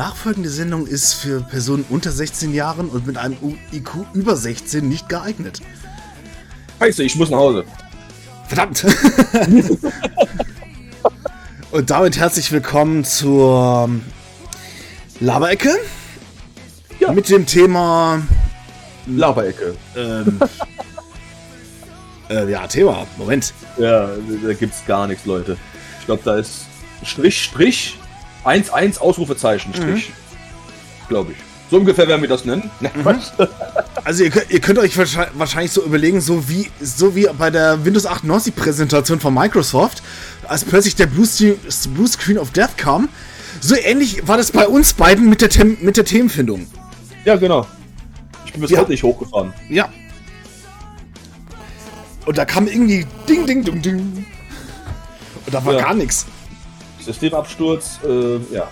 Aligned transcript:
Die 0.00 0.06
nachfolgende 0.06 0.48
Sendung 0.48 0.86
ist 0.86 1.12
für 1.12 1.42
Personen 1.42 1.84
unter 1.90 2.10
16 2.10 2.54
Jahren 2.54 2.88
und 2.88 3.06
mit 3.06 3.18
einem 3.18 3.36
IQ 3.70 4.06
über 4.14 4.34
16 4.34 4.88
nicht 4.88 5.10
geeignet. 5.10 5.60
Scheiße, 6.78 7.02
ich 7.02 7.16
muss 7.16 7.28
nach 7.28 7.36
Hause. 7.36 7.66
Verdammt! 8.48 8.82
und 11.70 11.90
damit 11.90 12.16
herzlich 12.16 12.50
willkommen 12.50 13.04
zur 13.04 13.90
Laberecke. 15.20 15.76
Ja. 16.98 17.12
Mit 17.12 17.28
dem 17.28 17.44
Thema 17.44 18.22
Laberecke. 19.06 19.76
Ähm, 19.94 20.40
äh, 22.30 22.50
ja, 22.50 22.66
Thema. 22.68 23.06
Moment. 23.18 23.52
Ja, 23.76 24.08
da 24.46 24.54
gibt's 24.54 24.82
gar 24.86 25.06
nichts, 25.06 25.26
Leute. 25.26 25.58
Ich 25.98 26.06
glaube, 26.06 26.22
da 26.24 26.36
ist 26.36 26.62
Strich, 27.04 27.44
Strich, 27.44 27.98
1-1 28.44 28.98
Ausrufezeichen, 28.98 29.74
Strich. 29.74 30.10
Mhm. 30.10 31.08
Glaube 31.08 31.32
ich. 31.32 31.38
So 31.70 31.76
ungefähr 31.76 32.08
werden 32.08 32.20
wir 32.20 32.28
das 32.28 32.44
nennen. 32.44 32.70
Mhm. 32.80 33.18
Also 34.02 34.24
ihr 34.24 34.30
könnt, 34.30 34.50
ihr 34.50 34.60
könnt, 34.60 34.78
euch 34.78 34.96
wahrscheinlich 34.96 35.72
so 35.72 35.84
überlegen, 35.84 36.20
so 36.20 36.48
wie, 36.48 36.70
so 36.80 37.14
wie 37.14 37.28
bei 37.38 37.50
der 37.50 37.84
Windows 37.84 38.06
98 38.06 38.56
Präsentation 38.56 39.20
von 39.20 39.32
Microsoft, 39.34 40.02
als 40.48 40.64
plötzlich 40.64 40.96
der 40.96 41.06
Blue, 41.06 41.26
Blue 41.94 42.08
Screen 42.08 42.38
of 42.38 42.50
Death 42.50 42.76
kam. 42.76 43.08
So 43.60 43.76
ähnlich 43.76 44.26
war 44.26 44.36
das 44.36 44.52
bei 44.52 44.66
uns 44.66 44.94
beiden 44.94 45.28
mit 45.28 45.42
der, 45.42 45.50
Tem 45.50 45.76
mit 45.80 45.96
der 45.96 46.04
Themenfindung. 46.04 46.66
Ja, 47.24 47.36
genau. 47.36 47.66
Ich 48.46 48.52
bin 48.52 48.62
bis 48.62 48.70
ja. 48.70 48.80
heute 48.80 48.90
nicht 48.90 49.02
hochgefahren. 49.02 49.52
Ja. 49.68 49.88
Und 52.26 52.38
da 52.38 52.44
kam 52.44 52.66
irgendwie 52.66 53.06
Ding, 53.28 53.46
Ding, 53.46 53.62
Ding, 53.64 53.82
Ding. 53.82 54.26
Und 55.46 55.54
da 55.54 55.64
war 55.64 55.74
ja. 55.74 55.80
gar 55.80 55.94
nichts. 55.94 56.26
Systemabsturz, 57.12 58.00
äh, 58.06 58.54
ja. 58.54 58.68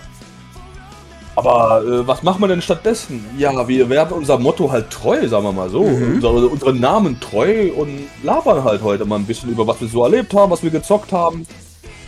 Aber 1.35 1.83
äh, 1.85 2.07
was 2.07 2.21
machen 2.23 2.41
wir 2.41 2.47
denn 2.49 2.61
stattdessen? 2.61 3.25
Ja, 3.37 3.67
wir 3.67 3.89
werden 3.89 4.11
unser 4.11 4.37
Motto 4.37 4.71
halt 4.71 4.89
treu, 4.89 5.25
sagen 5.27 5.45
wir 5.45 5.53
mal 5.53 5.69
so. 5.69 5.83
Mhm. 5.83 6.15
Unsere, 6.15 6.47
unseren 6.47 6.79
Namen 6.79 7.19
treu 7.19 7.71
und 7.75 8.07
labern 8.23 8.63
halt 8.63 8.81
heute 8.81 9.05
mal 9.05 9.15
ein 9.15 9.25
bisschen 9.25 9.49
über, 9.49 9.65
was 9.65 9.79
wir 9.79 9.87
so 9.87 10.03
erlebt 10.03 10.33
haben, 10.33 10.51
was 10.51 10.63
wir 10.63 10.69
gezockt 10.69 11.13
haben. 11.13 11.45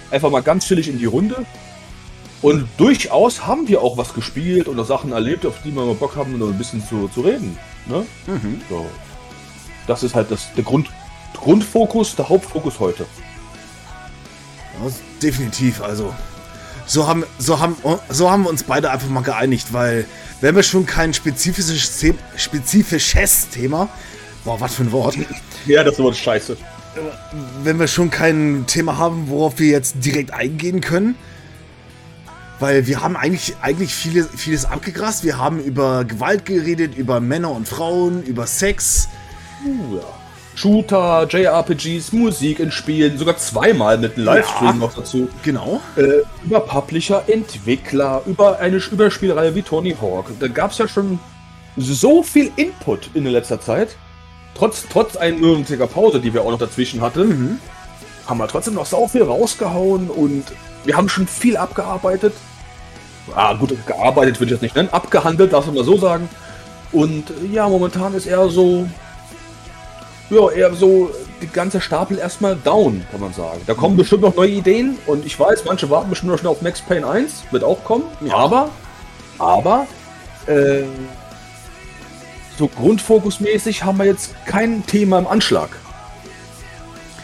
Einfach 0.10 0.30
mal 0.30 0.42
ganz 0.42 0.68
chillig 0.68 0.90
in 0.90 1.00
die 1.00 1.06
Runde. 1.06 1.46
Und 2.42 2.68
durchaus 2.78 3.46
haben 3.46 3.68
wir 3.68 3.82
auch 3.82 3.98
was 3.98 4.14
gespielt 4.14 4.68
oder 4.68 4.84
Sachen 4.84 5.12
erlebt, 5.12 5.46
auf 5.46 5.62
die 5.64 5.74
wir 5.74 5.84
mal 5.84 5.94
Bock 5.94 6.16
haben, 6.16 6.38
nur 6.38 6.50
ein 6.50 6.58
bisschen 6.58 6.84
zu, 6.86 7.08
zu 7.14 7.22
reden. 7.22 7.58
Ne? 7.86 8.06
Mhm. 8.28 8.62
So. 8.70 8.86
Das 9.88 10.04
ist 10.04 10.16
halt 10.16 10.32
das, 10.32 10.54
der 10.56 10.64
Grund, 10.64 10.90
Grundfokus, 11.36 12.16
der 12.16 12.28
Hauptfokus 12.28 12.80
heute. 12.80 13.06
Ja, 14.80 14.92
definitiv, 15.22 15.82
also. 15.82 16.14
So 16.86 17.08
haben, 17.08 17.24
so, 17.38 17.60
haben, 17.60 17.76
so 18.10 18.30
haben 18.30 18.44
wir 18.44 18.50
uns 18.50 18.64
beide 18.64 18.92
einfach 18.92 19.08
mal 19.08 19.22
geeinigt, 19.22 19.72
weil 19.72 20.06
wenn 20.42 20.56
wir 20.56 20.64
schon 20.64 20.86
kein 20.86 21.14
spezifisches, 21.14 22.04
spezifisches 22.36 23.50
Thema, 23.50 23.88
boah, 24.44 24.60
was 24.60 24.76
für 24.76 24.84
ein 24.84 24.92
Wort. 24.92 25.16
Ja, 25.66 25.84
das 25.84 26.00
Wort 26.00 26.18
scheiße. 26.18 26.58
Wenn 27.64 27.80
wir 27.80 27.88
schon 27.88 28.10
kein 28.10 28.66
Thema 28.68 28.98
haben, 28.98 29.30
worauf 29.30 29.60
wir 29.60 29.68
jetzt 29.68 29.96
direkt 30.04 30.34
eingehen 30.34 30.82
können, 30.82 31.16
weil 32.60 32.86
wir 32.88 33.02
haben 33.02 33.16
eigentlich, 33.16 33.56
eigentlich 33.62 33.94
viele, 33.94 34.24
vieles 34.24 34.66
abgegrast. 34.66 35.24
Wir 35.24 35.38
haben 35.38 35.60
über 35.60 36.06
Gewalt 36.06 36.46
geredet, 36.46 36.96
über 36.96 37.20
Männer 37.20 37.52
und 37.52 37.68
Frauen, 37.68 38.24
über 38.24 38.46
Sex. 38.46 39.08
Uh, 39.66 39.98
ja. 39.98 40.21
Shooter, 40.62 41.26
JRPGs, 41.28 42.12
Musik 42.12 42.60
in 42.60 42.72
Spielen, 42.72 43.18
sogar 43.18 43.36
zweimal 43.38 43.98
mit 43.98 44.16
einem 44.16 44.26
Livestream 44.26 44.68
ja, 44.68 44.74
noch 44.74 44.94
dazu. 44.94 45.28
Genau. 45.42 45.82
Äh, 45.96 46.22
über 46.46 46.60
Publisher, 46.60 47.24
Entwickler, 47.26 48.22
über 48.28 48.60
eine 48.60 48.78
Überspielreihe 48.78 49.56
wie 49.56 49.64
Tony 49.64 49.96
Hawk. 50.00 50.28
Da 50.40 50.48
gab 50.48 50.70
es 50.70 50.78
ja 50.78 50.88
schon 50.88 51.18
so 51.78 52.22
viel 52.22 52.52
Input 52.58 53.10
in 53.16 53.26
letzter 53.26 53.60
Zeit. 53.60 53.96
Trotz, 54.54 54.86
trotz 54.88 55.16
einmonatiger 55.16 55.88
Pause, 55.88 56.20
die 56.20 56.32
wir 56.32 56.44
auch 56.44 56.52
noch 56.52 56.60
dazwischen 56.60 57.02
hatten, 57.02 57.28
mhm. 57.28 57.60
haben 58.28 58.38
wir 58.38 58.48
trotzdem 58.48 58.76
noch 58.76 58.86
so 58.86 59.08
viel 59.08 59.24
rausgehauen 59.24 60.12
und 60.12 60.44
wir 60.86 60.96
haben 60.96 61.10
schon 61.10 61.26
viel 61.26 61.58
abgearbeitet. 61.58 62.34
Ah, 63.34 63.54
gut, 63.54 63.76
gearbeitet 63.88 64.40
würde 64.40 64.54
ich 64.54 64.60
das 64.60 64.62
nicht 64.62 64.76
nennen. 64.76 64.90
Abgehandelt, 64.90 65.54
darf 65.54 65.66
man 65.66 65.74
mal 65.74 65.84
so 65.84 65.98
sagen. 65.98 66.30
Und 66.92 67.34
ja, 67.52 67.68
momentan 67.68 68.14
ist 68.14 68.28
eher 68.28 68.48
so 68.50 68.88
ja, 70.32 70.50
eher 70.50 70.74
so 70.74 71.12
die 71.42 71.48
ganze 71.48 71.82
Stapel 71.82 72.18
erstmal 72.18 72.56
down, 72.56 73.06
kann 73.12 73.20
man 73.20 73.34
sagen. 73.34 73.62
Da 73.68 73.74
kommen 73.74 73.98
bestimmt 73.98 74.22
noch 74.22 74.36
neue 74.36 74.50
Ideen 74.50 74.98
und 75.06 75.26
ich 75.26 75.40
weiß, 75.40 75.66
manche 75.66 75.90
warten 75.90 76.10
bestimmt 76.10 76.32
noch 76.32 76.40
schnell 76.40 76.52
auf 76.52 76.62
Max 76.62 76.82
Payne 76.82 77.08
1, 77.08 77.44
wird 77.52 77.64
auch 77.64 77.84
kommen. 77.84 78.06
Ja. 78.26 78.36
Aber, 78.36 78.70
aber, 79.38 79.88
äh, 80.48 80.84
so 82.58 82.68
grundfokusmäßig 82.68 83.84
haben 83.84 83.98
wir 83.98 84.06
jetzt 84.06 84.34
kein 84.46 84.86
Thema 84.86 85.20
im 85.20 85.28
Anschlag. 85.28 85.70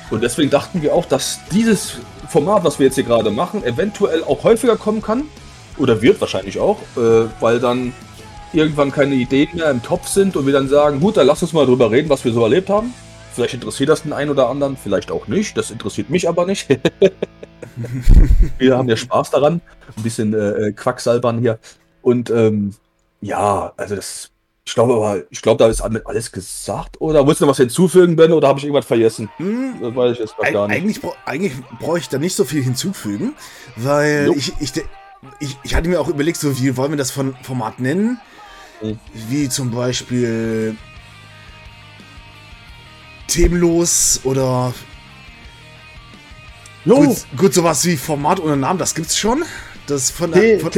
Und 0.09 0.23
deswegen 0.23 0.49
dachten 0.49 0.81
wir 0.81 0.93
auch, 0.93 1.05
dass 1.05 1.39
dieses 1.51 1.97
Format, 2.29 2.63
was 2.63 2.79
wir 2.79 2.87
jetzt 2.87 2.95
hier 2.95 3.03
gerade 3.03 3.29
machen, 3.29 3.63
eventuell 3.63 4.23
auch 4.23 4.43
häufiger 4.43 4.77
kommen 4.77 5.01
kann. 5.01 5.23
Oder 5.77 6.01
wird 6.01 6.19
wahrscheinlich 6.19 6.59
auch, 6.59 6.79
äh, 6.95 7.25
weil 7.39 7.59
dann 7.59 7.93
irgendwann 8.57 8.91
keine 8.91 9.15
Ideen 9.15 9.49
mehr 9.53 9.69
im 9.69 9.83
Topf 9.83 10.07
sind 10.07 10.35
und 10.35 10.45
wir 10.45 10.53
dann 10.53 10.67
sagen, 10.67 10.99
gut, 10.99 11.17
dann 11.17 11.27
lass 11.27 11.41
uns 11.41 11.53
mal 11.53 11.65
drüber 11.65 11.91
reden, 11.91 12.09
was 12.09 12.25
wir 12.25 12.33
so 12.33 12.41
erlebt 12.43 12.69
haben. 12.69 12.93
Vielleicht 13.33 13.53
interessiert 13.53 13.89
das 13.89 14.01
den 14.01 14.13
einen 14.13 14.31
oder 14.31 14.49
anderen, 14.49 14.75
vielleicht 14.75 15.11
auch 15.11 15.27
nicht. 15.27 15.55
Das 15.55 15.69
interessiert 15.69 16.09
mich 16.09 16.27
aber 16.27 16.45
nicht. 16.47 16.67
wir 18.57 18.77
haben 18.77 18.89
ja 18.89 18.97
Spaß 18.97 19.29
daran, 19.29 19.61
ein 19.95 20.03
bisschen 20.03 20.33
äh, 20.33 20.69
äh, 20.69 20.71
Quacksalbern 20.71 21.37
hier. 21.39 21.59
Und 22.01 22.31
ähm, 22.31 22.73
ja, 23.21 23.73
also 23.77 23.95
das, 23.95 24.31
ich 24.65 24.73
glaube 24.73 24.95
aber, 24.95 25.23
ich 25.29 25.43
glaube, 25.43 25.59
da 25.59 25.69
ist 25.69 25.81
alles 25.81 26.31
gesagt. 26.31 26.99
Oder 26.99 27.27
willst 27.27 27.41
du 27.41 27.45
noch 27.45 27.51
was 27.51 27.57
hinzufügen, 27.57 28.15
Ben, 28.15 28.33
oder 28.33 28.47
habe 28.47 28.57
ich 28.57 28.65
irgendwas 28.65 28.87
vergessen? 28.87 29.29
Hm, 29.37 29.75
das 29.81 29.95
weiß 29.95 30.13
ich 30.13 30.19
jetzt 30.19 30.35
gar 30.37 30.67
nicht. 30.67 30.77
Eigentlich, 30.77 30.99
eigentlich 31.25 31.53
brauche 31.79 31.99
ich 31.99 32.09
da 32.09 32.17
nicht 32.17 32.35
so 32.35 32.43
viel 32.43 32.63
hinzufügen, 32.63 33.35
weil 33.75 34.33
ich, 34.35 34.51
ich, 34.59 34.71
ich, 35.39 35.57
ich 35.63 35.75
hatte 35.75 35.89
mir 35.89 36.01
auch 36.01 36.07
überlegt, 36.07 36.37
so 36.37 36.59
wie 36.59 36.75
wollen 36.75 36.91
wir 36.91 36.97
das 36.97 37.11
von 37.11 37.35
Format 37.43 37.79
nennen? 37.79 38.19
Wie 39.13 39.49
zum 39.49 39.71
Beispiel 39.71 40.75
themenlos 43.27 44.21
oder 44.23 44.73
gut, 46.85 47.25
gut, 47.37 47.53
sowas 47.53 47.85
wie 47.85 47.97
Format 47.97 48.39
ohne 48.39 48.55
Namen, 48.55 48.79
das 48.79 48.95
gibt's 48.95 49.17
schon. 49.17 49.43
Das 49.87 50.11
von, 50.11 50.33
hey, 50.33 50.59
von, 50.59 50.71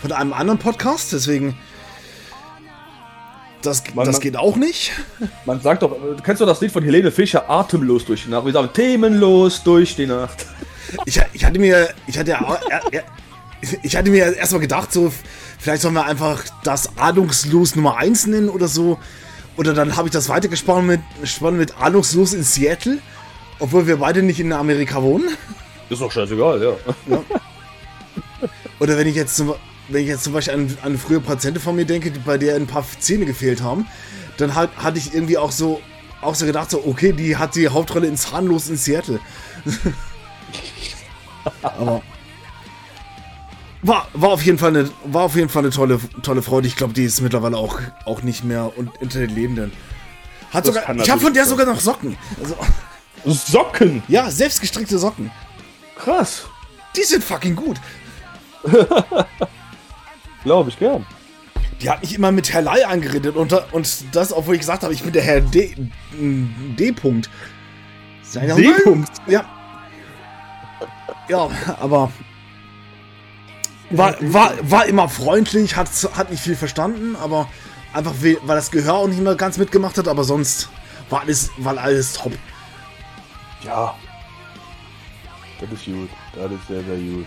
von, 0.00 0.12
einem 0.12 0.32
anderen 0.32 0.58
Podcast, 0.58 1.12
deswegen 1.12 1.56
das, 3.62 3.82
man, 3.94 4.06
das 4.06 4.20
geht 4.20 4.36
auch 4.36 4.56
nicht. 4.56 4.92
Man 5.46 5.60
sagt 5.60 5.82
doch, 5.82 5.96
kennst 6.22 6.40
du 6.40 6.46
das 6.46 6.60
Lied 6.60 6.72
von 6.72 6.82
Helene 6.82 7.10
Fischer, 7.10 7.48
Atemlos 7.48 8.04
durch 8.04 8.24
die 8.24 8.30
Nacht? 8.30 8.44
Wir 8.44 8.52
sagen 8.52 8.70
Themenlos 8.72 9.62
durch 9.62 9.96
die 9.96 10.06
Nacht. 10.06 10.46
Ich, 11.06 11.20
ich 11.32 11.44
hatte 11.44 11.58
mir, 11.58 11.88
ich 12.06 12.18
hatte 12.18 12.32
ja, 12.32 12.58
ich 13.82 13.96
hatte 13.96 14.10
mir 14.10 14.36
erstmal 14.36 14.60
gedacht, 14.60 14.92
so, 14.92 15.12
vielleicht 15.64 15.80
sollen 15.80 15.94
wir 15.94 16.04
einfach 16.04 16.44
das 16.62 16.98
Ahnungslos 16.98 17.74
Nummer 17.74 17.96
1 17.96 18.26
nennen 18.26 18.50
oder 18.50 18.68
so. 18.68 18.98
Oder 19.56 19.72
dann 19.72 19.96
habe 19.96 20.08
ich 20.08 20.12
das 20.12 20.28
weitergesponnen 20.28 20.86
mit, 20.86 21.00
mit 21.52 21.78
Ahnungslos 21.78 22.34
in 22.34 22.42
Seattle, 22.42 22.98
obwohl 23.60 23.86
wir 23.86 23.96
beide 23.96 24.22
nicht 24.22 24.40
in 24.40 24.52
Amerika 24.52 25.02
wohnen. 25.02 25.30
Ist 25.88 26.02
doch 26.02 26.12
scheißegal, 26.12 26.62
ja. 26.62 26.72
ja. 27.06 27.22
Oder 28.78 28.98
wenn 28.98 29.06
ich 29.06 29.14
jetzt 29.14 29.36
zum, 29.36 29.54
wenn 29.88 30.02
ich 30.02 30.08
jetzt 30.08 30.24
zum 30.24 30.34
Beispiel 30.34 30.52
an, 30.52 30.76
an 30.82 30.98
frühe 30.98 31.20
Patienten 31.20 31.60
von 31.60 31.74
mir 31.74 31.86
denke, 31.86 32.12
bei 32.26 32.36
der 32.36 32.56
ein 32.56 32.66
paar 32.66 32.84
Zähne 32.98 33.24
gefehlt 33.24 33.62
haben, 33.62 33.86
dann 34.36 34.54
halt, 34.54 34.68
hatte 34.76 34.98
ich 34.98 35.14
irgendwie 35.14 35.38
auch 35.38 35.50
so, 35.50 35.80
auch 36.20 36.34
so 36.34 36.44
gedacht, 36.44 36.70
so, 36.70 36.84
okay, 36.84 37.12
die 37.12 37.38
hat 37.38 37.54
die 37.54 37.68
Hauptrolle 37.68 38.06
in 38.06 38.18
Zahnlos 38.18 38.68
in 38.68 38.76
Seattle. 38.76 39.18
Aber 41.62 42.02
war, 43.84 44.08
war 44.14 44.30
auf 44.30 44.42
jeden 44.42 44.58
Fall 44.58 44.70
eine, 44.70 44.90
war 45.04 45.22
auf 45.24 45.36
jeden 45.36 45.48
Fall 45.48 45.62
eine 45.62 45.70
tolle, 45.70 46.00
tolle 46.22 46.42
Freude. 46.42 46.66
Ich 46.66 46.76
glaube, 46.76 46.94
die 46.94 47.04
ist 47.04 47.20
mittlerweile 47.20 47.56
auch, 47.56 47.80
auch 48.06 48.22
nicht 48.22 48.42
mehr 48.42 48.72
unter 48.76 49.18
den 49.18 49.30
Lebenden. 49.30 49.72
Hat 50.50 50.66
sogar, 50.66 50.94
ich 50.96 51.10
habe 51.10 51.20
von 51.20 51.34
der 51.34 51.44
sogar 51.46 51.66
noch 51.66 51.80
Socken. 51.80 52.16
Also, 52.40 52.56
Socken? 53.52 54.02
Ja, 54.08 54.30
selbstgestrickte 54.30 54.98
Socken. 54.98 55.30
Krass. 55.96 56.46
Die 56.96 57.02
sind 57.02 57.22
fucking 57.22 57.56
gut. 57.56 57.76
Glaube 60.44 60.70
ich 60.70 60.78
gern. 60.78 61.04
Die 61.82 61.90
hat 61.90 62.00
mich 62.02 62.14
immer 62.14 62.32
mit 62.32 62.52
Herr 62.52 62.62
Lai 62.62 62.86
angeredet 62.86 63.36
und, 63.36 63.52
und 63.72 64.04
das, 64.14 64.32
obwohl 64.32 64.54
ich 64.54 64.60
gesagt 64.60 64.84
habe, 64.84 64.94
ich 64.94 65.02
bin 65.02 65.12
der 65.12 65.22
Herr 65.22 65.40
D. 65.40 65.74
D. 66.12 66.90
-Punkt. 66.92 67.28
D. 68.32 68.70
-Punkt. 68.70 69.08
Ja. 69.26 69.44
Ja, 71.28 71.50
aber 71.80 72.12
war, 73.90 74.16
war, 74.20 74.52
war 74.62 74.86
immer 74.86 75.08
freundlich, 75.08 75.76
hat, 75.76 75.88
hat 76.16 76.30
nicht 76.30 76.42
viel 76.42 76.56
verstanden, 76.56 77.16
aber 77.16 77.48
einfach 77.92 78.14
weil 78.20 78.56
das 78.56 78.70
Gehör 78.70 78.94
auch 78.94 79.08
nicht 79.08 79.20
mehr 79.20 79.34
ganz 79.34 79.58
mitgemacht 79.58 79.98
hat, 79.98 80.08
aber 80.08 80.24
sonst 80.24 80.68
war 81.10 81.20
alles, 81.22 81.50
war 81.58 81.76
alles 81.78 82.14
top. 82.14 82.32
Ja. 83.64 83.94
Das 85.60 85.70
ist 85.70 85.84
gut. 85.84 86.08
Das 86.34 86.50
ist 86.50 86.66
sehr, 86.68 86.82
sehr 86.82 86.96
gut. 86.96 87.26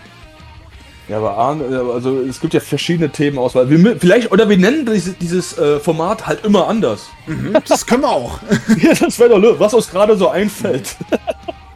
Ja, 1.08 1.16
aber 1.16 1.38
also 1.38 2.20
es 2.20 2.38
gibt 2.38 2.52
ja 2.52 2.60
verschiedene 2.60 3.10
Themenauswahl. 3.10 3.70
Wir, 3.70 3.96
vielleicht, 3.98 4.30
oder 4.30 4.48
wir 4.48 4.58
nennen 4.58 4.84
dieses, 4.84 5.16
dieses 5.16 5.56
äh, 5.56 5.80
Format 5.80 6.26
halt 6.26 6.44
immer 6.44 6.68
anders. 6.68 7.06
Mhm, 7.26 7.56
das 7.66 7.86
können 7.86 8.02
wir 8.02 8.10
auch. 8.10 8.40
ja, 8.82 8.92
das 8.92 9.18
wäre 9.18 9.40
doch, 9.40 9.58
was 9.58 9.72
uns 9.72 9.90
gerade 9.90 10.16
so 10.16 10.28
einfällt. 10.28 10.96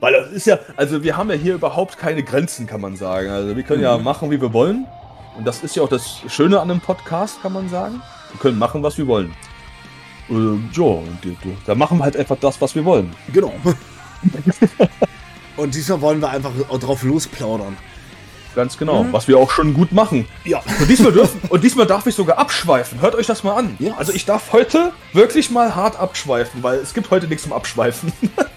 Weil 0.00 0.14
das 0.14 0.32
ist 0.32 0.46
ja, 0.46 0.58
also 0.76 1.02
wir 1.02 1.16
haben 1.16 1.28
ja 1.30 1.36
hier 1.36 1.54
überhaupt 1.54 1.98
keine 1.98 2.22
Grenzen, 2.22 2.66
kann 2.66 2.80
man 2.80 2.96
sagen. 2.96 3.28
Also 3.28 3.54
wir 3.54 3.62
können 3.62 3.80
mhm. 3.80 3.84
ja 3.84 3.98
machen, 3.98 4.30
wie 4.30 4.40
wir 4.40 4.52
wollen. 4.52 4.86
Und 5.36 5.46
das 5.46 5.62
ist 5.62 5.76
ja 5.76 5.82
auch 5.82 5.88
das 5.88 6.22
Schöne 6.28 6.58
an 6.58 6.70
einem 6.70 6.80
Podcast, 6.80 7.42
kann 7.42 7.52
man 7.52 7.68
sagen. 7.68 8.02
Wir 8.32 8.40
können 8.40 8.58
machen, 8.58 8.82
was 8.82 8.96
wir 8.96 9.06
wollen. 9.06 9.34
Äh, 10.30 10.34
ja, 10.72 10.98
da 11.66 11.74
machen 11.74 11.98
wir 11.98 12.04
halt 12.04 12.16
einfach 12.16 12.36
das, 12.40 12.60
was 12.60 12.74
wir 12.74 12.84
wollen. 12.84 13.14
Genau. 13.32 13.52
Und 15.56 15.74
diesmal 15.74 16.00
wollen 16.00 16.20
wir 16.20 16.30
einfach 16.30 16.52
drauf 16.78 17.02
losplaudern. 17.02 17.76
Ganz 18.54 18.78
genau, 18.78 19.04
mhm. 19.04 19.12
was 19.12 19.28
wir 19.28 19.38
auch 19.38 19.50
schon 19.50 19.74
gut 19.74 19.92
machen. 19.92 20.26
Ja. 20.44 20.62
Und 20.80 20.88
diesmal, 20.88 21.12
dürfen, 21.12 21.40
und 21.50 21.62
diesmal 21.62 21.86
darf 21.86 22.06
ich 22.06 22.14
sogar 22.14 22.38
abschweifen. 22.38 23.00
Hört 23.00 23.14
euch 23.14 23.26
das 23.26 23.44
mal 23.44 23.54
an. 23.54 23.76
Ja. 23.78 23.94
Also 23.96 24.12
ich 24.12 24.24
darf 24.24 24.52
heute 24.52 24.92
wirklich 25.12 25.50
mal 25.50 25.74
hart 25.76 25.98
abschweifen, 25.98 26.62
weil 26.62 26.78
es 26.78 26.94
gibt 26.94 27.10
heute 27.10 27.28
nichts 27.28 27.44
zum 27.44 27.52
Abschweifen. 27.52 28.12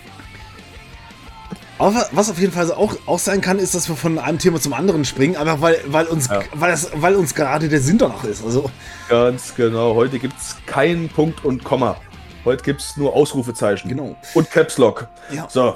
Aber 1.79 2.07
was 2.11 2.29
auf 2.29 2.39
jeden 2.39 2.53
Fall 2.53 2.71
auch, 2.71 2.95
auch 3.05 3.19
sein 3.19 3.41
kann, 3.41 3.59
ist, 3.59 3.75
dass 3.75 3.89
wir 3.89 3.95
von 3.95 4.19
einem 4.19 4.37
Thema 4.37 4.59
zum 4.59 4.73
anderen 4.73 5.05
springen, 5.05 5.35
einfach 5.35 5.61
weil, 5.61 5.79
weil, 5.87 6.05
uns, 6.05 6.27
ja. 6.27 6.41
weil, 6.53 6.71
das, 6.71 6.91
weil 6.95 7.15
uns 7.15 7.35
gerade 7.35 7.67
der 7.67 7.81
Sinn 7.81 7.97
danach 7.97 8.23
ist. 8.23 8.43
Also. 8.43 8.69
Ganz 9.09 9.55
genau, 9.55 9.95
heute 9.95 10.19
gibt 10.19 10.35
es 10.39 10.55
keinen 10.65 11.09
Punkt 11.09 11.43
und 11.43 11.63
Komma. 11.63 11.97
Heute 12.45 12.63
gibt 12.63 12.81
es 12.81 12.97
nur 12.97 13.13
Ausrufezeichen. 13.13 13.89
Genau. 13.89 14.15
Und 14.33 14.51
Caps 14.51 14.77
Lock. 14.77 15.07
Ja. 15.31 15.47
So, 15.49 15.75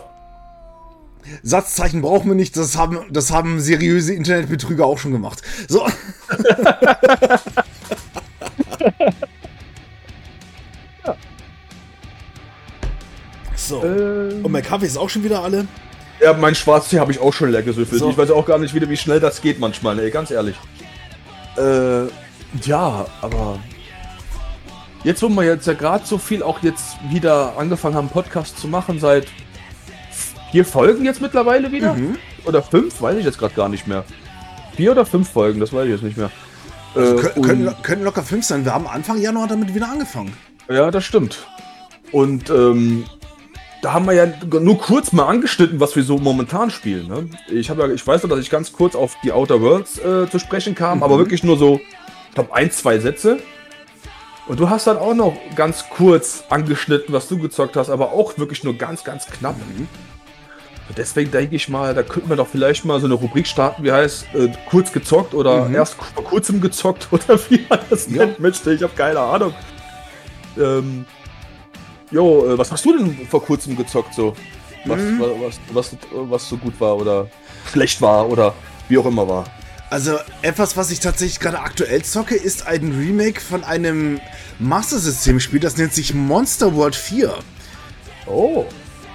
Satzzeichen 1.43 2.01
brauchen 2.01 2.29
wir 2.29 2.35
nicht, 2.35 2.57
das 2.57 2.77
haben, 2.77 2.99
das 3.11 3.31
haben 3.31 3.59
seriöse 3.59 4.13
Internetbetrüger 4.13 4.85
auch 4.85 4.97
schon 4.97 5.11
gemacht. 5.11 5.41
So. 5.67 5.85
so. 13.55 13.83
Ähm. 13.83 14.45
Und 14.45 14.51
mein 14.51 14.63
Kaffee 14.63 14.85
ist 14.85 14.97
auch 14.97 15.09
schon 15.09 15.23
wieder 15.23 15.43
alle. 15.43 15.67
Ja, 16.19 16.33
mein 16.33 16.55
Schwarztee 16.55 16.99
habe 16.99 17.11
ich 17.11 17.19
auch 17.19 17.33
schon 17.33 17.51
leer 17.51 17.63
gesüffelt. 17.63 17.99
So. 17.99 18.09
Ich 18.09 18.17
weiß 18.17 18.31
auch 18.31 18.45
gar 18.45 18.57
nicht 18.57 18.73
wieder, 18.73 18.89
wie 18.89 18.97
schnell 18.97 19.19
das 19.19 19.41
geht 19.41 19.59
manchmal, 19.59 19.99
ey, 19.99 20.09
ganz 20.09 20.31
ehrlich. 20.31 20.55
Äh, 21.57 22.05
ja, 22.63 23.05
aber 23.21 23.59
jetzt, 25.03 25.21
wo 25.21 25.29
wir 25.29 25.43
jetzt 25.43 25.67
ja 25.67 25.73
gerade 25.73 26.05
so 26.05 26.17
viel 26.17 26.41
auch 26.41 26.61
jetzt 26.63 26.97
wieder 27.09 27.57
angefangen 27.57 27.95
haben, 27.95 28.09
Podcast 28.09 28.59
zu 28.59 28.67
machen, 28.67 28.99
seit 28.99 29.27
vier 30.51 30.65
Folgen 30.65 31.05
jetzt 31.05 31.21
mittlerweile 31.21 31.71
wieder? 31.71 31.93
Mhm. 31.93 32.17
Oder 32.45 32.63
fünf? 32.63 33.01
Weiß 33.01 33.17
ich 33.17 33.25
jetzt 33.25 33.37
gerade 33.37 33.53
gar 33.53 33.69
nicht 33.69 33.87
mehr. 33.87 34.03
Vier 34.75 34.91
oder 34.91 35.05
fünf 35.05 35.29
Folgen, 35.29 35.59
das 35.59 35.73
weiß 35.73 35.85
ich 35.85 35.91
jetzt 35.91 36.03
nicht 36.03 36.17
mehr. 36.17 36.31
Also 36.95 37.19
äh, 37.19 37.41
können, 37.41 37.75
können, 37.83 38.03
locker 38.03 38.23
fünf 38.23 38.45
sein. 38.45 38.65
Wir 38.65 38.73
haben 38.73 38.87
Anfang 38.87 39.19
Januar 39.19 39.47
damit 39.47 39.73
wieder 39.73 39.89
angefangen. 39.89 40.33
Ja, 40.69 40.89
das 40.89 41.03
stimmt. 41.05 41.47
Und 42.11 42.49
ähm, 42.49 43.05
da 43.81 43.93
haben 43.93 44.05
wir 44.05 44.13
ja 44.13 44.27
nur 44.59 44.77
kurz 44.79 45.11
mal 45.11 45.27
angeschnitten, 45.27 45.79
was 45.79 45.95
wir 45.95 46.03
so 46.03 46.17
momentan 46.17 46.71
spielen. 46.71 47.07
Ne? 47.07 47.29
Ich, 47.49 47.67
ja, 47.67 47.87
ich 47.89 48.05
weiß 48.05 48.23
noch, 48.23 48.29
dass 48.29 48.39
ich 48.39 48.49
ganz 48.49 48.71
kurz 48.71 48.95
auf 48.95 49.15
die 49.23 49.31
Outer 49.31 49.61
Worlds 49.61 49.99
äh, 49.99 50.29
zu 50.29 50.39
sprechen 50.39 50.75
kam, 50.75 50.99
mhm. 50.99 51.03
aber 51.03 51.17
wirklich 51.17 51.43
nur 51.43 51.57
so, 51.57 51.79
ich 52.29 52.35
glaube, 52.35 52.53
ein, 52.53 52.71
zwei 52.71 52.99
Sätze. 52.99 53.39
Und 54.47 54.59
du 54.59 54.69
hast 54.69 54.87
dann 54.87 54.97
auch 54.97 55.13
noch 55.13 55.37
ganz 55.55 55.89
kurz 55.89 56.45
angeschnitten, 56.49 57.13
was 57.13 57.27
du 57.27 57.37
gezockt 57.37 57.75
hast, 57.75 57.89
aber 57.89 58.13
auch 58.13 58.37
wirklich 58.37 58.63
nur 58.63 58.77
ganz, 58.77 59.03
ganz 59.03 59.27
knapp. 59.27 59.57
Mhm. 59.57 59.87
Deswegen 60.95 61.31
denke 61.31 61.55
ich 61.55 61.67
mal, 61.67 61.93
da 61.93 62.01
könnten 62.01 62.29
wir 62.29 62.37
doch 62.37 62.47
vielleicht 62.47 62.85
mal 62.85 62.99
so 63.01 63.07
eine 63.07 63.15
Rubrik 63.15 63.45
starten, 63.45 63.83
wie 63.83 63.91
heißt 63.91 64.27
äh, 64.33 64.49
kurz 64.69 64.93
gezockt 64.93 65.33
oder 65.33 65.65
mhm. 65.65 65.75
erst 65.75 65.95
vor 65.95 66.23
kurzem 66.23 66.61
gezockt 66.61 67.09
oder 67.11 67.37
wie 67.49 67.65
man 67.69 67.79
das 67.89 68.09
ja. 68.09 68.25
nennt. 68.25 68.39
Mensch, 68.39 68.65
ich 68.65 68.81
habe 68.81 68.93
keine 68.95 69.19
Ahnung. 69.19 69.53
Ähm, 70.57 71.05
jo, 72.11 72.45
äh, 72.45 72.57
was 72.57 72.71
hast 72.71 72.85
du 72.85 72.97
denn 72.97 73.27
vor 73.27 73.43
kurzem 73.43 73.75
gezockt 73.75 74.13
so? 74.13 74.33
Was, 74.85 74.99
mhm. 74.99 75.19
was, 75.19 75.59
was, 75.73 75.91
was, 75.91 75.97
was 76.11 76.49
so 76.49 76.57
gut 76.57 76.79
war 76.79 76.97
oder 76.97 77.27
schlecht 77.71 78.01
war 78.01 78.29
oder 78.29 78.53
wie 78.87 78.97
auch 78.97 79.05
immer 79.05 79.27
war? 79.27 79.45
Also 79.89 80.17
etwas, 80.41 80.75
was 80.75 80.91
ich 80.91 80.99
tatsächlich 80.99 81.39
gerade 81.39 81.59
aktuell 81.59 82.03
zocke, 82.03 82.35
ist 82.35 82.67
ein 82.67 82.91
Remake 82.91 83.39
von 83.39 83.63
einem 83.63 84.19
Master 84.59 84.99
System 84.99 85.39
Spiel, 85.39 85.61
das 85.61 85.77
nennt 85.77 85.93
sich 85.93 86.13
Monster 86.13 86.75
World 86.75 86.95
4. 86.95 87.33
Oh. 88.25 88.65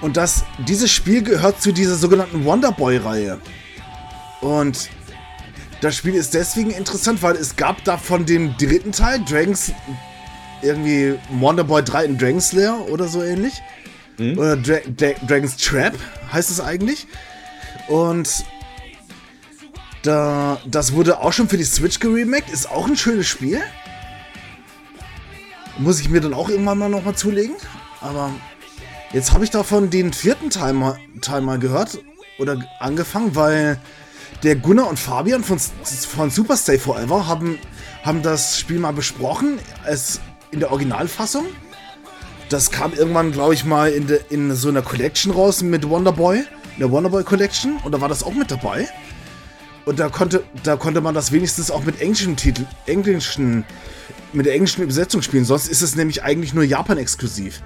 Und 0.01 0.17
das, 0.17 0.43
dieses 0.67 0.91
Spiel 0.91 1.21
gehört 1.21 1.61
zu 1.61 1.71
dieser 1.71 1.95
sogenannten 1.95 2.43
Wonderboy-Reihe. 2.43 3.39
Und 4.41 4.89
das 5.81 5.95
Spiel 5.95 6.15
ist 6.15 6.33
deswegen 6.33 6.71
interessant, 6.71 7.21
weil 7.21 7.35
es 7.35 7.55
gab 7.55 7.83
davon 7.83 8.25
den 8.25 8.55
dritten 8.57 8.91
Teil, 8.91 9.23
Dragons, 9.23 9.71
irgendwie 10.63 11.15
Wonderboy 11.29 11.83
3 11.83 12.05
in 12.05 12.17
Dragon 12.17 12.41
Slayer 12.41 12.87
oder 12.89 13.07
so 13.07 13.21
ähnlich. 13.23 13.53
Mhm. 14.17 14.37
Oder 14.37 14.57
Dra 14.57 14.77
Dra 14.95 15.13
Dragon's 15.27 15.57
Trap 15.57 15.93
heißt 16.31 16.49
es 16.49 16.59
eigentlich. 16.59 17.07
Und 17.87 18.45
da, 20.03 20.59
das 20.65 20.93
wurde 20.93 21.19
auch 21.19 21.33
schon 21.33 21.47
für 21.47 21.57
die 21.57 21.63
Switch 21.63 21.99
geremaked, 21.99 22.49
ist 22.49 22.69
auch 22.69 22.87
ein 22.87 22.95
schönes 22.95 23.27
Spiel. 23.27 23.61
Muss 25.77 25.99
ich 25.99 26.09
mir 26.09 26.21
dann 26.21 26.33
auch 26.33 26.49
irgendwann 26.49 26.77
mal 26.77 26.89
nochmal 26.89 27.15
zulegen. 27.15 27.55
Aber 28.01 28.31
Jetzt 29.13 29.31
habe 29.31 29.43
ich 29.43 29.51
davon 29.51 29.91
den 29.91 30.11
vierten 30.11 30.49
Teil 30.49 30.73
mal, 30.73 30.97
Teil 31.21 31.41
mal 31.41 31.59
gehört 31.59 31.99
oder 32.39 32.57
angefangen, 32.79 33.35
weil 33.35 33.79
der 34.41 34.55
Gunnar 34.55 34.89
und 34.89 34.97
Fabian 34.97 35.43
von, 35.43 35.59
von 35.59 36.31
Super 36.31 36.57
Stay 36.57 36.79
Forever 36.79 37.27
haben, 37.27 37.59
haben 38.01 38.23
das 38.23 38.57
Spiel 38.57 38.79
mal 38.79 38.91
besprochen, 38.91 39.59
es 39.85 40.19
in 40.53 40.59
der 40.59 40.71
Originalfassung. 40.71 41.45
Das 42.49 42.71
kam 42.71 42.93
irgendwann, 42.93 43.31
glaube 43.31 43.53
ich, 43.53 43.65
mal 43.65 43.91
in, 43.91 44.07
de, 44.07 44.21
in 44.29 44.55
so 44.55 44.69
einer 44.69 44.83
Collection 44.83 45.31
raus 45.33 45.63
mit 45.63 45.89
Wonderboy, 45.89 46.37
in 46.37 46.79
der 46.79 46.91
Wonderboy 46.91 47.23
Collection, 47.23 47.77
und 47.83 47.91
da 47.91 47.99
war 47.99 48.09
das 48.09 48.23
auch 48.23 48.33
mit 48.33 48.51
dabei. 48.51 48.87
Und 49.85 49.99
da 49.99 50.09
konnte, 50.09 50.43
da 50.63 50.77
konnte 50.77 51.01
man 51.01 51.13
das 51.13 51.31
wenigstens 51.31 51.71
auch 51.71 51.83
mit 51.83 51.99
englischen 51.99 52.37
Titeln, 52.37 52.67
englischen, 52.85 53.65
mit 54.31 54.45
der 54.45 54.53
englischen 54.53 54.83
Übersetzung 54.83 55.21
spielen. 55.21 55.43
Sonst 55.43 55.67
ist 55.67 55.81
es 55.81 55.95
nämlich 55.95 56.23
eigentlich 56.23 56.53
nur 56.53 56.63
Japan-exklusiv. 56.63 57.61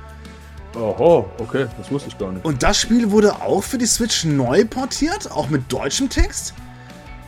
Oho, 0.75 1.29
okay, 1.39 1.67
das 1.77 1.91
wusste 1.91 2.09
ich 2.09 2.17
gar 2.17 2.31
nicht. 2.31 2.45
Und 2.45 2.63
das 2.63 2.79
Spiel 2.79 3.11
wurde 3.11 3.41
auch 3.41 3.63
für 3.63 3.77
die 3.77 3.85
Switch 3.85 4.23
neu 4.25 4.65
portiert, 4.65 5.29
auch 5.31 5.49
mit 5.49 5.71
deutschem 5.71 6.09
Text. 6.09 6.53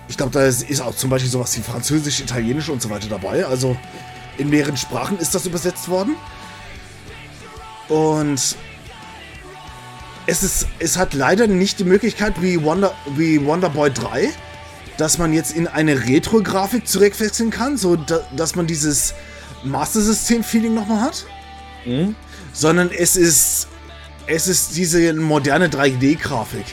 Ich 0.08 0.18
glaube, 0.18 0.32
da 0.32 0.44
ist 0.44 0.82
auch 0.82 0.96
zum 0.96 1.10
Beispiel 1.12 1.30
sowas 1.30 1.56
wie 1.56 1.62
Französisch, 1.62 2.20
Italienisch 2.20 2.70
und 2.70 2.82
so 2.82 2.90
weiter 2.90 3.08
dabei. 3.10 3.46
Also 3.46 3.78
in 4.40 4.50
mehreren 4.50 4.78
Sprachen 4.78 5.20
ist 5.20 5.36
das 5.36 5.46
übersetzt 5.46 5.90
worden. 5.90 6.16
Und 7.88 8.56
es, 10.26 10.44
ist, 10.44 10.68
es 10.80 10.98
hat 10.98 11.14
leider 11.14 11.48
nicht 11.48 11.80
die 11.80 11.84
Möglichkeit 11.84 12.42
wie, 12.42 12.62
Wonder, 12.64 12.94
wie 13.16 13.44
Wonder 13.46 13.70
Boy 13.70 13.92
3, 13.92 14.30
dass 14.98 15.18
man 15.18 15.34
jetzt 15.34 15.56
in 15.56 15.68
eine 15.68 16.08
Retro-Grafik 16.08 16.88
zurückwechseln 16.88 17.50
kann, 17.50 17.78
so 17.78 17.96
da, 17.96 18.22
dass 18.36 18.56
man 18.56 18.68
dieses 18.68 19.14
Master 19.64 20.02
System-Feeling 20.02 20.74
nochmal 20.74 21.02
hat. 21.02 21.26
Mhm 21.86 22.16
sondern 22.54 22.92
es 22.92 23.16
ist, 23.16 23.68
es 24.28 24.48
ist 24.48 24.76
diese 24.76 25.14
moderne 25.14 25.70
3D-Grafik. 25.70 26.66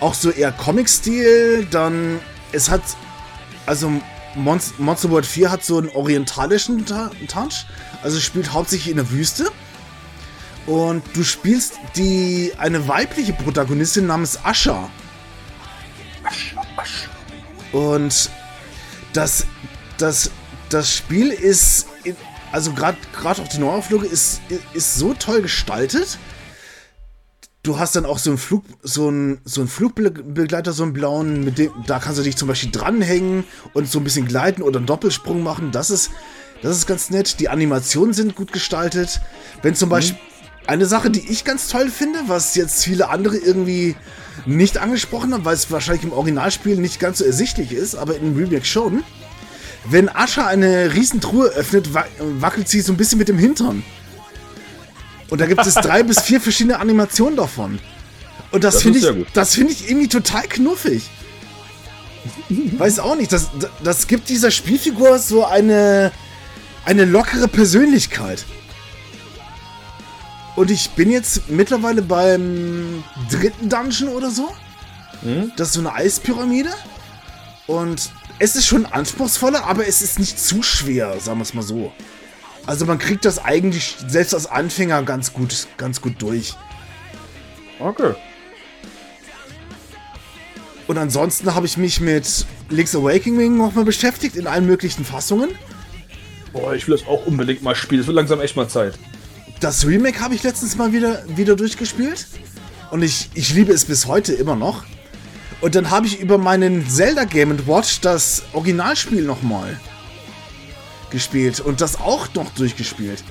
Auch 0.00 0.14
so 0.14 0.30
eher 0.30 0.52
Comic-Stil, 0.52 1.66
dann 1.70 2.18
es 2.52 2.68
hat, 2.68 2.82
also 3.66 3.90
Monster 4.34 5.10
World 5.10 5.26
4 5.26 5.50
hat 5.50 5.64
so 5.64 5.78
einen 5.78 5.88
orientalischen 5.90 6.86
Touch, 6.86 7.66
also 8.02 8.18
spielt 8.20 8.52
hauptsächlich 8.52 8.90
in 8.90 8.96
der 8.96 9.10
Wüste. 9.10 9.50
Und 10.66 11.02
du 11.14 11.24
spielst 11.24 11.74
die 11.96 12.52
eine 12.56 12.86
weibliche 12.86 13.32
Protagonistin 13.32 14.06
namens 14.06 14.38
Asha. 14.44 14.88
Und 17.72 18.30
das, 19.12 19.46
das, 19.98 20.30
das 20.68 20.94
Spiel 20.94 21.30
ist 21.30 21.86
also 22.52 22.74
gerade 22.74 22.98
auf 23.42 23.48
die 23.48 23.58
Neuauflage 23.58 24.06
ist, 24.06 24.42
ist 24.74 24.94
so 24.96 25.14
toll 25.14 25.42
gestaltet. 25.42 26.18
Du 27.64 27.78
hast 27.78 27.94
dann 27.94 28.06
auch 28.06 28.18
so 28.18 28.30
einen 28.30 28.38
Flug, 28.38 28.64
so 28.82 29.06
einen, 29.06 29.40
so 29.44 29.60
einen 29.60 29.68
Flugbegleiter, 29.68 30.72
so 30.72 30.82
einen 30.82 30.92
blauen, 30.92 31.44
mit 31.44 31.58
dem, 31.58 31.70
da 31.86 32.00
kannst 32.00 32.18
du 32.18 32.24
dich 32.24 32.36
zum 32.36 32.48
Beispiel 32.48 32.72
dranhängen 32.72 33.44
und 33.72 33.88
so 33.88 34.00
ein 34.00 34.04
bisschen 34.04 34.26
gleiten 34.26 34.62
oder 34.62 34.78
einen 34.78 34.86
Doppelsprung 34.86 35.44
machen. 35.44 35.70
Das 35.70 35.88
ist, 35.88 36.10
das 36.60 36.76
ist 36.76 36.88
ganz 36.88 37.10
nett. 37.10 37.38
Die 37.38 37.48
Animationen 37.48 38.14
sind 38.14 38.34
gut 38.34 38.52
gestaltet. 38.52 39.20
Wenn 39.62 39.76
zum 39.76 39.90
mhm. 39.90 39.92
Beispiel 39.92 40.18
eine 40.66 40.86
Sache, 40.86 41.08
die 41.08 41.30
ich 41.30 41.44
ganz 41.44 41.68
toll 41.68 41.88
finde, 41.88 42.18
was 42.26 42.56
jetzt 42.56 42.82
viele 42.82 43.10
andere 43.10 43.36
irgendwie 43.36 43.94
nicht 44.44 44.78
angesprochen 44.78 45.32
haben, 45.32 45.44
weil 45.44 45.54
es 45.54 45.70
wahrscheinlich 45.70 46.02
im 46.02 46.12
Originalspiel 46.12 46.78
nicht 46.78 46.98
ganz 46.98 47.18
so 47.18 47.24
ersichtlich 47.24 47.70
ist, 47.70 47.94
aber 47.94 48.16
in 48.16 48.36
Remake 48.36 48.64
schon. 48.64 49.04
Wenn 49.88 50.08
Ascha 50.08 50.48
eine 50.48 50.94
Riesentruhe 50.94 51.46
öffnet, 51.50 51.90
wackelt 51.94 52.68
sie 52.68 52.80
so 52.80 52.92
ein 52.92 52.96
bisschen 52.96 53.18
mit 53.18 53.28
dem 53.28 53.38
Hintern. 53.38 53.84
Und 55.32 55.40
da 55.40 55.46
gibt 55.46 55.64
es 55.66 55.72
drei 55.72 56.02
bis 56.02 56.20
vier 56.20 56.42
verschiedene 56.42 56.78
Animationen 56.78 57.36
davon. 57.36 57.78
Und 58.50 58.64
das, 58.64 58.74
das 58.74 58.82
finde 58.82 58.98
ich, 58.98 59.26
das 59.32 59.54
finde 59.54 59.72
ich 59.72 59.88
irgendwie 59.88 60.08
total 60.08 60.42
knuffig. 60.42 61.08
Weiß 62.50 62.98
auch 62.98 63.16
nicht, 63.16 63.32
das, 63.32 63.48
das 63.82 64.08
gibt 64.08 64.28
dieser 64.28 64.50
Spielfigur 64.50 65.18
so 65.18 65.46
eine, 65.46 66.12
eine 66.84 67.06
lockere 67.06 67.48
Persönlichkeit. 67.48 68.44
Und 70.54 70.70
ich 70.70 70.90
bin 70.90 71.10
jetzt 71.10 71.48
mittlerweile 71.48 72.02
beim 72.02 73.02
dritten 73.30 73.70
Dungeon 73.70 74.10
oder 74.10 74.30
so. 74.30 74.52
Hm? 75.22 75.50
Das 75.56 75.68
ist 75.68 75.74
so 75.74 75.80
eine 75.80 75.94
Eispyramide. 75.94 76.74
Und 77.66 78.10
es 78.38 78.54
ist 78.54 78.66
schon 78.66 78.84
anspruchsvoller, 78.84 79.64
aber 79.64 79.88
es 79.88 80.02
ist 80.02 80.18
nicht 80.18 80.38
zu 80.38 80.62
schwer, 80.62 81.18
sagen 81.20 81.38
wir 81.38 81.44
es 81.44 81.54
mal 81.54 81.62
so. 81.62 81.90
Also 82.66 82.86
man 82.86 82.98
kriegt 82.98 83.24
das 83.24 83.38
eigentlich 83.38 83.96
selbst 84.06 84.34
als 84.34 84.46
Anfänger 84.46 85.02
ganz 85.02 85.32
gut, 85.32 85.66
ganz 85.76 86.00
gut 86.00 86.14
durch. 86.20 86.54
Okay. 87.78 88.14
Und 90.86 90.98
ansonsten 90.98 91.54
habe 91.54 91.66
ich 91.66 91.76
mich 91.76 92.00
mit 92.00 92.46
Link's 92.68 92.94
Awakening 92.94 93.56
nochmal 93.56 93.84
beschäftigt, 93.84 94.36
in 94.36 94.46
allen 94.46 94.66
möglichen 94.66 95.04
Fassungen. 95.04 95.50
Boah, 96.52 96.74
ich 96.74 96.86
will 96.86 96.96
das 96.96 97.06
auch 97.06 97.26
unbedingt 97.26 97.62
mal 97.62 97.74
spielen. 97.74 98.00
Es 98.00 98.06
wird 98.06 98.16
langsam 98.16 98.40
echt 98.40 98.56
mal 98.56 98.68
Zeit. 98.68 98.98
Das 99.60 99.86
Remake 99.86 100.20
habe 100.20 100.34
ich 100.34 100.42
letztens 100.42 100.76
mal 100.76 100.92
wieder, 100.92 101.22
wieder 101.28 101.56
durchgespielt. 101.56 102.26
Und 102.90 103.02
ich, 103.02 103.30
ich 103.34 103.54
liebe 103.54 103.72
es 103.72 103.84
bis 103.84 104.06
heute 104.06 104.34
immer 104.34 104.54
noch. 104.54 104.84
Und 105.60 105.74
dann 105.76 105.90
habe 105.90 106.06
ich 106.06 106.20
über 106.20 106.38
meinen 106.38 106.88
Zelda 106.88 107.24
Game 107.24 107.66
Watch 107.66 108.00
das 108.00 108.42
Originalspiel 108.52 109.22
nochmal 109.22 109.80
gespielt 111.12 111.60
und 111.60 111.80
das 111.80 112.00
auch 112.00 112.34
noch 112.34 112.50
durchgespielt. 112.50 113.22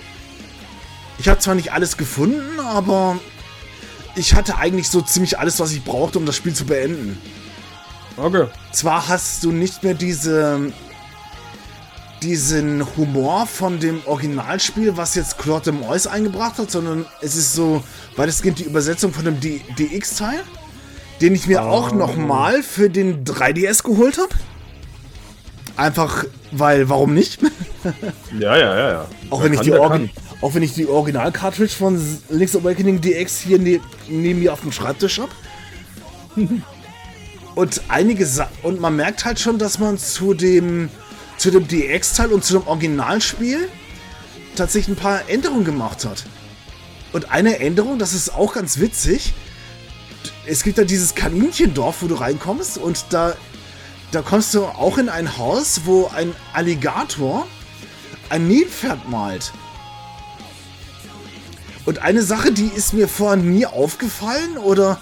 Ich 1.20 1.28
habe 1.28 1.40
zwar 1.40 1.56
nicht 1.56 1.74
alles 1.74 1.98
gefunden, 1.98 2.60
aber 2.60 3.20
ich 4.16 4.34
hatte 4.34 4.58
eigentlich 4.58 4.90
so 4.90 5.02
ziemlich 5.02 5.38
alles, 5.38 5.60
was 5.60 5.72
ich 5.72 5.84
brauchte, 5.84 6.18
um 6.18 6.26
das 6.26 6.36
Spiel 6.36 6.54
zu 6.54 6.66
beenden. 6.66 7.18
Okay. 8.18 8.48
Zwar 8.72 9.08
hast 9.08 9.44
du 9.44 9.52
nicht 9.52 9.84
mehr 9.84 9.94
diese 9.94 10.72
diesen 12.22 12.86
Humor 12.98 13.48
von 13.48 13.80
dem 13.80 14.02
Originalspiel, 14.06 14.96
was 14.96 15.16
jetzt 15.16 15.40
Claude 15.40 15.72
de 15.72 15.74
Mois 15.74 16.06
eingebracht 16.06 16.60
hat, 16.60 16.70
sondern 16.70 17.06
es 17.22 17.36
ist 17.36 17.54
so 17.54 17.84
weitestgehend 18.16 18.60
die 18.60 18.64
Übersetzung 18.64 19.12
von 19.12 19.26
dem 19.26 19.40
DX-Teil, 19.40 20.40
den 21.20 21.34
ich 21.34 21.48
mir 21.48 21.64
oh. 21.64 21.70
auch 21.70 21.92
nochmal 21.92 22.62
für 22.62 22.90
den 22.90 23.24
3DS 23.24 23.84
geholt 23.84 24.20
habe. 24.20 24.36
Einfach, 25.82 26.26
weil, 26.52 26.90
warum 26.90 27.16
nicht? 27.16 27.40
ja, 28.40 28.56
ja, 28.56 28.78
ja, 28.78 28.92
ja. 28.92 29.08
Auch 29.32 29.44
wenn, 29.44 29.52
ich 29.52 29.62
die 29.62 29.74
auch 29.74 30.54
wenn 30.54 30.62
ich 30.62 30.74
die 30.76 30.86
Original-Cartridge 30.86 31.74
von 31.74 32.00
Link's 32.30 32.56
Awakening 32.56 33.02
DX 33.02 33.40
hier 33.40 33.58
ne 33.58 33.80
neben 34.08 34.42
mir 34.42 34.54
auf 34.54 34.62
dem 34.62 34.72
Schreibtisch 34.72 35.20
habe. 35.20 35.32
und 37.56 37.82
einige 37.88 38.28
Sa 38.28 38.48
und 38.62 38.80
man 38.80 38.96
merkt 38.96 39.26
halt 39.26 39.40
schon, 39.40 39.58
dass 39.58 39.80
man 39.80 39.98
zu 39.98 40.36
dem 40.36 40.90
zu 41.38 41.50
dem 41.50 41.68
DX-Teil 41.68 42.32
und 42.32 42.46
zu 42.46 42.60
dem 42.60 42.68
Originalspiel 42.68 43.68
tatsächlich 44.56 44.96
ein 44.96 45.02
paar 45.02 45.28
Änderungen 45.30 45.66
gemacht 45.66 46.06
hat. 46.06 46.26
Und 47.12 47.32
eine 47.32 47.58
Änderung, 47.58 47.98
das 47.98 48.14
ist 48.14 48.36
auch 48.36 48.54
ganz 48.54 48.80
witzig. 48.80 49.34
Es 50.46 50.62
gibt 50.62 50.78
da 50.78 50.84
dieses 50.84 51.16
Kaninchendorf, 51.16 52.04
wo 52.04 52.08
du 52.08 52.14
reinkommst 52.14 52.78
und 52.78 53.06
da, 53.10 53.34
da 54.12 54.22
kommst 54.22 54.54
du 54.54 54.66
auch 54.66 54.98
in 54.98 55.10
ein 55.10 55.38
Haus, 55.38 55.82
wo 55.86 56.08
ein 56.14 56.36
Alligator 56.54 57.48
ein 58.30 58.48
Nilpferd 58.48 59.10
malt. 59.10 59.52
Und 61.86 62.00
eine 62.00 62.22
Sache, 62.24 62.52
die 62.52 62.68
ist 62.68 62.94
mir 62.94 63.08
vorher 63.08 63.38
nie 63.38 63.66
aufgefallen 63.66 64.58
oder 64.58 65.02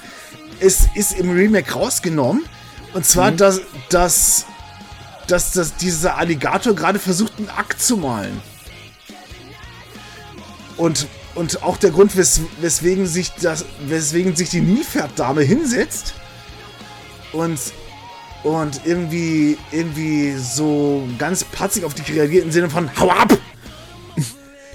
es 0.60 0.88
ist 0.96 1.14
im 1.14 1.30
Remake 1.30 1.74
rausgenommen. 1.74 2.44
Und 2.94 3.06
zwar, 3.06 3.32
mhm. 3.32 3.38
dass, 3.38 3.62
dass 3.90 4.46
dass, 5.30 5.52
dass 5.52 5.76
dieser 5.76 6.18
Alligator 6.18 6.74
gerade 6.74 7.00
versucht, 7.00 7.34
einen 7.38 7.50
Akt 7.50 7.82
zu 7.82 7.98
malen. 7.98 8.42
Und, 10.78 11.08
und 11.36 11.62
auch 11.64 11.78
der 11.78 11.92
Grund, 11.92 12.16
wes, 12.16 12.42
weswegen, 12.62 13.06
sich 13.06 13.32
das, 13.34 13.66
weswegen 13.86 14.36
sich 14.36 14.50
die 14.50 14.62
Nilpferddame 14.62 15.42
hinsetzt 15.42 16.14
und, 17.34 17.60
und 18.44 18.82
irgendwie, 18.86 19.58
irgendwie 19.72 20.36
so 20.38 21.08
ganz 21.18 21.44
patzig 21.44 21.84
auf 21.84 21.94
dich 21.94 22.12
reagiert 22.14 22.46
im 22.46 22.52
Sinne 22.52 22.70
von 22.70 22.90
Hau 23.00 23.10
ab! 23.10 23.38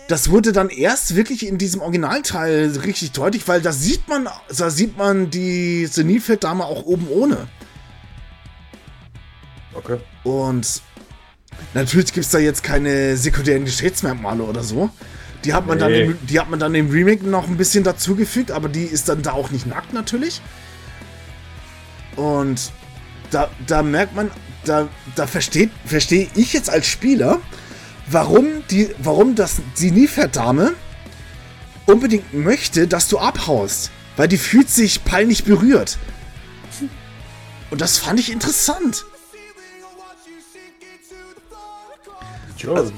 Das 0.07 0.29
wurde 0.29 0.53
dann 0.53 0.69
erst 0.69 1.17
wirklich 1.17 1.47
in 1.47 1.57
diesem 1.57 1.81
Originalteil 1.81 2.77
richtig 2.85 3.13
deutlich, 3.13 3.49
weil 3.49 3.63
da 3.63 3.73
sieht 3.73 4.07
man, 4.07 4.29
da 4.55 4.69
sieht 4.69 4.99
man 4.99 5.31
diese 5.31 6.05
Nilpferddame 6.05 6.63
auch 6.63 6.85
oben 6.85 7.09
ohne. 7.09 7.49
Okay. 9.73 9.97
Und 10.23 10.83
natürlich 11.73 12.13
gibt 12.13 12.27
es 12.27 12.33
da 12.33 12.39
jetzt 12.39 12.63
keine 12.63 13.17
sekundären 13.17 13.65
Geschlechtsmerkmale 13.65 14.43
oder 14.43 14.63
so. 14.63 14.91
Die 15.45 15.55
hat, 15.55 15.67
man 15.67 15.79
nee. 15.79 15.85
dann 15.85 15.93
im, 15.93 16.19
die 16.27 16.39
hat 16.39 16.51
man 16.51 16.59
dann 16.59 16.75
im 16.75 16.91
Remake 16.91 17.27
noch 17.27 17.49
ein 17.49 17.57
bisschen 17.57 17.83
dazugefügt, 17.83 18.51
aber 18.51 18.69
die 18.69 18.85
ist 18.85 19.09
dann 19.09 19.23
da 19.23 19.33
auch 19.33 19.51
nicht 19.51 19.67
nackt 19.67 19.95
natürlich. 19.95 20.43
Und 22.17 22.73
da, 23.31 23.51
da 23.67 23.83
merkt 23.83 24.15
man, 24.15 24.31
da, 24.65 24.89
da 25.15 25.27
versteht, 25.27 25.71
verstehe 25.85 26.29
ich 26.35 26.53
jetzt 26.53 26.71
als 26.71 26.87
Spieler, 26.87 27.41
warum 28.07 28.67
die, 28.71 28.95
warum 28.99 29.35
das 29.35 29.57
die 29.79 29.91
Nilpferd-Dame 29.91 30.75
unbedingt 31.87 32.33
möchte, 32.35 32.87
dass 32.87 33.09
du 33.09 33.19
abhaust. 33.19 33.91
Weil 34.17 34.29
die 34.29 34.39
fühlt 34.39 34.71
sich 34.71 35.05
peinlich 35.05 35.45
berührt. 35.45 35.99
Und 37.71 37.81
das 37.81 37.99
fand 37.99 38.21
ich 38.21 38.31
interessant. 38.31 39.05
Also, 42.67 42.93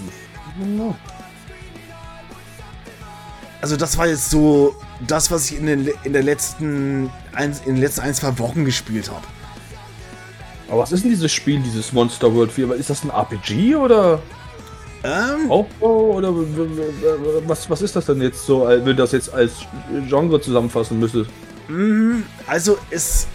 also, 3.61 3.77
das 3.77 3.99
war 3.99 4.07
jetzt 4.07 4.31
so 4.31 4.77
das, 5.07 5.31
was 5.31 5.51
ich 5.51 5.59
in 5.59 5.67
den, 5.67 5.91
in 6.05 6.13
der 6.13 6.23
letzten 6.23 7.11
ein, 7.33 7.53
in 7.65 7.75
den 7.75 7.77
letzten 7.79 8.03
ein, 8.03 8.15
zwei 8.15 8.39
Wochen 8.39 8.65
gespielt 8.65 9.11
habe. 9.11 9.27
Aber 10.69 10.83
was 10.83 10.93
ist 10.93 11.05
denn 11.05 11.11
dieses 11.11 11.33
Spiel, 11.33 11.61
dieses 11.61 11.93
Monster 11.93 12.35
World 12.35 12.51
4? 12.51 12.73
Ist 12.73 12.91
das 12.91 13.05
ein 13.05 13.11
RPG 13.11 13.77
oder? 13.77 14.21
Ähm. 15.05 15.51
Aufbau 15.51 16.15
oder 16.15 16.33
was, 17.47 17.71
was 17.71 17.83
ist 17.83 17.95
das 17.95 18.07
denn 18.07 18.21
jetzt 18.21 18.45
so, 18.45 18.67
wenn 18.67 18.85
du 18.85 18.95
das 18.95 19.13
jetzt 19.13 19.33
als 19.33 19.53
Genre 20.09 20.41
zusammenfassen 20.41 20.99
müsstest? 20.99 21.31
Mhm, 21.69 22.25
also 22.47 22.79
es. 22.91 23.27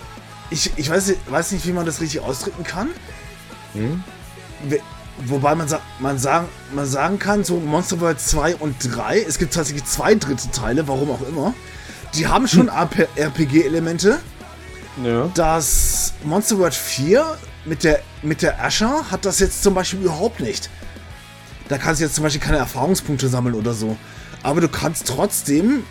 Ich, 0.50 0.69
ich 0.75 0.89
weiß, 0.89 1.13
weiß 1.29 1.53
nicht, 1.53 1.65
wie 1.65 1.71
man 1.71 1.85
das 1.85 2.01
richtig 2.01 2.19
ausdrücken 2.19 2.65
kann. 2.65 2.89
Hm? 3.73 4.03
Wobei 5.25 5.55
man, 5.55 5.67
man, 6.00 6.17
sagen, 6.17 6.47
man 6.73 6.85
sagen 6.85 7.19
kann, 7.19 7.45
so 7.45 7.55
Monster 7.57 8.01
World 8.01 8.19
2 8.19 8.57
und 8.57 8.75
3, 8.81 9.21
es 9.21 9.38
gibt 9.38 9.53
tatsächlich 9.53 9.85
zwei 9.85 10.15
dritte 10.15 10.51
Teile, 10.51 10.89
warum 10.89 11.11
auch 11.11 11.25
immer. 11.25 11.53
Die 12.15 12.27
haben 12.27 12.50
schon 12.50 12.69
hm. 12.69 13.05
RPG-Elemente. 13.15 14.19
Ja. 15.03 15.29
Das 15.36 16.13
Monster 16.24 16.57
World 16.57 16.74
4 16.74 17.38
mit 17.65 17.83
der, 17.83 18.01
mit 18.21 18.41
der 18.41 18.63
Asher 18.63 19.10
hat 19.10 19.25
das 19.25 19.39
jetzt 19.39 19.63
zum 19.63 19.74
Beispiel 19.74 20.01
überhaupt 20.01 20.39
nicht. 20.39 20.69
Da 21.69 21.77
kannst 21.77 22.01
du 22.01 22.05
jetzt 22.05 22.15
zum 22.15 22.24
Beispiel 22.24 22.41
keine 22.41 22.57
Erfahrungspunkte 22.57 23.27
sammeln 23.27 23.55
oder 23.55 23.74
so. 23.74 23.95
Aber 24.43 24.60
du 24.60 24.67
kannst 24.67 25.07
trotzdem 25.07 25.83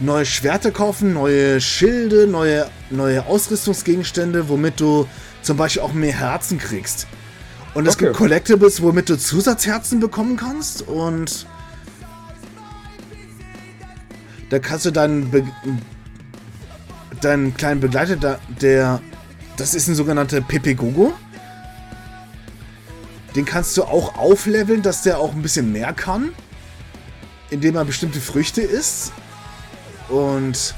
neue 0.00 0.24
Schwerter 0.24 0.70
kaufen, 0.70 1.12
neue 1.12 1.60
Schilde, 1.60 2.26
neue, 2.26 2.68
neue 2.90 3.26
Ausrüstungsgegenstände, 3.26 4.48
womit 4.48 4.80
du 4.80 5.06
zum 5.42 5.56
Beispiel 5.56 5.82
auch 5.82 5.92
mehr 5.92 6.12
Herzen 6.12 6.58
kriegst. 6.58 7.06
Und 7.74 7.86
es 7.86 7.94
okay. 7.94 8.06
gibt 8.06 8.16
Collectibles, 8.16 8.82
womit 8.82 9.08
du 9.08 9.16
Zusatzherzen 9.16 10.00
bekommen 10.00 10.36
kannst. 10.36 10.82
Und 10.82 11.46
da 14.48 14.58
kannst 14.58 14.86
du 14.86 14.90
deinen, 14.90 15.30
deinen 17.20 17.56
kleinen 17.56 17.80
Begleiter, 17.80 18.38
der, 18.48 19.00
das 19.56 19.74
ist 19.74 19.88
ein 19.88 19.94
sogenannter 19.94 20.40
Pepe 20.40 20.74
Gogo. 20.74 21.12
Den 23.36 23.44
kannst 23.44 23.76
du 23.76 23.84
auch 23.84 24.16
aufleveln, 24.16 24.82
dass 24.82 25.02
der 25.02 25.18
auch 25.18 25.32
ein 25.32 25.42
bisschen 25.42 25.72
mehr 25.72 25.92
kann. 25.92 26.32
Indem 27.50 27.76
er 27.76 27.84
bestimmte 27.84 28.20
Früchte 28.20 28.62
isst. 28.62 29.12
Und 30.08 30.74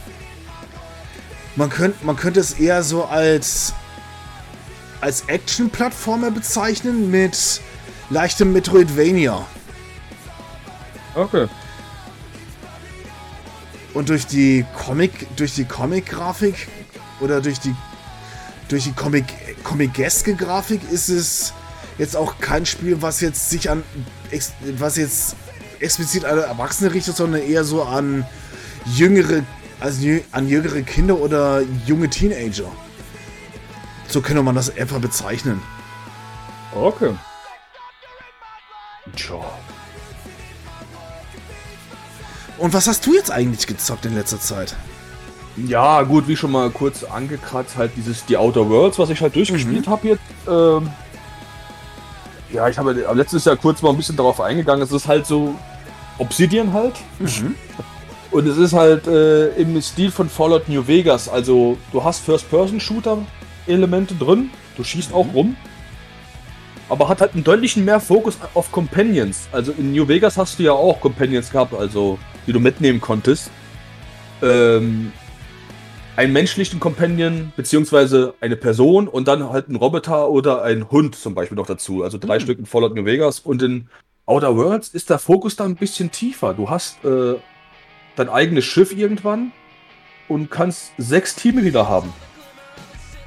man 1.57 1.71
könnte, 1.71 2.05
man 2.05 2.17
könnte 2.17 2.41
es 2.41 2.53
eher 2.53 2.83
so 2.83 3.05
als 3.05 3.75
als 5.03 5.23
Action-Plattformer 5.27 6.31
bezeichnen 6.31 7.11
mit 7.11 7.61
leichtem 8.09 8.53
Metroidvania. 8.53 9.45
Okay. 11.15 11.49
Und 13.95 14.09
durch 14.09 14.27
die 14.27 14.65
Comic, 14.77 15.37
durch 15.37 15.55
die 15.55 15.65
Comic-Grafik 15.65 16.69
oder 17.21 17.41
durch 17.41 17.61
die 17.61 17.75
durch 18.69 18.85
die 18.85 18.93
Comic 18.93 19.25
Comic-eske 19.65 20.35
Grafik 20.35 20.81
ist 20.91 21.09
es 21.09 21.53
jetzt 21.99 22.17
auch 22.17 22.39
kein 22.41 22.65
Spiel, 22.65 23.03
was 23.03 23.21
jetzt 23.21 23.51
sich 23.51 23.69
an 23.69 23.83
was 24.79 24.97
jetzt 24.97 25.37
explizit 25.79 26.25
an 26.25 26.39
Erwachsene 26.39 26.95
richtet, 26.95 27.17
sondern 27.17 27.43
eher 27.43 27.65
so 27.65 27.83
an 27.83 28.25
jüngere 28.87 29.43
Also 29.81 30.21
an 30.31 30.49
jüngere 30.49 30.83
Kinder 30.83 31.19
oder 31.19 31.63
junge 31.87 32.09
Teenager. 32.09 32.71
So 34.09 34.21
könnte 34.21 34.43
man 34.43 34.55
das 34.55 34.69
etwa 34.69 34.99
bezeichnen. 34.99 35.61
Okay. 36.75 37.15
Tja. 39.17 39.43
Und 42.59 42.75
was 42.75 42.87
hast 42.87 43.07
du 43.07 43.15
jetzt 43.15 43.31
eigentlich 43.31 43.67
gezockt 43.67 44.05
in 44.07 44.15
letzter 44.15 44.41
Zeit? 44.41 44.77
Ja, 45.57 46.03
gut, 46.03 46.29
wie 46.29 46.37
schon 46.37 46.53
mal 46.53 46.71
kurz 46.71 47.05
angekratzt, 47.05 47.77
halt 47.77 47.93
dieses 47.97 48.25
The 48.27 48.37
Outer 48.37 48.69
Worlds, 48.69 48.99
was 48.99 49.11
ich 49.11 49.21
halt 49.21 49.37
durchgespielt 49.37 49.87
mhm. 49.87 49.91
habe 49.91 50.09
jetzt. 50.09 50.23
Ähm, 50.49 50.91
ja, 52.51 52.69
ich 52.69 52.79
habe 52.79 52.93
letztes 52.93 53.45
Jahr 53.45 53.57
kurz 53.57 53.83
mal 53.83 53.91
ein 53.91 53.97
bisschen 53.97 54.17
darauf 54.17 54.41
eingegangen. 54.41 54.83
Es 54.83 54.93
ist 54.93 55.09
halt 55.09 55.27
so 55.27 55.55
Obsidian 56.19 56.73
halt. 56.73 56.95
Mhm. 57.19 57.55
Und 58.31 58.47
es 58.47 58.57
ist 58.57 58.73
halt 58.73 59.07
äh, 59.07 59.49
im 59.57 59.81
Stil 59.83 60.11
von 60.11 60.29
Fallout 60.29 60.69
New 60.69 60.87
Vegas. 60.87 61.29
Also 61.29 61.77
du 61.93 62.03
hast 62.03 62.21
First-Person-Shooter-Elemente 62.25 64.15
drin. 64.15 64.51
Du 64.77 64.85
schießt 64.85 65.11
mhm. 65.11 65.17
auch 65.17 65.27
rum. 65.35 65.57
Aber 66.89 67.09
hat 67.09 67.21
halt 67.21 67.35
einen 67.35 67.45
deutlichen 67.45 67.85
mehr 67.85 68.01
Fokus 68.01 68.39
auf 68.55 68.73
Companions. 68.73 69.49
Also 69.53 69.73
in 69.73 69.93
New 69.93 70.09
Vegas 70.09 70.37
hast 70.37 70.59
du 70.59 70.63
ja 70.63 70.73
auch 70.73 71.01
Companions 71.01 71.51
gehabt, 71.51 71.75
also 71.75 72.19
die 72.47 72.53
du 72.53 72.61
mitnehmen 72.61 73.01
konntest. 73.01 73.51
Ähm, 74.43 75.13
einen 76.17 76.33
menschlichen 76.33 76.79
Companion, 76.79 77.53
beziehungsweise 77.57 78.35
eine 78.41 78.57
Person 78.57 79.09
und 79.09 79.29
dann 79.29 79.49
halt 79.49 79.69
ein 79.69 79.77
Roboter 79.77 80.29
oder 80.29 80.63
ein 80.63 80.91
Hund 80.91 81.15
zum 81.15 81.35
Beispiel 81.35 81.57
noch 81.57 81.67
dazu. 81.67 82.03
Also 82.03 82.19
drei 82.19 82.39
mhm. 82.39 82.43
Stück 82.43 82.59
in 82.59 82.67
Fallout 82.67 82.95
New 82.95 83.05
Vegas. 83.05 83.41
Und 83.41 83.63
in 83.63 83.89
Outer 84.27 84.57
Worlds 84.57 84.89
ist 84.89 85.11
der 85.11 85.19
Fokus 85.19 85.57
da 85.57 85.65
ein 85.65 85.77
bisschen 85.77 86.11
tiefer. 86.11 86.55
Du 86.55 86.69
hast 86.69 87.05
äh, 87.05 87.35
dein 88.17 88.29
eigenes 88.29 88.65
Schiff 88.65 88.97
irgendwann 88.97 89.53
und 90.29 90.51
kannst 90.51 90.93
sechs 90.99 91.35
Teams 91.35 91.63
wieder 91.63 91.89
haben. 91.89 92.13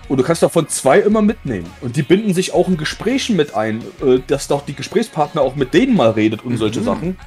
Und 0.08 0.18
du 0.18 0.24
kannst 0.24 0.44
davon 0.44 0.68
zwei 0.68 1.00
immer 1.00 1.24
mitnehmen. 1.24 1.66
Und 1.82 1.96
die 1.96 2.04
binden 2.04 2.34
sich 2.36 2.54
auch 2.54 2.68
in 2.68 2.78
Gesprächen 2.78 3.36
mit 3.36 3.56
ein, 3.56 3.82
äh, 4.06 4.20
dass 4.28 4.48
doch 4.48 4.64
die 4.64 4.76
Gesprächspartner 4.76 5.42
auch 5.42 5.56
mit 5.56 5.74
denen 5.74 5.96
mal 5.96 6.12
redet 6.12 6.46
und 6.46 6.54
mhm. 6.54 6.58
solche 6.58 6.82
Sachen. 6.84 7.18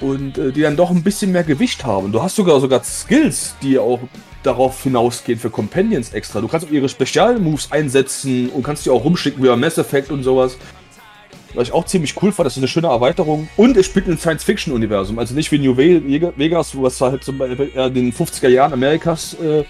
Und 0.00 0.36
äh, 0.36 0.52
die 0.52 0.62
dann 0.62 0.76
doch 0.76 0.90
ein 0.90 1.02
bisschen 1.02 1.32
mehr 1.32 1.44
Gewicht 1.44 1.84
haben. 1.84 2.12
Du 2.12 2.22
hast 2.22 2.36
sogar 2.36 2.60
sogar 2.60 2.84
Skills, 2.84 3.54
die 3.62 3.78
auch 3.78 4.00
darauf 4.42 4.82
hinausgehen 4.82 5.38
für 5.38 5.50
Companions 5.50 6.12
extra. 6.12 6.40
Du 6.40 6.48
kannst 6.48 6.66
auch 6.66 6.70
ihre 6.70 6.88
Spezialmoves 6.88 7.72
einsetzen 7.72 8.50
und 8.50 8.62
kannst 8.62 8.86
die 8.86 8.90
auch 8.90 9.04
rumschicken 9.04 9.42
wie 9.42 9.48
bei 9.48 9.56
Mass 9.56 9.78
Effect 9.78 10.10
und 10.10 10.22
sowas. 10.22 10.56
Was 11.54 11.68
ich 11.68 11.74
auch 11.74 11.86
ziemlich 11.86 12.20
cool 12.22 12.32
fand, 12.32 12.46
das 12.46 12.54
ist 12.54 12.58
eine 12.58 12.68
schöne 12.68 12.88
Erweiterung. 12.88 13.48
Und 13.56 13.76
es 13.76 13.86
spielt 13.86 14.08
in 14.08 14.18
Science-Fiction-Universum. 14.18 15.18
Also 15.18 15.34
nicht 15.34 15.50
wie 15.52 15.58
New 15.58 15.76
Vegas, 15.76 16.76
wo 16.76 16.86
es 16.86 17.00
halt 17.00 17.24
zum 17.24 17.38
Beispiel 17.38 17.70
in 17.74 17.94
den 17.94 18.12
50er 18.12 18.48
Jahren 18.48 18.74
Amerikas 18.74 19.36
äh, 19.42 19.60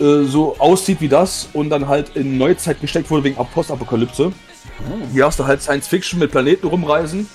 äh, 0.00 0.24
so 0.24 0.56
aussieht 0.58 1.00
wie 1.00 1.08
das 1.08 1.48
und 1.52 1.70
dann 1.70 1.86
halt 1.86 2.16
in 2.16 2.38
Neuzeit 2.38 2.80
gesteckt 2.80 3.10
wurde 3.10 3.24
wegen 3.24 3.36
Postapokalypse. 3.36 4.32
Hier 5.12 5.26
hast 5.26 5.38
du 5.38 5.46
halt 5.46 5.62
Science-Fiction 5.62 6.18
mit 6.18 6.30
Planeten 6.30 6.66
rumreisen. 6.66 7.28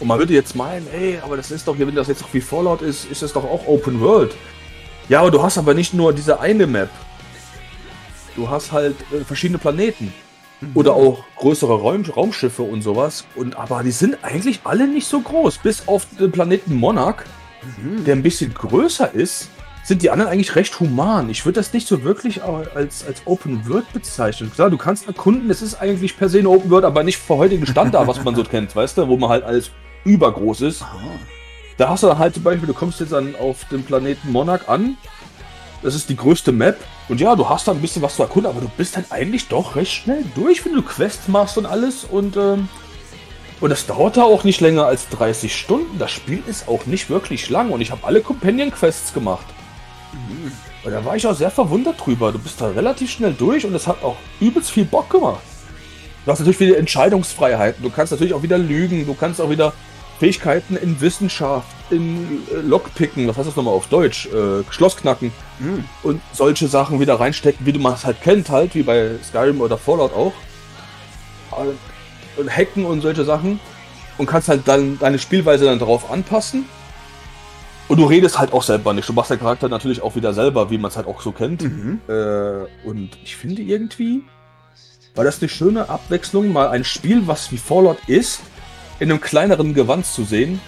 Und 0.00 0.06
man 0.08 0.18
würde 0.18 0.32
jetzt 0.32 0.54
meinen, 0.54 0.86
ey, 0.92 1.18
aber 1.22 1.36
das 1.36 1.50
ist 1.50 1.66
doch, 1.66 1.78
wenn 1.78 1.94
das 1.94 2.08
jetzt 2.08 2.22
noch 2.22 2.32
wie 2.32 2.40
Fallout 2.40 2.82
ist, 2.82 3.10
ist 3.10 3.22
das 3.22 3.32
doch 3.32 3.44
auch 3.44 3.66
Open 3.66 4.00
World. 4.00 4.34
Ja, 5.08 5.20
aber 5.20 5.30
du 5.30 5.42
hast 5.42 5.58
aber 5.58 5.74
nicht 5.74 5.94
nur 5.94 6.12
diese 6.12 6.38
eine 6.40 6.66
Map. 6.66 6.90
Du 8.36 8.48
hast 8.48 8.72
halt 8.72 8.96
äh, 9.12 9.24
verschiedene 9.24 9.58
Planeten. 9.58 10.12
Mhm. 10.60 10.70
Oder 10.74 10.94
auch 10.94 11.24
größere 11.36 11.80
Raum 11.80 12.04
Raumschiffe 12.04 12.62
und 12.62 12.82
sowas. 12.82 13.24
Und 13.34 13.56
aber 13.56 13.82
die 13.82 13.90
sind 13.90 14.18
eigentlich 14.22 14.60
alle 14.64 14.86
nicht 14.86 15.06
so 15.06 15.20
groß. 15.20 15.58
Bis 15.58 15.88
auf 15.88 16.06
den 16.18 16.30
Planeten 16.30 16.74
Monarch, 16.74 17.24
mhm. 17.78 18.04
der 18.04 18.14
ein 18.16 18.22
bisschen 18.22 18.54
größer 18.54 19.12
ist, 19.12 19.48
sind 19.88 20.02
die 20.02 20.10
anderen 20.10 20.30
eigentlich 20.30 20.54
recht 20.54 20.78
human. 20.78 21.30
Ich 21.30 21.44
würde 21.46 21.58
das 21.58 21.72
nicht 21.72 21.88
so 21.88 22.04
wirklich 22.04 22.42
als, 22.42 23.04
als 23.06 23.22
Open 23.24 23.66
World 23.68 23.90
bezeichnen. 23.92 24.52
Klar, 24.52 24.70
du 24.70 24.76
kannst 24.76 25.06
erkunden, 25.06 25.50
es 25.50 25.62
ist 25.62 25.80
eigentlich 25.80 26.16
per 26.16 26.28
se 26.28 26.40
eine 26.40 26.50
Open 26.50 26.70
World, 26.70 26.84
aber 26.84 27.02
nicht 27.02 27.16
vor 27.16 27.38
heutigen 27.38 27.66
Standard, 27.66 28.06
was 28.06 28.22
man 28.22 28.36
so 28.36 28.44
kennt, 28.44 28.76
weißt 28.76 28.98
du, 28.98 29.08
wo 29.08 29.16
man 29.16 29.30
halt 29.30 29.44
alles 29.44 29.70
übergroß 30.08 30.62
ist. 30.62 30.82
Aha. 30.82 30.98
Da 31.76 31.88
hast 31.88 32.02
du 32.02 32.08
dann 32.08 32.18
halt 32.18 32.34
zum 32.34 32.42
Beispiel, 32.42 32.66
du 32.66 32.74
kommst 32.74 32.98
jetzt 33.00 33.12
dann 33.12 33.36
auf 33.36 33.64
dem 33.70 33.84
Planeten 33.84 34.32
Monarch 34.32 34.68
an. 34.68 34.96
Das 35.82 35.94
ist 35.94 36.08
die 36.08 36.16
größte 36.16 36.50
Map 36.50 36.76
und 37.08 37.20
ja, 37.20 37.36
du 37.36 37.48
hast 37.48 37.68
da 37.68 37.72
ein 37.72 37.80
bisschen 37.80 38.02
was 38.02 38.16
zu 38.16 38.22
erkunden, 38.22 38.50
aber 38.50 38.60
du 38.60 38.68
bist 38.76 38.96
dann 38.96 39.04
eigentlich 39.10 39.46
doch 39.46 39.76
recht 39.76 39.92
schnell 39.92 40.24
durch, 40.34 40.64
wenn 40.64 40.74
du 40.74 40.82
Quests 40.82 41.28
machst 41.28 41.56
und 41.56 41.66
alles. 41.66 42.04
Und, 42.04 42.36
ähm, 42.36 42.68
und 43.60 43.70
das 43.70 43.86
dauert 43.86 44.16
da 44.16 44.24
auch 44.24 44.42
nicht 44.42 44.60
länger 44.60 44.86
als 44.86 45.08
30 45.10 45.54
Stunden. 45.54 45.98
Das 45.98 46.10
Spiel 46.10 46.42
ist 46.46 46.68
auch 46.68 46.86
nicht 46.86 47.08
wirklich 47.10 47.48
lang 47.48 47.70
und 47.70 47.80
ich 47.80 47.92
habe 47.92 48.04
alle 48.04 48.20
Companion-Quests 48.20 49.14
gemacht. 49.14 49.46
Mhm. 50.12 50.52
Und 50.84 50.92
da 50.92 51.04
war 51.04 51.16
ich 51.16 51.26
auch 51.26 51.34
sehr 51.34 51.50
verwundert 51.50 52.04
drüber. 52.04 52.32
Du 52.32 52.38
bist 52.38 52.60
da 52.60 52.68
relativ 52.68 53.10
schnell 53.10 53.32
durch 53.32 53.64
und 53.64 53.74
es 53.74 53.86
hat 53.86 54.02
auch 54.02 54.16
übelst 54.40 54.70
viel 54.70 54.84
Bock 54.84 55.10
gemacht. 55.10 55.42
Du 56.24 56.32
hast 56.32 56.40
natürlich 56.40 56.60
wieder 56.60 56.76
Entscheidungsfreiheiten. 56.76 57.82
Du 57.82 57.90
kannst 57.90 58.10
natürlich 58.10 58.34
auch 58.34 58.42
wieder 58.42 58.58
lügen. 58.58 59.06
Du 59.06 59.14
kannst 59.14 59.40
auch 59.40 59.48
wieder 59.48 59.72
Fähigkeiten 60.18 60.76
in 60.76 61.00
Wissenschaft, 61.00 61.74
in 61.90 62.42
äh, 62.52 62.60
Lockpicken, 62.60 63.28
was 63.28 63.36
heißt 63.36 63.48
das 63.48 63.56
nochmal 63.56 63.74
auf 63.74 63.86
Deutsch? 63.86 64.26
Äh, 64.26 64.64
Schlossknacken 64.70 65.32
mhm. 65.58 65.84
und 66.02 66.20
solche 66.32 66.66
Sachen 66.68 67.00
wieder 67.00 67.20
reinstecken, 67.20 67.64
wie 67.66 67.72
du 67.72 67.78
man 67.78 67.94
es 67.94 68.04
halt 68.04 68.20
kennt, 68.20 68.50
halt, 68.50 68.74
wie 68.74 68.82
bei 68.82 69.10
Skyrim 69.22 69.60
oder 69.60 69.78
Fallout 69.78 70.12
auch. 70.12 70.32
Und 72.36 72.56
hacken 72.56 72.84
und 72.84 73.00
solche 73.00 73.24
Sachen. 73.24 73.60
Und 74.18 74.26
kannst 74.26 74.48
halt 74.48 74.66
dann 74.66 74.98
deine 74.98 75.18
Spielweise 75.18 75.66
dann 75.66 75.78
darauf 75.78 76.10
anpassen. 76.10 76.66
Und 77.86 77.98
du 77.98 78.04
redest 78.04 78.38
halt 78.38 78.52
auch 78.52 78.62
selber 78.62 78.92
nicht. 78.92 79.08
Du 79.08 79.12
machst 79.12 79.30
den 79.30 79.38
Charakter 79.38 79.68
natürlich 79.68 80.02
auch 80.02 80.14
wieder 80.14 80.34
selber, 80.34 80.70
wie 80.70 80.78
man 80.78 80.90
es 80.90 80.96
halt 80.96 81.06
auch 81.06 81.22
so 81.22 81.32
kennt. 81.32 81.62
Mhm. 81.62 82.00
Äh, 82.08 82.86
und 82.86 83.10
ich 83.22 83.36
finde 83.36 83.62
irgendwie, 83.62 84.24
war 85.14 85.24
das 85.24 85.40
eine 85.40 85.48
schöne 85.48 85.88
Abwechslung, 85.88 86.52
mal 86.52 86.68
ein 86.68 86.84
Spiel, 86.84 87.26
was 87.26 87.50
wie 87.50 87.56
Fallout 87.56 87.98
ist, 88.06 88.40
in 89.00 89.10
einem 89.10 89.20
kleineren 89.20 89.74
Gewand 89.74 90.06
zu 90.06 90.24
sehen, 90.24 90.60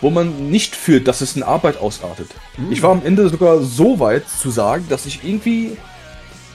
wo 0.00 0.10
man 0.10 0.50
nicht 0.50 0.76
fühlt, 0.76 1.08
dass 1.08 1.20
es 1.20 1.36
in 1.36 1.42
Arbeit 1.42 1.78
ausartet. 1.78 2.28
Mhm. 2.56 2.72
Ich 2.72 2.82
war 2.82 2.90
am 2.90 3.04
Ende 3.04 3.28
sogar 3.28 3.60
so 3.62 3.98
weit 3.98 4.28
zu 4.28 4.50
sagen, 4.50 4.86
dass 4.88 5.06
ich 5.06 5.24
irgendwie 5.24 5.76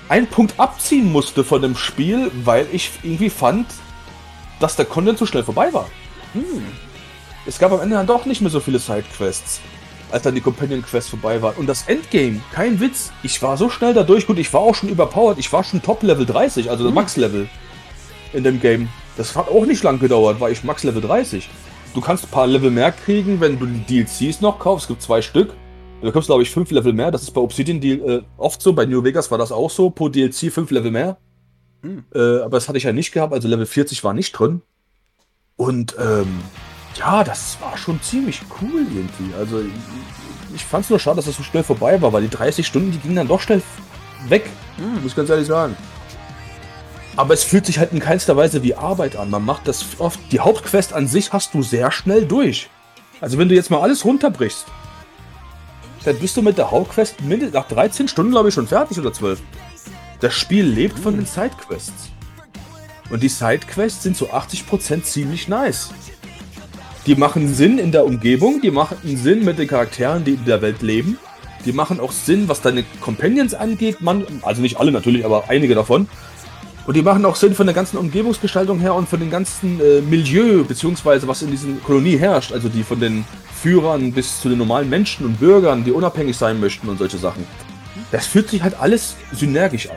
einen 0.10 0.28
Punkt 0.28 0.60
abziehen 0.60 1.12
musste 1.12 1.44
von 1.44 1.62
dem 1.62 1.76
Spiel, 1.76 2.32
weil 2.44 2.68
ich 2.72 2.92
irgendwie 3.04 3.30
fand, 3.30 3.68
dass 4.60 4.76
der 4.76 4.86
Content 4.86 5.18
zu 5.18 5.26
schnell 5.26 5.44
vorbei 5.44 5.74
war. 5.74 5.88
Mhm. 6.34 6.64
Es 7.46 7.58
gab 7.58 7.72
am 7.72 7.82
Ende 7.82 7.96
dann 7.96 8.08
doch 8.08 8.26
nicht 8.26 8.42
mehr 8.42 8.52
so 8.52 8.60
viele 8.60 8.78
Sidequests, 8.78 9.62
als 10.12 10.24
dann 10.24 10.36
die 10.36 10.42
Companion 10.42 10.84
Quest 10.84 11.10
vorbei 11.10 11.42
war. 11.42 11.58
Und 11.58 11.66
das 11.66 11.84
Endgame, 11.88 12.42
kein 12.54 12.80
Witz, 12.80 13.12
ich 13.24 13.42
war 13.42 13.58
so 13.58 13.70
schnell 13.70 13.94
da 13.94 14.04
durch. 14.04 14.28
Gut, 14.28 14.38
ich 14.38 14.54
war 14.54 14.62
auch 14.62 14.76
schon 14.76 14.90
überpowered, 14.90 15.40
ich 15.40 15.52
war 15.52 15.64
schon 15.64 15.82
Top 15.82 16.04
Level 16.04 16.26
30, 16.26 16.70
also 16.70 16.88
mhm. 16.88 16.94
Max 16.94 17.18
Level 17.18 17.50
in 18.34 18.44
dem 18.44 18.60
Game. 18.62 18.90
Das 19.22 19.36
hat 19.36 19.50
auch 19.50 19.68
nicht 19.68 19.84
lang 19.84 20.00
gedauert, 20.00 20.40
war 20.40 20.50
ich 20.50 20.64
Max 20.64 20.84
Level 20.84 21.00
30. 21.00 21.48
Du 21.94 22.02
kannst 22.02 22.24
ein 22.24 22.32
paar 22.32 22.48
Level 22.48 22.72
mehr 22.72 22.92
kriegen, 22.92 23.40
wenn 23.40 23.60
du 23.60 23.68
die 23.68 24.04
DLCs 24.04 24.42
noch 24.42 24.58
kaufst. 24.58 24.86
Es 24.86 24.88
gibt 24.88 25.04
zwei 25.04 25.22
Stück. 25.22 25.50
Da 26.00 26.08
bekommst 26.08 26.28
du, 26.28 26.32
glaube 26.32 26.42
ich, 26.42 26.50
fünf 26.50 26.72
Level 26.72 26.92
mehr. 26.92 27.12
Das 27.12 27.22
ist 27.22 27.30
bei 27.30 27.40
Obsidian 27.40 27.80
äh, 27.84 28.24
oft 28.38 28.64
so. 28.64 28.74
Bei 28.74 28.88
New 28.88 29.04
Vegas 29.04 29.30
war 29.30 29.38
das 29.38 29.52
auch 29.52 29.70
so. 29.70 29.92
Pro 29.92 30.10
DLC 30.10 30.52
fünf 30.52 30.72
Level 30.72 30.90
mehr. 30.90 31.18
Hm. 31.84 32.04
Äh, 32.16 32.40
aber 32.40 32.58
das 32.58 32.68
hatte 32.68 32.80
ich 32.80 32.86
ja 32.86 32.94
nicht 32.94 33.12
gehabt. 33.12 33.32
Also 33.32 33.48
Level 33.48 33.68
40 33.68 34.04
war 34.04 34.16
nicht 34.16 34.32
drin. 34.32 34.64
Und 35.56 35.96
ähm, 36.00 36.40
ja, 36.96 37.24
das 37.24 37.62
war 37.62 37.78
schon 37.78 38.02
ziemlich 38.02 38.42
cool 38.60 38.88
irgendwie. 38.92 39.36
Also 39.38 39.60
ich, 39.60 40.56
ich 40.56 40.66
fand 40.66 40.86
es 40.86 40.90
nur 40.90 40.98
schade, 40.98 41.18
dass 41.18 41.26
das 41.26 41.38
so 41.38 41.44
schnell 41.44 41.64
vorbei 41.64 42.02
war, 42.02 42.12
weil 42.12 42.24
die 42.24 42.30
30 42.30 42.66
Stunden, 42.66 42.92
die 42.92 42.98
gingen 42.98 43.18
dann 43.18 43.28
doch 43.28 43.40
schnell 43.40 43.62
weg. 44.30 44.50
Hm. 44.78 45.04
Muss 45.04 45.12
ich 45.12 45.16
ganz 45.16 45.30
ehrlich 45.30 45.46
sagen. 45.46 45.78
Aber 47.16 47.34
es 47.34 47.44
fühlt 47.44 47.66
sich 47.66 47.80
halt 47.80 47.92
in 47.92 48.00
keinster 48.00 48.38
Weise 48.38 48.64
wie 48.64 48.76
Arbeit 48.76 49.16
an. 49.16 49.30
Man 49.30 49.46
macht 49.46 49.68
das 49.68 49.86
oft. 50.00 50.20
Die 50.32 50.40
Hauptquest 50.40 50.94
an 50.94 51.08
sich 51.08 51.34
hast 51.34 51.54
du 51.54 51.62
sehr 51.62 51.92
schnell 51.92 52.26
durch. 52.26 52.70
Also 53.20 53.38
wenn 53.38 53.50
du 53.50 53.56
jetzt 53.56 53.70
mal 53.70 53.82
alles 53.82 54.06
runterbrichst, 54.06 54.66
dann 56.06 56.18
bist 56.18 56.36
du 56.38 56.42
mit 56.42 56.58
der 56.58 56.72
Hauptquest 56.72 57.22
mindestens 57.22 57.54
nach 57.54 57.68
13 57.68 58.08
Stunden, 58.08 58.32
glaube 58.32 58.50
ich, 58.50 58.56
schon 58.56 58.68
fertig 58.68 58.98
oder 58.98 59.14
12. 59.14 59.40
Das 60.20 60.34
Spiel 60.34 60.66
lebt 60.66 60.98
von 60.98 61.16
den 61.16 61.26
Sidequests. 61.26 62.10
Und 63.10 63.22
die 63.22 63.30
Sidequests 63.30 64.04
sind 64.04 64.16
zu 64.16 64.32
80% 64.32 65.04
ziemlich 65.04 65.48
nice. 65.48 65.92
Die 67.06 67.16
machen 67.16 67.54
Sinn 67.54 67.78
in 67.78 67.92
der 67.92 68.06
Umgebung, 68.06 68.62
die 68.62 68.72
machen 68.72 68.98
Sinn 69.04 69.44
mit 69.44 69.60
den 69.60 69.68
Charakteren, 69.68 70.24
die 70.24 70.36
in 70.36 70.46
der 70.46 70.62
Welt 70.62 70.82
leben. 70.82 71.18
Die 71.66 71.74
machen 71.74 72.00
auch 72.00 72.12
Sinn, 72.12 72.48
was 72.48 72.62
deine 72.62 72.84
Companions 73.02 73.54
angeht. 73.54 74.02
Man, 74.02 74.26
also 74.44 74.62
nicht 74.62 74.80
alle 74.80 74.92
natürlich, 74.92 75.26
aber 75.26 75.50
einige 75.50 75.76
davon. 75.76 76.08
Und 76.92 76.96
die 76.98 77.04
machen 77.04 77.24
auch 77.24 77.38
Sinn 77.38 77.56
von 77.56 77.66
der 77.66 77.74
ganzen 77.74 77.96
Umgebungsgestaltung 77.96 78.82
her 78.82 78.94
und 78.94 79.08
von 79.08 79.18
dem 79.18 79.30
ganzen 79.30 79.80
äh, 79.80 80.02
Milieu, 80.02 80.66
beziehungsweise 80.66 81.26
was 81.26 81.42
in 81.42 81.50
diesen 81.50 81.82
Kolonie 81.82 82.18
herrscht. 82.18 82.52
Also 82.52 82.68
die 82.68 82.84
von 82.84 83.00
den 83.00 83.24
Führern 83.62 84.12
bis 84.12 84.42
zu 84.42 84.50
den 84.50 84.58
normalen 84.58 84.90
Menschen 84.90 85.26
und 85.26 85.40
Bürgern, 85.40 85.86
die 85.86 85.94
unabhängig 85.94 86.36
sein 86.36 86.60
möchten 86.60 86.90
und 86.90 86.98
solche 86.98 87.18
Sachen. 87.18 87.48
Das 88.12 88.28
fühlt 88.28 88.50
sich 88.50 88.62
halt 88.62 88.78
alles 88.78 89.16
synergisch 89.32 89.90
an. 89.90 89.96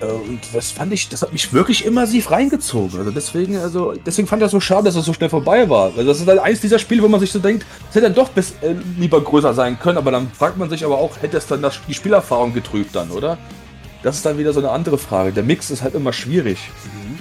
Äh, 0.00 0.06
und 0.06 0.40
das 0.54 0.70
fand 0.70 0.94
ich, 0.94 1.10
das 1.10 1.20
hat 1.20 1.30
mich 1.30 1.52
wirklich 1.52 1.84
immersiv 1.84 2.30
reingezogen. 2.30 2.98
Also 2.98 3.10
deswegen, 3.10 3.58
also 3.58 3.92
deswegen 3.92 4.26
fand 4.26 4.40
ich 4.40 4.46
das 4.46 4.52
so 4.52 4.60
schade, 4.60 4.84
dass 4.84 4.96
es 4.96 5.04
so 5.04 5.12
schnell 5.12 5.28
vorbei 5.28 5.68
war. 5.68 5.92
Also 5.94 6.04
das 6.04 6.20
ist 6.20 6.26
halt 6.26 6.38
eins 6.38 6.62
dieser 6.62 6.78
Spiele, 6.78 7.02
wo 7.02 7.08
man 7.08 7.20
sich 7.20 7.32
so 7.32 7.38
denkt, 7.38 7.66
es 7.90 7.96
hätte 7.96 8.06
dann 8.06 8.14
doch 8.14 8.30
bis, 8.30 8.52
äh, 8.62 8.74
lieber 8.98 9.20
größer 9.20 9.52
sein 9.52 9.78
können, 9.78 9.98
aber 9.98 10.10
dann 10.10 10.30
fragt 10.30 10.56
man 10.56 10.70
sich 10.70 10.86
aber 10.86 10.96
auch, 10.96 11.20
hätte 11.20 11.36
es 11.36 11.46
dann 11.46 11.60
das, 11.60 11.80
die 11.86 11.92
Spielerfahrung 11.92 12.54
getrübt 12.54 12.96
dann, 12.96 13.10
oder? 13.10 13.36
Das 14.06 14.14
ist 14.14 14.24
dann 14.24 14.38
wieder 14.38 14.52
so 14.52 14.60
eine 14.60 14.70
andere 14.70 14.98
Frage. 14.98 15.32
Der 15.32 15.42
Mix 15.42 15.68
ist 15.68 15.82
halt 15.82 15.96
immer 15.96 16.12
schwierig. 16.12 16.70
Mhm. 16.84 17.18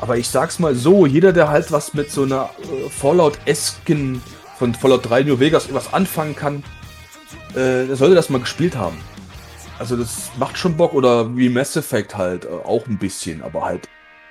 Aber 0.00 0.16
ich 0.16 0.28
sag's 0.28 0.58
mal 0.58 0.74
so, 0.74 1.04
jeder, 1.04 1.30
der 1.34 1.50
halt 1.50 1.70
was 1.70 1.92
mit 1.92 2.10
so 2.10 2.22
einer 2.22 2.48
äh, 2.62 2.88
Fallout-esken 2.88 4.22
von 4.58 4.74
Fallout 4.74 5.10
3 5.10 5.24
New 5.24 5.38
Vegas 5.38 5.68
was 5.74 5.92
anfangen 5.92 6.34
kann, 6.34 6.64
äh, 7.50 7.84
der 7.86 7.96
sollte 7.96 8.14
das 8.14 8.30
mal 8.30 8.40
gespielt 8.40 8.76
haben. 8.76 8.96
Also 9.78 9.94
das 9.94 10.30
macht 10.38 10.56
schon 10.56 10.74
Bock 10.74 10.94
oder 10.94 11.36
wie 11.36 11.50
Mass 11.50 11.76
Effect 11.76 12.16
halt 12.16 12.46
äh, 12.46 12.48
auch 12.48 12.86
ein 12.86 12.96
bisschen, 12.96 13.42
aber 13.42 13.66
halt 13.66 13.86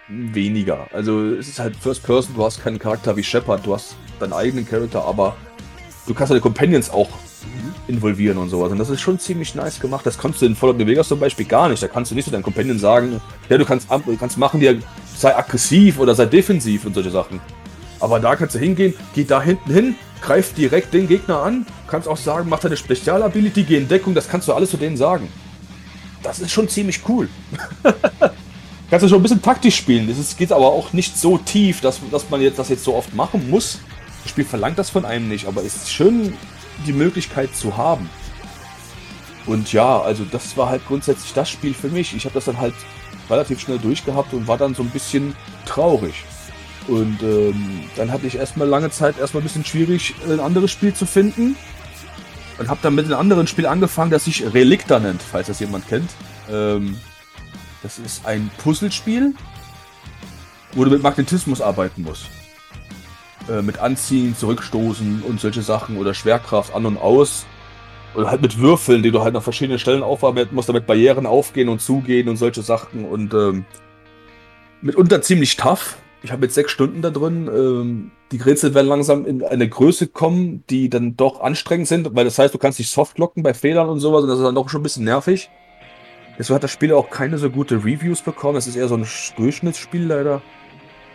weniger. 0.07 0.87
Also 0.93 1.23
es 1.23 1.49
ist 1.49 1.59
halt 1.59 1.75
First 1.75 2.01
Person, 2.01 2.33
du 2.35 2.43
hast 2.43 2.63
keinen 2.63 2.79
Charakter 2.79 3.15
wie 3.15 3.23
Shepard, 3.23 3.63
du 3.63 3.75
hast 3.75 3.95
deinen 4.19 4.33
eigenen 4.33 4.67
Charakter, 4.67 5.05
aber 5.05 5.35
du 6.07 6.13
kannst 6.13 6.31
deine 6.31 6.41
Companions 6.41 6.89
auch 6.89 7.09
involvieren 7.87 8.37
und 8.37 8.49
sowas. 8.49 8.71
Und 8.71 8.77
das 8.77 8.89
ist 8.89 9.01
schon 9.01 9.19
ziemlich 9.19 9.55
nice 9.55 9.79
gemacht. 9.79 10.05
Das 10.05 10.17
kannst 10.17 10.41
du 10.41 10.45
in 10.45 10.55
Fallout 10.55 10.77
New 10.77 10.85
Vegas 10.87 11.07
zum 11.07 11.19
Beispiel 11.19 11.45
gar 11.45 11.69
nicht. 11.69 11.81
Da 11.81 11.87
kannst 11.87 12.11
du 12.11 12.15
nicht 12.15 12.25
zu 12.25 12.31
deinen 12.31 12.43
Companion 12.43 12.79
sagen, 12.79 13.21
ja, 13.49 13.57
du 13.57 13.65
kannst, 13.65 13.87
kannst 14.19 14.37
machen, 14.37 14.59
dir 14.59 14.79
sei 15.15 15.35
aggressiv 15.35 15.99
oder 15.99 16.15
sei 16.15 16.25
defensiv 16.25 16.85
und 16.85 16.93
solche 16.93 17.11
Sachen. 17.11 17.39
Aber 17.99 18.19
da 18.19 18.35
kannst 18.35 18.55
du 18.55 18.59
hingehen, 18.59 18.93
geh 19.13 19.23
da 19.23 19.41
hinten 19.41 19.71
hin, 19.71 19.95
greif 20.21 20.53
direkt 20.53 20.93
den 20.93 21.07
Gegner 21.07 21.43
an, 21.43 21.65
kannst 21.87 22.07
auch 22.07 22.17
sagen, 22.17 22.49
mach 22.49 22.59
deine 22.59 22.77
Spezialability, 22.77 23.63
geh 23.63 23.77
in 23.77 23.87
Deckung, 23.87 24.15
das 24.15 24.27
kannst 24.27 24.47
du 24.47 24.53
alles 24.53 24.71
zu 24.71 24.77
denen 24.77 24.97
sagen. 24.97 25.27
Das 26.23 26.39
ist 26.39 26.51
schon 26.51 26.67
ziemlich 26.67 27.01
cool. 27.07 27.29
kannst 28.89 29.03
du 29.03 29.07
schon 29.07 29.19
ein 29.19 29.23
bisschen 29.23 29.41
taktisch 29.41 29.75
spielen. 29.75 30.07
Das 30.07 30.35
geht 30.35 30.51
aber 30.51 30.67
auch 30.67 30.93
nicht 30.93 31.17
so 31.17 31.37
tief, 31.37 31.81
dass, 31.81 31.99
dass 32.11 32.29
man 32.29 32.41
jetzt 32.41 32.57
das 32.59 32.69
jetzt 32.69 32.83
so 32.83 32.95
oft 32.95 33.13
machen 33.13 33.49
muss. 33.49 33.79
Das 34.23 34.31
Spiel 34.31 34.45
verlangt 34.45 34.77
das 34.77 34.89
von 34.89 35.05
einem 35.05 35.27
nicht, 35.27 35.47
aber 35.47 35.63
es 35.63 35.75
ist 35.75 35.91
schön, 35.91 36.33
die 36.85 36.93
Möglichkeit 36.93 37.55
zu 37.55 37.77
haben. 37.77 38.09
Und 39.45 39.73
ja, 39.73 39.99
also 40.01 40.23
das 40.25 40.55
war 40.55 40.69
halt 40.69 40.85
grundsätzlich 40.87 41.33
das 41.33 41.49
Spiel 41.49 41.73
für 41.73 41.89
mich. 41.89 42.15
Ich 42.15 42.25
habe 42.25 42.33
das 42.33 42.45
dann 42.45 42.57
halt 42.57 42.75
relativ 43.29 43.59
schnell 43.59 43.79
durchgehabt 43.79 44.33
und 44.33 44.47
war 44.47 44.57
dann 44.57 44.75
so 44.75 44.83
ein 44.83 44.89
bisschen 44.89 45.35
traurig. 45.65 46.25
Und 46.87 47.21
ähm, 47.21 47.83
dann 47.95 48.11
hatte 48.11 48.27
ich 48.27 48.35
erstmal 48.35 48.67
lange 48.67 48.89
Zeit 48.91 49.19
erstmal 49.19 49.41
ein 49.41 49.45
bisschen 49.45 49.65
schwierig, 49.65 50.15
ein 50.27 50.39
anderes 50.39 50.71
Spiel 50.71 50.93
zu 50.93 51.05
finden. 51.05 51.55
Und 52.57 52.69
habe 52.69 52.79
dann 52.83 52.93
mit 52.93 53.05
einem 53.05 53.15
anderen 53.15 53.47
Spiel 53.47 53.65
angefangen, 53.65 54.11
das 54.11 54.25
sich 54.25 54.53
Relicta 54.53 54.99
nennt, 54.99 55.21
falls 55.23 55.47
das 55.47 55.59
jemand 55.59 55.87
kennt. 55.87 56.11
Ähm, 56.49 56.97
das 57.81 57.97
ist 57.97 58.25
ein 58.25 58.51
Puzzlespiel, 58.59 59.33
wo 60.73 60.83
du 60.83 60.91
mit 60.91 61.01
Magnetismus 61.01 61.61
arbeiten 61.61 62.03
musst. 62.03 62.27
Äh, 63.49 63.61
mit 63.61 63.79
Anziehen, 63.79 64.35
Zurückstoßen 64.35 65.23
und 65.27 65.39
solche 65.39 65.61
Sachen 65.61 65.97
oder 65.97 66.13
Schwerkraft 66.13 66.73
an 66.73 66.85
und 66.85 66.97
aus. 66.97 67.45
Oder 68.15 68.29
halt 68.29 68.41
mit 68.41 68.59
Würfeln, 68.59 69.03
die 69.03 69.11
du 69.11 69.21
halt 69.23 69.35
an 69.35 69.41
verschiedenen 69.41 69.79
Stellen 69.79 70.03
aufarbeiten 70.03 70.53
musst, 70.53 70.69
damit 70.69 70.85
Barrieren 70.85 71.25
aufgehen 71.25 71.69
und 71.69 71.81
zugehen 71.81 72.27
und 72.27 72.37
solche 72.37 72.61
Sachen. 72.61 73.05
Und 73.05 73.33
ähm, 73.33 73.65
mitunter 74.81 75.21
ziemlich 75.21 75.55
tough 75.55 75.97
ich 76.23 76.31
habe 76.31 76.45
jetzt 76.45 76.55
sechs 76.55 76.71
Stunden 76.71 77.01
da 77.01 77.09
drin. 77.09 77.47
Ähm, 77.47 78.11
die 78.31 78.37
Rätsel 78.37 78.73
werden 78.73 78.87
langsam 78.87 79.25
in 79.25 79.43
eine 79.43 79.67
Größe 79.67 80.07
kommen, 80.07 80.63
die 80.69 80.89
dann 80.89 81.17
doch 81.17 81.41
anstrengend 81.41 81.87
sind, 81.87 82.15
weil 82.15 82.25
das 82.25 82.37
heißt, 82.37 82.53
du 82.53 82.57
kannst 82.57 82.79
dich 82.79 82.89
softlocken 82.89 83.43
bei 83.43 83.53
Fehlern 83.53 83.89
und 83.89 83.99
sowas 83.99 84.23
und 84.23 84.29
das 84.29 84.37
ist 84.37 84.45
dann 84.45 84.55
doch 84.55 84.69
schon 84.69 84.81
ein 84.81 84.83
bisschen 84.83 85.05
nervig. 85.05 85.49
Deswegen 86.37 86.55
hat 86.55 86.63
das 86.63 86.71
Spiel 86.71 86.93
auch 86.93 87.09
keine 87.09 87.37
so 87.37 87.49
gute 87.49 87.83
Reviews 87.83 88.21
bekommen. 88.21 88.57
Es 88.57 88.67
ist 88.67 88.75
eher 88.75 88.87
so 88.87 88.95
ein 88.95 89.07
Durchschnittsspiel 89.35 90.05
leider. 90.05 90.41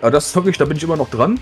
Aber 0.01 0.11
das 0.11 0.27
ist 0.27 0.37
wirklich, 0.37 0.59
da 0.59 0.67
bin 0.67 0.77
ich 0.77 0.83
immer 0.83 0.97
noch 0.97 1.11
dran. 1.11 1.41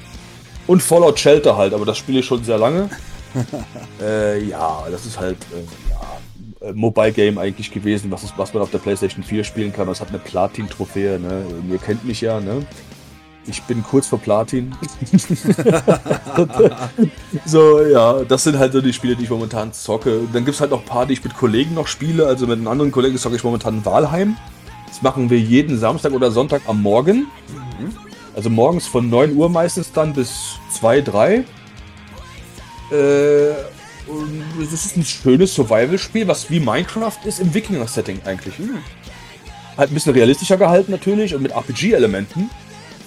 Und 0.67 0.83
Fallout 0.83 1.19
Shelter 1.19 1.57
halt, 1.57 1.75
aber 1.75 1.85
das 1.85 1.99
spiele 1.99 2.21
ich 2.21 2.27
schon 2.27 2.43
sehr 2.43 2.59
lange. 2.59 2.89
äh, 4.01 4.43
ja, 4.45 4.85
das 4.91 5.07
ist 5.07 5.19
halt 5.19 5.37
äh, 5.53 5.91
ja, 5.91 6.69
äh, 6.69 6.73
Mobile 6.73 7.13
Game 7.13 7.39
eigentlich 7.39 7.71
gewesen, 7.71 8.11
was, 8.11 8.25
ist, 8.25 8.35
was 8.37 8.55
man 8.55 8.63
auf 8.63 8.71
der 8.71 8.79
PlayStation 8.79 9.23
4 9.23 9.45
spielen 9.45 9.73
kann. 9.73 9.87
Das 9.87 10.01
hat 10.01 10.09
eine 10.09 10.19
Platin-Trophäe, 10.19 11.19
ne? 11.19 11.45
Ihr 11.71 11.79
kennt 11.79 12.05
mich 12.05 12.21
ja, 12.21 12.41
ne? 12.41 12.65
Ich 13.47 13.63
bin 13.65 13.83
kurz 13.83 14.07
vor 14.07 14.19
Platin. 14.19 14.75
so, 17.45 17.83
ja, 17.83 18.25
das 18.25 18.45
sind 18.45 18.59
halt 18.59 18.73
so 18.73 18.81
die 18.81 18.95
Spiele, 18.95 19.17
die 19.17 19.25
ich 19.25 19.31
momentan 19.31 19.71
zocke. 19.75 20.21
Dann 20.33 20.47
gibt 20.47 20.55
es 20.55 20.63
halt 20.63 20.71
noch 20.71 20.81
ein 20.81 20.87
paar, 20.87 21.05
die 21.05 21.13
ich 21.13 21.23
mit 21.23 21.37
Kollegen 21.37 21.75
noch 21.75 21.87
spiele. 21.87 22.27
Also 22.27 22.47
mit 22.47 22.57
einem 22.57 22.69
anderen 22.69 22.91
Kollegen 22.91 23.19
zocke 23.19 23.37
ich 23.37 23.45
momentan 23.45 23.85
Walheim. 23.85 24.39
Das 24.89 25.03
machen 25.03 25.29
wir 25.29 25.39
jeden 25.39 25.77
Samstag 25.77 26.13
oder 26.13 26.31
Sonntag 26.31 26.63
am 26.67 26.81
Morgen. 26.81 27.27
Mhm. 27.79 28.04
Also 28.35 28.51
morgens 28.51 28.87
von 28.87 29.09
9 29.09 29.37
Uhr 29.37 29.49
meistens 29.49 29.93
dann 29.93 30.13
bis 30.13 30.59
2, 30.73 31.01
3. 31.03 31.35
Äh, 31.35 31.45
das 34.61 34.73
ist 34.73 34.97
ein 34.97 35.05
schönes 35.05 35.55
Survival-Spiel, 35.55 36.29
was 36.29 36.51
wie 36.51 36.61
Minecraft 36.61 37.19
ist 37.25 37.41
im 37.41 37.55
Wikinger-Setting 37.55 38.21
eigentlich. 38.25 38.59
Mhm. 38.59 38.79
Halt 39.77 39.91
ein 39.91 39.95
bisschen 39.95 40.13
realistischer 40.13 40.57
gehalten 40.57 40.93
natürlich 40.93 41.35
und 41.35 41.43
mit 41.43 41.53
RPG-Elementen. 41.53 42.51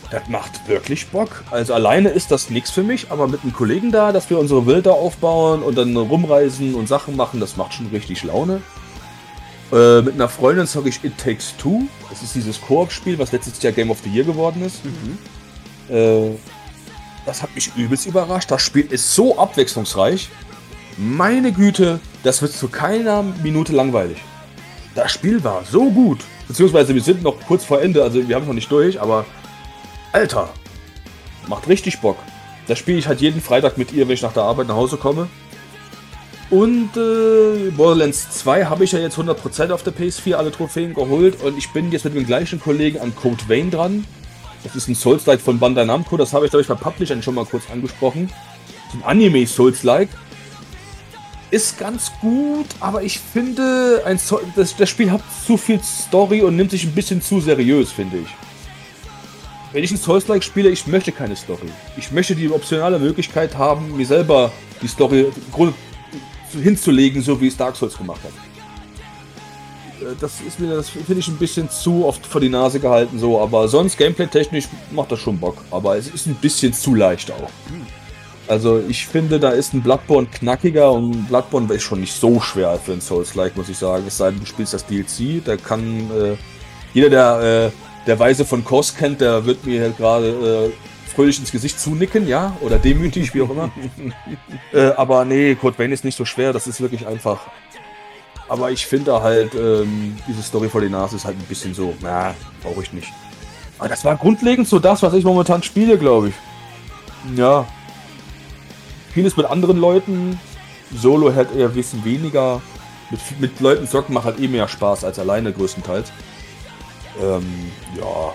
Das 0.10 0.28
macht 0.30 0.68
wirklich 0.68 1.08
Bock. 1.08 1.44
Also 1.52 1.74
alleine 1.74 2.10
ist 2.10 2.32
das 2.32 2.50
nichts 2.50 2.72
für 2.72 2.84
mich, 2.84 3.12
aber 3.12 3.28
mit 3.28 3.44
einem 3.44 3.54
Kollegen 3.54 3.92
da, 3.92 4.13
dass 4.13 4.30
wir 4.30 4.40
unsere 4.40 4.66
Wälder 4.66 4.94
aufbauen 4.94 5.62
und 5.62 5.78
dann 5.78 5.96
rumreisen 5.96 6.76
und 6.76 6.88
Sachen 6.88 7.18
machen, 7.18 7.42
das 7.42 7.58
macht 7.58 7.74
schon 7.74 7.88
richtig 7.88 8.24
Laune. 8.24 8.62
Äh, 9.72 10.02
mit 10.02 10.14
einer 10.16 10.30
Freundin 10.30 10.66
sage 10.66 10.90
ich 10.90 11.04
It 11.04 11.18
Takes 11.18 11.56
Two. 11.58 11.84
Das 12.10 12.24
ist 12.24 12.36
dieses 12.36 12.62
Koop-Spiel, 12.62 13.20
was 13.20 13.32
letztes 13.32 13.62
Jahr 13.62 13.74
Game 13.74 13.92
of 13.92 14.00
the 14.04 14.10
Year 14.10 14.24
geworden 14.24 14.64
ist. 14.64 14.82
Mhm. 14.86 15.96
Äh, 15.96 16.32
das 17.26 17.42
hat 17.42 17.54
mich 17.56 17.76
übelst 17.76 18.06
überrascht. 18.06 18.50
Das 18.50 18.62
Spiel 18.62 18.86
ist 18.90 19.14
so 19.14 19.38
abwechslungsreich. 19.38 20.30
Meine 20.98 21.52
Güte, 21.52 22.00
das 22.24 22.42
wird 22.42 22.54
zu 22.54 22.70
keiner 22.70 23.22
Minute 23.44 23.74
langweilig. 23.74 24.18
Das 24.96 25.12
Spiel 25.12 25.44
war 25.44 25.64
so 25.70 25.92
gut. 25.92 26.20
Beziehungsweise 26.48 26.96
wir 26.96 27.02
sind 27.02 27.22
noch 27.22 27.36
kurz 27.46 27.66
vor 27.66 27.82
Ende, 27.82 28.02
also 28.02 28.28
wir 28.28 28.36
haben 28.36 28.44
es 28.44 28.48
noch 28.48 28.56
nicht 28.56 28.72
durch, 28.72 29.00
aber 29.00 29.26
Alter, 30.14 30.50
macht 31.48 31.68
richtig 31.68 32.00
Bock. 32.00 32.18
Das 32.68 32.80
spiele 32.80 32.98
ich 32.98 33.08
halt 33.08 33.22
jeden 33.22 33.42
Freitag 33.42 33.78
mit 33.78 33.92
ihr, 33.92 34.08
wenn 34.08 34.14
ich 34.14 34.22
nach 34.22 34.34
der 34.34 34.44
Arbeit 34.44 34.68
nach 34.68 34.76
Hause 34.76 34.98
komme. 34.98 35.28
Und 36.50 36.96
äh, 36.96 37.72
Borderlands 37.72 38.30
2 38.40 38.66
habe 38.66 38.86
ich 38.86 38.94
ja 38.94 39.00
jetzt 39.00 39.18
100% 39.18 39.72
auf 39.72 39.84
der 39.84 39.94
PS4 39.94 40.36
alle 40.36 40.52
Trophäen 40.52 40.94
geholt 40.94 41.44
und 41.44 41.58
ich 41.58 41.70
bin 41.72 41.92
jetzt 41.92 42.06
mit 42.06 42.16
dem 42.16 42.26
gleichen 42.26 42.62
Kollegen 42.62 43.00
an 43.00 43.14
Code 43.14 43.44
Vein 43.48 43.70
dran. 43.70 44.06
Das 44.64 44.76
ist 44.76 44.88
ein 44.88 44.96
Souls-like 44.96 45.42
von 45.42 45.60
Bandai 45.60 45.84
Namco, 45.84 46.16
das 46.16 46.34
habe 46.34 46.46
ich 46.46 46.52
glaube 46.52 46.62
ich 46.62 46.68
bei 46.68 46.76
Publishern 46.76 47.22
schon 47.22 47.36
mal 47.36 47.46
kurz 47.46 47.70
angesprochen. 47.70 48.32
Ein 48.94 49.04
Anime 49.04 49.46
Souls-like. 49.46 50.10
Ist 51.52 51.78
ganz 51.80 52.12
gut, 52.22 52.66
aber 52.80 53.04
ich 53.04 53.20
finde, 53.20 54.02
ein 54.06 54.18
so 54.18 54.40
das, 54.56 54.76
das 54.76 54.90
Spiel 54.90 55.12
hat 55.12 55.22
zu 55.46 55.58
viel 55.58 55.82
Story 55.82 56.42
und 56.42 56.56
nimmt 56.56 56.72
sich 56.72 56.84
ein 56.86 56.94
bisschen 56.94 57.22
zu 57.22 57.42
seriös, 57.42 57.92
finde 57.92 58.18
ich. 58.20 58.28
Wenn 59.74 59.84
ich 59.84 59.92
ein 59.92 59.98
Souls-like 59.98 60.44
spiele, 60.44 60.70
ich 60.70 60.88
möchte 60.88 61.12
keine 61.12 61.36
Story. 61.36 61.68
Ich 61.98 62.12
möchte 62.12 62.36
die 62.36 62.50
optionale 62.50 63.00
Möglichkeit 63.00 63.58
haben, 63.58 63.96
mir 63.98 64.06
selber 64.06 64.52
die 64.82 64.88
Story 64.88 65.28
hinzulegen, 66.52 67.22
so 67.22 67.40
wie 67.40 67.48
es 67.48 67.58
Dark 67.58 67.76
Souls 67.76 67.98
gemacht 67.98 68.22
hat. 68.24 68.32
Äh, 70.02 70.16
das 70.20 70.42
ist 70.42 70.60
mir, 70.60 70.76
das 70.76 70.90
finde 70.90 71.20
ich 71.20 71.28
ein 71.28 71.38
bisschen 71.38 71.70
zu 71.70 72.06
oft 72.06 72.26
vor 72.26 72.42
die 72.42 72.50
Nase 72.50 72.80
gehalten, 72.80 73.20
so, 73.20 73.40
aber 73.40 73.68
sonst 73.68 73.98
gameplay-technisch 73.98 74.66
macht 74.92 75.12
das 75.12 75.20
schon 75.20 75.38
Bock. 75.38 75.58
Aber 75.72 75.98
es 75.98 76.08
ist 76.08 76.28
ein 76.28 76.36
bisschen 76.36 76.74
zu 76.74 76.96
leicht 76.96 77.32
auch. 77.32 77.50
Also 78.48 78.82
ich 78.88 79.06
finde, 79.06 79.40
da 79.40 79.50
ist 79.50 79.74
ein 79.74 79.82
Bloodborne 79.82 80.28
knackiger 80.28 80.92
und 80.94 81.28
Bloodborne 81.28 81.74
ist 81.74 81.84
schon 81.84 82.00
nicht 82.00 82.14
so 82.14 82.40
schwer 82.40 82.80
für 82.84 82.94
ein 82.94 83.02
Souls-like, 83.02 83.58
muss 83.58 83.68
ich 83.68 83.78
sagen. 83.78 84.06
Es 84.08 84.18
sei 84.18 84.32
denn, 84.32 84.40
du 84.40 84.46
spielst 84.46 84.74
das 84.74 84.86
DLC, 84.86 85.44
da 85.44 85.58
kann 85.58 86.10
äh, 86.12 86.38
jeder, 86.94 87.10
der 87.10 87.66
äh, 87.66 87.72
der 88.08 88.18
Weise 88.20 88.46
von 88.46 88.64
Kors 88.64 88.96
kennt, 88.96 89.22
der 89.22 89.46
wird 89.46 89.66
mir 89.66 89.82
halt 89.82 89.98
gerade 89.98 90.28
äh, 90.28 90.72
fröhlich 91.18 91.40
ins 91.40 91.52
Gesicht 91.52 91.80
zunicken, 91.80 92.28
ja, 92.28 92.56
oder 92.62 92.78
demütig, 92.78 93.34
wie 93.34 93.42
auch 93.42 93.50
immer. 93.50 93.72
äh, 94.72 94.92
aber 94.92 95.26
nee, 95.26 95.56
Code 95.56 95.76
Vein 95.80 95.92
ist 95.92 96.06
nicht 96.06 96.16
so 96.16 96.26
schwer, 96.26 96.54
das 96.54 96.68
ist 96.68 96.80
wirklich 96.80 97.08
einfach. 97.08 97.40
Aber 98.48 98.70
ich 98.70 98.86
finde 98.86 99.20
halt, 99.24 99.56
ähm, 99.56 100.16
diese 100.28 100.44
Story 100.44 100.70
vor 100.70 100.80
die 100.80 100.90
Nase 100.90 101.16
ist 101.16 101.26
halt 101.26 101.36
ein 101.36 101.46
bisschen 101.46 101.74
so, 101.74 101.96
na, 102.02 102.36
brauche 102.62 102.84
ich 102.84 102.94
nicht. 102.94 103.12
Aber 103.80 103.90
das 103.90 104.06
war 104.06 104.16
grundlegend 104.16 104.68
so 104.68 104.78
das, 104.78 105.02
was 105.02 105.16
ich 105.16 105.26
momentan 105.26 105.64
spiele, 105.64 105.98
glaube 105.98 106.30
ich. 106.30 106.36
Ja. 107.36 107.66
Vieles 109.12 109.36
mit 109.36 109.48
anderen 109.48 109.80
Leuten. 109.80 110.40
Solo 110.96 111.34
halt 111.34 111.50
eher 111.56 111.70
ein 111.70 111.74
bisschen 111.74 112.06
weniger. 112.06 112.62
Mit, 113.10 113.42
mit 113.42 113.60
Leuten 113.60 113.88
zocken 113.88 114.14
macht 114.14 114.26
halt 114.26 114.40
eh 114.40 114.48
mehr 114.48 114.68
Spaß 114.68 115.04
als 115.04 115.18
alleine 115.18 115.52
größtenteils. 115.52 116.12
Ähm, 117.20 117.72
ja. 117.98 118.34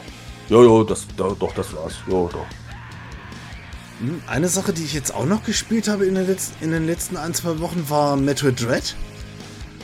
Jojo, 0.48 0.82
das, 0.82 1.06
doch, 1.16 1.54
das 1.54 1.72
war's. 1.76 1.94
Jo, 2.08 2.28
doch. 2.32 2.44
Hm, 4.02 4.20
eine 4.26 4.48
Sache, 4.48 4.72
die 4.72 4.82
ich 4.82 4.94
jetzt 4.94 5.14
auch 5.14 5.26
noch 5.26 5.44
gespielt 5.44 5.86
habe 5.86 6.06
in 6.06 6.16
den, 6.16 6.26
letzten, 6.26 6.64
in 6.64 6.72
den 6.72 6.86
letzten 6.86 7.16
ein, 7.16 7.34
zwei 7.34 7.60
Wochen, 7.60 7.88
war 7.88 8.16
Metroid 8.16 8.60
Dread. 8.60 8.96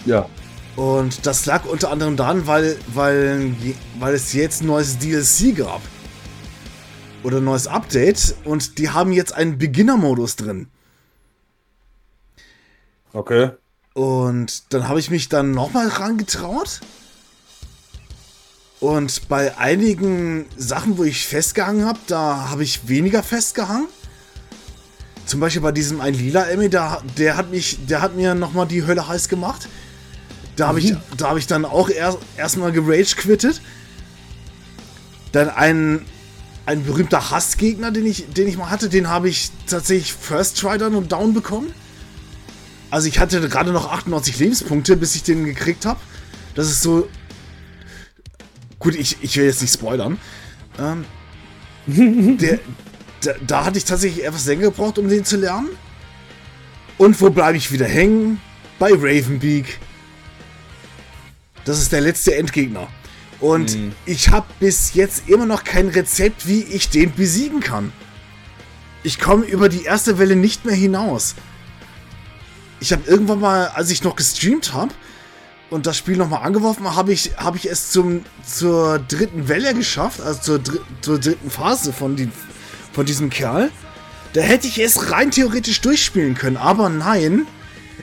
Ja. 0.05 0.29
Und 0.75 1.25
das 1.25 1.47
lag 1.47 1.65
unter 1.65 1.93
anderem 1.93 2.17
daran, 2.17 2.49
weil, 2.49 2.77
weil, 2.93 3.55
weil 4.01 4.15
es 4.15 4.33
jetzt 4.33 4.63
ein 4.63 4.67
neues 4.67 4.99
DLC 4.99 5.57
gab. 5.57 5.81
Oder 7.23 7.39
ein 7.39 7.45
neues 7.45 7.69
Update. 7.69 8.35
Und 8.45 8.79
die 8.79 8.91
haben 8.91 9.13
jetzt 9.13 9.33
einen 9.33 9.57
Beginner-Modus 9.57 10.35
drin. 10.35 10.69
Okay. 13.13 13.51
Und 13.95 14.73
dann 14.73 14.89
habe 14.89 14.99
ich 14.99 15.11
mich 15.11 15.29
dann 15.29 15.53
nochmal 15.53 15.87
rangetraut. 15.87 16.81
Und 18.81 19.29
bei 19.29 19.57
einigen 19.59 20.47
Sachen, 20.57 20.99
wo 20.99 21.05
ich 21.05 21.27
festgehangen 21.27 21.85
habe, 21.87 21.99
da 22.09 22.51
habe 22.51 22.65
ich 22.65 22.89
weniger 22.89 23.23
festgehangen. 23.23 23.89
Zum 25.29 25.41
Beispiel 25.41 25.61
bei 25.61 25.73
diesem 25.73 26.01
ein 26.01 26.15
lila 26.15 26.45
Emmy, 26.45 26.71
der, 26.71 27.03
der 27.19 27.37
hat 27.37 27.51
mich, 27.51 27.81
der 27.87 28.01
hat 28.01 28.17
mir 28.17 28.35
nochmal 28.35 28.67
die 28.67 28.87
Hölle 28.87 29.07
heiß 29.07 29.29
gemacht. 29.29 29.69
Da 30.57 30.69
habe 30.69 30.81
ich, 30.81 30.97
da 31.19 31.29
habe 31.29 31.39
ich 31.39 31.47
dann 31.47 31.67
auch 31.67 31.91
erst 31.91 32.17
erstmal 32.39 32.73
gerage 32.73 33.15
quittet. 33.15 33.61
Dann 35.33 35.51
ein, 35.51 36.01
ein 36.65 36.83
berühmter 36.83 37.31
Hassgegner, 37.31 37.91
den 37.91 38.07
ich, 38.07 38.33
den 38.33 38.49
ich 38.49 38.57
mal 38.57 38.71
hatte, 38.71 38.89
den 38.89 39.11
habe 39.11 39.29
ich 39.29 39.51
tatsächlich 39.67 40.15
First 40.15 40.59
Try 40.59 40.79
dann 40.79 40.95
und 40.95 41.13
down 41.13 41.35
bekommen. 41.35 41.75
Also 42.89 43.07
ich 43.07 43.19
hatte 43.19 43.47
gerade 43.51 43.71
noch 43.71 43.93
98 43.93 44.39
Lebenspunkte, 44.39 44.97
bis 44.97 45.15
ich 45.15 45.25
den 45.25 45.45
gekriegt 45.45 45.85
habe. 45.85 46.01
Das 46.55 46.71
ist 46.71 46.81
so. 46.81 47.07
Gut, 48.79 48.95
ich, 48.95 49.19
ich 49.21 49.37
will 49.37 49.45
jetzt 49.45 49.61
nicht 49.61 49.75
spoilern. 49.75 50.17
Ähm, 50.79 51.05
der, 52.39 52.61
da, 53.21 53.33
da 53.47 53.65
hatte 53.65 53.79
ich 53.79 53.85
tatsächlich 53.85 54.25
etwas 54.25 54.47
länger 54.47 54.63
gebraucht, 54.65 54.99
um 54.99 55.09
den 55.09 55.25
zu 55.25 55.37
lernen. 55.37 55.69
Und 56.97 57.21
wo 57.21 57.31
bleibe 57.31 57.57
ich 57.57 57.71
wieder 57.73 57.87
hängen? 57.87 58.41
Bei 58.79 58.91
Ravenbeak. 58.93 59.79
Das 61.65 61.81
ist 61.81 61.93
der 61.93 62.01
letzte 62.01 62.35
Endgegner. 62.37 62.89
Und 63.41 63.77
Mhm. 63.77 63.93
ich 64.05 64.31
habe 64.31 64.47
bis 64.59 64.95
jetzt 64.95 65.29
immer 65.29 65.47
noch 65.47 65.65
kein 65.65 65.89
Rezept, 65.89 66.47
wie 66.49 66.63
ich 66.63 66.89
den 66.89 67.13
besiegen 67.15 67.61
kann. 67.61 67.93
Ich 69.05 69.21
komme 69.21 69.45
über 69.47 69.69
die 69.69 69.85
erste 69.85 70.19
Welle 70.19 70.35
nicht 70.35 70.65
mehr 70.65 70.75
hinaus. 70.75 71.35
Ich 72.81 72.93
habe 72.93 73.03
irgendwann 73.07 73.41
mal, 73.41 73.69
als 73.69 73.91
ich 73.91 74.03
noch 74.03 74.17
gestreamt 74.17 74.73
habe 74.73 74.93
und 75.71 75.87
das 75.87 75.97
Spiel 75.97 76.17
nochmal 76.17 76.43
angeworfen 76.43 76.95
habe, 76.97 77.13
ich, 77.13 77.33
hab 77.37 77.55
ich 77.55 77.71
es 77.71 77.91
zum, 77.91 78.25
zur 78.45 78.99
dritten 78.99 79.49
Welle 79.49 79.75
geschafft, 79.75 80.21
also 80.21 80.41
zur, 80.41 80.59
dr 80.59 80.81
zur 81.01 81.19
dritten 81.21 81.51
Phase 81.51 81.93
von, 81.93 82.17
die, 82.17 82.29
von 82.99 83.07
diesem 83.07 83.31
Kerl. 83.31 83.71
Da 84.33 84.41
hätte 84.41 84.67
ich 84.67 84.81
es 84.81 85.13
rein 85.13 85.31
theoretisch 85.31 85.81
durchspielen 85.83 86.35
können, 86.35 86.57
aber 86.57 86.89
nein, 86.89 87.47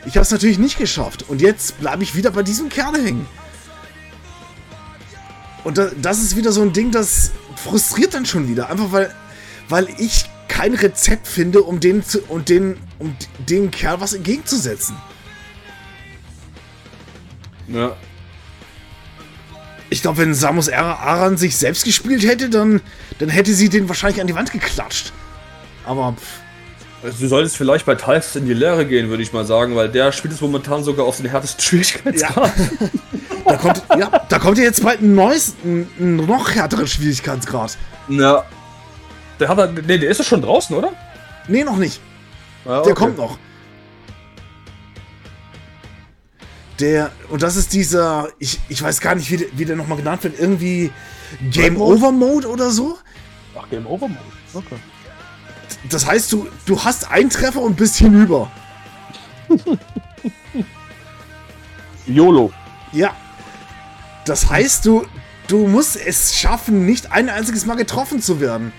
ich 0.05 0.15
habe 0.15 0.21
es 0.21 0.31
natürlich 0.31 0.57
nicht 0.57 0.77
geschafft. 0.77 1.25
Und 1.27 1.41
jetzt 1.41 1.81
bleibe 1.81 2.01
ich 2.01 2.15
wieder 2.15 2.31
bei 2.31 2.43
diesem 2.43 2.69
Kerl 2.69 2.95
hängen. 3.03 3.25
Und 5.65 5.77
da, 5.77 5.91
das 6.01 6.19
ist 6.19 6.37
wieder 6.37 6.53
so 6.53 6.61
ein 6.61 6.71
Ding, 6.71 6.91
das 6.91 7.31
frustriert 7.57 8.13
dann 8.13 8.25
schon 8.25 8.47
wieder. 8.47 8.69
Einfach 8.69 8.93
weil, 8.93 9.13
weil 9.67 9.89
ich 9.97 10.29
kein 10.47 10.73
Rezept 10.73 11.27
finde, 11.27 11.63
um 11.63 11.81
den 11.81 12.01
zu, 12.01 12.21
um 12.29 12.45
den, 12.45 12.77
um 12.97 13.17
dem 13.49 13.71
Kerl 13.71 13.99
was 13.99 14.13
entgegenzusetzen. 14.13 14.95
Ja. 17.67 17.97
Ich 19.95 20.01
glaube, 20.01 20.17
wenn 20.17 20.33
Samus 20.33 20.67
Ar- 20.69 20.99
Aran 20.99 21.37
sich 21.37 21.55
selbst 21.55 21.85
gespielt 21.85 22.27
hätte, 22.27 22.49
dann, 22.49 22.81
dann 23.19 23.29
hätte 23.29 23.53
sie 23.53 23.69
den 23.69 23.87
wahrscheinlich 23.87 24.19
an 24.19 24.27
die 24.27 24.35
Wand 24.35 24.51
geklatscht. 24.51 25.13
Aber 25.85 26.11
pff, 26.19 27.05
Also 27.05 27.17
du 27.21 27.27
solltest 27.29 27.55
vielleicht 27.55 27.85
bei 27.85 27.95
Teils 27.95 28.35
in 28.35 28.45
die 28.45 28.53
Lehre 28.53 28.85
gehen, 28.85 29.07
würde 29.07 29.23
ich 29.23 29.31
mal 29.31 29.45
sagen, 29.45 29.73
weil 29.77 29.87
der 29.87 30.11
spielt 30.11 30.33
es 30.33 30.41
momentan 30.41 30.83
sogar 30.83 31.05
auf 31.05 31.15
den 31.15 31.27
härtesten 31.27 31.61
Schwierigkeitsgrad. 31.63 32.51
da 33.45 33.55
kommt, 33.55 33.83
ja, 33.97 34.21
da 34.27 34.37
kommt 34.37 34.57
ja 34.57 34.65
jetzt 34.65 34.83
bald 34.83 35.01
ein 35.01 35.15
neues, 35.15 35.55
ein, 35.63 35.87
noch 36.17 36.51
härterer 36.53 36.87
Schwierigkeitsgrad. 36.87 37.77
Ja. 38.09 38.43
Der 39.39 39.47
hat 39.47 39.57
er, 39.57 39.67
nee, 39.67 39.97
der 39.97 40.09
ist 40.09 40.19
doch 40.19 40.25
schon 40.25 40.41
draußen, 40.41 40.75
oder? 40.75 40.91
Nee, 41.47 41.63
noch 41.63 41.77
nicht. 41.77 42.01
Ja, 42.65 42.81
Der 42.81 42.91
okay. 42.91 42.93
kommt 42.95 43.17
noch. 43.17 43.37
Der, 46.79 47.11
und 47.29 47.41
das 47.41 47.55
ist 47.55 47.73
dieser, 47.73 48.29
ich, 48.37 48.59
ich 48.67 48.81
weiß 48.81 48.99
gar 48.99 49.15
nicht, 49.15 49.31
wie 49.31 49.37
der, 49.37 49.47
wie 49.53 49.65
der 49.65 49.75
nochmal 49.75 49.97
genannt 49.97 50.23
wird, 50.23 50.37
irgendwie 50.37 50.91
Game? 51.51 51.79
Over 51.79 52.11
Mode 52.11 52.49
oder 52.49 52.71
so. 52.71 52.97
Ach, 53.57 53.69
Game 53.69 53.87
Over 53.87 54.09
Mode. 54.09 54.21
Okay. 54.53 54.75
Das 55.89 56.05
heißt, 56.05 56.31
du, 56.31 56.47
du 56.65 56.83
hast 56.83 57.09
einen 57.09 57.29
Treffer 57.29 57.61
und 57.61 57.77
bist 57.77 57.95
hinüber. 57.95 58.51
YOLO. 62.07 62.51
Ja. 62.91 63.15
Das 64.25 64.49
heißt, 64.49 64.85
du, 64.85 65.05
du 65.47 65.67
musst 65.67 65.95
es 65.95 66.37
schaffen, 66.37 66.85
nicht 66.85 67.11
ein 67.11 67.29
einziges 67.29 67.65
Mal 67.65 67.75
getroffen 67.75 68.21
zu 68.21 68.39
werden. 68.39 68.73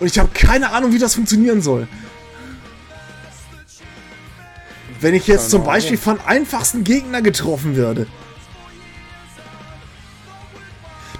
Und 0.00 0.06
ich 0.06 0.18
habe 0.18 0.30
keine 0.32 0.70
Ahnung, 0.72 0.92
wie 0.92 0.98
das 0.98 1.14
funktionieren 1.14 1.62
soll. 1.62 1.88
Wenn 5.02 5.14
ich 5.14 5.26
jetzt 5.26 5.50
zum 5.50 5.62
Ahnung. 5.62 5.74
Beispiel 5.74 5.98
von 5.98 6.18
einfachsten 6.20 6.84
Gegner 6.84 7.20
getroffen 7.22 7.76
werde. 7.76 8.06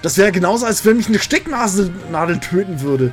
Das 0.03 0.16
wäre 0.16 0.33
genauso, 0.33 0.66
als 0.66 0.85
wenn 0.85 0.97
mich 0.97 1.09
eine 1.09 1.18
Stecknadel 1.18 2.40
töten 2.40 2.81
würde. 2.81 3.12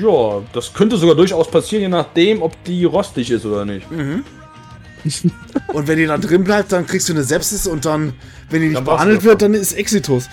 Ja, 0.00 0.42
das 0.52 0.72
könnte 0.72 0.96
sogar 0.96 1.14
durchaus 1.16 1.50
passieren, 1.50 1.82
je 1.82 1.88
nachdem, 1.88 2.42
ob 2.42 2.62
die 2.64 2.84
rostig 2.84 3.30
ist 3.30 3.44
oder 3.44 3.64
nicht. 3.64 3.86
Und 3.90 5.88
wenn 5.88 5.98
die 5.98 6.06
da 6.06 6.16
drin 6.18 6.44
bleibt, 6.44 6.70
dann 6.72 6.86
kriegst 6.86 7.08
du 7.08 7.12
eine 7.12 7.24
Sepsis 7.24 7.66
und 7.66 7.84
dann, 7.84 8.12
wenn 8.50 8.60
die 8.60 8.68
nicht 8.68 8.76
Dann 8.76 8.84
behandelt 8.84 9.24
wird, 9.24 9.42
dann 9.42 9.54
ist 9.54 9.72
Exitus. 9.72 10.28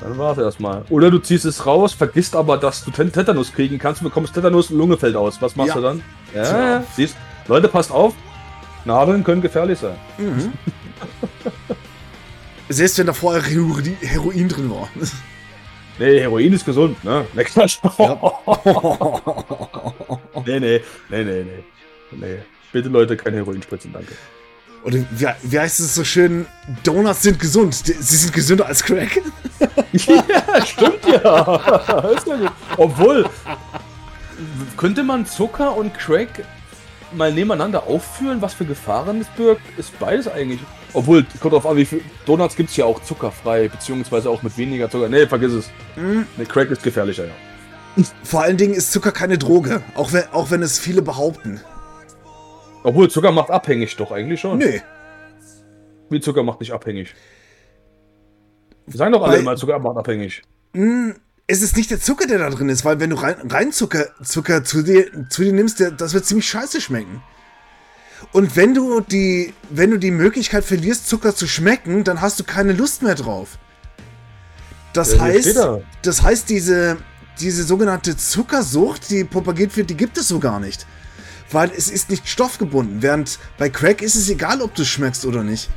Dann 0.00 0.18
war's 0.18 0.36
erstmal. 0.38 0.84
Oder 0.90 1.10
du 1.10 1.18
ziehst 1.18 1.44
es 1.44 1.64
raus, 1.64 1.92
vergisst 1.92 2.34
aber, 2.34 2.56
dass 2.56 2.84
du 2.84 2.90
Tetanus 2.90 3.52
kriegen 3.52 3.78
kannst 3.78 4.00
und 4.02 4.08
bekommst 4.08 4.34
Tetanus 4.34 4.70
und 4.70 4.78
Lunge 4.78 4.96
fällt 4.98 5.14
aus. 5.14 5.40
Was 5.40 5.54
machst 5.54 5.68
Ja. 5.68 5.74
du 5.76 5.80
dann? 5.82 6.02
Ja, 6.34 6.42
ja. 6.78 6.84
siehst 6.96 7.14
Leute, 7.48 7.68
passt 7.68 7.90
auf. 7.90 8.14
Nadeln 8.84 9.24
können 9.24 9.42
gefährlich 9.42 9.78
sein. 9.78 9.96
Selbst 12.68 12.98
wenn 12.98 13.06
da 13.06 13.12
vorher 13.12 13.42
Heroin, 13.42 14.48
drin 14.48 14.70
war. 14.70 14.88
Nee, 15.98 16.20
Heroin 16.20 16.50
ist 16.54 16.64
gesund, 16.64 17.04
ne? 17.04 17.26
Ne, 20.46 20.58
nee, 20.58 20.80
nee, 21.10 21.22
nee, 21.22 21.22
nee, 21.22 21.44
nee. 22.12 22.38
Bitte 22.72 22.88
Leute, 22.88 23.14
kein 23.16 23.34
Heroin 23.34 23.62
spritzen, 23.62 23.92
danke. 23.92 24.14
Oder 24.84 24.98
wie, 25.10 25.26
wie 25.42 25.58
heißt 25.60 25.80
es 25.80 25.94
so 25.94 26.02
schön? 26.02 26.46
Donuts 26.82 27.22
sind 27.22 27.38
gesund. 27.38 27.74
Sie 27.74 27.92
sind 27.92 28.32
gesünder 28.32 28.66
als 28.66 28.82
Crack. 28.82 29.20
ja, 29.92 30.66
stimmt 30.66 31.06
ja. 31.06 32.52
Obwohl, 32.78 33.28
könnte 34.78 35.02
man 35.04 35.26
Zucker 35.26 35.76
und 35.76 35.92
Crack 35.94 36.44
mal 37.14 37.32
nebeneinander 37.32 37.84
aufführen, 37.86 38.42
was 38.42 38.54
für 38.54 38.64
Gefahren 38.64 39.20
es 39.20 39.28
birgt? 39.28 39.62
Ist 39.78 39.98
beides 39.98 40.28
eigentlich. 40.28 40.60
Obwohl, 40.94 41.24
kommt 41.40 41.54
drauf 41.54 41.66
an, 41.66 41.76
wie 41.76 41.84
viel 41.86 42.02
Donuts 42.26 42.54
gibt 42.56 42.70
es 42.70 42.76
ja 42.76 42.84
auch 42.84 43.02
zuckerfrei, 43.02 43.68
beziehungsweise 43.68 44.28
auch 44.28 44.42
mit 44.42 44.56
weniger 44.58 44.90
Zucker. 44.90 45.08
Nee, 45.08 45.26
vergiss 45.26 45.52
es. 45.52 45.70
Nee, 46.36 46.44
Crack 46.44 46.70
ist 46.70 46.82
gefährlicher, 46.82 47.24
ja. 47.26 47.32
Vor 48.22 48.42
allen 48.42 48.56
Dingen 48.56 48.74
ist 48.74 48.92
Zucker 48.92 49.12
keine 49.12 49.38
Droge. 49.38 49.82
Auch 49.94 50.12
wenn, 50.12 50.24
auch 50.32 50.50
wenn 50.50 50.62
es 50.62 50.78
viele 50.78 51.02
behaupten. 51.02 51.60
Obwohl, 52.84 53.08
Zucker 53.10 53.32
macht 53.32 53.50
abhängig 53.50 53.96
doch 53.96 54.10
eigentlich 54.12 54.40
schon. 54.40 54.58
Nö. 54.58 54.78
Wie 56.10 56.20
Zucker 56.20 56.42
macht 56.42 56.60
nicht 56.60 56.72
abhängig. 56.72 57.14
Sagen 58.86 59.12
doch 59.12 59.22
alle 59.22 59.34
Weil- 59.34 59.40
immer, 59.40 59.56
Zucker 59.56 59.78
macht 59.78 59.96
abhängig. 59.96 60.42
Es 61.46 61.60
ist 61.60 61.76
nicht 61.76 61.90
der 61.90 62.00
Zucker, 62.00 62.26
der 62.26 62.38
da 62.38 62.50
drin 62.50 62.68
ist, 62.68 62.84
weil 62.84 63.00
wenn 63.00 63.10
du 63.10 63.16
rein, 63.16 63.36
rein 63.50 63.72
Zucker, 63.72 64.06
Zucker 64.22 64.64
zu, 64.64 64.82
dir, 64.82 65.28
zu 65.28 65.42
dir 65.42 65.52
nimmst, 65.52 65.80
der, 65.80 65.90
das 65.90 66.14
wird 66.14 66.24
ziemlich 66.24 66.48
scheiße 66.48 66.80
schmecken. 66.80 67.22
Und 68.32 68.56
wenn 68.56 68.72
du 68.74 69.00
die, 69.00 69.52
wenn 69.68 69.90
du 69.90 69.98
die 69.98 70.12
Möglichkeit 70.12 70.64
verlierst, 70.64 71.08
Zucker 71.08 71.34
zu 71.34 71.46
schmecken, 71.48 72.04
dann 72.04 72.20
hast 72.20 72.38
du 72.38 72.44
keine 72.44 72.72
Lust 72.72 73.02
mehr 73.02 73.16
drauf. 73.16 73.58
Das 74.92 75.14
Ja, 75.14 75.20
heißt, 75.22 75.56
da. 75.56 75.80
das 76.02 76.22
heißt, 76.22 76.48
diese, 76.48 76.98
diese 77.40 77.64
sogenannte 77.64 78.16
Zuckersucht, 78.16 79.10
die 79.10 79.24
propagiert 79.24 79.76
wird, 79.76 79.90
die 79.90 79.96
gibt 79.96 80.18
es 80.18 80.28
so 80.28 80.38
gar 80.38 80.60
nicht. 80.60 80.86
Weil 81.50 81.70
es 81.76 81.90
ist 81.90 82.08
nicht 82.08 82.28
stoffgebunden. 82.28 83.02
Während 83.02 83.38
bei 83.58 83.68
Crack 83.68 84.00
ist 84.00 84.14
es 84.14 84.30
egal, 84.30 84.62
ob 84.62 84.74
du 84.74 84.84
schmeckst 84.84 85.26
oder 85.26 85.42
nicht. 85.42 85.68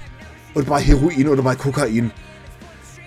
Und 0.54 0.68
bei 0.68 0.82
Heroin 0.82 1.28
oder 1.28 1.42
bei 1.42 1.56
Kokain. 1.56 2.12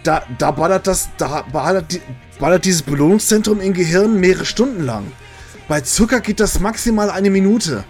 Da, 0.04 0.22
da 0.38 0.50
ballert 0.52 0.86
das, 0.86 1.10
da 1.18 1.44
ballert, 1.52 1.92
die, 1.92 2.00
ballert 2.38 2.64
dieses 2.64 2.82
Belohnungszentrum 2.82 3.60
im 3.60 3.72
Gehirn 3.74 4.18
mehrere 4.20 4.44
Stunden 4.44 4.84
lang. 4.84 5.10
Bei 5.66 5.80
Zucker 5.80 6.20
geht 6.20 6.40
das 6.40 6.60
maximal 6.60 7.10
eine 7.10 7.30
Minute. 7.30 7.84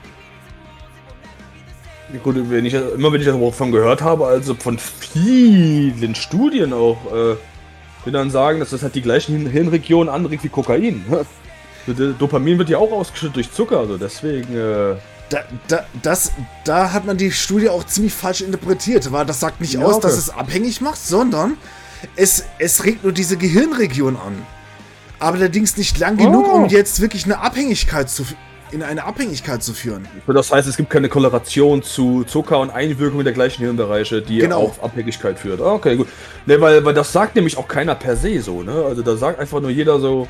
Gut, 2.25 2.37
wenn 2.51 2.65
ich, 2.65 2.73
immer 2.75 3.13
wenn 3.13 3.21
ich 3.21 3.27
davon 3.27 3.71
gehört 3.71 4.01
habe, 4.01 4.27
also 4.27 4.55
von 4.55 4.79
vielen 4.79 6.15
Studien 6.15 6.73
auch, 6.73 6.97
äh, 7.13 7.37
die 8.07 8.11
dann 8.11 8.31
sagen, 8.31 8.61
dass 8.61 8.71
das 8.71 8.83
halt 8.83 8.95
die 8.95 9.03
gleichen 9.03 9.37
Hirn- 9.37 9.51
Hirnregionen 9.51 10.09
anregt 10.13 10.43
wie 10.43 10.49
Kokain. 10.49 11.05
Dopamin 12.19 12.59
wird 12.59 12.71
ja 12.71 12.79
auch 12.79 12.93
ausgeschüttet 12.93 13.37
durch 13.37 13.53
Zucker, 13.53 13.79
also 13.81 13.97
deswegen, 13.99 14.55
äh, 14.57 14.95
Da, 15.29 15.41
da, 15.69 15.85
das, 16.03 16.33
da 16.65 16.93
hat 16.93 17.05
man 17.07 17.19
die 17.19 17.31
Studie 17.31 17.69
auch 17.69 17.85
ziemlich 17.85 18.15
falsch 18.15 18.41
interpretiert, 18.41 19.13
weil 19.13 19.27
das 19.27 19.41
sagt 19.41 19.61
nicht 19.61 19.75
Ja, 19.75 19.81
aus, 19.81 19.97
okay. 19.97 20.03
dass 20.07 20.17
es 20.17 20.31
abhängig 20.31 20.81
macht, 20.81 20.99
sondern 20.99 21.55
es, 22.17 22.45
es 22.59 22.85
regt 22.85 23.03
nur 23.05 23.13
diese 23.13 23.37
Gehirnregion 23.37 24.17
an. 24.17 24.45
Aber 25.21 25.37
allerdings 25.37 25.77
nicht 25.77 25.99
lang 25.99 26.17
genug, 26.17 26.47
Oh. 26.49 26.57
um 26.57 26.67
jetzt 26.69 27.01
wirklich 27.01 27.25
eine 27.25 27.41
Abhängigkeit 27.41 28.09
zu, 28.09 28.25
in 28.71 28.83
eine 28.85 29.05
Abhängigkeit 29.05 29.63
zu 29.63 29.73
führen. 29.73 30.07
Das 30.27 30.53
heißt, 30.53 30.69
es 30.69 30.77
gibt 30.77 30.91
keine 30.91 31.09
Korrelation 31.09 31.83
zu 31.83 32.23
Zucker 32.25 32.61
und 32.61 32.71
Einwirkung 32.71 33.25
der 33.25 33.33
gleichen 33.33 33.63
Hirnbereiche, 33.65 34.23
die 34.23 34.39
Genau. 34.39 34.63
auf 34.65 34.83
Abhängigkeit 34.85 35.39
führt. 35.39 35.61
Ah, 35.61 35.73
Okay, 35.73 35.97
gut. 35.97 36.07
Ne, 36.47 36.61
weil, 36.61 36.85
weil 36.85 36.95
das 36.95 37.13
sagt 37.13 37.35
nämlich 37.35 37.57
auch 37.57 37.67
keiner 37.67 37.95
per 37.97 38.17
se 38.17 38.41
so, 38.41 38.63
ne? 38.63 38.85
Also 38.87 39.03
da 39.03 39.17
sagt 39.17 39.41
einfach 39.41 39.61
nur 39.61 39.71
jeder 39.71 39.99
so. 39.99 40.29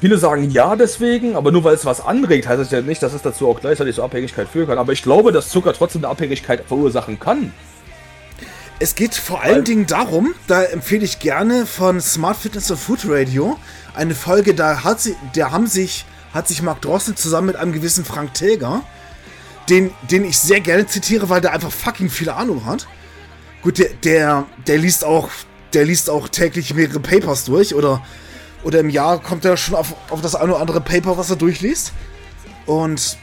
Viele 0.00 0.16
sagen 0.16 0.50
ja 0.50 0.76
deswegen, 0.76 1.36
aber 1.36 1.52
nur 1.52 1.62
weil 1.62 1.74
es 1.74 1.84
was 1.84 2.00
anregt, 2.00 2.48
heißt 2.48 2.60
es 2.62 2.70
ja 2.70 2.80
nicht, 2.80 3.02
dass 3.02 3.12
es 3.12 3.20
dazu 3.20 3.48
auch 3.48 3.60
gleichzeitig 3.60 3.96
zur 3.96 4.04
Abhängigkeit 4.04 4.48
führen 4.48 4.66
kann. 4.66 4.78
Aber 4.78 4.94
ich 4.94 5.02
glaube, 5.02 5.30
dass 5.30 5.50
Zucker 5.50 5.74
trotzdem 5.74 6.02
eine 6.04 6.10
Abhängigkeit 6.10 6.64
verursachen 6.66 7.20
kann. 7.20 7.52
Es 8.82 8.94
geht 8.94 9.14
vor 9.14 9.42
allen 9.42 9.64
Dingen 9.64 9.86
darum, 9.86 10.34
da 10.46 10.62
empfehle 10.62 11.04
ich 11.04 11.18
gerne 11.18 11.66
von 11.66 12.00
Smart 12.00 12.38
Fitness 12.38 12.70
und 12.70 12.78
Food 12.78 13.00
Radio 13.04 13.58
eine 13.94 14.14
Folge, 14.14 14.54
da 14.54 14.82
hat 14.82 15.02
sie, 15.02 15.14
der 15.34 15.50
haben 15.50 15.66
sich, 15.66 16.06
hat 16.32 16.48
sich 16.48 16.62
Mark 16.62 16.80
Drossel 16.80 17.14
zusammen 17.14 17.48
mit 17.48 17.56
einem 17.56 17.72
gewissen 17.72 18.06
Frank 18.06 18.32
Tilger, 18.32 18.82
den, 19.68 19.90
den 20.10 20.24
ich 20.24 20.38
sehr 20.38 20.60
gerne 20.60 20.86
zitiere, 20.86 21.28
weil 21.28 21.42
der 21.42 21.52
einfach 21.52 21.70
fucking 21.70 22.08
viele 22.08 22.34
Ahnung 22.34 22.64
hat. 22.64 22.86
Gut, 23.60 23.78
der, 23.78 23.90
der, 24.02 24.46
der 24.66 24.78
liest 24.78 25.04
auch, 25.04 25.28
der 25.74 25.84
liest 25.84 26.08
auch 26.08 26.28
täglich 26.28 26.72
mehrere 26.72 27.00
Papers 27.00 27.44
durch 27.44 27.74
oder, 27.74 28.02
oder 28.64 28.80
im 28.80 28.88
Jahr 28.88 29.20
kommt 29.20 29.44
er 29.44 29.58
schon 29.58 29.74
auf, 29.74 29.94
auf 30.08 30.22
das 30.22 30.34
eine 30.34 30.52
oder 30.52 30.60
andere 30.62 30.80
Paper, 30.80 31.18
was 31.18 31.28
er 31.28 31.36
durchliest. 31.36 31.92
Und 32.64 33.18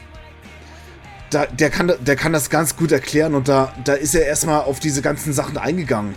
da, 1.30 1.46
der, 1.46 1.70
kann, 1.70 1.92
der 2.00 2.16
kann 2.16 2.32
das 2.32 2.50
ganz 2.50 2.76
gut 2.76 2.92
erklären 2.92 3.34
und 3.34 3.48
da, 3.48 3.72
da 3.84 3.94
ist 3.94 4.14
er 4.14 4.26
erstmal 4.26 4.62
auf 4.62 4.80
diese 4.80 5.02
ganzen 5.02 5.32
Sachen 5.32 5.58
eingegangen. 5.58 6.14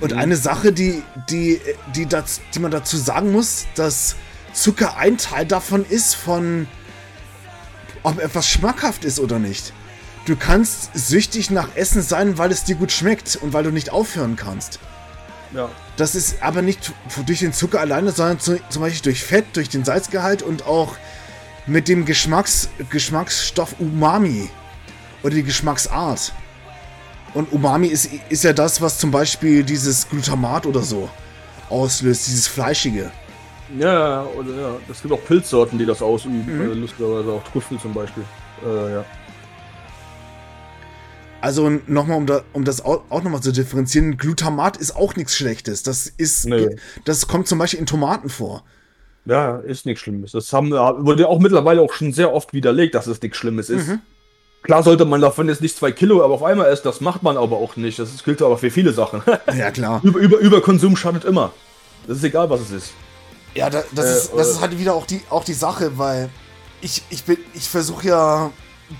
Und 0.00 0.14
eine 0.14 0.36
Sache, 0.36 0.72
die, 0.72 1.02
die, 1.30 1.60
die, 1.94 2.06
das, 2.06 2.40
die 2.54 2.58
man 2.58 2.72
dazu 2.72 2.96
sagen 2.96 3.30
muss, 3.30 3.66
dass 3.76 4.16
Zucker 4.52 4.96
ein 4.96 5.16
Teil 5.16 5.46
davon 5.46 5.86
ist, 5.88 6.14
von 6.14 6.66
ob 8.02 8.18
etwas 8.18 8.48
schmackhaft 8.48 9.04
ist 9.04 9.20
oder 9.20 9.38
nicht. 9.38 9.72
Du 10.26 10.36
kannst 10.36 10.90
süchtig 10.94 11.50
nach 11.50 11.68
Essen 11.76 12.02
sein, 12.02 12.36
weil 12.36 12.50
es 12.50 12.64
dir 12.64 12.74
gut 12.74 12.92
schmeckt 12.92 13.36
und 13.36 13.52
weil 13.52 13.64
du 13.64 13.70
nicht 13.70 13.90
aufhören 13.90 14.36
kannst. 14.36 14.80
Ja. 15.54 15.68
Das 15.96 16.14
ist 16.14 16.42
aber 16.42 16.62
nicht 16.62 16.92
durch 17.26 17.40
den 17.40 17.52
Zucker 17.52 17.80
alleine, 17.80 18.12
sondern 18.12 18.40
zu, 18.40 18.58
zum 18.70 18.82
Beispiel 18.82 19.02
durch 19.02 19.22
Fett, 19.22 19.44
durch 19.54 19.68
den 19.68 19.84
Salzgehalt 19.84 20.42
und 20.42 20.66
auch 20.66 20.96
mit 21.66 21.88
dem 21.88 22.04
Geschmacks, 22.04 22.68
Geschmacksstoff 22.90 23.76
Umami 23.78 24.50
oder 25.22 25.34
die 25.34 25.42
Geschmacksart. 25.42 26.32
Und 27.34 27.52
Umami 27.52 27.88
ist, 27.88 28.10
ist 28.28 28.44
ja 28.44 28.52
das, 28.52 28.80
was 28.80 28.98
zum 28.98 29.10
Beispiel 29.10 29.62
dieses 29.62 30.08
Glutamat 30.08 30.66
oder 30.66 30.82
so 30.82 31.08
auslöst, 31.70 32.26
dieses 32.26 32.46
Fleischige. 32.46 33.10
Ja, 33.78 34.24
oder 34.24 34.54
ja. 34.54 34.76
Es 34.90 35.00
gibt 35.00 35.14
auch 35.14 35.24
Pilzsorten, 35.24 35.78
die 35.78 35.86
das 35.86 36.02
ausüben. 36.02 36.44
Äh, 36.60 36.74
lustigerweise 36.74 37.32
auch 37.32 37.44
Trüffel 37.44 37.78
zum 37.78 37.94
Beispiel. 37.94 38.24
Äh, 38.64 38.92
ja. 38.94 39.04
Also 41.40 41.70
nochmal, 41.86 42.18
um, 42.18 42.26
da, 42.26 42.42
um 42.52 42.64
das 42.64 42.84
auch, 42.84 43.02
auch 43.08 43.22
nochmal 43.22 43.40
zu 43.40 43.50
differenzieren, 43.50 44.16
Glutamat 44.16 44.76
ist 44.76 44.94
auch 44.94 45.16
nichts 45.16 45.34
Schlechtes. 45.34 45.82
Das 45.82 46.06
ist, 46.06 46.46
Nö. 46.46 46.76
das 47.04 47.26
kommt 47.26 47.48
zum 47.48 47.58
Beispiel 47.58 47.80
in 47.80 47.86
Tomaten 47.86 48.28
vor. 48.28 48.62
Ja, 49.24 49.58
ist 49.58 49.86
nichts 49.86 50.00
Schlimmes. 50.02 50.32
Das 50.32 50.52
haben, 50.52 50.72
wurde 50.72 51.28
auch 51.28 51.38
mittlerweile 51.38 51.80
auch 51.80 51.92
schon 51.92 52.12
sehr 52.12 52.32
oft 52.32 52.52
widerlegt, 52.52 52.94
dass 52.94 53.06
es 53.06 53.22
nichts 53.22 53.38
Schlimmes 53.38 53.70
ist. 53.70 53.88
Klar 54.62 54.82
sollte 54.82 55.04
man 55.04 55.20
davon 55.20 55.48
jetzt 55.48 55.60
nicht 55.60 55.76
zwei 55.76 55.90
Kilo 55.92 56.24
aber 56.24 56.34
auf 56.34 56.42
einmal 56.42 56.66
essen, 56.70 56.82
das 56.84 57.00
macht 57.00 57.22
man 57.22 57.36
aber 57.36 57.56
auch 57.56 57.76
nicht. 57.76 57.98
Das 57.98 58.22
gilt 58.24 58.42
aber 58.42 58.58
für 58.58 58.70
viele 58.70 58.92
Sachen. 58.92 59.22
Ja, 59.56 59.70
klar. 59.70 60.00
über, 60.02 60.18
über, 60.18 60.38
Überkonsum 60.38 60.96
schadet 60.96 61.24
immer. 61.24 61.52
Das 62.06 62.18
ist 62.18 62.24
egal, 62.24 62.48
was 62.50 62.60
es 62.62 62.70
ist. 62.70 62.92
Ja, 63.54 63.70
da, 63.70 63.82
das, 63.92 64.06
Äh, 64.06 64.16
ist, 64.18 64.32
das 64.36 64.46
äh. 64.48 64.50
ist 64.52 64.60
halt 64.60 64.78
wieder 64.78 64.94
auch 64.94 65.06
die, 65.06 65.20
auch 65.30 65.44
die 65.44 65.52
Sache, 65.52 65.98
weil 65.98 66.28
ich, 66.80 67.02
ich, 67.10 67.24
bin- 67.24 67.38
ich 67.54 67.68
versuche 67.68 68.06
ja 68.08 68.50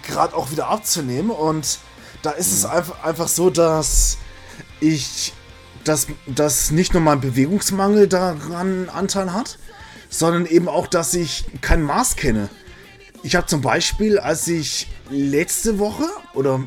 gerade 0.07 0.35
auch 0.37 0.51
wieder 0.51 0.69
abzunehmen 0.69 1.31
und 1.31 1.79
da 2.23 2.31
ist 2.31 2.53
es 2.53 2.65
einfach, 2.65 3.03
einfach 3.03 3.29
so, 3.29 3.51
dass 3.51 4.19
ich, 4.81 5.33
dass, 5.85 6.07
dass 6.27 6.71
nicht 6.71 6.93
nur 6.93 7.03
mein 7.03 7.21
Bewegungsmangel 7.21 8.07
daran 8.09 8.89
Anteil 8.89 9.33
hat, 9.33 9.59
sondern 10.13 10.47
eben 10.47 10.69
auch, 10.69 10.87
dass 10.87 11.15
ich 11.15 11.45
kein 11.63 11.83
Maß 11.83 12.17
kenne. 12.17 12.51
Ich 13.23 13.35
habe 13.35 13.47
zum 13.47 13.63
Beispiel, 13.63 14.19
als 14.19 14.47
ich 14.47 14.89
letzte 15.11 15.79
Woche 15.79 16.05
oder 16.35 16.63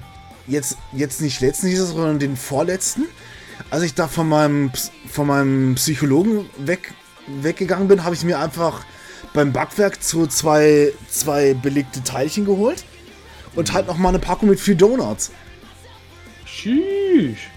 jetzt, 0.47 0.77
jetzt 0.93 1.21
nicht 1.21 1.41
letzten 1.41 1.67
dieses, 1.67 1.89
sondern 1.89 2.17
den 2.17 2.37
vorletzten, 2.37 3.05
als 3.69 3.83
ich 3.83 3.93
da 3.93 4.07
von 4.07 4.27
meinem, 4.27 4.71
von 5.09 5.27
meinem 5.27 5.75
Psychologen 5.75 6.49
weg, 6.57 6.93
weggegangen 7.27 7.87
bin, 7.87 8.03
habe 8.03 8.15
ich 8.15 8.23
mir 8.23 8.39
einfach 8.39 8.83
beim 9.33 9.53
Backwerk 9.53 9.97
so 10.01 10.25
zwei, 10.25 10.91
zwei 11.07 11.53
belegte 11.53 12.03
Teilchen 12.03 12.45
geholt 12.45 12.83
und 13.55 13.73
halt 13.73 13.85
noch 13.87 13.97
mal 13.97 14.09
eine 14.09 14.19
Packung 14.19 14.49
mit 14.49 14.59
vier 14.59 14.75
Donuts. 14.75 15.31
Sheesh. 16.45 17.49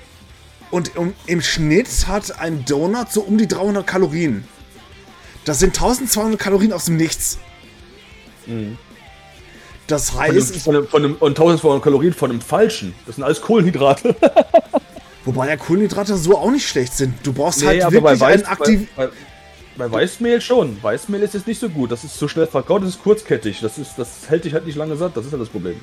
Und 0.70 0.96
um, 0.96 1.14
im 1.27 1.40
Schnitt 1.40 1.88
hat 2.09 2.40
ein 2.40 2.66
Donut 2.66 3.11
so 3.11 3.22
um 3.22 3.38
die 3.38 3.48
300 3.48 3.87
Kalorien. 3.87 4.44
Das 5.49 5.61
sind 5.61 5.75
1200 5.75 6.39
Kalorien 6.39 6.75
aus 6.75 6.85
dem 6.85 6.99
Nichts. 6.99 7.39
Das 9.87 10.11
Von, 10.11 10.27
dem, 10.27 10.35
heißt, 10.37 10.57
von, 10.57 10.75
dem, 10.75 10.87
von 10.87 11.03
dem, 11.03 11.15
und 11.15 11.31
1200 11.31 11.83
Kalorien 11.83 12.13
von 12.13 12.29
dem 12.29 12.43
Falschen. 12.43 12.95
Das 13.07 13.15
sind 13.17 13.25
alles 13.25 13.41
Kohlenhydrate. 13.41 14.15
wobei 15.25 15.49
ja 15.49 15.57
Kohlenhydrate 15.57 16.19
so 16.19 16.37
auch 16.37 16.51
nicht 16.51 16.69
schlecht 16.69 16.93
sind. 16.93 17.15
Du 17.23 17.33
brauchst 17.33 17.65
halt 17.65 17.83
aber 17.83 17.93
wirklich 17.93 18.21
Weiß- 18.21 18.25
einen 18.27 18.45
aktiv. 18.45 18.89
bei, 18.95 19.07
bei, 19.07 19.13
bei 19.79 19.91
Weißmehl 19.91 20.43
schon. 20.43 20.83
Weißmehl 20.83 21.23
ist 21.23 21.33
jetzt 21.33 21.47
nicht 21.47 21.61
so 21.61 21.71
gut. 21.71 21.93
Das 21.93 22.05
ist 22.05 22.19
so 22.19 22.29
schnell 22.29 22.47
verkaut, 22.47 22.83
das 22.83 22.91
ist 22.91 23.03
kurzkettig. 23.03 23.61
Das, 23.63 23.79
ist, 23.79 23.93
das 23.97 24.29
hält 24.29 24.45
dich 24.45 24.53
halt 24.53 24.67
nicht 24.67 24.77
lange 24.77 24.97
satt. 24.97 25.17
Das 25.17 25.25
ist 25.25 25.33
halt 25.33 25.41
das 25.41 25.49
Problem. 25.49 25.81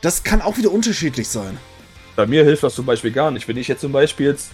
Das 0.00 0.24
kann 0.24 0.42
auch 0.42 0.56
wieder 0.58 0.72
unterschiedlich 0.72 1.28
sein. 1.28 1.58
Bei 2.16 2.26
mir 2.26 2.42
hilft 2.42 2.64
das 2.64 2.74
zum 2.74 2.86
Beispiel 2.86 3.12
gar 3.12 3.30
nicht. 3.30 3.46
Wenn 3.46 3.56
ich 3.56 3.68
jetzt 3.68 3.82
zum 3.82 3.92
Beispiel 3.92 4.26
jetzt 4.26 4.50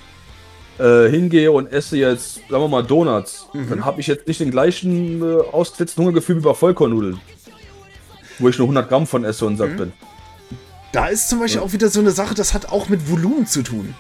äh, 0.79 1.09
hingehe 1.09 1.53
und 1.53 1.71
esse 1.73 1.97
jetzt, 1.97 2.37
sagen 2.49 2.63
wir 2.63 2.69
mal, 2.69 2.83
Donuts, 2.83 3.49
dann 3.53 3.85
habe 3.85 4.01
ich 4.01 4.07
jetzt 4.07 4.27
nicht 4.27 4.41
den 4.41 4.51
gleichen 4.51 5.23
äh, 5.23 5.43
ausgesetzten 5.53 6.03
Hungergefühl 6.03 6.37
wie 6.37 6.41
bei 6.41 6.55
Vollkornnudeln. 6.55 7.21
Wo 8.39 8.49
ich 8.49 8.59
nur 8.59 8.67
100 8.67 8.89
Gramm 8.89 9.07
von 9.07 9.25
esse 9.25 9.45
und 9.45 9.57
satt 9.57 9.77
bin. 9.77 9.93
Da 10.93 11.07
ist 11.07 11.29
zum 11.29 11.41
Beispiel 11.41 11.61
auch 11.61 11.73
wieder 11.73 11.89
so 11.89 12.01
eine 12.01 12.11
Sache, 12.11 12.35
das 12.35 12.55
hat 12.55 12.67
auch 12.67 12.89
mit 12.89 13.11
Volumen 13.11 13.47
zu 13.47 13.63
tun. 13.63 13.95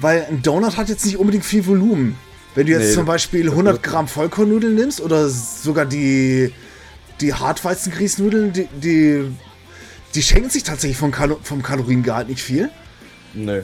Weil 0.00 0.26
ein 0.28 0.42
Donut 0.42 0.76
hat 0.76 0.88
jetzt 0.88 1.04
nicht 1.04 1.18
unbedingt 1.18 1.44
viel 1.44 1.66
Volumen. 1.66 2.16
Wenn 2.54 2.66
du 2.66 2.72
jetzt 2.72 2.88
Nee, 2.88 2.94
zum 2.94 3.04
Beispiel 3.04 3.48
100 3.50 3.82
Gramm 3.82 4.08
Vollkornnudeln 4.08 4.74
nimmst 4.74 5.00
oder 5.00 5.28
sogar 5.28 5.86
die, 5.86 6.52
die 7.20 7.34
Hartweizengrießnudeln, 7.34 8.52
die, 8.52 8.68
die, 8.82 9.30
die 10.14 10.22
schenken 10.22 10.50
sich 10.50 10.62
tatsächlich 10.62 10.98
vom, 10.98 11.10
Kalo 11.10 11.38
vom 11.42 11.62
Kaloriengehalt 11.62 12.28
nicht 12.28 12.42
viel. 12.42 12.70
Nee. 13.34 13.62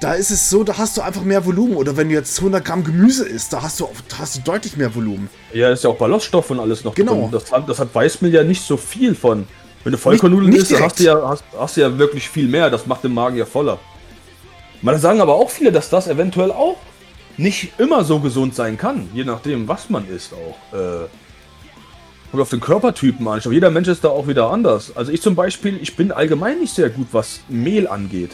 Da 0.00 0.12
ist 0.12 0.30
es 0.30 0.50
so, 0.50 0.62
da 0.62 0.76
hast 0.76 0.96
du 0.96 1.00
einfach 1.00 1.22
mehr 1.22 1.44
Volumen. 1.46 1.76
Oder 1.76 1.96
wenn 1.96 2.08
du 2.08 2.14
jetzt 2.14 2.38
100 2.38 2.62
Gramm 2.64 2.84
Gemüse 2.84 3.26
isst, 3.26 3.52
da 3.52 3.62
hast 3.62 3.80
du, 3.80 3.88
da 4.10 4.18
hast 4.18 4.36
du 4.36 4.40
deutlich 4.42 4.76
mehr 4.76 4.94
Volumen. 4.94 5.30
Ja, 5.54 5.70
ist 5.70 5.84
ja 5.84 5.90
auch 5.90 5.96
Ballaststoff 5.96 6.50
und 6.50 6.60
alles 6.60 6.84
noch 6.84 6.94
Genau. 6.94 7.22
drin. 7.22 7.28
Das 7.32 7.50
hat, 7.50 7.68
das 7.68 7.78
hat 7.78 7.94
Weißmehl 7.94 8.32
ja 8.34 8.42
nicht 8.44 8.62
so 8.62 8.76
viel 8.76 9.14
von. 9.14 9.46
Wenn 9.84 9.92
du 9.92 9.98
Vollkornnudeln 9.98 10.52
isst, 10.52 10.72
dann 10.72 10.82
hast 10.82 10.98
du, 10.98 11.04
ja, 11.04 11.28
hast, 11.28 11.44
hast 11.58 11.76
du 11.76 11.80
ja 11.80 11.96
wirklich 11.96 12.28
viel 12.28 12.48
mehr. 12.48 12.68
Das 12.70 12.86
macht 12.86 13.04
den 13.04 13.14
Magen 13.14 13.36
ja 13.36 13.46
voller. 13.46 13.78
Man 14.82 14.98
sagen 14.98 15.20
aber 15.20 15.34
auch 15.34 15.48
viele, 15.48 15.72
dass 15.72 15.88
das 15.88 16.08
eventuell 16.08 16.50
auch 16.52 16.76
nicht 17.38 17.72
immer 17.78 18.04
so 18.04 18.18
gesund 18.20 18.54
sein 18.54 18.76
kann. 18.76 19.08
Je 19.14 19.24
nachdem, 19.24 19.68
was 19.68 19.88
man 19.88 20.06
isst 20.08 20.32
auch. 20.34 20.76
Äh, 20.76 21.06
kommt 22.30 22.42
auf 22.42 22.50
den 22.50 22.60
Körpertypen 22.60 23.26
an. 23.28 23.40
Glaube, 23.40 23.54
jeder 23.54 23.70
Mensch 23.70 23.88
ist 23.88 24.04
da 24.04 24.08
auch 24.08 24.26
wieder 24.26 24.50
anders. 24.50 24.92
Also 24.94 25.12
ich 25.12 25.22
zum 25.22 25.34
Beispiel, 25.36 25.78
ich 25.80 25.96
bin 25.96 26.12
allgemein 26.12 26.58
nicht 26.60 26.74
sehr 26.74 26.90
gut, 26.90 27.06
was 27.12 27.40
Mehl 27.48 27.86
angeht. 27.88 28.32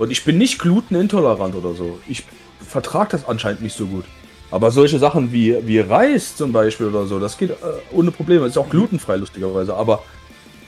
Und 0.00 0.10
ich 0.10 0.24
bin 0.24 0.38
nicht 0.38 0.58
glutenintolerant 0.58 1.54
oder 1.54 1.74
so. 1.74 2.00
Ich 2.08 2.24
vertrage 2.66 3.10
das 3.10 3.28
anscheinend 3.28 3.60
nicht 3.60 3.76
so 3.76 3.84
gut. 3.84 4.06
Aber 4.50 4.70
solche 4.70 4.98
Sachen 4.98 5.30
wie, 5.30 5.54
wie 5.66 5.78
Reis 5.78 6.36
zum 6.36 6.52
Beispiel 6.52 6.86
oder 6.86 7.04
so, 7.06 7.20
das 7.20 7.36
geht 7.36 7.50
äh, 7.50 7.54
ohne 7.92 8.10
Probleme. 8.10 8.46
Ist 8.46 8.56
auch 8.56 8.70
glutenfrei, 8.70 9.16
lustigerweise. 9.16 9.74
Aber 9.74 10.02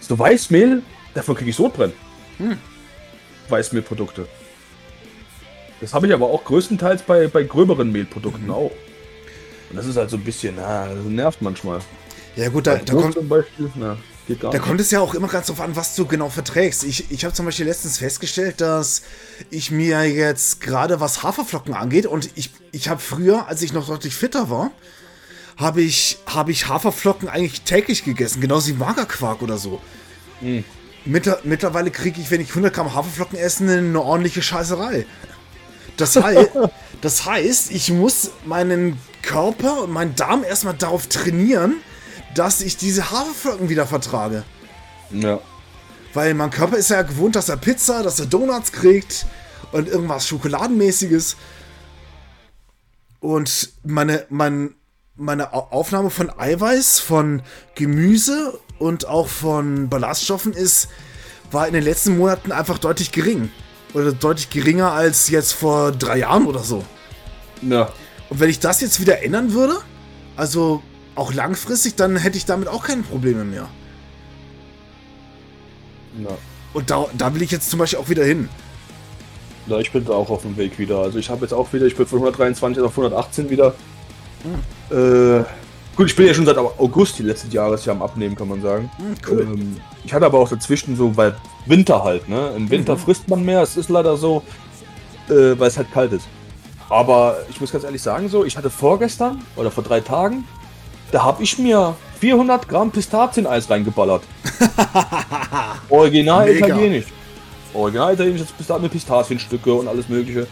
so 0.00 0.18
Weißmehl, 0.18 0.82
davon 1.14 1.34
kriege 1.34 1.48
ich 1.48 1.56
Sodbrennen. 1.56 1.94
Weißmehlprodukte. 3.48 4.26
Das 5.80 5.94
habe 5.94 6.08
ich 6.08 6.12
aber 6.12 6.26
auch 6.26 6.44
größtenteils 6.44 7.00
bei, 7.00 7.26
bei 7.26 7.42
gröberen 7.42 7.90
Mehlprodukten 7.90 8.50
auch. 8.50 8.72
Und 9.70 9.76
das 9.76 9.86
ist 9.86 9.96
halt 9.96 10.10
so 10.10 10.18
ein 10.18 10.24
bisschen, 10.24 10.56
na, 10.58 10.88
das 10.88 11.04
nervt 11.06 11.40
manchmal. 11.40 11.80
Ja 12.36 12.50
gut, 12.50 12.66
da, 12.66 12.76
da 12.76 12.92
kommt, 12.92 13.14
zum 13.14 13.30
Beispiel, 13.30 13.70
na, 13.76 13.96
Da 14.28 14.58
kommt 14.58 14.80
es 14.80 14.90
ja 14.90 15.00
auch 15.00 15.14
immer 15.14 15.26
ganz 15.26 15.48
drauf 15.48 15.60
an, 15.60 15.74
was 15.74 15.96
du 15.96 16.06
genau 16.06 16.30
verträgst. 16.30 16.84
Ich, 16.84 17.10
ich 17.10 17.24
habe 17.24 17.34
zum 17.34 17.44
Beispiel 17.44 17.66
letztens 17.66 17.98
festgestellt, 17.98 18.60
dass 18.60 19.02
ich 19.50 19.70
mir 19.70 20.04
jetzt 20.04 20.60
gerade 20.60 21.00
was 21.00 21.22
Haferflocken 21.22 21.74
angeht 21.74 22.06
und 22.06 22.30
ich, 22.36 22.50
ich 22.70 22.88
habe 22.88 23.00
früher, 23.00 23.48
als 23.48 23.62
ich 23.62 23.72
noch 23.72 23.86
deutlich 23.86 24.14
fitter 24.14 24.48
war, 24.48 24.70
habe 25.56 25.82
ich, 25.82 26.18
hab 26.26 26.48
ich 26.48 26.68
Haferflocken 26.68 27.28
eigentlich 27.28 27.62
täglich 27.62 28.04
gegessen, 28.04 28.40
genauso 28.40 28.68
wie 28.68 28.74
Magerquark 28.74 29.42
oder 29.42 29.58
so. 29.58 29.80
Mhm. 30.40 30.64
Mitter, 31.04 31.40
mittlerweile 31.42 31.90
kriege 31.90 32.20
ich, 32.20 32.30
wenn 32.30 32.40
ich 32.40 32.50
100 32.50 32.72
Gramm 32.72 32.94
Haferflocken 32.94 33.36
esse, 33.36 33.64
eine 33.64 34.00
ordentliche 34.00 34.40
Scheißerei. 34.40 35.04
Das, 35.96 36.14
heißt, 36.16 36.50
das 37.00 37.26
heißt, 37.26 37.72
ich 37.72 37.90
muss 37.90 38.30
meinen 38.44 38.98
Körper 39.22 39.82
und 39.82 39.90
meinen 39.90 40.14
Darm 40.14 40.44
erstmal 40.44 40.74
darauf 40.74 41.08
trainieren, 41.08 41.76
dass 42.34 42.60
ich 42.60 42.76
diese 42.76 43.10
Haferflocken 43.10 43.68
wieder 43.68 43.86
vertrage. 43.86 44.44
Ja. 45.10 45.40
Weil 46.14 46.34
mein 46.34 46.50
Körper 46.50 46.76
ist 46.76 46.90
ja 46.90 47.02
gewohnt, 47.02 47.36
dass 47.36 47.48
er 47.48 47.56
Pizza, 47.56 48.02
dass 48.02 48.20
er 48.20 48.26
Donuts 48.26 48.72
kriegt 48.72 49.26
und 49.72 49.88
irgendwas 49.88 50.28
Schokoladenmäßiges. 50.28 51.36
Und 53.20 53.72
meine, 53.84 54.26
mein, 54.28 54.74
meine 55.16 55.52
Aufnahme 55.52 56.10
von 56.10 56.30
Eiweiß, 56.36 56.98
von 56.98 57.42
Gemüse 57.74 58.58
und 58.78 59.06
auch 59.06 59.28
von 59.28 59.88
Ballaststoffen 59.88 60.52
ist, 60.52 60.88
war 61.50 61.66
in 61.66 61.74
den 61.74 61.84
letzten 61.84 62.18
Monaten 62.18 62.52
einfach 62.52 62.78
deutlich 62.78 63.12
gering. 63.12 63.50
Oder 63.94 64.12
deutlich 64.12 64.50
geringer 64.50 64.92
als 64.92 65.28
jetzt 65.28 65.52
vor 65.52 65.92
drei 65.92 66.18
Jahren 66.18 66.46
oder 66.46 66.60
so. 66.60 66.84
Ja. 67.60 67.92
Und 68.30 68.40
wenn 68.40 68.48
ich 68.48 68.58
das 68.58 68.80
jetzt 68.80 69.00
wieder 69.00 69.22
ändern 69.22 69.52
würde, 69.52 69.78
also 70.36 70.82
auch 71.14 71.32
langfristig, 71.32 71.94
dann 71.96 72.16
hätte 72.16 72.36
ich 72.36 72.44
damit 72.44 72.68
auch 72.68 72.84
keine 72.84 73.02
Probleme 73.02 73.44
mehr. 73.44 73.68
Ja. 76.22 76.30
Und 76.74 76.90
da, 76.90 77.06
da 77.16 77.34
will 77.34 77.42
ich 77.42 77.50
jetzt 77.50 77.70
zum 77.70 77.78
Beispiel 77.78 77.98
auch 77.98 78.08
wieder 78.08 78.24
hin. 78.24 78.48
Ja, 79.66 79.78
ich 79.78 79.92
bin 79.92 80.04
da 80.04 80.12
auch 80.12 80.30
auf 80.30 80.42
dem 80.42 80.56
Weg 80.56 80.78
wieder. 80.78 80.98
Also 80.98 81.18
ich 81.18 81.30
habe 81.30 81.42
jetzt 81.42 81.52
auch 81.52 81.72
wieder, 81.72 81.86
ich 81.86 81.96
bin 81.96 82.06
von 82.06 82.18
123 82.18 82.82
auf 82.82 82.92
118 82.92 83.50
wieder. 83.50 83.74
Hm. 84.42 85.38
Äh, 85.40 85.44
gut, 85.96 86.06
ich 86.06 86.16
bin 86.16 86.26
ja 86.26 86.34
schon 86.34 86.46
seit 86.46 86.58
August 86.58 87.18
die 87.18 87.22
letzten 87.22 87.50
Jahres 87.50 87.84
ja 87.84 87.92
am 87.92 88.02
Abnehmen, 88.02 88.34
kann 88.34 88.48
man 88.48 88.60
sagen. 88.60 88.90
Hm, 88.96 89.14
cool. 89.30 89.40
Ähm, 89.42 89.76
ich 90.04 90.12
hatte 90.12 90.26
aber 90.26 90.38
auch 90.38 90.48
dazwischen 90.48 90.96
so, 90.96 91.16
weil 91.16 91.36
Winter 91.66 92.02
halt, 92.02 92.28
ne? 92.28 92.52
Im 92.56 92.68
Winter 92.70 92.94
mhm. 92.94 93.00
frisst 93.00 93.28
man 93.28 93.44
mehr, 93.44 93.62
es 93.62 93.76
ist 93.76 93.88
leider 93.88 94.16
so, 94.16 94.42
äh, 95.28 95.58
weil 95.58 95.68
es 95.68 95.76
halt 95.76 95.92
kalt 95.92 96.12
ist. 96.12 96.26
Aber 96.88 97.38
ich 97.48 97.60
muss 97.60 97.70
ganz 97.70 97.84
ehrlich 97.84 98.02
sagen, 98.02 98.28
so, 98.28 98.44
ich 98.44 98.56
hatte 98.56 98.68
vorgestern 98.68 99.42
oder 99.56 99.70
vor 99.70 99.84
drei 99.84 100.00
Tagen, 100.00 100.44
da 101.12 101.22
habe 101.22 101.42
ich 101.42 101.58
mir 101.58 101.94
400 102.20 102.68
Gramm 102.68 102.90
Pistazieneis 102.90 103.70
reingeballert. 103.70 104.22
Original 105.90 106.46
Mega. 106.46 106.66
italienisch. 106.66 107.06
Original 107.74 108.14
italienisch 108.14 108.42
mit 108.80 108.92
Pistazienstücke 108.92 109.72
und 109.72 109.88
alles 109.88 110.08
mögliche. 110.08 110.46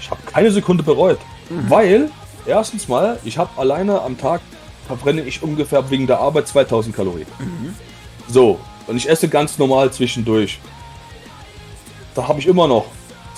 Ich 0.00 0.10
habe 0.10 0.20
keine 0.26 0.50
Sekunde 0.50 0.82
bereut. 0.82 1.18
Mhm. 1.48 1.70
Weil, 1.70 2.10
erstens 2.46 2.88
mal, 2.88 3.18
ich 3.24 3.38
habe 3.38 3.50
alleine 3.56 4.02
am 4.02 4.18
Tag 4.18 4.40
verbrenne 4.88 5.22
ich 5.22 5.42
ungefähr 5.42 5.88
wegen 5.90 6.06
der 6.06 6.18
Arbeit 6.18 6.48
2000 6.48 6.94
Kalorien. 6.94 7.26
Mhm. 7.38 7.74
So, 8.28 8.58
und 8.88 8.96
ich 8.96 9.08
esse 9.08 9.28
ganz 9.28 9.58
normal 9.58 9.92
zwischendurch. 9.92 10.58
Da 12.14 12.26
habe 12.26 12.40
ich 12.40 12.46
immer 12.46 12.66
noch 12.66 12.86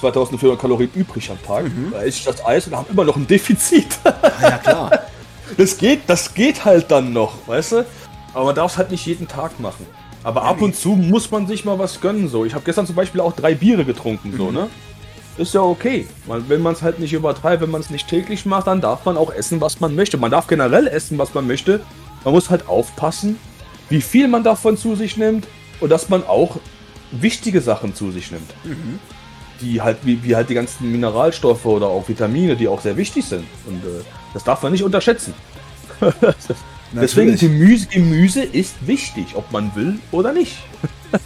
2400 0.01 0.59
Kalorien 0.59 0.91
übrig 0.95 1.31
am 1.31 1.43
Tag. 1.43 1.65
Mhm. 1.65 1.91
Da 1.93 1.99
esse 1.99 2.19
ich 2.19 2.25
das 2.25 2.45
Eis 2.45 2.67
und 2.67 2.77
habe 2.77 2.91
immer 2.91 3.05
noch 3.05 3.17
ein 3.17 3.27
Defizit. 3.27 3.99
Ja, 4.41 4.59
klar. 4.59 4.91
das 5.57 5.79
geht, 5.79 6.01
das 6.07 6.35
geht 6.35 6.65
halt 6.65 6.91
dann 6.91 7.13
noch, 7.13 7.35
weißt 7.47 7.73
du? 7.73 7.87
Aber 8.35 8.47
man 8.47 8.55
darf 8.55 8.73
es 8.73 8.79
halt 8.79 8.91
nicht 8.91 9.07
jeden 9.07 9.29
Tag 9.29 9.59
machen. 9.61 9.87
Aber 10.25 10.43
ab 10.43 10.61
und 10.61 10.77
zu 10.77 10.91
muss 10.91 11.31
man 11.31 11.47
sich 11.47 11.65
mal 11.65 11.79
was 11.79 12.01
gönnen. 12.01 12.29
So, 12.29 12.45
ich 12.45 12.55
habe 12.55 12.65
gestern 12.65 12.87
zum 12.87 12.97
Beispiel 12.97 13.21
auch 13.21 13.33
drei 13.33 13.55
Biere 13.55 13.85
getrunken, 13.85 14.35
so, 14.37 14.47
mhm. 14.47 14.55
ne? 14.55 14.69
Ist 15.39 15.55
ja 15.55 15.61
okay. 15.61 16.09
Wenn 16.27 16.61
man 16.61 16.75
es 16.75 16.83
halt 16.83 16.99
nicht 16.99 17.13
übertreibt, 17.13 17.63
wenn 17.63 17.71
man 17.71 17.81
es 17.81 17.91
nicht 17.91 18.09
täglich 18.09 18.45
macht, 18.45 18.67
dann 18.67 18.81
darf 18.81 19.05
man 19.05 19.17
auch 19.17 19.33
essen, 19.33 19.61
was 19.61 19.79
man 19.79 19.95
möchte. 19.95 20.17
Man 20.19 20.33
darf 20.33 20.49
generell 20.49 20.89
essen, 20.89 21.17
was 21.17 21.33
man 21.33 21.47
möchte. 21.47 21.81
Man 22.25 22.35
muss 22.35 22.51
halt 22.51 22.69
aufpassen, 22.69 23.39
wie 23.89 24.01
viel 24.01 24.27
man 24.27 24.43
davon 24.43 24.77
zu 24.77 24.97
sich 24.97 25.17
nimmt 25.17 25.47
und 25.81 25.91
dass 25.91 26.09
man 26.09 26.27
auch 26.27 26.59
wichtige 27.13 27.61
Sachen 27.61 27.95
zu 27.95 28.11
sich 28.11 28.33
nimmt. 28.33 28.53
Mhm. 28.65 28.99
Die 29.61 29.81
halt, 29.81 29.99
wie, 30.03 30.23
wie, 30.25 30.35
halt 30.35 30.51
die 30.51 30.55
ganzen 30.55 30.91
Mineralstoffe 30.91 31.65
oder 31.67 31.87
auch 31.87 32.09
Vitamine, 32.09 32.57
die 32.57 32.67
auch 32.67 32.81
sehr 32.81 32.97
wichtig 32.97 33.25
sind. 33.25 33.45
Und 33.67 33.85
äh, 33.85 34.03
das 34.35 34.45
darf 34.45 34.63
man 34.63 34.73
nicht 34.73 34.85
unterschätzen. 34.85 35.35
Deswegen 36.93 37.37
Gemüse, 37.37 37.87
Gemüse 37.87 38.43
ist 38.43 38.87
wichtig, 38.87 39.35
ob 39.35 39.51
man 39.53 39.75
will 39.75 39.99
oder 40.11 40.33
nicht. 40.33 40.57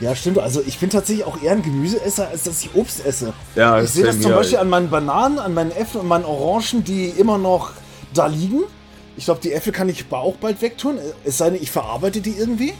Ja, 0.00 0.16
stimmt. 0.16 0.38
Also 0.38 0.62
ich 0.66 0.78
bin 0.78 0.88
tatsächlich 0.88 1.26
auch 1.26 1.42
eher 1.42 1.52
ein 1.52 1.62
Gemüseesser, 1.62 2.28
als 2.28 2.44
dass 2.44 2.64
ich 2.64 2.74
Obst 2.74 3.04
esse. 3.04 3.34
Ja, 3.54 3.82
ich 3.82 3.90
sehe 3.90 4.04
das 4.04 4.18
zum 4.18 4.32
Beispiel 4.32 4.56
an 4.56 4.70
meinen 4.70 4.88
Bananen, 4.88 5.38
an 5.38 5.52
meinen 5.52 5.70
Äpfeln 5.72 6.00
und 6.00 6.08
meinen 6.08 6.24
Orangen, 6.24 6.84
die 6.84 7.10
immer 7.10 7.36
noch 7.36 7.72
da 8.14 8.26
liegen. 8.26 8.62
Ich 9.16 9.26
glaube, 9.26 9.40
die 9.42 9.52
Äpfel 9.52 9.72
kann 9.72 9.90
ich 9.90 10.06
auch 10.10 10.36
bald 10.36 10.62
wegtun. 10.62 10.98
Es 11.24 11.36
sei 11.38 11.50
denn, 11.50 11.62
ich 11.62 11.70
verarbeite 11.70 12.22
die 12.22 12.30
irgendwie. 12.30 12.72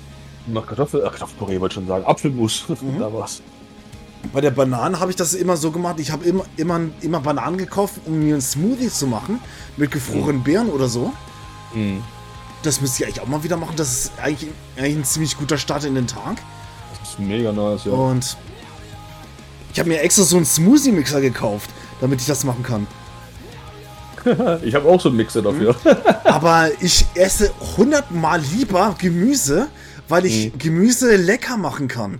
Nach 0.46 0.66
Kartoffel, 0.66 1.04
ach, 1.04 1.10
Kartoffelpüree 1.10 1.60
wollte 1.60 1.72
ich 1.72 1.74
schon 1.74 1.86
sagen. 1.86 2.06
Apfelmus, 2.06 2.64
mhm. 2.68 2.98
da 2.98 3.12
was. 3.12 3.42
Bei 4.32 4.40
der 4.40 4.50
Banane 4.50 5.00
habe 5.00 5.10
ich 5.10 5.16
das 5.16 5.34
immer 5.34 5.56
so 5.56 5.70
gemacht. 5.70 5.98
Ich 5.98 6.10
habe 6.10 6.24
immer, 6.24 6.44
immer, 6.56 6.80
immer 7.00 7.20
Bananen 7.20 7.58
gekauft, 7.58 7.94
um 8.06 8.18
mir 8.18 8.34
einen 8.34 8.42
Smoothie 8.42 8.90
zu 8.90 9.06
machen. 9.06 9.40
Mit 9.76 9.90
gefrorenen 9.90 10.38
mhm. 10.38 10.44
Beeren 10.44 10.68
oder 10.68 10.88
so. 10.88 11.12
Mhm. 11.74 12.02
Das 12.62 12.80
müsste 12.80 13.02
ich 13.02 13.06
eigentlich 13.06 13.20
auch 13.22 13.28
mal 13.28 13.42
wieder 13.42 13.56
machen. 13.56 13.74
Das 13.76 13.92
ist 13.92 14.12
eigentlich, 14.22 14.50
eigentlich 14.76 14.96
ein 14.96 15.04
ziemlich 15.04 15.36
guter 15.36 15.56
Start 15.56 15.84
in 15.84 15.94
den 15.94 16.06
Tag. 16.06 16.36
Das 17.00 17.10
ist 17.10 17.18
mega 17.18 17.50
nice, 17.52 17.86
ja. 17.86 17.92
Und 17.92 18.36
ich 19.72 19.78
habe 19.78 19.88
mir 19.88 20.00
extra 20.00 20.22
so 20.24 20.36
einen 20.36 20.44
Smoothie-Mixer 20.44 21.20
gekauft, 21.20 21.70
damit 22.00 22.20
ich 22.20 22.26
das 22.26 22.44
machen 22.44 22.62
kann. 22.62 22.86
ich 24.62 24.74
habe 24.74 24.86
auch 24.88 25.00
so 25.00 25.08
einen 25.08 25.16
Mixer 25.16 25.42
dafür. 25.42 25.74
Mhm. 25.84 25.96
Aber 26.24 26.70
ich 26.80 27.06
esse 27.14 27.50
hundertmal 27.76 28.40
lieber 28.40 28.94
Gemüse, 28.98 29.68
weil 30.08 30.26
ich 30.26 30.52
mhm. 30.52 30.58
Gemüse 30.58 31.16
lecker 31.16 31.56
machen 31.56 31.88
kann. 31.88 32.18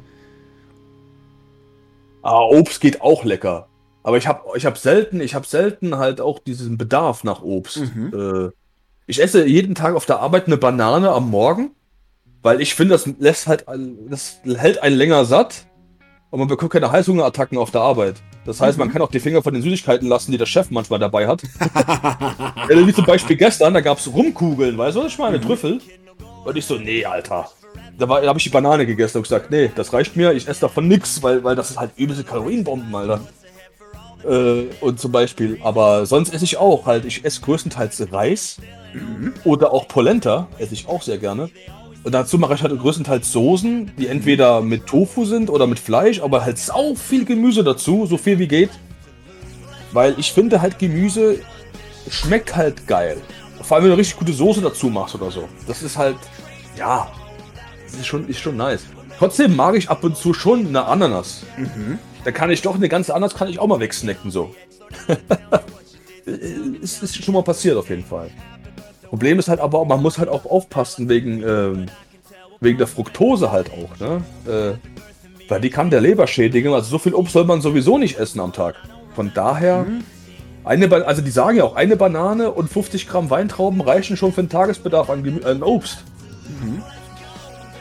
Ah, 2.23 2.43
Obst 2.43 2.81
geht 2.81 3.01
auch 3.01 3.25
lecker. 3.25 3.69
Aber 4.03 4.17
ich 4.17 4.27
habe 4.27 4.43
ich 4.57 4.67
hab 4.67 4.79
selten, 4.79 5.21
ich 5.21 5.35
habe 5.35 5.47
selten 5.47 5.99
halt 5.99 6.21
auch 6.21 6.39
diesen 6.39 6.79
Bedarf 6.79 7.25
nach 7.25 7.43
Obst. 7.43 7.95
Mhm. 7.95 8.13
Äh, 8.49 8.51
ich 9.07 9.23
esse 9.23 9.47
jeden 9.47 9.75
Tag 9.75 9.95
auf 9.95 10.07
der 10.07 10.21
Arbeit 10.21 10.47
eine 10.47 10.57
Banane 10.57 11.11
am 11.11 11.31
Morgen, 11.31 11.73
weil 12.43 12.61
ich 12.61 12.75
finde, 12.75 12.95
das 12.95 13.07
lässt 13.19 13.47
halt, 13.47 13.67
das 14.09 14.41
hält 14.45 14.83
einen 14.83 14.97
länger 14.97 15.25
satt 15.25 15.67
und 16.31 16.39
man 16.39 16.49
bekommt 16.49 16.73
keine 16.73 16.93
Heißhungerattacken 16.93 17.59
auf 17.59 17.71
der 17.71 17.83
Arbeit. 17.83 18.23
Das 18.47 18.61
heißt, 18.61 18.79
mhm. 18.79 18.85
man 18.85 18.93
kann 18.93 19.03
auch 19.03 19.11
die 19.11 19.21
Finger 19.21 19.43
von 19.43 19.53
den 19.53 19.63
Süßigkeiten 19.63 20.09
lassen, 20.09 20.33
die 20.33 20.39
der 20.39 20.47
Chef 20.47 20.71
manchmal 20.71 20.99
dabei 20.99 21.27
hat. 21.27 21.43
Wie 22.69 22.95
zum 22.95 23.05
Beispiel 23.05 23.37
gestern, 23.37 23.75
da 23.75 23.81
gab 23.81 23.99
es 23.99 24.13
Rumkugeln, 24.13 24.79
weißt 24.79 24.97
du, 24.97 25.01
was 25.05 25.13
ich 25.13 25.19
meine? 25.19 25.39
Mhm. 25.39 25.43
Trüffel. 25.43 25.81
Und 26.45 26.57
ich 26.57 26.65
so, 26.65 26.77
nee, 26.77 27.05
Alter. 27.05 27.51
Da, 28.01 28.07
da 28.07 28.27
habe 28.27 28.39
ich 28.39 28.45
die 28.45 28.51
Banane 28.51 28.87
gegessen 28.87 29.19
und 29.19 29.23
gesagt, 29.25 29.51
nee, 29.51 29.71
das 29.75 29.93
reicht 29.93 30.17
mir, 30.17 30.33
ich 30.33 30.49
esse 30.49 30.63
davon 30.63 30.89
nichts, 30.89 31.23
weil, 31.23 31.45
weil 31.45 31.55
das 31.55 31.71
ist 31.71 31.79
halt 31.79 31.93
übelste 31.97 32.25
Kalorienbomben, 32.25 32.95
Alter. 32.95 33.21
Äh, 34.25 34.65
und 34.81 34.99
zum 34.99 35.13
Beispiel, 35.13 35.59
aber 35.63 36.07
sonst 36.07 36.33
esse 36.35 36.45
ich 36.45 36.57
auch 36.57 36.87
halt, 36.87 37.05
ich 37.05 37.25
esse 37.25 37.41
größtenteils 37.41 38.13
Reis 38.13 38.57
oder 39.45 39.73
auch 39.73 39.87
Polenta, 39.87 40.49
esse 40.59 40.75
ich 40.75 40.89
auch 40.89 41.03
sehr 41.03 41.19
gerne. 41.19 41.51
Und 42.03 42.13
dazu 42.13 42.39
mache 42.39 42.55
ich 42.55 42.63
halt 42.63 42.77
größtenteils 42.79 43.31
Soßen, 43.31 43.93
die 43.99 44.07
entweder 44.07 44.63
mit 44.63 44.87
Tofu 44.87 45.27
sind 45.27 45.51
oder 45.51 45.67
mit 45.67 45.79
Fleisch, 45.79 46.21
aber 46.21 46.45
halt 46.45 46.59
sau 46.59 46.95
viel 46.95 47.27
Gemüse 47.27 47.63
dazu, 47.63 48.07
so 48.07 48.17
viel 48.17 48.39
wie 48.39 48.49
geht. 48.49 48.71
Weil 49.93 50.15
ich 50.19 50.33
finde 50.33 50.63
halt 50.63 50.79
Gemüse 50.79 51.41
schmeckt 52.09 52.57
halt 52.57 52.87
geil. 52.87 53.19
Vor 53.61 53.77
allem, 53.77 53.85
wenn 53.85 53.91
du 53.91 53.99
richtig 53.99 54.19
gute 54.19 54.33
Soße 54.33 54.63
dazu 54.63 54.89
machst 54.89 55.15
oder 55.15 55.31
so. 55.31 55.47
Das 55.67 55.83
ist 55.83 55.99
halt, 55.99 56.17
ja, 56.79 57.11
das 57.91 58.01
ist 58.01 58.07
schon, 58.07 58.29
ist 58.29 58.41
schon 58.41 58.57
nice. 58.57 58.83
Trotzdem 59.19 59.57
mag 59.57 59.75
ich 59.75 59.91
ab 59.91 60.05
und 60.05 60.17
zu 60.17 60.33
schon 60.33 60.67
eine 60.67 60.87
Ananas. 60.87 61.43
Mhm. 61.57 61.99
Da 62.25 62.31
kann 62.31 62.51
ich 62.51 62.63
doch 62.63 62.75
eine 62.75 62.89
ganze 62.89 63.15
Ananas 63.15 63.35
kann 63.35 63.49
ich 63.49 63.59
auch 63.59 63.67
mal 63.67 63.81
wegsnacken 63.81 64.31
so. 64.31 64.55
ist, 66.25 67.03
ist 67.03 67.25
schon 67.25 67.35
mal 67.35 67.43
passiert 67.43 67.77
auf 67.77 67.89
jeden 67.89 68.05
Fall. 68.05 68.31
Problem 69.03 69.39
ist 69.39 69.49
halt 69.49 69.61
aber, 69.61 69.85
man 69.85 70.03
muss 70.03 70.19
halt 70.19 70.29
auch 70.29 70.45
aufpassen 70.45 71.09
wegen, 71.09 71.43
ähm, 71.43 71.87
wegen 72.61 72.79
der 72.79 72.87
Fructose 72.87 73.51
halt 73.51 73.71
auch, 73.73 73.99
ne? 73.99 74.23
Äh, 74.47 74.79
weil 75.49 75.61
die 75.61 75.71
kann 75.71 75.91
der 75.91 76.01
Leber 76.01 76.29
schädigen. 76.29 76.73
Also 76.73 76.91
so 76.91 76.99
viel 76.99 77.15
Obst 77.15 77.33
soll 77.33 77.45
man 77.45 77.61
sowieso 77.61 77.99
nicht 77.99 78.19
essen 78.19 78.39
am 78.39 78.53
Tag. 78.53 78.77
Von 79.17 79.33
daher, 79.35 79.83
mhm. 79.83 80.05
eine, 80.65 81.07
also 81.07 81.23
die 81.23 81.31
sagen 81.31 81.57
ja 81.57 81.65
auch, 81.65 81.75
eine 81.75 81.97
Banane 81.97 82.53
und 82.53 82.71
50 82.71 83.09
Gramm 83.09 83.31
Weintrauben 83.31 83.81
reichen 83.81 84.17
schon 84.17 84.33
für 84.33 84.43
den 84.43 84.49
Tagesbedarf 84.49 85.11
an, 85.11 85.25
Gemü 85.25 85.43
an 85.43 85.65
Obst. 85.65 86.05
Mhm. 86.63 86.83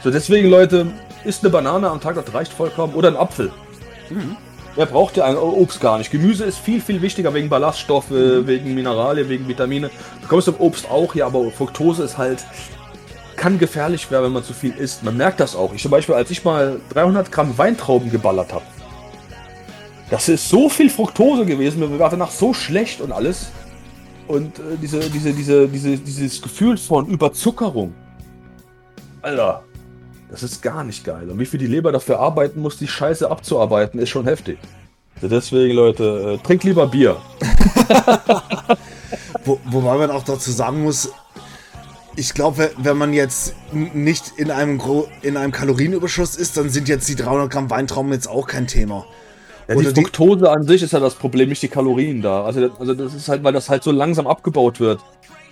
So 0.02 0.10
deswegen, 0.10 0.48
Leute, 0.48 0.86
isst 1.24 1.42
eine 1.44 1.50
Banane 1.50 1.90
am 1.90 2.00
Tag, 2.00 2.14
das 2.14 2.32
reicht 2.32 2.52
vollkommen. 2.52 2.94
Oder 2.94 3.08
ein 3.08 3.16
Apfel. 3.16 3.52
Mhm. 4.08 4.36
Wer 4.76 4.86
braucht 4.86 5.16
ja 5.16 5.24
ein 5.24 5.36
Obst 5.36 5.80
gar 5.80 5.98
nicht? 5.98 6.10
Gemüse 6.10 6.44
ist 6.44 6.58
viel, 6.58 6.80
viel 6.80 7.02
wichtiger 7.02 7.34
wegen 7.34 7.48
Ballaststoffe, 7.48 8.10
mhm. 8.10 8.46
wegen 8.46 8.74
Mineralien, 8.74 9.28
wegen 9.28 9.46
Vitamine. 9.48 9.90
Du 10.22 10.28
kommst 10.28 10.48
im 10.48 10.54
Obst 10.58 10.90
auch, 10.90 11.14
ja, 11.14 11.26
aber 11.26 11.50
Fructose 11.50 12.04
ist 12.04 12.16
halt, 12.16 12.44
kann 13.36 13.58
gefährlich 13.58 14.10
werden, 14.10 14.26
wenn 14.26 14.32
man 14.32 14.44
zu 14.44 14.54
viel 14.54 14.72
isst. 14.72 15.02
Man 15.02 15.16
merkt 15.16 15.40
das 15.40 15.56
auch. 15.56 15.72
Ich 15.74 15.82
zum 15.82 15.90
Beispiel, 15.90 16.14
als 16.14 16.30
ich 16.30 16.44
mal 16.44 16.80
300 16.92 17.30
Gramm 17.30 17.56
Weintrauben 17.58 18.10
geballert 18.10 18.52
habe, 18.52 18.64
das 20.08 20.28
ist 20.28 20.48
so 20.48 20.68
viel 20.68 20.90
Fructose 20.90 21.46
gewesen, 21.46 21.78
mir 21.80 21.98
war 21.98 22.10
danach 22.10 22.30
so 22.30 22.52
schlecht 22.52 23.00
und 23.00 23.12
alles. 23.12 23.50
Und 24.26 24.58
äh, 24.58 24.76
diese, 24.80 25.00
diese, 25.00 25.32
diese, 25.32 25.68
diese, 25.68 25.96
dieses 25.98 26.40
Gefühl 26.40 26.76
von 26.76 27.06
Überzuckerung. 27.06 27.94
Alter, 29.22 29.62
das 30.30 30.42
ist 30.42 30.62
gar 30.62 30.84
nicht 30.84 31.04
geil. 31.04 31.28
Und 31.28 31.38
wie 31.38 31.46
viel 31.46 31.58
die 31.58 31.66
Leber 31.66 31.92
dafür 31.92 32.20
arbeiten 32.20 32.60
muss, 32.60 32.78
die 32.78 32.88
Scheiße 32.88 33.30
abzuarbeiten, 33.30 34.00
ist 34.00 34.10
schon 34.10 34.24
heftig. 34.26 34.58
Also 35.16 35.28
deswegen, 35.28 35.74
Leute, 35.74 36.38
äh, 36.40 36.46
trink 36.46 36.64
lieber 36.64 36.86
Bier. 36.86 37.16
Wo, 39.44 39.58
wobei 39.66 39.98
man 39.98 40.10
auch 40.10 40.22
dazu 40.22 40.50
sagen 40.50 40.82
muss, 40.82 41.12
ich 42.16 42.34
glaube, 42.34 42.70
wenn 42.76 42.96
man 42.96 43.12
jetzt 43.12 43.54
nicht 43.72 44.32
in 44.36 44.50
einem, 44.50 44.78
Gro 44.78 45.08
in 45.22 45.36
einem 45.36 45.52
Kalorienüberschuss 45.52 46.36
ist, 46.36 46.56
dann 46.56 46.70
sind 46.70 46.88
jetzt 46.88 47.08
die 47.08 47.16
300 47.16 47.50
Gramm 47.50 47.70
Weintrauben 47.70 48.12
jetzt 48.12 48.28
auch 48.28 48.46
kein 48.46 48.66
Thema. 48.66 49.06
Ja, 49.68 49.76
die 49.76 49.84
Fructose 49.84 50.50
an 50.50 50.64
sich 50.64 50.82
ist 50.82 50.92
ja 50.92 51.00
das 51.00 51.14
Problem, 51.14 51.48
nicht 51.48 51.62
die 51.62 51.68
Kalorien 51.68 52.22
da. 52.22 52.44
Also, 52.44 52.70
also 52.78 52.94
das 52.94 53.14
ist 53.14 53.28
halt, 53.28 53.44
weil 53.44 53.52
das 53.52 53.68
halt 53.68 53.84
so 53.84 53.92
langsam 53.92 54.26
abgebaut 54.26 54.80
wird. 54.80 55.00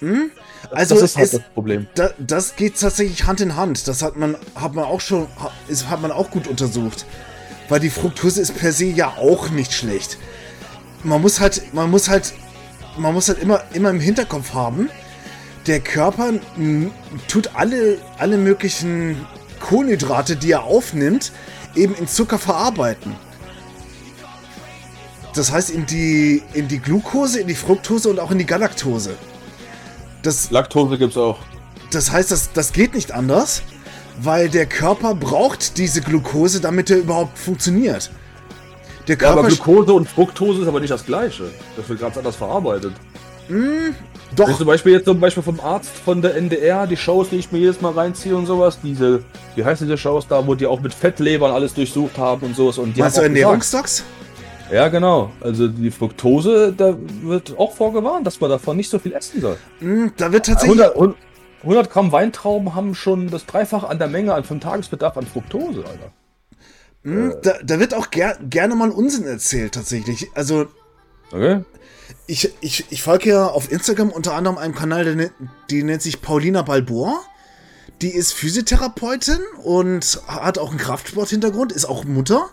Hm? 0.01 0.31
Also 0.71 0.95
das 0.95 1.05
ist 1.05 1.17
halt 1.17 1.25
ist, 1.25 1.35
das 1.35 1.43
Problem. 1.55 1.87
Da, 1.95 2.11
das 2.19 2.57
geht 2.57 2.79
tatsächlich 2.79 3.27
Hand 3.27 3.41
in 3.41 3.57
Hand. 3.57 3.89
Das 3.89 4.03
hat 4.03 4.17
man, 4.17 4.37
hat 4.55 4.75
man 4.75 4.85
auch 4.85 5.01
schon, 5.01 5.27
hat 5.89 6.03
man 6.03 6.13
auch 6.13 6.31
gut 6.31 6.47
untersucht. 6.47 7.07
Weil 7.69 7.81
die 7.81 7.91
Fructose 7.91 8.41
ist 8.41 8.57
per 8.57 8.73
se 8.73 8.87
ja 8.87 9.09
auch 9.19 9.51
nicht 9.51 9.73
schlecht. 9.73 10.19
Man 11.05 11.21
muss 11.21 11.41
halt, 11.41 11.75
man 11.75 11.91
muss 11.91 12.09
halt, 12.09 12.35
man 12.97 13.13
muss 13.13 13.29
halt 13.29 13.41
immer, 13.41 13.63
immer 13.73 13.91
im 13.91 14.01
Hinterkopf 14.01 14.55
haben, 14.55 14.91
der 15.67 15.81
Körper 15.81 16.33
tut 17.29 17.51
alle, 17.55 17.99
alle 18.17 18.39
möglichen 18.39 19.27
Kohlenhydrate, 19.61 20.37
die 20.37 20.53
er 20.53 20.65
aufnimmt, 20.65 21.33
eben 21.75 21.95
in 21.95 22.09
Zucker 22.09 22.39
verarbeiten. 22.39 23.15
Das 25.35 25.53
heißt 25.53 25.71
in 25.71 25.87
die, 25.87 26.43
in 26.55 26.69
die 26.69 26.79
Glucose, 26.79 27.39
in 27.39 27.47
die 27.47 27.55
Fructose 27.55 28.09
und 28.09 28.19
auch 28.19 28.31
in 28.31 28.39
die 28.39 28.47
Galaktose. 28.47 29.17
Das, 30.23 30.51
Laktose 30.51 30.99
gibt 30.99 31.13
es 31.13 31.19
auch. 31.19 31.39
Das 31.91 32.11
heißt, 32.11 32.31
das, 32.31 32.53
das 32.53 32.73
geht 32.73 32.95
nicht 32.95 33.13
anders, 33.13 33.63
weil 34.21 34.49
der 34.49 34.67
Körper 34.67 35.15
braucht 35.15 35.79
diese 35.79 36.01
Glucose, 36.01 36.61
damit 36.61 36.91
er 36.91 36.99
überhaupt 36.99 37.39
funktioniert. 37.39 38.11
Der 39.07 39.17
Körper 39.17 39.37
ja, 39.37 39.41
aber 39.41 39.49
Glucose 39.49 39.93
und 39.93 40.09
Fructose 40.09 40.63
ist 40.63 40.69
aber 40.69 40.81
nicht 40.81 40.91
das 40.91 41.07
gleiche. 41.07 41.45
Das 41.77 41.89
wird 41.89 42.01
ganz 42.01 42.19
anders 42.19 42.37
verarbeitet. 42.37 42.93
Mm, 43.49 43.95
doch. 44.37 44.49
Wenn 44.49 44.57
zum 44.57 44.67
Beispiel 44.67 44.93
jetzt 44.93 45.07
zum 45.07 45.19
Beispiel 45.19 45.43
vom 45.43 45.59
Arzt 45.61 45.91
von 46.05 46.21
der 46.21 46.35
NDR, 46.35 46.87
die 46.87 46.97
Shows, 46.97 47.31
die 47.31 47.37
ich 47.37 47.51
mir 47.51 47.59
jedes 47.59 47.81
Mal 47.81 47.93
reinziehe 47.93 48.37
und 48.37 48.45
sowas, 48.45 48.79
diese, 48.83 49.23
wie 49.55 49.65
heißen 49.65 49.87
diese 49.87 49.97
Shows 49.97 50.27
da, 50.29 50.47
wo 50.47 50.55
die 50.55 50.67
auch 50.67 50.81
mit 50.81 50.93
Fettlebern 50.93 51.51
alles 51.51 51.73
durchsucht 51.73 52.19
haben 52.19 52.45
und 52.47 52.55
sowas. 52.55 52.77
Und 52.77 52.95
die 52.95 53.01
Meinst 53.01 53.17
du 53.17 53.23
Ernährungsstocks? 53.23 54.05
Ja, 54.71 54.89
genau. 54.89 55.31
Also 55.41 55.69
die 55.69 55.91
Fructose, 55.91 56.73
da 56.77 56.97
wird 57.23 57.57
auch 57.59 57.75
vorgewarnt, 57.75 58.27
dass 58.27 58.41
man 58.41 58.51
davon 58.51 58.77
nicht 58.77 58.91
so 58.91 58.99
viel 58.99 59.13
essen 59.13 59.41
soll. 59.41 59.57
Mm, 59.81 60.09
da 60.17 60.33
wird 60.33 60.47
tatsächlich. 60.47 60.83
100, 60.83 61.17
100 61.63 61.91
Gramm 61.91 62.13
Weintrauben 62.13 62.75
haben 62.75 62.95
schon 62.95 63.31
das 63.31 63.47
Dreifache 63.47 63.89
an 63.89 63.99
der 63.99 64.09
Menge 64.09 64.35
an 64.35 64.45
vom 64.45 64.61
Tagesbedarf 64.61 65.17
an 65.17 65.27
Fructose, 65.27 65.85
Alter. 65.85 66.13
Mm, 67.03 67.31
äh. 67.31 67.37
da, 67.43 67.55
da, 67.63 67.81
wird 67.81 67.95
auch 67.95 68.11
ger 68.11 68.37
gerne 68.49 68.75
mal 68.75 68.91
Unsinn 68.91 69.27
erzählt, 69.27 69.75
tatsächlich. 69.75 70.29
Also. 70.35 70.67
Okay. 71.31 71.65
Ich, 72.27 72.53
ich, 72.61 72.87
ich 72.91 73.03
folge 73.03 73.31
ja 73.31 73.47
auf 73.47 73.71
Instagram 73.71 74.11
unter 74.11 74.35
anderem 74.35 74.59
einem 74.59 74.75
Kanal, 74.75 75.05
der, 75.05 75.15
ne-, 75.15 75.31
die 75.71 75.83
nennt 75.83 76.03
sich 76.03 76.21
Paulina 76.23 76.63
Balboa. 76.63 77.21
Die 78.01 78.11
ist 78.11 78.33
Physiotherapeutin 78.33 79.41
und 79.65 80.21
hat 80.27 80.59
auch 80.59 80.71
einen 80.71 80.79
Kraftsport-Hintergrund, 80.79 81.73
ist 81.73 81.87
auch 81.87 82.05
Mutter. 82.05 82.49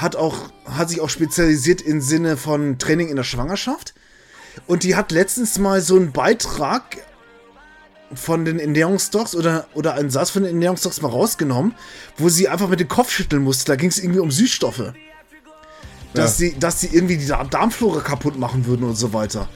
Hat, 0.00 0.16
auch, 0.16 0.50
hat 0.64 0.88
sich 0.88 1.00
auch 1.00 1.10
spezialisiert 1.10 1.80
im 1.80 2.00
Sinne 2.00 2.36
von 2.36 2.78
Training 2.78 3.08
in 3.08 3.16
der 3.16 3.24
Schwangerschaft. 3.24 3.94
Und 4.66 4.82
die 4.82 4.96
hat 4.96 5.12
letztens 5.12 5.58
mal 5.58 5.80
so 5.80 5.96
einen 5.96 6.12
Beitrag 6.12 6.82
von 8.14 8.44
den 8.44 8.58
Ernährungsstocks 8.58 9.34
oder, 9.34 9.66
oder 9.74 9.94
einen 9.94 10.10
Satz 10.10 10.30
von 10.30 10.42
den 10.42 10.54
Ernährungsstocks 10.54 11.02
mal 11.02 11.08
rausgenommen, 11.08 11.74
wo 12.16 12.28
sie 12.28 12.48
einfach 12.48 12.68
mit 12.68 12.80
dem 12.80 12.88
Kopf 12.88 13.10
schütteln 13.10 13.42
musste. 13.42 13.66
Da 13.66 13.76
ging 13.76 13.90
es 13.90 13.98
irgendwie 13.98 14.20
um 14.20 14.30
Süßstoffe 14.30 14.94
dass, 16.14 16.38
ja. 16.38 16.48
sie, 16.48 16.58
dass 16.58 16.80
sie 16.80 16.88
irgendwie 16.88 17.16
die 17.16 17.26
Darmflora 17.26 18.00
kaputt 18.00 18.38
machen 18.38 18.66
würden 18.66 18.84
und 18.84 18.96
so 18.96 19.12
weiter. 19.12 19.48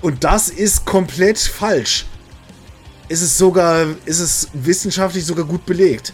Und 0.00 0.24
das 0.24 0.48
ist 0.48 0.84
komplett 0.84 1.38
falsch. 1.38 2.06
Ist 3.08 3.22
es 3.22 3.36
sogar, 3.36 3.86
ist 4.04 4.20
es 4.20 4.48
wissenschaftlich 4.52 5.24
sogar 5.24 5.44
gut 5.44 5.66
belegt. 5.66 6.12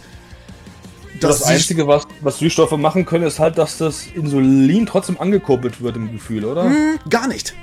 Das, 1.21 1.41
das 1.41 1.49
Einzige, 1.49 1.87
was, 1.87 2.07
was 2.21 2.39
Süßstoffe 2.39 2.77
machen 2.77 3.05
können, 3.05 3.25
ist 3.25 3.39
halt, 3.39 3.59
dass 3.59 3.79
das 3.79 4.07
Insulin 4.15 4.87
trotzdem 4.87 5.21
angekurbelt 5.21 5.81
wird 5.81 5.97
im 5.97 6.13
Gefühl, 6.13 6.45
oder? 6.45 6.65
Hm, 6.65 6.99
gar 7.09 7.29
nicht. 7.29 7.55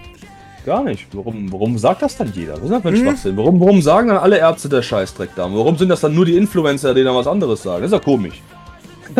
Gar 0.65 0.83
nicht. 0.83 1.07
Warum, 1.13 1.51
warum 1.51 1.77
sagt 1.77 2.01
das 2.01 2.17
dann 2.17 2.33
jeder? 2.33 2.53
Das 2.53 2.63
ist 2.63 2.71
halt 2.71 2.85
ein 2.85 2.95
hm. 2.95 3.03
Schwachsinn. 3.03 3.37
Warum, 3.37 3.59
warum 3.59 3.81
sagen 3.81 4.07
dann 4.07 4.17
alle 4.17 4.39
Ärzte 4.39 4.67
der 4.67 4.81
Scheißdreck 4.81 5.29
da? 5.35 5.43
Warum 5.43 5.77
sind 5.77 5.89
das 5.89 6.01
dann 6.01 6.15
nur 6.15 6.25
die 6.25 6.35
Influencer, 6.35 6.93
die 6.93 7.03
dann 7.03 7.15
was 7.15 7.27
anderes 7.27 7.61
sagen? 7.61 7.83
Das 7.83 7.91
ist 7.91 7.97
ja 7.97 8.03
komisch. 8.03 8.41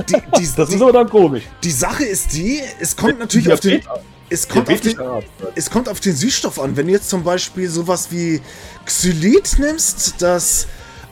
Die, 0.09 0.15
die, 0.39 0.49
das 0.57 0.69
ist 0.69 0.81
aber 0.81 0.91
dann 0.91 1.09
komisch. 1.09 1.43
Die 1.63 1.71
Sache 1.71 2.03
ist 2.03 2.33
die, 2.33 2.61
es 2.79 2.95
kommt 2.95 3.19
natürlich 3.19 3.51
auf 3.51 3.59
den. 3.59 3.81
Es 4.27 4.49
kommt, 4.49 4.71
auf 4.71 4.81
den, 4.81 4.97
es 5.53 5.69
kommt 5.69 5.88
auf 5.88 5.99
den 5.99 6.15
Süßstoff 6.15 6.59
an. 6.59 6.75
Wenn 6.75 6.88
du 6.88 6.93
jetzt 6.93 7.09
zum 7.09 7.23
Beispiel 7.23 7.69
sowas 7.69 8.07
wie 8.09 8.41
Xylit 8.83 9.59
nimmst, 9.59 10.15
das 10.19 10.65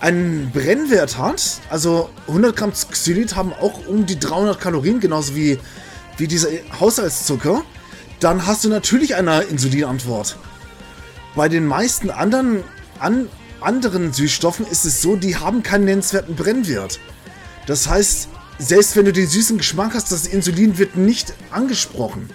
einen 0.03 0.51
Brennwert 0.51 1.17
hat, 1.17 1.61
also 1.69 2.09
100 2.27 2.57
Gramm 2.57 2.73
Xylit 2.73 3.37
haben 3.37 3.53
auch 3.53 3.87
um 3.87 4.05
die 4.05 4.19
300 4.19 4.59
Kalorien, 4.59 4.99
genauso 4.99 5.33
wie, 5.33 5.59
wie 6.17 6.27
dieser 6.27 6.49
Haushaltszucker, 6.77 7.63
dann 8.19 8.45
hast 8.45 8.65
du 8.65 8.69
natürlich 8.69 9.15
eine 9.15 9.43
Insulinantwort. 9.43 10.37
Bei 11.35 11.47
den 11.47 11.65
meisten 11.65 12.09
anderen, 12.09 12.63
an, 12.99 13.29
anderen 13.61 14.11
Süßstoffen 14.11 14.67
ist 14.67 14.83
es 14.83 15.01
so, 15.01 15.15
die 15.15 15.37
haben 15.37 15.63
keinen 15.63 15.85
nennenswerten 15.85 16.35
Brennwert. 16.35 16.99
Das 17.65 17.87
heißt, 17.87 18.27
selbst 18.59 18.97
wenn 18.97 19.05
du 19.05 19.13
den 19.13 19.27
süßen 19.27 19.57
Geschmack 19.57 19.93
hast, 19.93 20.11
das 20.11 20.27
Insulin 20.27 20.77
wird 20.77 20.97
nicht 20.97 21.33
angesprochen. 21.49 22.29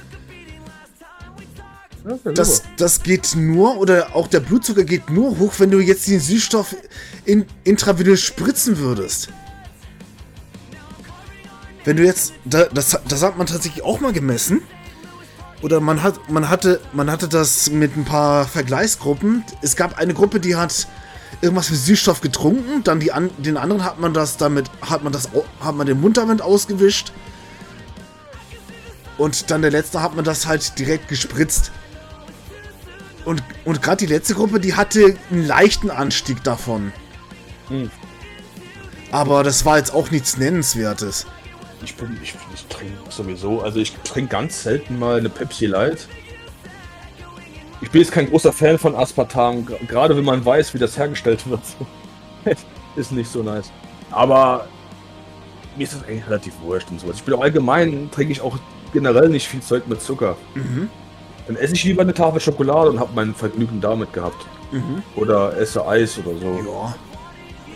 Das, 2.34 2.62
das 2.76 3.02
geht 3.02 3.34
nur, 3.36 3.76
oder 3.78 4.14
auch 4.14 4.28
der 4.28 4.40
Blutzucker 4.40 4.84
geht 4.84 5.10
nur 5.10 5.38
hoch, 5.38 5.54
wenn 5.58 5.70
du 5.70 5.80
jetzt 5.80 6.06
den 6.06 6.20
Süßstoff 6.20 6.74
in, 7.24 7.44
intravenös 7.64 8.22
spritzen 8.22 8.78
würdest. 8.78 9.28
Wenn 11.84 11.96
du 11.96 12.04
jetzt, 12.04 12.32
das, 12.44 12.98
das 13.08 13.22
hat 13.22 13.38
man 13.38 13.46
tatsächlich 13.46 13.84
auch 13.84 14.00
mal 14.00 14.12
gemessen. 14.12 14.62
Oder 15.62 15.80
man 15.80 16.02
hat, 16.02 16.30
man 16.30 16.48
hatte, 16.48 16.80
man 16.92 17.10
hatte 17.10 17.28
das 17.28 17.70
mit 17.70 17.96
ein 17.96 18.04
paar 18.04 18.46
Vergleichsgruppen. 18.46 19.44
Es 19.60 19.74
gab 19.74 19.98
eine 19.98 20.14
Gruppe, 20.14 20.38
die 20.38 20.54
hat 20.54 20.86
irgendwas 21.40 21.70
mit 21.70 21.80
Süßstoff 21.80 22.20
getrunken, 22.20 22.84
dann 22.84 23.00
die 23.00 23.12
an, 23.12 23.30
den 23.38 23.56
anderen 23.56 23.84
hat 23.84 23.98
man 23.98 24.14
das 24.14 24.36
damit, 24.36 24.70
hat 24.80 25.02
man 25.02 25.12
das, 25.12 25.28
hat 25.60 25.74
man 25.74 25.86
den 25.86 26.00
Mund 26.00 26.16
damit 26.16 26.42
ausgewischt. 26.42 27.12
Und 29.18 29.50
dann 29.50 29.62
der 29.62 29.72
letzte 29.72 30.00
hat 30.00 30.14
man 30.14 30.24
das 30.24 30.46
halt 30.46 30.78
direkt 30.78 31.08
gespritzt. 31.08 31.72
Und, 33.28 33.42
und 33.66 33.82
gerade 33.82 33.98
die 33.98 34.10
letzte 34.10 34.32
Gruppe, 34.32 34.58
die 34.58 34.74
hatte 34.74 35.14
einen 35.30 35.46
leichten 35.46 35.90
Anstieg 35.90 36.42
davon. 36.44 36.94
Hm. 37.68 37.90
Aber 39.12 39.42
das 39.42 39.66
war 39.66 39.76
jetzt 39.76 39.92
auch 39.92 40.10
nichts 40.10 40.38
Nennenswertes. 40.38 41.26
Ich 41.84 41.94
bin, 41.94 42.18
ich, 42.22 42.34
ich 42.54 42.64
trinke 42.68 42.94
sowieso, 43.10 43.60
also 43.60 43.80
ich 43.80 43.92
trinke 43.96 44.30
ganz 44.30 44.62
selten 44.62 44.98
mal 44.98 45.18
eine 45.18 45.28
Pepsi 45.28 45.66
Light. 45.66 46.08
Ich 47.82 47.90
bin 47.90 48.00
jetzt 48.00 48.12
kein 48.12 48.30
großer 48.30 48.50
Fan 48.50 48.78
von 48.78 48.96
Aspartam, 48.96 49.66
gerade 49.66 50.16
wenn 50.16 50.24
man 50.24 50.42
weiß, 50.42 50.72
wie 50.72 50.78
das 50.78 50.96
hergestellt 50.96 51.46
wird. 51.50 51.60
ist 52.96 53.12
nicht 53.12 53.30
so 53.30 53.42
nice. 53.42 53.70
Aber 54.10 54.68
mir 55.76 55.84
ist 55.84 55.92
das 55.92 56.04
eigentlich 56.04 56.26
relativ 56.26 56.54
wurscht 56.62 56.90
und 56.90 56.98
sowas. 56.98 57.16
Ich 57.16 57.24
bin 57.24 57.34
auch 57.34 57.42
allgemein, 57.42 58.10
trinke 58.10 58.32
ich 58.32 58.40
auch 58.40 58.56
generell 58.94 59.28
nicht 59.28 59.48
viel 59.48 59.60
Zeug 59.60 59.86
mit 59.86 60.00
Zucker. 60.00 60.38
Mhm. 60.54 60.88
Dann 61.48 61.56
esse 61.56 61.74
ich 61.74 61.84
lieber 61.84 62.02
eine 62.02 62.14
Tafel 62.14 62.40
Schokolade 62.40 62.90
und 62.90 63.00
habe 63.00 63.10
mein 63.14 63.34
Vergnügen 63.34 63.80
damit 63.80 64.12
gehabt. 64.12 64.46
Mhm. 64.70 65.02
Oder 65.16 65.56
esse 65.56 65.84
Eis 65.86 66.18
oder 66.18 66.38
so. 66.38 66.46
Ja. 66.46 66.94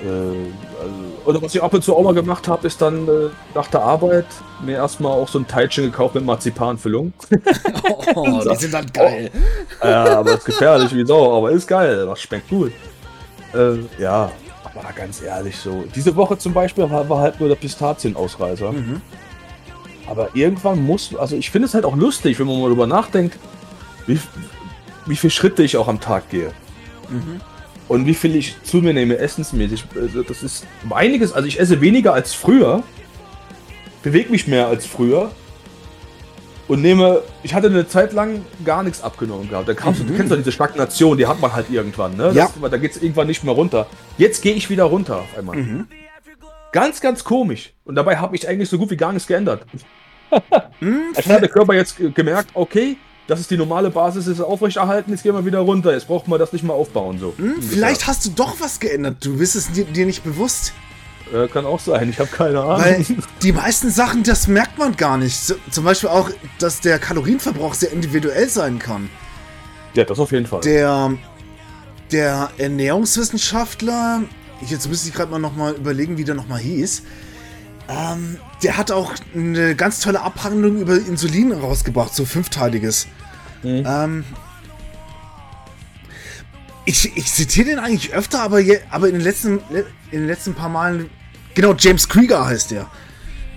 Äh, 0.04 0.52
also, 0.78 0.94
oder 1.24 1.42
was 1.42 1.54
ich 1.54 1.62
ab 1.62 1.72
und 1.72 1.82
zu 1.82 1.96
auch 1.96 2.02
mal 2.02 2.12
gemacht 2.12 2.48
habe, 2.48 2.66
ist 2.66 2.82
dann 2.82 3.08
äh, 3.08 3.30
nach 3.54 3.68
der 3.68 3.82
Arbeit 3.82 4.26
mir 4.62 4.76
erstmal 4.76 5.12
auch 5.12 5.28
so 5.28 5.38
ein 5.38 5.46
Teilchen 5.46 5.84
gekauft 5.84 6.14
mit 6.14 6.24
Marzipanfüllung. 6.24 7.14
oh, 8.14 8.40
die 8.50 8.56
sind 8.56 8.74
dann 8.74 8.86
geil. 8.92 9.30
Oh. 9.80 9.86
Ja, 9.86 10.18
aber 10.18 10.34
ist 10.34 10.44
gefährlich 10.44 10.94
wie 10.94 11.06
so, 11.06 11.32
aber 11.32 11.50
ist 11.52 11.66
geil, 11.66 12.04
das 12.04 12.20
schmeckt 12.20 12.50
gut. 12.50 12.72
Äh, 13.54 13.78
ja, 13.98 14.30
aber 14.64 14.92
ganz 14.94 15.22
ehrlich 15.22 15.56
so. 15.56 15.84
Diese 15.94 16.14
Woche 16.14 16.36
zum 16.36 16.52
Beispiel 16.52 16.90
war, 16.90 17.08
war 17.08 17.20
halt 17.20 17.40
nur 17.40 17.48
der 17.48 17.56
Pistazienausreißer. 17.56 18.72
Mhm. 18.72 19.00
Aber 20.06 20.28
irgendwann 20.34 20.84
muss, 20.84 21.14
also 21.14 21.36
ich 21.36 21.50
finde 21.50 21.68
es 21.68 21.74
halt 21.74 21.84
auch 21.84 21.96
lustig, 21.96 22.38
wenn 22.38 22.46
man 22.46 22.60
mal 22.60 22.68
drüber 22.68 22.86
nachdenkt, 22.86 23.38
wie, 24.06 24.18
wie 25.06 25.16
viele 25.16 25.30
Schritte 25.30 25.62
ich 25.62 25.76
auch 25.76 25.88
am 25.88 26.00
Tag 26.00 26.28
gehe. 26.30 26.52
Mhm 27.08 27.40
und 27.88 28.06
wie 28.06 28.14
viel 28.14 28.36
ich 28.36 28.56
zu 28.62 28.78
mir 28.78 28.94
nehme, 28.94 29.18
essensmäßig. 29.18 29.84
Also 30.00 30.22
das 30.22 30.42
ist 30.42 30.66
einiges, 30.88 31.32
also 31.34 31.46
ich 31.46 31.60
esse 31.60 31.82
weniger 31.82 32.14
als 32.14 32.32
früher, 32.32 32.84
bewege 34.02 34.30
mich 34.30 34.46
mehr 34.46 34.68
als 34.68 34.86
früher 34.86 35.30
und 36.68 36.80
nehme, 36.80 37.22
ich 37.42 37.52
hatte 37.52 37.66
eine 37.66 37.86
Zeit 37.86 38.14
lang 38.14 38.46
gar 38.64 38.82
nichts 38.82 39.02
abgenommen 39.02 39.50
gehabt. 39.50 39.68
Da 39.68 39.74
kamst 39.74 40.00
du, 40.00 40.04
du 40.04 40.14
kennst 40.14 40.32
doch 40.32 40.36
diese 40.38 40.52
Stagnation, 40.52 41.18
die 41.18 41.26
hat 41.26 41.40
man 41.40 41.52
halt 41.52 41.68
irgendwann, 41.70 42.16
ne? 42.16 42.30
Ja. 42.32 42.48
Das, 42.62 42.70
da 42.70 42.76
geht 42.78 42.92
es 42.92 43.02
irgendwann 43.02 43.26
nicht 43.26 43.44
mehr 43.44 43.52
runter. 43.52 43.86
Jetzt 44.16 44.40
gehe 44.42 44.54
ich 44.54 44.70
wieder 44.70 44.84
runter 44.84 45.18
auf 45.18 45.36
einmal. 45.36 45.84
Ganz, 46.70 47.00
ganz 47.00 47.24
komisch. 47.24 47.74
Und 47.84 47.96
dabei 47.96 48.16
habe 48.16 48.36
ich 48.36 48.48
eigentlich 48.48 48.70
so 48.70 48.78
gut 48.78 48.88
wie 48.90 48.96
gar 48.96 49.12
nichts 49.12 49.26
geändert. 49.28 49.66
Als 51.14 51.28
hat 51.28 51.42
der 51.42 51.48
Körper 51.50 51.74
jetzt 51.74 51.98
ge- 51.98 52.10
gemerkt, 52.10 52.50
okay, 52.54 52.96
das 53.26 53.40
ist 53.40 53.50
die 53.50 53.56
normale 53.56 53.90
Basis, 53.90 54.26
ist 54.26 54.40
aufrechterhalten, 54.40 55.12
jetzt 55.12 55.22
gehen 55.22 55.34
wir 55.34 55.44
wieder 55.44 55.60
runter. 55.60 55.92
Jetzt 55.92 56.06
braucht 56.06 56.28
man 56.28 56.38
das 56.38 56.52
nicht 56.52 56.64
mehr 56.64 56.74
aufbauen. 56.74 57.18
So. 57.18 57.34
Hm, 57.36 57.62
vielleicht 57.62 58.06
hast 58.06 58.26
du 58.26 58.30
doch 58.30 58.60
was 58.60 58.80
geändert. 58.80 59.16
Du 59.20 59.38
bist 59.38 59.54
es 59.54 59.70
dir, 59.70 59.84
dir 59.84 60.06
nicht 60.06 60.24
bewusst. 60.24 60.72
Äh, 61.32 61.48
kann 61.48 61.64
auch 61.64 61.80
sein, 61.80 62.10
ich 62.10 62.18
habe 62.18 62.28
keine 62.28 62.60
Ahnung. 62.60 62.84
Weil 62.84 63.06
die 63.42 63.52
meisten 63.52 63.90
Sachen, 63.90 64.22
das 64.22 64.48
merkt 64.48 64.78
man 64.78 64.96
gar 64.96 65.16
nicht. 65.16 65.36
So, 65.36 65.54
zum 65.70 65.84
Beispiel 65.84 66.10
auch, 66.10 66.30
dass 66.58 66.80
der 66.80 66.98
Kalorienverbrauch 66.98 67.74
sehr 67.74 67.92
individuell 67.92 68.48
sein 68.48 68.78
kann. 68.78 69.08
ja, 69.94 70.04
das 70.04 70.18
auf 70.18 70.32
jeden 70.32 70.46
Fall. 70.46 70.60
Der, 70.60 71.12
der 72.10 72.50
Ernährungswissenschaftler, 72.58 74.22
jetzt 74.66 74.88
müsste 74.88 75.08
ich 75.08 75.14
gerade 75.14 75.30
mal 75.30 75.38
nochmal 75.38 75.74
überlegen, 75.74 76.18
wie 76.18 76.24
der 76.24 76.34
nochmal 76.34 76.58
hieß, 76.58 77.02
ähm, 77.88 78.38
der 78.62 78.76
hat 78.76 78.90
auch 78.90 79.14
eine 79.34 79.74
ganz 79.74 80.00
tolle 80.00 80.20
Abhandlung 80.20 80.80
über 80.80 80.94
Insulin 80.94 81.52
rausgebracht, 81.52 82.14
so 82.14 82.24
fünfteiliges. 82.24 83.06
Mhm. 83.62 83.84
Ähm, 83.86 84.24
ich, 86.84 87.16
ich 87.16 87.32
zitiere 87.32 87.70
den 87.70 87.78
eigentlich 87.78 88.12
öfter, 88.12 88.42
aber, 88.42 88.60
je, 88.60 88.80
aber 88.90 89.08
in, 89.08 89.14
den 89.14 89.22
letzten, 89.22 89.60
in 90.10 90.20
den 90.20 90.26
letzten 90.26 90.54
paar 90.54 90.68
Malen, 90.68 91.10
genau, 91.54 91.74
James 91.78 92.08
Krieger 92.08 92.46
heißt 92.46 92.70
der. 92.70 92.88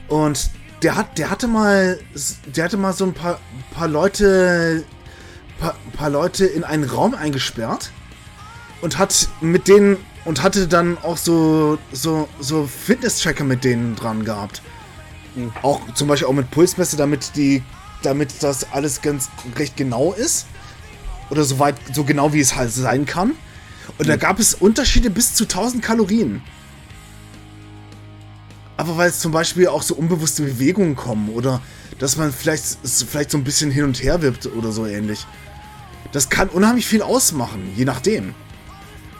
Und 0.07 0.49
der 0.83 0.95
hat, 0.95 1.17
der 1.17 1.29
hatte 1.29 1.47
mal, 1.47 1.99
der 2.55 2.65
hatte 2.65 2.77
mal 2.77 2.93
so 2.93 3.05
ein 3.05 3.13
paar, 3.13 3.39
paar 3.71 3.87
Leute, 3.87 4.83
paar, 5.59 5.75
paar 5.93 6.09
Leute 6.09 6.45
in 6.45 6.63
einen 6.63 6.83
Raum 6.83 7.15
eingesperrt 7.15 7.91
und 8.81 8.97
hat 8.97 9.29
mit 9.41 9.67
denen 9.67 9.97
und 10.25 10.43
hatte 10.43 10.67
dann 10.67 10.97
auch 10.97 11.17
so 11.17 11.77
so 11.91 12.27
so 12.39 12.67
Fitness-Tracker 12.67 13.43
mit 13.43 13.63
denen 13.63 13.95
dran 13.95 14.25
gehabt. 14.25 14.61
Mhm. 15.35 15.51
Auch 15.61 15.81
zum 15.93 16.07
Beispiel 16.07 16.27
auch 16.27 16.33
mit 16.33 16.51
Pulsmesser, 16.51 16.97
damit 16.97 17.35
die, 17.35 17.63
damit 18.03 18.41
das 18.41 18.71
alles 18.71 19.01
ganz 19.01 19.29
recht 19.57 19.77
genau 19.77 20.13
ist 20.13 20.47
oder 21.29 21.43
so 21.43 21.59
weit 21.59 21.75
so 21.93 22.03
genau 22.03 22.33
wie 22.33 22.39
es 22.39 22.55
halt 22.55 22.71
sein 22.71 23.05
kann. 23.05 23.31
Und 23.97 24.07
da 24.07 24.15
gab 24.15 24.39
es 24.39 24.53
Unterschiede 24.53 25.09
bis 25.09 25.35
zu 25.35 25.43
1000 25.45 25.83
Kalorien. 25.83 26.41
Aber 28.77 28.97
weil 28.97 29.09
es 29.09 29.19
zum 29.19 29.31
Beispiel 29.31 29.67
auch 29.67 29.81
so 29.81 29.95
unbewusste 29.95 30.43
Bewegungen 30.43 30.95
kommen 30.95 31.29
oder 31.29 31.61
dass 31.99 32.17
man 32.17 32.33
vielleicht, 32.33 32.77
vielleicht 32.83 33.31
so 33.31 33.37
ein 33.37 33.43
bisschen 33.43 33.71
hin 33.71 33.85
und 33.85 34.03
her 34.03 34.21
wippt 34.21 34.47
oder 34.47 34.71
so 34.71 34.85
ähnlich. 34.85 35.25
Das 36.11 36.29
kann 36.29 36.49
unheimlich 36.49 36.85
viel 36.85 37.01
ausmachen, 37.01 37.71
je 37.75 37.85
nachdem. 37.85 38.33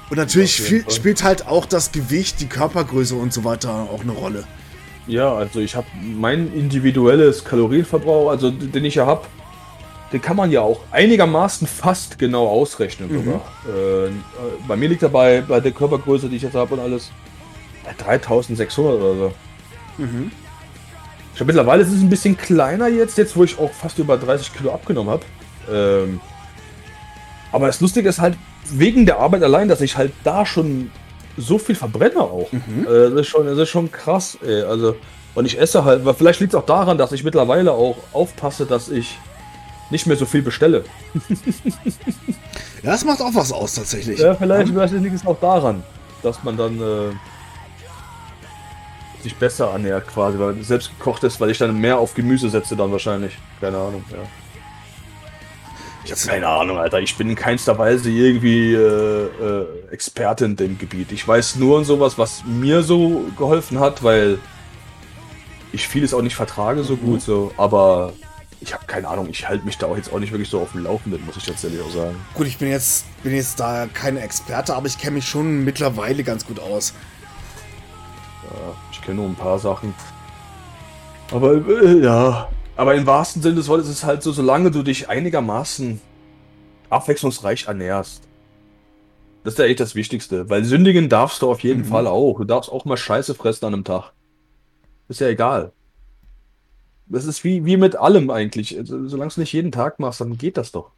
Und 0.10 0.18
natürlich 0.18 0.62
viel, 0.62 0.90
spielt 0.92 1.24
halt 1.24 1.48
auch 1.48 1.66
das 1.66 1.92
Gewicht, 1.92 2.42
die 2.42 2.48
Körpergröße 2.48 3.16
und 3.16 3.34
so 3.34 3.44
weiter 3.44 3.72
auch 3.72 4.02
eine 4.02 4.12
Rolle. 4.12 4.46
Ja, 5.08 5.34
also 5.34 5.60
ich 5.60 5.76
habe 5.76 5.88
mein 6.02 6.52
individuelles 6.54 7.44
Kalorienverbrauch, 7.46 8.30
also 8.30 8.50
den 8.50 8.86
ich 8.86 8.96
ja 8.96 9.06
habe, 9.06 9.26
den 10.12 10.22
kann 10.22 10.36
man 10.36 10.52
ja 10.52 10.62
auch 10.62 10.82
einigermaßen 10.92 11.68
fast 11.68 12.18
genau 12.18 12.48
ausrechnen 12.48 13.10
sogar. 13.26 13.42
Äh, 13.68 14.08
äh, 14.08 14.12
bei 14.68 14.76
mir 14.76 14.90
liegt 14.90 15.04
er 15.04 15.10
bei, 15.10 15.42
der 15.42 15.72
Körpergröße, 15.72 16.30
die 16.30 16.38
ich 16.38 16.42
jetzt 16.44 16.56
habe 16.56 16.74
und 16.76 16.80
alles, 16.80 17.12
bei 17.84 17.94
3600 17.94 18.94
oder 18.96 19.16
so. 19.16 19.34
Ich 21.32 21.38
glaube 21.38 21.54
mittlerweile 21.54 21.84
ist 21.84 21.92
es 21.92 22.02
ein 22.02 22.10
bisschen 22.10 22.38
kleiner 22.38 22.88
jetzt, 22.88 23.18
jetzt 23.18 23.36
wo 23.36 23.44
ich 23.44 23.60
auch 23.60 23.72
fast 23.74 24.00
über 24.00 24.18
30 24.18 24.54
Kilo 24.54 24.74
abgenommen 24.74 25.12
habe. 25.12 25.26
Ähm, 25.70 26.22
aber 27.52 27.68
das 27.68 27.82
Lustige 27.82 28.08
ist 28.10 28.20
halt, 28.20 28.38
wegen 28.72 29.06
der 29.06 29.20
Arbeit 29.20 29.44
allein, 29.44 29.68
dass 29.68 29.82
ich 29.82 29.98
halt 29.98 30.14
da 30.24 30.46
schon 30.46 30.92
so 31.38 31.58
viel 31.58 31.76
verbrenne 31.76 32.22
auch. 32.22 32.50
Äh, 32.54 33.10
das, 33.10 33.22
ist 33.22 33.28
schon, 33.28 33.46
das 33.46 33.58
ist 33.58 33.70
schon 33.70 33.92
krass, 33.92 34.38
ey. 34.46 34.64
Also, 34.64 34.96
und 35.34 35.46
ich 35.46 35.60
esse 35.60 35.84
halt, 35.84 36.06
weil 36.06 36.14
vielleicht 36.14 36.40
liegt 36.40 36.54
es 36.54 36.60
auch 36.60 36.66
daran, 36.66 36.98
dass 36.98 37.12
ich 37.12 37.24
mittlerweile 37.24 37.72
auch 37.74 37.98
aufpasse, 38.14 38.66
dass 38.66 38.90
ich 38.90 39.18
nicht 39.90 40.08
mehr 40.08 40.18
so 40.18 40.26
viel 40.26 40.42
bestelle. 40.42 40.84
Ja, 42.84 42.92
das 42.92 43.04
macht 43.04 43.20
auch 43.20 43.34
was 43.34 43.52
aus 43.52 43.74
tatsächlich. 43.74 44.20
Ja, 44.20 44.36
vielleicht, 44.36 44.70
vielleicht 44.70 44.94
liegt 44.94 45.16
es 45.16 45.26
auch 45.26 45.40
daran, 45.40 45.84
dass 46.22 46.44
man 46.44 46.56
dann 46.56 46.80
äh, 46.80 47.12
sich 49.24 49.36
besser 49.36 49.72
ernährt 49.72 50.08
quasi, 50.08 50.38
weil 50.38 50.62
selbst 50.62 50.92
gekocht 50.96 51.24
ist, 51.24 51.42
weil 51.42 51.50
ich 51.50 51.58
dann 51.58 51.76
mehr 51.80 51.98
auf 51.98 52.14
Gemüse 52.14 52.48
setze 52.48 52.76
dann 52.76 52.92
wahrscheinlich. 52.92 53.36
Keine 53.60 53.78
Ahnung, 53.78 54.04
ja. 54.12 54.20
Ich 56.06 56.12
habe 56.12 56.22
keine 56.22 56.48
Ahnung, 56.48 56.78
Alter. 56.78 57.00
Ich 57.00 57.18
bin 57.18 57.32
in 57.32 57.36
keinster 57.36 57.80
Weise 57.80 58.12
irgendwie 58.12 58.74
äh, 58.76 59.26
äh, 59.26 59.66
Experte 59.92 60.46
in 60.46 60.56
dem 60.56 60.78
Gebiet. 60.78 61.12
Ich 61.12 61.28
weiß 61.28 61.56
nur 61.56 61.78
und 61.78 61.86
sowas, 61.86 62.20
was 62.20 62.44
mir 62.46 62.84
so 62.84 63.26
geholfen 63.36 63.80
hat, 63.80 64.04
weil 64.04 64.38
ich 65.72 65.88
vieles 65.88 66.14
auch 66.14 66.22
nicht 66.22 66.36
vertrage 66.36 66.84
so 66.84 66.96
gut 66.96 67.24
so. 67.24 67.52
Aber 67.58 68.14
ich 68.62 68.72
habe 68.76 68.86
keine 68.86 69.08
Ahnung. 69.08 69.30
Ich 69.32 69.50
halte 69.50 69.66
mich 69.66 69.80
da 69.80 69.88
auch 69.88 69.98
jetzt 69.98 70.14
auch 70.14 70.20
nicht 70.20 70.32
wirklich 70.32 70.50
so 70.50 70.62
auf 70.62 70.74
dem 70.74 70.84
Laufenden, 70.84 71.26
muss 71.26 71.38
ich 71.38 71.46
tatsächlich 71.46 71.82
auch 71.82 71.90
sagen. 71.90 72.16
Gut, 72.36 72.46
ich 72.46 72.60
bin 72.60 72.70
jetzt, 72.70 73.06
bin 73.24 73.36
jetzt 73.36 73.60
da 73.60 73.88
kein 73.92 74.18
Experte, 74.18 74.76
aber 74.76 74.86
ich 74.86 75.00
kenne 75.00 75.16
mich 75.16 75.28
schon 75.28 75.64
mittlerweile 75.64 76.24
ganz 76.24 76.46
gut 76.46 76.60
aus. 76.60 76.94
Ja, 78.44 78.76
ich 78.92 79.02
kenne 79.02 79.18
nur 79.18 79.26
ein 79.26 79.36
paar 79.36 79.58
Sachen. 79.58 79.96
Aber 81.32 81.54
äh, 81.56 82.00
ja. 82.04 82.48
Aber 82.76 82.96
im 82.96 83.06
wahrsten 83.06 83.42
Sinne 83.42 83.56
des 83.56 83.68
Wortes 83.68 83.88
ist 83.88 83.98
es 83.98 84.04
halt 84.04 84.22
so, 84.22 84.32
solange 84.32 84.72
du 84.72 84.84
dich 84.84 85.10
einigermaßen 85.10 86.02
abwechslungsreich 86.90 87.68
ernährst. 87.68 88.24
Das 89.44 89.54
ist 89.54 89.60
ja 89.60 89.66
echt 89.66 89.80
das 89.80 89.96
Wichtigste. 89.96 90.50
Weil 90.50 90.66
sündigen 90.66 91.08
darfst 91.08 91.42
du 91.42 91.50
auf 91.50 91.62
jeden 91.62 91.86
Fall 91.86 92.08
auch. 92.08 92.40
Du 92.40 92.46
darfst 92.46 92.72
auch 92.72 92.86
mal 92.86 92.98
Scheiße 92.98 93.36
fressen 93.36 93.66
an 93.66 93.74
einem 93.74 93.84
Tag. 93.84 94.12
Ist 95.08 95.22
ja 95.22 95.28
egal. 95.28 95.72
Das 97.08 97.26
ist 97.26 97.44
wie, 97.44 97.64
wie 97.66 97.78
mit 97.78 97.96
allem 97.96 98.30
eigentlich. 98.32 98.78
Also, 98.78 99.08
solange 99.08 99.32
du 99.32 99.42
nicht 99.42 99.54
jeden 99.54 99.72
Tag 99.72 100.00
machst, 100.00 100.20
dann 100.20 100.38
geht 100.38 100.58
das 100.58 100.72
doch. 100.72 100.92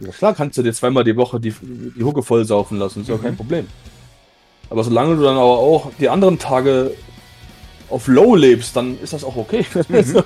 Ja, 0.00 0.12
klar 0.12 0.34
kannst 0.34 0.56
du 0.56 0.62
dir 0.62 0.72
zweimal 0.72 1.02
die 1.02 1.16
Woche 1.16 1.40
die, 1.40 1.52
die 1.60 2.04
Hucke 2.04 2.22
voll 2.22 2.44
saufen 2.44 2.78
lassen, 2.78 3.02
ist 3.02 3.08
ja 3.08 3.18
kein 3.18 3.36
Problem. 3.36 3.66
Aber 4.70 4.84
solange 4.84 5.16
du 5.16 5.22
dann 5.22 5.36
aber 5.36 5.58
auch 5.58 5.90
die 5.98 6.08
anderen 6.08 6.38
Tage 6.38 6.92
auf 7.90 8.06
Low 8.06 8.34
lebst, 8.34 8.76
dann 8.76 8.98
ist 9.00 9.12
das 9.12 9.24
auch 9.24 9.36
okay. 9.36 9.64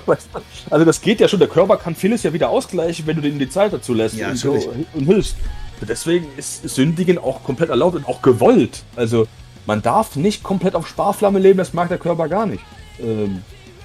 also 0.69 0.85
das 0.85 1.01
geht 1.01 1.19
ja 1.19 1.27
schon, 1.27 1.39
der 1.39 1.47
Körper 1.47 1.77
kann 1.77 1.95
vieles 1.95 2.23
ja 2.23 2.33
wieder 2.33 2.49
ausgleichen, 2.49 3.07
wenn 3.07 3.15
du 3.15 3.21
dem 3.21 3.39
die 3.39 3.49
Zeit 3.49 3.73
dazu 3.73 3.93
lässt 3.93 4.15
Ja, 4.15 4.29
und, 4.29 4.37
so, 4.37 4.51
und 4.93 5.05
hilfst. 5.05 5.35
Deswegen 5.81 6.27
ist 6.37 6.67
Sündigen 6.67 7.17
auch 7.17 7.43
komplett 7.43 7.69
erlaubt 7.69 7.95
und 7.95 8.07
auch 8.07 8.21
gewollt. 8.21 8.83
Also 8.95 9.27
man 9.65 9.81
darf 9.81 10.15
nicht 10.15 10.43
komplett 10.43 10.75
auf 10.75 10.87
Sparflamme 10.87 11.39
leben, 11.39 11.57
das 11.57 11.73
mag 11.73 11.89
der 11.89 11.97
Körper 11.97 12.27
gar 12.27 12.45
nicht. 12.45 12.63
Ähm, 12.99 13.41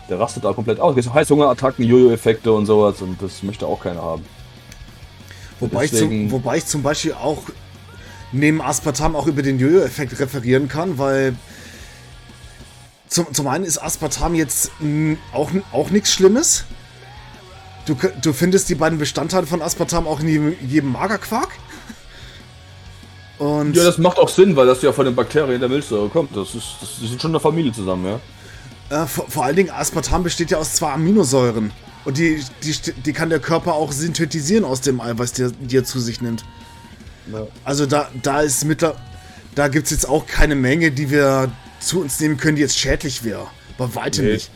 der 0.08 0.18
rastet 0.18 0.44
da 0.44 0.52
komplett 0.52 0.80
aus. 0.80 0.96
Es 0.96 1.04
gibt 1.04 1.14
Heißhungerattacken, 1.14 1.84
Jojo-Effekte 1.84 2.52
und 2.52 2.66
sowas 2.66 3.02
und 3.02 3.20
das 3.20 3.42
möchte 3.42 3.66
auch 3.66 3.80
keiner 3.80 4.02
haben. 4.02 4.24
Wobei, 5.60 5.84
ich 5.84 5.92
zum, 5.92 6.30
wobei 6.30 6.58
ich 6.58 6.66
zum 6.66 6.82
Beispiel 6.82 7.14
auch 7.14 7.42
neben 8.32 8.60
Aspartam 8.60 9.16
auch 9.16 9.26
über 9.26 9.42
den 9.42 9.58
Jojo-Effekt 9.58 10.18
referieren 10.20 10.68
kann, 10.68 10.98
weil 10.98 11.34
zum, 13.08 13.32
zum 13.32 13.46
einen 13.48 13.64
ist 13.64 13.78
Aspartam 13.78 14.34
jetzt 14.34 14.70
mh, 14.80 15.16
auch, 15.32 15.50
auch 15.72 15.90
nichts 15.90 16.12
Schlimmes. 16.12 16.64
Du, 17.86 17.96
du 18.20 18.32
findest 18.32 18.68
die 18.68 18.74
beiden 18.74 18.98
Bestandteile 18.98 19.46
von 19.46 19.62
Aspartam 19.62 20.06
auch 20.06 20.20
in 20.20 20.28
jedem, 20.28 20.56
jedem 20.66 20.92
Magerquark. 20.92 21.48
Und 23.38 23.76
Ja, 23.76 23.84
das 23.84 23.98
macht 23.98 24.18
auch 24.18 24.28
Sinn, 24.28 24.56
weil 24.56 24.66
das 24.66 24.82
ja 24.82 24.92
von 24.92 25.04
den 25.04 25.14
Bakterien 25.14 25.60
der 25.60 25.68
Milchsäure 25.68 26.08
kommt. 26.08 26.36
Das 26.36 26.54
ist, 26.54 26.66
das, 26.80 26.90
die 27.00 27.06
sind 27.06 27.22
schon 27.22 27.30
eine 27.30 27.40
Familie 27.40 27.72
zusammen, 27.72 28.18
ja. 28.90 29.04
äh, 29.04 29.06
vor, 29.06 29.26
vor 29.30 29.44
allen 29.44 29.56
Dingen 29.56 29.70
Aspartam 29.70 30.22
besteht 30.24 30.50
ja 30.50 30.58
aus 30.58 30.74
zwei 30.74 30.92
Aminosäuren. 30.92 31.70
Und 32.04 32.18
die, 32.18 32.42
die, 32.62 32.92
die 33.04 33.12
kann 33.12 33.28
der 33.30 33.38
Körper 33.38 33.74
auch 33.74 33.92
synthetisieren 33.92 34.64
aus 34.64 34.80
dem 34.80 35.00
Eiweiß, 35.00 35.32
die, 35.34 35.42
er- 35.42 35.50
die 35.52 35.76
er 35.76 35.84
zu 35.84 36.00
sich 36.00 36.20
nimmt. 36.20 36.44
Also 37.64 37.84
da, 37.86 38.08
da 38.22 38.40
ist 38.40 38.64
mittler, 38.64 38.96
da 39.54 39.68
gibt 39.68 39.84
es 39.84 39.90
jetzt 39.90 40.08
auch 40.08 40.26
keine 40.26 40.54
Menge, 40.54 40.90
die 40.90 41.10
wir 41.10 41.50
zu 41.80 42.00
uns 42.00 42.18
nehmen 42.20 42.36
können, 42.36 42.56
die 42.56 42.62
jetzt 42.62 42.78
schädlich 42.78 43.24
wäre. 43.24 43.46
Bei 43.76 43.94
weitem 43.94 44.24
Nee. 44.26 44.32
nicht. 44.34 44.50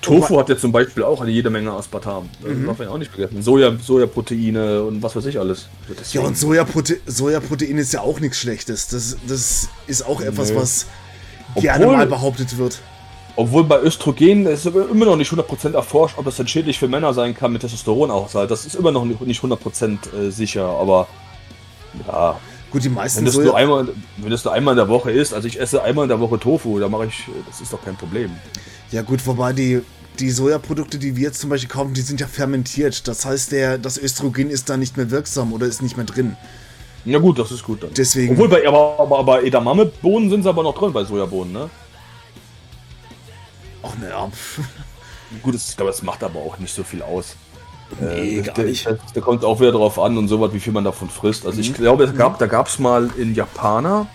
Tofu 0.00 0.38
hat 0.38 0.48
ja 0.48 0.56
zum 0.56 0.70
Beispiel 0.70 1.02
auch 1.02 1.20
eine 1.20 1.30
jede 1.32 1.50
Menge 1.50 1.72
Aspartam. 1.72 2.28
Das 2.40 2.52
darf 2.66 2.78
man 2.78 2.86
ja 2.86 2.94
auch 2.94 2.98
nicht 2.98 3.10
vergessen. 3.10 3.42
Soja, 3.42 3.76
Sojaproteine 3.84 4.84
und 4.84 5.02
was 5.02 5.16
weiß 5.16 5.26
ich 5.26 5.40
alles. 5.40 5.68
Ja, 5.88 5.94
Deswegen- 5.98 6.24
und 6.26 6.38
Sojaprote 6.38 6.98
Sojaprotein 7.06 7.78
ist 7.78 7.92
ja 7.92 8.02
auch 8.02 8.20
nichts 8.20 8.38
Schlechtes. 8.38 8.86
Das, 8.88 9.16
das 9.26 9.68
ist 9.88 10.06
auch 10.06 10.20
etwas, 10.20 10.50
Nee. 10.50 10.56
was 10.56 10.86
gerne 11.56 11.84
Obwohl- 11.86 11.96
mal 11.96 12.06
behauptet 12.06 12.56
wird. 12.58 12.78
Obwohl 13.34 13.64
bei 13.64 13.80
Östrogen 13.80 14.46
ist 14.46 14.66
immer 14.66 15.04
noch 15.04 15.16
nicht 15.16 15.30
100% 15.32 15.74
erforscht, 15.74 16.16
ob 16.18 16.24
das 16.24 16.36
dann 16.36 16.46
schädlich 16.48 16.78
für 16.78 16.88
Männer 16.88 17.12
sein 17.14 17.34
kann 17.36 17.52
mit 17.52 17.62
Testosteronaushalt. 17.62 18.50
Das 18.50 18.66
ist 18.66 18.74
immer 18.76 18.90
noch 18.92 19.04
nicht 19.04 19.20
nicht 19.20 19.42
100% 19.42 19.98
äh, 20.12 20.30
sicher, 20.30 20.64
aber 20.64 21.06
ja, 22.06 22.38
Gut, 22.70 22.82
die 22.82 22.86
wenn 22.86 22.94
meisten 22.94 23.24
das, 23.24 23.34
Soja 23.34 23.46
nur 23.46 23.56
einmal, 23.56 23.88
wenn 24.18 24.30
das 24.30 24.44
nur 24.44 24.52
einmal 24.52 24.72
in 24.72 24.78
der 24.78 24.88
Woche 24.88 25.10
ist, 25.10 25.32
also 25.32 25.48
ich 25.48 25.60
esse 25.60 25.82
einmal 25.82 26.04
in 26.04 26.08
der 26.08 26.20
Woche 26.20 26.38
Tofu, 26.38 26.78
da 26.78 26.88
mache 26.88 27.06
ich, 27.06 27.24
das 27.46 27.60
ist 27.60 27.72
doch 27.72 27.82
kein 27.82 27.96
Problem. 27.96 28.30
Ja 28.90 29.02
gut, 29.02 29.26
wobei 29.26 29.52
die, 29.52 29.80
die 30.18 30.30
Sojaprodukte, 30.30 30.98
die 30.98 31.16
wir 31.16 31.24
jetzt 31.24 31.40
zum 31.40 31.50
Beispiel 31.50 31.68
kaufen, 31.68 31.94
die 31.94 32.00
sind 32.00 32.20
ja 32.20 32.26
fermentiert. 32.26 33.08
Das 33.08 33.24
heißt, 33.24 33.52
der, 33.52 33.78
das 33.78 33.98
Östrogen 33.98 34.50
ist 34.50 34.68
da 34.68 34.76
nicht 34.76 34.96
mehr 34.96 35.10
wirksam 35.10 35.52
oder 35.52 35.66
ist 35.66 35.82
nicht 35.82 35.96
mehr 35.96 36.06
drin. 36.06 36.36
Ja 37.04 37.18
gut, 37.18 37.38
das 37.38 37.50
ist 37.52 37.62
gut 37.62 37.82
dann. 37.82 37.90
Deswegen. 37.94 38.32
Obwohl 38.32 38.48
bei, 38.48 38.66
aber, 38.66 38.96
aber 38.98 39.24
bei 39.24 39.42
Edamame-Bohnen 39.44 40.28
sind 40.30 40.42
sie 40.42 40.48
aber 40.48 40.62
noch 40.62 40.76
drin, 40.76 40.92
bei 40.92 41.04
Sojabohnen, 41.04 41.52
ne? 41.52 41.70
Ach 43.82 43.96
naja. 44.00 44.30
Gut, 45.42 45.54
das, 45.54 45.68
ich 45.68 45.76
glaube, 45.76 45.90
das 45.90 46.02
macht 46.02 46.24
aber 46.24 46.40
auch 46.40 46.58
nicht 46.58 46.74
so 46.74 46.82
viel 46.82 47.02
aus. 47.02 47.36
Nee, 48.00 48.38
Äh, 48.38 48.42
gar 48.42 48.54
da- 48.54 48.62
nicht. 48.62 48.86
Da, 48.86 48.96
da 49.14 49.20
kommt 49.20 49.44
auch 49.44 49.60
wieder 49.60 49.72
drauf 49.72 49.98
an 49.98 50.16
und 50.18 50.28
so 50.28 50.40
was, 50.40 50.52
wie 50.52 50.60
viel 50.60 50.72
man 50.72 50.84
davon 50.84 51.08
frisst. 51.08 51.46
Also 51.46 51.60
ich 51.60 51.72
glaube, 51.74 52.04
es 52.04 52.14
gab, 52.16 52.38
da 52.38 52.46
gab 52.46 52.68
es 52.68 52.78
mal 52.78 53.10
in 53.16 53.34
Japaner, 53.34 54.06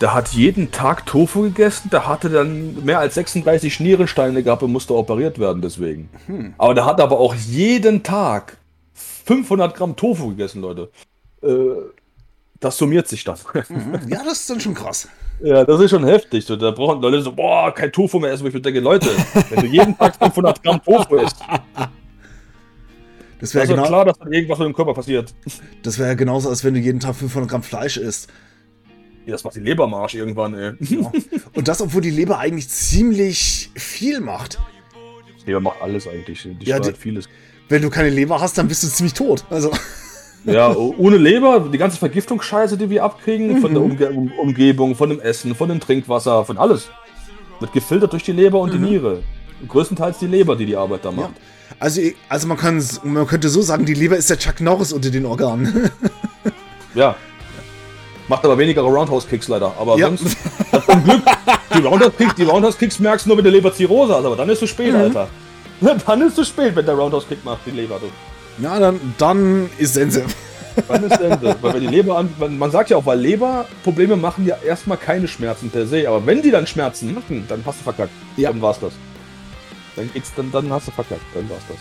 der 0.00 0.12
hat 0.14 0.28
jeden 0.30 0.70
Tag 0.70 1.06
Tofu 1.06 1.42
gegessen, 1.42 1.88
der 1.90 2.06
hatte 2.08 2.28
dann 2.28 2.84
mehr 2.84 2.98
als 2.98 3.14
36 3.14 3.80
Nierensteine 3.80 4.42
gehabt 4.42 4.62
und 4.62 4.72
musste 4.72 4.94
operiert 4.94 5.38
werden 5.38 5.62
deswegen. 5.62 6.08
Aber 6.58 6.74
der 6.74 6.84
hat 6.84 7.00
aber 7.00 7.18
auch 7.20 7.34
jeden 7.34 8.02
Tag 8.02 8.56
500 9.24 9.74
Gramm 9.74 9.96
Tofu 9.96 10.28
gegessen, 10.30 10.60
Leute. 10.62 10.90
Äh, 11.42 11.48
das 12.60 12.76
summiert 12.78 13.08
sich 13.08 13.24
dann. 13.24 13.36
Ja, 14.08 14.22
das 14.24 14.40
ist 14.40 14.50
dann 14.50 14.60
schon 14.60 14.74
krass. 14.74 15.08
Ja, 15.42 15.64
das 15.64 15.80
ist 15.80 15.90
schon 15.90 16.04
heftig. 16.06 16.46
So, 16.46 16.54
da 16.54 16.70
brauchen 16.70 17.02
Leute 17.02 17.20
so, 17.20 17.32
boah, 17.32 17.74
kein 17.74 17.90
Tofu 17.90 18.20
mehr 18.20 18.30
essen. 18.30 18.44
Wo 18.44 18.48
ich 18.48 18.54
mir 18.54 18.60
denke, 18.60 18.78
Leute, 18.78 19.08
wenn 19.50 19.62
du 19.62 19.66
jeden 19.66 19.98
Tag 19.98 20.14
500 20.16 20.62
Gramm 20.62 20.80
Tofu 20.82 21.16
isst, 21.16 21.36
Das 23.44 23.54
wäre 23.54 23.66
doch 23.66 23.74
genau, 23.76 23.86
klar, 23.88 24.04
dass 24.06 24.18
dann 24.18 24.32
irgendwas 24.32 24.58
mit 24.58 24.66
dem 24.68 24.74
Körper 24.74 24.94
passiert. 24.94 25.34
das 25.82 25.98
wär 25.98 26.06
ja 26.08 26.14
genauso, 26.14 26.48
als 26.48 26.64
wenn 26.64 26.74
du 26.74 26.80
jeden 26.80 27.00
Tag 27.00 27.14
500 27.16 27.50
Gramm 27.50 27.62
Fleisch 27.62 27.96
isst. 27.96 28.28
Ja, 29.26 29.32
das 29.32 29.44
macht 29.44 29.56
die 29.56 29.60
Lebermarsch 29.60 30.14
irgendwann, 30.14 30.54
ey. 30.54 30.72
Ja. 30.80 31.10
Und 31.54 31.68
das, 31.68 31.80
obwohl 31.80 32.02
die 32.02 32.10
Leber 32.10 32.38
eigentlich 32.38 32.68
ziemlich 32.68 33.70
viel 33.74 34.20
macht. 34.20 34.58
Leber 35.46 35.60
macht 35.60 35.80
alles 35.82 36.06
eigentlich. 36.08 36.42
Die 36.42 36.66
Ja, 36.66 36.76
steuert 36.76 36.96
die- 36.96 37.00
vieles. 37.00 37.28
Wenn 37.68 37.80
du 37.82 37.88
keine 37.90 38.10
Leber 38.10 38.40
hast, 38.40 38.58
dann 38.58 38.68
bist 38.68 38.82
du 38.82 38.88
ziemlich 38.88 39.14
tot. 39.14 39.44
Also, 39.50 39.70
Ja, 40.44 40.70
o- 40.76 40.94
ohne 40.98 41.16
Leber, 41.16 41.68
die 41.72 41.78
ganze 41.78 41.96
Vergiftungsscheiße, 41.98 42.76
die 42.76 42.90
wir 42.90 43.02
abkriegen, 43.04 43.60
von 43.62 43.72
der 43.72 43.82
Mhm. 43.82 43.90
Umge 43.92 44.10
um 44.10 44.32
Umgebung, 44.38 44.94
von 44.94 45.08
dem 45.08 45.20
Essen, 45.20 45.54
von 45.54 45.68
dem 45.70 45.80
Trinkwasser, 45.80 46.44
von 46.44 46.58
alles. 46.58 46.88
Wird 47.60 47.72
gefiltert 47.72 48.12
durch 48.12 48.24
die 48.24 48.32
Leber 48.32 48.60
und 48.60 48.72
die 48.74 48.78
Niere. 48.78 49.22
Größtenteils 49.68 50.18
die 50.18 50.26
Leber, 50.26 50.56
die 50.56 50.66
die 50.66 50.76
Arbeit 50.76 51.04
da 51.06 51.12
Mhm. 51.12 51.18
ja. 51.20 51.30
Also, 51.80 52.00
also 52.28 52.46
man, 52.48 52.56
kann, 52.56 52.82
man 53.02 53.26
könnte 53.26 53.48
so 53.48 53.60
sagen, 53.62 53.84
die 53.84 53.94
Leber 53.94 54.16
ist 54.16 54.30
der 54.30 54.38
Chuck 54.38 54.60
Norris 54.60 54.92
unter 54.92 55.10
den 55.10 55.26
Organen. 55.26 55.90
Ja. 56.94 57.16
Macht 58.28 58.44
aber 58.44 58.56
weniger 58.56 58.82
Roundhouse-Kicks 58.82 59.48
leider. 59.48 59.74
Aber 59.80 59.98
Ja. 59.98 60.06
sonst, 60.06 60.36
zum 60.86 61.02
Glück, 61.02 61.22
die 61.76 61.80
Roundhouse-Kicks 61.82 62.40
Roundhouse 62.48 62.76
-Kicks 62.78 63.02
merkst 63.02 63.26
du 63.26 63.30
nur 63.30 63.36
mit 63.36 63.44
der 63.46 63.52
Leberzirrhose, 63.52 64.14
also, 64.14 64.28
aber 64.28 64.36
dann 64.36 64.48
ist 64.48 64.54
es 64.54 64.60
zu 64.60 64.66
spät, 64.68 64.92
Mhm. 64.92 65.00
Alter. 65.00 65.28
Dann 66.06 66.22
ist 66.22 66.38
es 66.38 66.46
spät, 66.48 66.76
wenn 66.76 66.86
der 66.86 66.94
Roundhouse-Kick 66.94 67.44
macht, 67.44 67.62
die 67.66 67.72
Leber. 67.72 67.98
Du. 68.00 68.62
Ja, 68.62 68.78
dann, 68.78 69.00
dann 69.18 69.68
ist 69.76 69.94
Sense. 69.94 70.22
Dann 70.88 71.02
ist 71.02 71.20
Ende. 71.20 71.56
weil 71.62 71.74
wenn 71.74 71.80
die 71.80 71.86
Leber 71.88 72.16
an, 72.16 72.32
man 72.58 72.70
sagt 72.70 72.90
ja 72.90 72.96
auch, 72.96 73.04
weil 73.06 73.18
Leberprobleme 73.18 74.16
machen 74.16 74.46
ja 74.46 74.56
erstmal 74.64 74.96
keine 74.98 75.26
Schmerzen 75.26 75.70
per 75.70 75.84
se, 75.86 76.08
aber 76.08 76.24
wenn 76.26 76.40
die 76.42 76.52
dann 76.52 76.66
Schmerzen 76.68 77.12
machen, 77.12 77.44
dann 77.48 77.62
hast 77.66 77.80
du 77.80 77.82
verkackt. 77.84 78.12
Ja. 78.36 78.50
Dann 78.52 78.62
war's 78.62 78.78
das. 78.80 78.92
Dann 79.96 80.10
geht's, 80.12 80.32
dann, 80.34 80.50
dann 80.52 80.70
hast 80.70 80.88
du 80.88 80.92
verkackt, 80.92 81.22
dann 81.34 81.48
war's 81.50 81.62
das. 81.68 81.76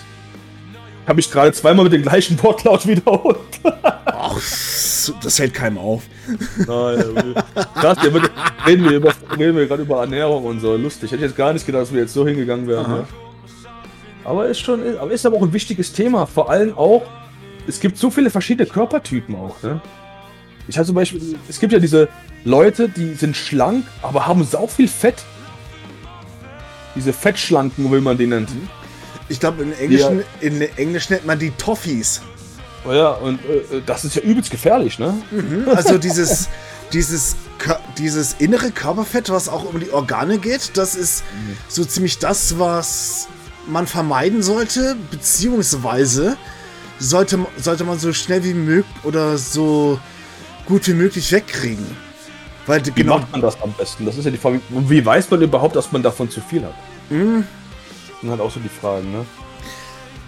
Habe 1.07 1.19
ich 1.19 1.29
gerade 1.29 1.51
zweimal 1.51 1.83
mit 1.85 1.93
dem 1.93 2.03
gleichen 2.03 2.41
Wortlaut 2.43 2.87
wiederholt. 2.87 3.37
Ach, 4.05 4.35
das 5.21 5.39
hält 5.39 5.53
keinem 5.53 5.77
auf. 5.77 6.03
Nein, 6.57 7.35
krass, 7.75 7.97
wir 8.01 8.13
wird- 8.13 8.31
reden 8.65 8.85
wir, 8.85 8.91
über, 8.97 9.13
reden 9.37 9.57
wir 9.57 9.67
gerade 9.67 9.81
über 9.83 9.99
Ernährung 10.01 10.45
und 10.45 10.59
so. 10.61 10.75
Lustig. 10.77 11.11
Hätte 11.11 11.23
ich 11.25 11.29
jetzt 11.29 11.37
gar 11.37 11.51
nicht 11.51 11.65
gedacht, 11.65 11.81
dass 11.83 11.93
wir 11.93 12.01
jetzt 12.01 12.13
so 12.13 12.25
hingegangen 12.25 12.67
wären. 12.67 13.05
Aber 14.23 14.45
ist 14.47 14.59
schon, 14.61 14.97
aber 14.97 15.11
ist 15.11 15.25
aber 15.25 15.35
auch 15.37 15.41
ein 15.41 15.51
wichtiges 15.51 15.91
Thema. 15.91 16.25
Vor 16.25 16.49
allem 16.49 16.77
auch, 16.77 17.01
es 17.67 17.81
gibt 17.81 17.97
so 17.97 18.09
viele 18.09 18.29
verschiedene 18.29 18.69
Körpertypen 18.69 19.35
auch. 19.35 19.61
Ne? 19.61 19.81
Ich 20.69 20.77
habe 20.77 20.85
zum 20.85 20.95
Beispiel, 20.95 21.37
es 21.49 21.59
gibt 21.59 21.73
ja 21.73 21.79
diese 21.79 22.07
Leute, 22.45 22.87
die 22.87 23.13
sind 23.15 23.35
schlank, 23.35 23.85
aber 24.01 24.25
haben 24.25 24.45
sau 24.45 24.67
viel 24.67 24.87
Fett. 24.87 25.15
Diese 26.95 27.13
Fettschlanken, 27.13 27.91
wie 27.91 28.01
man 28.01 28.17
die 28.17 28.27
nennt. 28.27 28.49
Ich 29.29 29.39
glaube, 29.39 29.63
in 29.63 29.73
Englischen, 29.73 30.23
in 30.41 30.61
Englisch 30.77 31.09
nennt 31.09 31.25
man 31.25 31.39
die 31.39 31.51
Toffees. 31.51 32.21
Oh 32.85 32.91
ja, 32.91 33.11
und 33.11 33.39
äh, 33.45 33.81
das 33.85 34.03
ist 34.03 34.15
ja 34.15 34.21
übelst 34.21 34.51
gefährlich, 34.51 34.99
ne? 34.99 35.15
Also 35.75 35.97
dieses, 35.97 36.49
dieses, 36.91 37.35
dieses 37.97 38.35
innere 38.39 38.71
Körperfett, 38.71 39.29
was 39.29 39.47
auch 39.47 39.63
um 39.63 39.79
die 39.79 39.89
Organe 39.91 40.37
geht, 40.37 40.71
das 40.75 40.95
ist 40.95 41.23
so 41.69 41.85
ziemlich 41.85 42.19
das, 42.19 42.59
was 42.59 43.27
man 43.67 43.87
vermeiden 43.87 44.43
sollte, 44.43 44.97
beziehungsweise 45.09 46.35
sollte, 46.99 47.39
sollte 47.57 47.85
man 47.85 47.97
so 47.97 48.11
schnell 48.11 48.43
wie 48.43 48.53
möglich 48.53 48.85
oder 49.03 49.37
so 49.37 49.99
gut 50.65 50.85
wie 50.87 50.93
möglich 50.93 51.31
wegkriegen. 51.31 51.85
Weil 52.65 52.85
Wie 52.85 52.91
genau, 52.91 53.19
macht 53.19 53.31
man 53.31 53.41
das 53.41 53.61
am 53.61 53.73
besten? 53.73 54.05
Das 54.05 54.17
ist 54.17 54.25
ja 54.25 54.31
die 54.31 54.37
Frage. 54.37 54.61
Wie 54.69 55.05
weiß 55.05 55.29
man 55.31 55.41
überhaupt, 55.41 55.75
dass 55.75 55.91
man 55.91 56.01
davon 56.01 56.29
zu 56.29 56.41
viel 56.41 56.63
hat? 56.63 56.73
Mhm. 57.09 57.45
Das 57.97 58.21
sind 58.21 58.29
halt 58.29 58.41
auch 58.41 58.51
so 58.51 58.59
die 58.59 58.69
Fragen, 58.69 59.11
ne? 59.11 59.25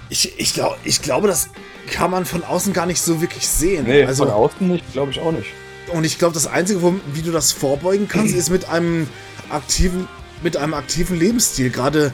ich, 0.09 0.39
ich, 0.39 0.53
glaub, 0.53 0.77
ich 0.83 1.01
glaube, 1.01 1.27
das 1.27 1.49
kann 1.89 2.11
man 2.11 2.25
von 2.25 2.43
außen 2.43 2.73
gar 2.73 2.86
nicht 2.86 3.01
so 3.01 3.21
wirklich 3.21 3.47
sehen. 3.47 3.86
Nee, 3.88 4.03
also, 4.03 4.25
von 4.25 4.33
außen 4.33 4.67
nicht, 4.67 4.91
glaube 4.93 5.11
ich 5.11 5.19
auch 5.19 5.31
nicht. 5.31 5.47
Und 5.93 6.03
ich 6.03 6.17
glaube, 6.17 6.33
das 6.33 6.47
Einzige, 6.47 6.81
wie 7.13 7.21
du 7.21 7.31
das 7.31 7.51
vorbeugen 7.51 8.07
kannst, 8.07 8.36
ist 8.36 8.49
mit 8.49 8.69
einem 8.69 9.07
aktiven, 9.49 10.07
mit 10.43 10.57
einem 10.57 10.73
aktiven 10.73 11.17
Lebensstil. 11.17 11.69
Gerade, 11.69 12.11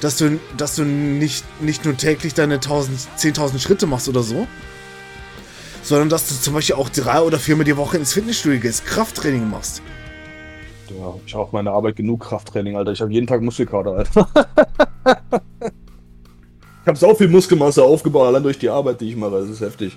dass 0.00 0.16
du, 0.18 0.38
dass 0.56 0.76
du 0.76 0.84
nicht, 0.84 1.44
nicht 1.60 1.84
nur 1.84 1.96
täglich 1.96 2.34
deine 2.34 2.54
1000, 2.54 2.98
10.000 3.18 3.58
Schritte 3.58 3.86
machst 3.86 4.08
oder 4.08 4.22
so, 4.22 4.46
sondern 5.86 6.08
dass 6.08 6.28
du 6.28 6.34
zum 6.34 6.54
Beispiel 6.54 6.74
auch 6.74 6.88
drei 6.88 7.20
oder 7.20 7.38
viermal 7.38 7.64
die 7.64 7.76
Woche 7.76 7.96
ins 7.96 8.12
Fitnessstudio 8.12 8.58
gehst, 8.58 8.84
Krafttraining 8.84 9.48
machst. 9.48 9.82
Ja, 10.90 11.14
ich 11.24 11.32
habe 11.32 11.44
auf 11.44 11.52
meiner 11.52 11.72
Arbeit 11.72 11.94
genug 11.96 12.22
Krafttraining, 12.24 12.76
Alter. 12.76 12.92
Ich 12.92 13.00
habe 13.00 13.12
jeden 13.12 13.26
Tag 13.26 13.40
Muskelkater, 13.40 13.92
Alter. 13.92 14.28
ich 16.82 16.86
habe 16.86 16.98
so 16.98 17.14
viel 17.14 17.28
Muskelmasse 17.28 17.84
aufgebaut, 17.84 18.26
allein 18.26 18.42
durch 18.42 18.58
die 18.58 18.68
Arbeit, 18.68 19.00
die 19.00 19.10
ich 19.10 19.16
mache. 19.16 19.38
Das 19.40 19.48
ist 19.48 19.60
heftig. 19.60 19.96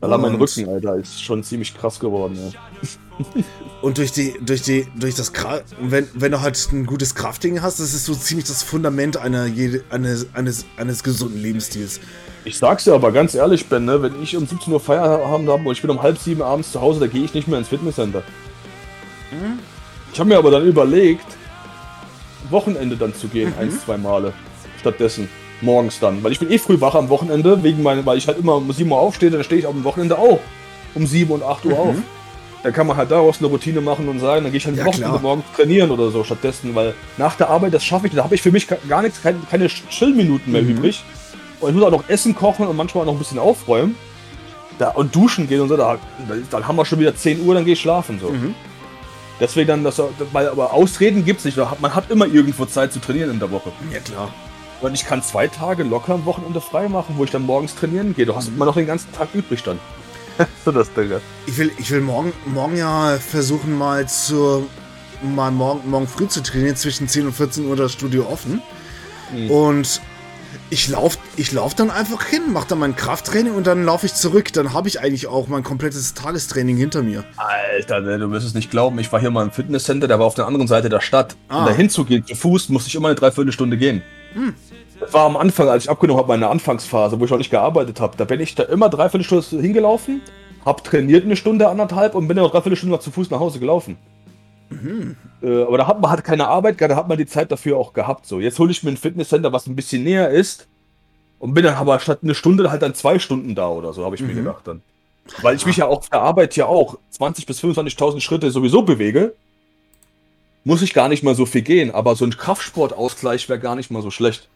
Allein 0.00 0.20
mein 0.20 0.34
Rücken, 0.34 0.68
Alter, 0.68 0.96
ist 0.96 1.22
schon 1.22 1.42
ziemlich 1.42 1.76
krass 1.76 1.98
geworden, 1.98 2.36
ja. 2.36 2.60
Und 3.82 3.98
durch 3.98 4.12
die, 4.12 4.34
durch 4.40 4.62
die, 4.62 4.86
durch 4.94 5.14
das 5.14 5.32
Kra 5.32 5.60
wenn, 5.80 6.06
wenn 6.14 6.32
du 6.32 6.40
halt 6.42 6.58
ein 6.70 6.84
gutes 6.84 7.14
Krafttraining 7.14 7.62
hast, 7.62 7.80
das 7.80 7.94
ist 7.94 8.04
so 8.04 8.14
ziemlich 8.14 8.46
das 8.46 8.62
Fundament 8.62 9.16
einer, 9.16 9.46
jede, 9.46 9.84
eines, 9.90 10.26
eines, 10.34 10.66
eines 10.76 11.02
gesunden 11.02 11.40
Lebensstils. 11.40 12.00
Ich 12.44 12.58
sag's 12.58 12.84
dir 12.84 12.94
aber 12.94 13.10
ganz 13.10 13.34
ehrlich, 13.34 13.66
Ben, 13.66 13.86
ne, 13.86 14.02
wenn 14.02 14.22
ich 14.22 14.36
um 14.36 14.46
17 14.46 14.72
Uhr 14.72 14.80
Feierabend 14.80 15.48
habe 15.48 15.66
und 15.66 15.72
ich 15.72 15.80
bin 15.80 15.90
um 15.90 16.02
halb 16.02 16.18
sieben 16.18 16.42
abends 16.42 16.72
zu 16.72 16.80
Hause, 16.80 17.00
da 17.00 17.06
gehe 17.06 17.24
ich 17.24 17.32
nicht 17.32 17.48
mehr 17.48 17.58
ins 17.58 17.68
Fitnesscenter. 17.68 18.22
Ich 20.12 20.20
habe 20.20 20.28
mir 20.28 20.38
aber 20.38 20.50
dann 20.50 20.66
überlegt, 20.66 21.26
Wochenende 22.50 22.96
dann 22.96 23.14
zu 23.14 23.28
gehen, 23.28 23.52
eins, 23.58 23.84
zwei 23.84 23.96
Male. 23.96 24.32
Stattdessen. 24.80 25.28
Morgens 25.60 25.98
dann. 26.00 26.22
Weil 26.22 26.32
ich 26.32 26.38
bin 26.38 26.50
eh 26.50 26.58
früh 26.58 26.80
wach 26.80 26.94
am 26.94 27.08
Wochenende, 27.08 27.62
wegen 27.62 27.82
meinen, 27.82 28.04
weil 28.04 28.18
ich 28.18 28.26
halt 28.28 28.38
immer 28.38 28.56
um 28.56 28.70
7 28.70 28.90
Uhr 28.90 28.98
aufstehe, 28.98 29.30
dann 29.30 29.42
stehe 29.44 29.60
ich 29.60 29.66
am 29.66 29.84
Wochenende 29.84 30.18
auch 30.18 30.40
um 30.94 31.06
7 31.06 31.30
und 31.30 31.42
8 31.42 31.64
Uhr 31.66 31.78
auf. 31.78 31.94
Dann 32.62 32.72
kann 32.72 32.86
man 32.86 32.96
halt 32.96 33.10
daraus 33.10 33.38
eine 33.38 33.46
Routine 33.46 33.80
machen 33.80 34.08
und 34.08 34.18
sagen, 34.18 34.42
dann 34.44 34.52
gehe 34.52 34.58
ich 34.58 34.66
halt 34.66 34.76
Ja, 34.76 34.82
am 34.82 34.88
Wochenende 34.88 35.10
klar. 35.10 35.22
morgens 35.22 35.44
trainieren 35.54 35.90
oder 35.90 36.10
so 36.10 36.24
stattdessen, 36.24 36.74
weil 36.74 36.94
nach 37.16 37.36
der 37.36 37.48
Arbeit, 37.48 37.74
das 37.74 37.84
schaffe 37.84 38.06
ich, 38.08 38.14
da 38.14 38.24
habe 38.24 38.34
ich 38.34 38.42
für 38.42 38.50
mich 38.50 38.66
gar 38.88 39.02
nichts, 39.02 39.22
keine, 39.22 39.38
keine 39.50 39.68
Chillminuten 39.68 40.52
mehr 40.52 40.62
übrig. 40.62 41.02
Und 41.60 41.70
ich 41.70 41.76
muss 41.76 41.84
auch 41.84 41.90
noch 41.90 42.08
Essen 42.08 42.34
kochen 42.34 42.66
und 42.66 42.76
manchmal 42.76 43.02
auch 43.02 43.06
noch 43.06 43.14
ein 43.14 43.18
bisschen 43.18 43.38
aufräumen. 43.38 43.94
Da, 44.78 44.90
und 44.90 45.14
duschen 45.14 45.48
gehen 45.48 45.60
und 45.62 45.68
so, 45.68 45.76
da, 45.76 45.96
dann 46.50 46.68
haben 46.68 46.76
wir 46.76 46.84
schon 46.84 46.98
wieder 46.98 47.14
10 47.16 47.46
Uhr, 47.46 47.54
dann 47.54 47.64
gehe 47.64 47.72
ich 47.74 47.80
schlafen 47.80 48.18
so. 48.20 48.34
Deswegen 49.40 49.68
dann, 49.68 49.84
das, 49.84 50.02
weil 50.32 50.48
aber 50.48 50.72
Ausreden 50.72 51.24
gibt's 51.24 51.44
nicht. 51.44 51.56
Man 51.80 51.94
hat 51.94 52.10
immer 52.10 52.26
irgendwo 52.26 52.64
Zeit 52.66 52.92
zu 52.92 52.98
trainieren 53.00 53.30
in 53.30 53.38
der 53.38 53.50
Woche. 53.50 53.70
Ja, 53.92 54.00
klar. 54.00 54.28
Und 54.80 54.94
ich 54.94 55.06
kann 55.06 55.22
zwei 55.22 55.48
Tage 55.48 55.82
locker 55.82 56.14
am 56.14 56.24
Wochenende 56.26 56.60
frei 56.60 56.88
machen, 56.88 57.14
wo 57.16 57.24
ich 57.24 57.30
dann 57.30 57.42
morgens 57.42 57.74
trainieren 57.74 58.14
gehe. 58.14 58.26
Du 58.26 58.36
hast 58.36 58.48
immer 58.48 58.66
noch 58.66 58.74
den 58.74 58.86
ganzen 58.86 59.12
Tag 59.12 59.28
übrig 59.34 59.62
dann. 59.62 59.78
so 60.64 60.72
das 60.72 60.92
Ding. 60.92 61.10
Ich 61.46 61.56
will, 61.56 61.70
ich 61.78 61.90
will 61.90 62.00
morgen, 62.00 62.32
morgen 62.44 62.76
ja 62.76 63.16
versuchen, 63.18 63.76
mal 63.76 64.06
zu 64.08 64.66
mal 65.22 65.50
morgen, 65.50 65.88
morgen 65.88 66.06
früh 66.06 66.28
zu 66.28 66.42
trainieren, 66.42 66.76
zwischen 66.76 67.08
10 67.08 67.26
und 67.26 67.32
14 67.32 67.66
Uhr 67.66 67.76
das 67.76 67.92
Studio 67.92 68.26
offen. 68.30 68.60
Mhm. 69.32 69.50
Und 69.50 70.00
ich 70.70 70.88
laufe 70.88 71.18
ich 71.36 71.52
lauf 71.52 71.74
dann 71.74 71.90
einfach 71.90 72.24
hin, 72.24 72.52
mache 72.52 72.68
dann 72.68 72.78
mein 72.78 72.96
Krafttraining 72.96 73.54
und 73.54 73.66
dann 73.66 73.84
laufe 73.84 74.06
ich 74.06 74.14
zurück. 74.14 74.52
Dann 74.52 74.72
habe 74.72 74.88
ich 74.88 75.00
eigentlich 75.00 75.26
auch 75.26 75.48
mein 75.48 75.62
komplettes 75.62 76.14
Tagestraining 76.14 76.76
hinter 76.76 77.02
mir. 77.02 77.24
Alter, 77.36 78.00
ne, 78.00 78.18
du 78.18 78.30
wirst 78.30 78.46
es 78.46 78.54
nicht 78.54 78.70
glauben. 78.70 78.98
Ich 78.98 79.12
war 79.12 79.20
hier 79.20 79.30
mal 79.30 79.42
im 79.42 79.52
Fitnesscenter, 79.52 80.08
der 80.08 80.18
war 80.18 80.26
auf 80.26 80.34
der 80.34 80.46
anderen 80.46 80.66
Seite 80.66 80.88
der 80.88 81.00
Stadt. 81.00 81.36
Ah. 81.48 81.60
Um 81.60 81.66
da 81.66 81.72
hinzugehen, 81.72 82.26
zu 82.26 82.34
Fuß, 82.34 82.68
musste 82.68 82.88
ich 82.88 82.94
immer 82.94 83.08
eine 83.08 83.14
Dreiviertelstunde 83.14 83.76
gehen. 83.76 84.02
Das 85.06 85.14
war 85.14 85.26
am 85.26 85.36
Anfang, 85.36 85.68
als 85.68 85.84
ich 85.84 85.90
abgenommen 85.90 86.18
habe, 86.18 86.28
meine 86.28 86.48
Anfangsphase, 86.48 87.20
wo 87.20 87.24
ich 87.24 87.30
noch 87.30 87.38
nicht 87.38 87.50
gearbeitet 87.50 88.00
habe. 88.00 88.16
Da 88.16 88.24
bin 88.24 88.40
ich 88.40 88.56
da 88.56 88.64
immer 88.64 88.88
Dreiviertelstunde 88.88 89.62
hingelaufen, 89.62 90.20
hab 90.64 90.82
trainiert 90.82 91.24
eine 91.24 91.36
Stunde, 91.36 91.68
anderthalb 91.68 92.16
und 92.16 92.26
bin 92.26 92.36
dann 92.36 92.44
noch 92.44 92.50
Dreiviertelstunde 92.50 92.92
noch 92.92 93.00
zu 93.00 93.12
Fuß 93.12 93.30
nach 93.30 93.38
Hause 93.38 93.60
gelaufen. 93.60 93.96
Mhm. 94.68 95.16
Äh, 95.42 95.62
aber 95.62 95.78
da 95.78 95.86
hat 95.86 96.00
man 96.00 96.10
halt 96.10 96.24
keine 96.24 96.48
Arbeit, 96.48 96.80
da 96.80 96.96
hat 96.96 97.06
man 97.06 97.16
die 97.18 97.26
Zeit 97.26 97.52
dafür 97.52 97.76
auch 97.76 97.92
gehabt. 97.92 98.26
So, 98.26 98.40
jetzt 98.40 98.58
hole 98.58 98.72
ich 98.72 98.82
mir 98.82 98.90
ein 98.90 98.96
Fitnesscenter, 98.96 99.52
was 99.52 99.68
ein 99.68 99.76
bisschen 99.76 100.02
näher 100.02 100.30
ist. 100.30 100.66
Und 101.38 101.54
bin 101.54 101.62
dann 101.62 101.74
aber 101.74 102.00
statt 102.00 102.20
eine 102.24 102.34
Stunde 102.34 102.68
halt 102.68 102.82
dann 102.82 102.94
zwei 102.94 103.20
Stunden 103.20 103.54
da 103.54 103.68
oder 103.68 103.92
so, 103.92 104.04
habe 104.04 104.16
ich 104.16 104.22
mhm. 104.22 104.28
mir 104.28 104.34
gedacht 104.34 104.66
dann. 104.66 104.82
Weil 105.40 105.54
ich 105.54 105.66
mich 105.66 105.76
ja 105.76 105.86
auch 105.86 105.98
auf 105.98 106.08
der 106.08 106.20
Arbeit 106.20 106.56
ja 106.56 106.66
auch 106.66 106.98
20.000 107.16 107.46
bis 107.46 107.62
25.000 107.62 108.20
Schritte 108.20 108.50
sowieso 108.50 108.82
bewege, 108.82 109.34
muss 110.64 110.82
ich 110.82 110.94
gar 110.94 111.08
nicht 111.08 111.22
mal 111.22 111.36
so 111.36 111.46
viel 111.46 111.62
gehen. 111.62 111.92
Aber 111.92 112.16
so 112.16 112.24
ein 112.24 112.36
Kraftsportausgleich 112.36 113.48
wäre 113.48 113.60
gar 113.60 113.76
nicht 113.76 113.92
mal 113.92 114.02
so 114.02 114.10
schlecht. 114.10 114.48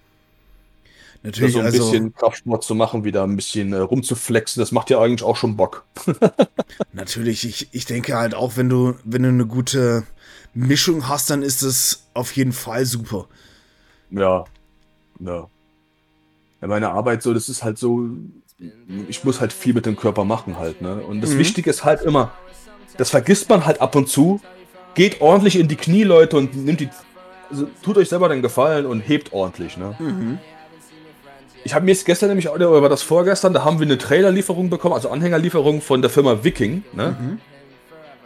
Natürlich. 1.22 1.52
so 1.52 1.58
ein 1.58 1.66
also, 1.66 1.78
bisschen 1.78 2.14
Kraftsport 2.14 2.64
zu 2.64 2.74
machen, 2.74 3.04
wieder 3.04 3.24
ein 3.24 3.36
bisschen 3.36 3.74
äh, 3.74 3.78
rumzuflexen, 3.78 4.60
das 4.60 4.72
macht 4.72 4.88
ja 4.88 5.00
eigentlich 5.00 5.22
auch 5.22 5.36
schon 5.36 5.56
Bock. 5.56 5.84
natürlich, 6.92 7.46
ich, 7.46 7.68
ich 7.72 7.84
denke 7.84 8.16
halt 8.16 8.34
auch, 8.34 8.56
wenn 8.56 8.70
du, 8.70 8.94
wenn 9.04 9.22
du 9.22 9.28
eine 9.28 9.46
gute 9.46 10.04
Mischung 10.54 11.08
hast, 11.08 11.28
dann 11.28 11.42
ist 11.42 11.62
es 11.62 12.06
auf 12.14 12.34
jeden 12.36 12.52
Fall 12.52 12.86
super. 12.86 13.26
Ja. 14.10 14.44
Ja. 15.20 15.46
ja 16.62 16.68
meine 16.68 16.90
Arbeit 16.90 17.22
so, 17.22 17.34
das 17.34 17.50
ist 17.50 17.62
halt 17.62 17.78
so, 17.78 18.08
ich 19.08 19.22
muss 19.22 19.40
halt 19.40 19.52
viel 19.52 19.74
mit 19.74 19.84
dem 19.84 19.96
Körper 19.96 20.24
machen 20.24 20.58
halt, 20.58 20.80
ne? 20.80 21.02
Und 21.02 21.20
das 21.20 21.30
mhm. 21.30 21.38
Wichtige 21.38 21.68
ist 21.68 21.84
halt 21.84 22.00
immer, 22.02 22.32
das 22.96 23.10
vergisst 23.10 23.48
man 23.48 23.66
halt 23.66 23.80
ab 23.80 23.94
und 23.94 24.08
zu. 24.08 24.40
Geht 24.94 25.20
ordentlich 25.20 25.56
in 25.56 25.68
die 25.68 25.76
Knie, 25.76 26.02
Leute, 26.02 26.36
und 26.36 26.56
nimmt 26.56 26.80
die. 26.80 26.88
Also 27.50 27.68
tut 27.82 27.96
euch 27.96 28.08
selber 28.08 28.28
den 28.28 28.42
Gefallen 28.42 28.86
und 28.86 29.00
hebt 29.00 29.32
ordentlich, 29.32 29.76
ne? 29.76 29.94
Mhm. 29.98 30.38
Ich 31.64 31.74
habe 31.74 31.84
mir 31.84 31.92
jetzt 31.92 32.06
gestern 32.06 32.28
nämlich, 32.28 32.48
oder 32.48 32.70
war 32.82 32.88
das 32.88 33.02
vorgestern, 33.02 33.52
da 33.52 33.64
haben 33.64 33.78
wir 33.78 33.86
eine 33.86 33.98
Trailerlieferung 33.98 34.70
bekommen, 34.70 34.94
also 34.94 35.10
Anhängerlieferung 35.10 35.82
von 35.82 36.00
der 36.00 36.10
Firma 36.10 36.42
Viking, 36.42 36.84
ne? 36.92 37.16
Mhm. 37.20 37.38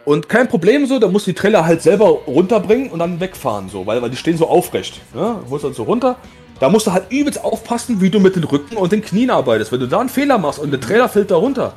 Und 0.05 0.29
kein 0.29 0.47
Problem 0.47 0.85
so, 0.85 0.99
da 0.99 1.07
muss 1.07 1.25
die 1.25 1.33
Trailer 1.33 1.65
halt 1.65 1.81
selber 1.81 2.05
runterbringen 2.27 2.91
und 2.91 2.99
dann 2.99 3.19
wegfahren, 3.19 3.69
so, 3.69 3.87
weil, 3.87 4.01
weil 4.03 4.11
die 4.11 4.17
stehen 4.17 4.37
so 4.37 4.47
aufrecht. 4.47 5.01
Ne? 5.15 5.39
Du 5.43 5.49
musst 5.49 5.63
dann 5.63 5.73
so 5.73 5.81
runter, 5.81 6.17
da 6.59 6.69
musst 6.69 6.85
du 6.85 6.93
halt 6.93 7.11
übelst 7.11 7.43
aufpassen, 7.43 7.99
wie 8.01 8.11
du 8.11 8.19
mit 8.19 8.35
den 8.35 8.43
Rücken 8.43 8.77
und 8.77 8.91
den 8.91 9.01
Knien 9.01 9.31
arbeitest. 9.31 9.71
Wenn 9.71 9.79
du 9.79 9.87
da 9.87 9.99
einen 9.99 10.09
Fehler 10.09 10.37
machst 10.37 10.59
und 10.59 10.69
der 10.69 10.79
Trailer 10.79 11.09
fällt 11.09 11.31
da 11.31 11.37
runter, 11.37 11.73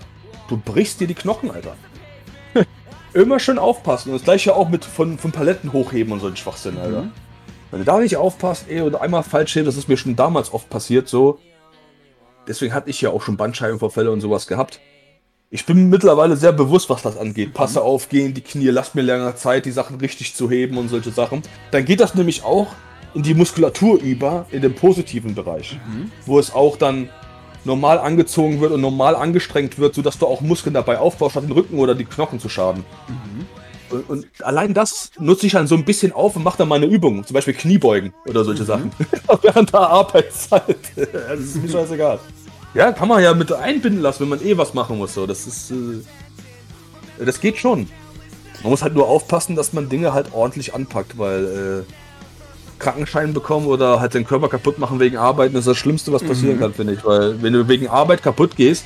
du 0.49 0.59
brichst 0.59 1.01
dir 1.01 1.07
die 1.07 1.15
Knochen, 1.15 1.51
Alter. 1.51 1.75
Immer 3.15 3.41
schön 3.41 3.59
aufpassen. 3.59 4.11
Und 4.11 4.17
das 4.17 4.25
gleiche 4.25 4.55
auch 4.55 4.69
mit 4.69 4.85
von, 4.85 5.19
von 5.19 5.33
Paletten 5.33 5.73
hochheben 5.73 6.13
und 6.13 6.21
so 6.21 6.27
ein 6.27 6.37
Schwachsinn, 6.37 6.75
mhm. 6.75 6.81
Alter. 6.81 7.05
Wenn 7.71 7.81
du 7.81 7.85
da 7.87 7.99
nicht 7.99 8.17
aufpasst, 8.17 8.67
ey, 8.69 8.83
und 8.83 8.95
einmal 8.95 9.23
falsch 9.23 9.57
hebst, 9.57 9.69
das 9.69 9.77
ist 9.77 9.89
mir 9.89 9.97
schon 9.97 10.17
damals 10.17 10.53
oft 10.53 10.69
passiert, 10.69 11.09
so. 11.09 11.39
Deswegen 12.49 12.75
hatte 12.75 12.91
ich 12.91 13.01
ja 13.01 13.11
auch 13.11 13.23
schon 13.23 13.37
Bandscheibenvorfälle 13.37 14.11
und 14.11 14.21
sowas 14.21 14.47
gehabt. 14.47 14.81
Ich 15.51 15.65
bin 15.65 15.89
mittlerweile 15.89 16.37
sehr 16.37 16.53
bewusst, 16.53 16.91
was 16.91 17.03
das 17.03 17.17
angeht. 17.17 17.55
Passe 17.55 17.81
auf, 17.81 18.09
gehen 18.09 18.35
die 18.35 18.43
Knie, 18.43 18.69
lasst 18.69 18.95
mir 18.95 19.03
länger 19.03 19.37
Zeit, 19.37 19.65
die 19.65 19.71
Sachen 19.71 19.97
richtig 19.97 20.35
zu 20.35 20.51
heben 20.51 20.77
und 20.77 20.89
solche 20.89 21.11
Sachen. 21.11 21.43
Dann 21.71 21.85
geht 21.85 22.01
das 22.01 22.15
nämlich 22.15 22.43
auch 22.43 22.69
in 23.15 23.23
die 23.23 23.35
Muskulatur 23.35 24.01
über, 24.01 24.47
in 24.51 24.61
den 24.61 24.75
positiven 24.75 25.35
Bereich, 25.35 25.79
mhm. 25.89 26.11
wo 26.27 26.39
es 26.39 26.53
auch 26.53 26.77
dann 26.77 27.09
normal 27.65 27.99
angezogen 27.99 28.61
wird 28.61 28.73
und 28.73 28.81
normal 28.81 29.17
angestrengt 29.17 29.79
wird, 29.79 29.95
sodass 29.95 30.19
du 30.19 30.27
auch 30.27 30.41
Muskeln 30.41 30.75
dabei 30.75 30.99
aufbaust, 30.99 31.33
statt 31.33 31.45
den 31.45 31.53
Rücken 31.53 31.79
oder 31.79 31.95
die 31.95 32.05
Knochen 32.05 32.41
zu 32.41 32.49
schaden. 32.49 32.85
Mhm. 33.09 33.47
Und, 33.91 34.11
und, 34.11 34.27
allein 34.43 34.75
das 34.75 35.13
nutze 35.19 35.47
ich 35.47 35.53
dann 35.53 35.67
so 35.67 35.75
ein 35.75 35.85
bisschen 35.85 36.13
auf 36.13 36.37
und 36.37 36.45
mache 36.45 36.59
dann 36.59 36.69
meine 36.69 36.87
Übungen, 36.87 37.25
zum 37.25 37.35
Beispiel 37.35 37.55
Kniebeugen 37.55 38.13
oder 38.27 38.45
solche 38.45 38.63
mhm. 38.63 38.67
Sachen. 38.67 38.93
Während 39.43 39.73
der 39.73 39.81
Arbeitszeit. 39.81 40.77
das 40.97 41.41
ist 41.41 41.63
mir 41.63 41.71
scheißegal. 41.71 42.19
Ja, 42.75 42.93
kann 42.93 43.09
man 43.09 43.23
ja 43.23 43.35
mit 43.35 43.53
einbinden 43.53 44.03
lassen, 44.03 44.21
wenn 44.21 44.29
man 44.29 44.45
eh 44.45 44.57
was 44.57 44.75
machen 44.75 44.99
muss. 44.99 45.15
So. 45.15 45.27
Das 45.27 45.47
ist. 45.47 45.71
Äh, 45.71 47.25
das 47.25 47.41
geht 47.41 47.59
schon. 47.59 47.89
Man 48.63 48.71
muss 48.71 48.83
halt 48.83 48.95
nur 48.95 49.09
aufpassen, 49.09 49.57
dass 49.57 49.73
man 49.73 49.89
Dinge 49.89 50.13
halt 50.13 50.33
ordentlich 50.33 50.75
anpackt, 50.75 51.17
weil 51.19 51.85
äh, 51.87 51.93
Krankenschein 52.79 53.33
bekommen 53.33 53.67
oder 53.67 54.01
halt 54.01 54.15
den 54.15 54.25
Körper 54.25 54.49
kaputt 54.49 54.79
machen 54.79 55.01
wegen 55.01 55.17
Arbeiten 55.17 55.57
ist 55.57 55.67
das 55.67 55.77
Schlimmste, 55.77 56.13
was 56.13 56.23
passieren 56.23 56.57
mhm. 56.57 56.61
kann, 56.61 56.75
finde 56.75 56.95
ich. 56.95 57.05
Weil 57.05 57.41
wenn 57.43 57.53
du 57.53 57.69
wegen 57.69 57.89
Arbeit 57.89 58.23
kaputt 58.23 58.57
gehst, 58.57 58.85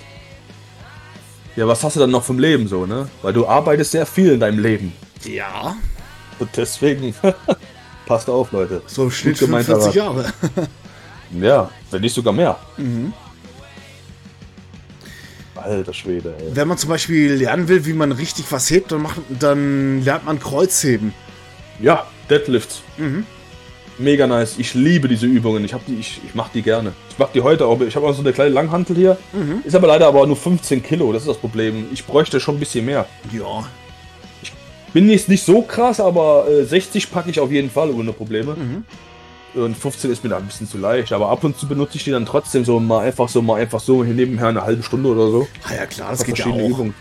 ja, 1.57 1.66
was 1.68 1.83
hast 1.85 1.97
du 1.97 2.01
dann 2.01 2.11
noch 2.11 2.22
vom 2.22 2.39
Leben 2.39 2.66
so, 2.66 2.87
ne? 2.87 3.09
Weil 3.20 3.35
du 3.35 3.47
arbeitest 3.47 3.93
sehr 3.93 4.07
viel 4.07 4.33
in 4.33 4.41
deinem 4.41 4.59
Leben. 4.59 4.93
Ja. 5.24 5.76
Und 6.39 6.51
deswegen, 6.57 7.14
passt 8.07 8.30
auf, 8.30 8.53
Leute. 8.53 8.83
So 8.87 9.11
steht 9.11 9.39
45 9.39 9.95
Jahre. 9.95 10.33
ja, 11.39 11.70
wenn 11.91 12.01
nicht 12.01 12.14
sogar 12.14 12.33
mehr. 12.33 12.57
Mhm. 12.78 13.12
Alter 15.62 15.92
Schwede, 15.92 16.34
ey. 16.38 16.54
Wenn 16.54 16.68
man 16.68 16.78
zum 16.78 16.90
Beispiel 16.90 17.32
lernen 17.34 17.68
will, 17.68 17.84
wie 17.86 17.92
man 17.92 18.12
richtig 18.12 18.46
was 18.50 18.70
hebt, 18.70 18.92
dann, 18.92 19.02
macht, 19.02 19.20
dann 19.28 20.02
lernt 20.04 20.24
man 20.24 20.38
Kreuzheben. 20.38 21.14
Ja, 21.80 22.06
Deadlifts. 22.28 22.82
Mhm. 22.96 23.26
Mega 23.98 24.26
nice. 24.26 24.56
Ich 24.58 24.74
liebe 24.74 25.08
diese 25.08 25.26
Übungen. 25.26 25.64
Ich, 25.64 25.74
die, 25.86 25.94
ich, 25.96 26.20
ich 26.26 26.34
mache 26.34 26.50
die 26.54 26.62
gerne. 26.62 26.92
Ich 27.10 27.18
mache 27.18 27.30
die 27.34 27.42
heute 27.42 27.66
auch. 27.66 27.80
Ich 27.80 27.94
habe 27.94 28.06
auch 28.06 28.14
so 28.14 28.20
eine 28.22 28.32
kleine 28.32 28.50
Langhantel 28.50 28.96
hier. 28.96 29.18
Mhm. 29.32 29.62
Ist 29.64 29.74
aber 29.74 29.86
leider 29.86 30.06
aber 30.06 30.26
nur 30.26 30.36
15 30.36 30.82
Kilo. 30.82 31.12
Das 31.12 31.22
ist 31.22 31.28
das 31.28 31.38
Problem. 31.38 31.86
Ich 31.92 32.04
bräuchte 32.04 32.40
schon 32.40 32.56
ein 32.56 32.60
bisschen 32.60 32.84
mehr. 32.86 33.06
Ja. 33.32 33.68
Ich 34.42 34.52
bin 34.92 35.08
jetzt 35.10 35.28
nicht 35.28 35.44
so 35.44 35.62
krass, 35.62 36.00
aber 36.00 36.46
äh, 36.48 36.64
60 36.64 37.10
packe 37.10 37.30
ich 37.30 37.40
auf 37.40 37.50
jeden 37.50 37.70
Fall 37.70 37.90
ohne 37.90 38.12
Probleme. 38.12 38.54
Mhm. 38.54 38.84
Und 39.55 39.76
15 39.76 40.11
ist 40.11 40.24
mir 40.24 40.30
da 40.30 40.38
ein 40.38 40.46
bisschen 40.46 40.68
zu 40.68 40.78
leicht. 40.78 41.12
Aber 41.12 41.28
ab 41.28 41.44
und 41.44 41.59
zu 41.59 41.68
benutze 41.68 41.96
ich 41.96 42.05
die 42.05 42.11
dann 42.11 42.24
trotzdem 42.24 42.64
so 42.64 42.80
mal 42.80 43.00
einfach 43.00 43.28
so, 43.28 43.42
mal 43.42 43.61
einfach 43.61 43.80
so 43.80 44.03
nebenher 44.03 44.48
eine 44.48 44.62
halbe 44.62 44.82
Stunde 44.82 45.11
oder 45.11 45.30
so. 45.30 45.46
Ah 45.64 45.74
ja 45.74 45.86
klar, 45.86 46.11
das 46.11 46.24
geht 46.24 46.38
ja 46.38 46.46
auch. 46.46 46.59
Übungen. 46.59 46.94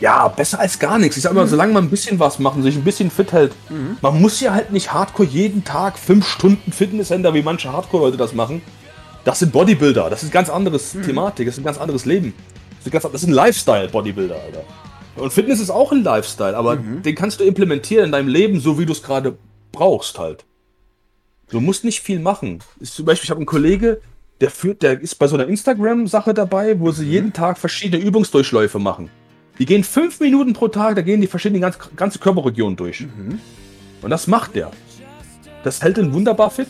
Ja, 0.00 0.26
besser 0.26 0.58
als 0.58 0.78
gar 0.78 0.98
nichts. 0.98 1.16
Ich 1.16 1.22
sag 1.22 1.32
mal, 1.32 1.44
mhm. 1.44 1.50
solange 1.50 1.72
man 1.74 1.84
ein 1.84 1.90
bisschen 1.90 2.18
was 2.18 2.38
machen, 2.38 2.62
sich 2.62 2.74
ein 2.74 2.82
bisschen 2.82 3.10
fit 3.10 3.32
hält. 3.32 3.52
Mhm. 3.68 3.98
Man 4.00 4.20
muss 4.20 4.40
ja 4.40 4.52
halt 4.52 4.72
nicht 4.72 4.92
hardcore 4.92 5.28
jeden 5.28 5.64
Ttag 5.64 5.96
fünf 5.98 6.26
Stunden 6.26 6.72
Fitnesscenter, 6.72 7.34
wie 7.34 7.42
manche 7.42 7.72
Hardcore-Leute 7.72 8.16
das 8.16 8.32
machen. 8.32 8.62
Das 9.24 9.38
sind 9.38 9.52
Bodybuilder. 9.52 10.10
Das 10.10 10.24
ist 10.24 10.32
ganz 10.32 10.50
anderes 10.50 10.94
mhm. 10.94 11.02
Thematik. 11.02 11.46
Das 11.46 11.54
ist 11.54 11.60
ein 11.60 11.64
ganz 11.64 11.78
anderes 11.78 12.04
Leben. 12.04 12.34
Das 12.78 12.86
ist, 12.86 12.92
ganz, 12.92 13.04
das 13.04 13.22
ist 13.22 13.28
ein 13.28 13.32
Lifestyle-Bodybuilder, 13.32 14.34
Alter. 14.34 14.64
Und 15.14 15.32
Fitness 15.32 15.60
ist 15.60 15.70
auch 15.70 15.92
ein 15.92 16.02
Lifestyle, 16.02 16.56
aber 16.56 16.76
mhm. 16.76 17.02
den 17.02 17.14
kannst 17.14 17.38
du 17.38 17.44
implementieren 17.44 18.06
in 18.06 18.12
deinem 18.12 18.28
Leben, 18.28 18.58
so 18.58 18.78
wie 18.78 18.86
du 18.86 18.92
es 18.92 19.02
gerade 19.02 19.36
brauchst 19.70 20.18
halt. 20.18 20.44
Du 21.52 21.60
musst 21.60 21.84
nicht 21.84 22.00
viel 22.00 22.18
machen. 22.18 22.60
Ich, 22.80 22.92
zum 22.92 23.04
Beispiel, 23.04 23.26
ich 23.26 23.30
habe 23.30 23.38
einen 23.38 23.46
Kollege, 23.46 24.00
der 24.40 24.50
führt, 24.50 24.82
der 24.82 24.98
ist 24.98 25.16
bei 25.16 25.28
so 25.28 25.36
einer 25.36 25.46
Instagram-Sache 25.46 26.32
dabei, 26.32 26.80
wo 26.80 26.90
sie 26.92 27.04
mhm. 27.04 27.12
jeden 27.12 27.32
Tag 27.34 27.58
verschiedene 27.58 28.02
Übungsdurchläufe 28.02 28.78
machen. 28.78 29.10
Die 29.58 29.66
gehen 29.66 29.84
fünf 29.84 30.18
Minuten 30.18 30.54
pro 30.54 30.68
Tag, 30.68 30.96
da 30.96 31.02
gehen 31.02 31.20
die 31.20 31.26
verschiedenen 31.26 31.60
ganz, 31.60 31.78
ganze 31.94 32.18
Körperregionen 32.18 32.76
durch. 32.76 33.02
Mhm. 33.02 33.38
Und 34.00 34.08
das 34.08 34.26
macht 34.26 34.54
der. 34.54 34.70
Das 35.62 35.82
hält 35.82 35.98
ihn 35.98 36.14
wunderbar 36.14 36.50
fit. 36.50 36.68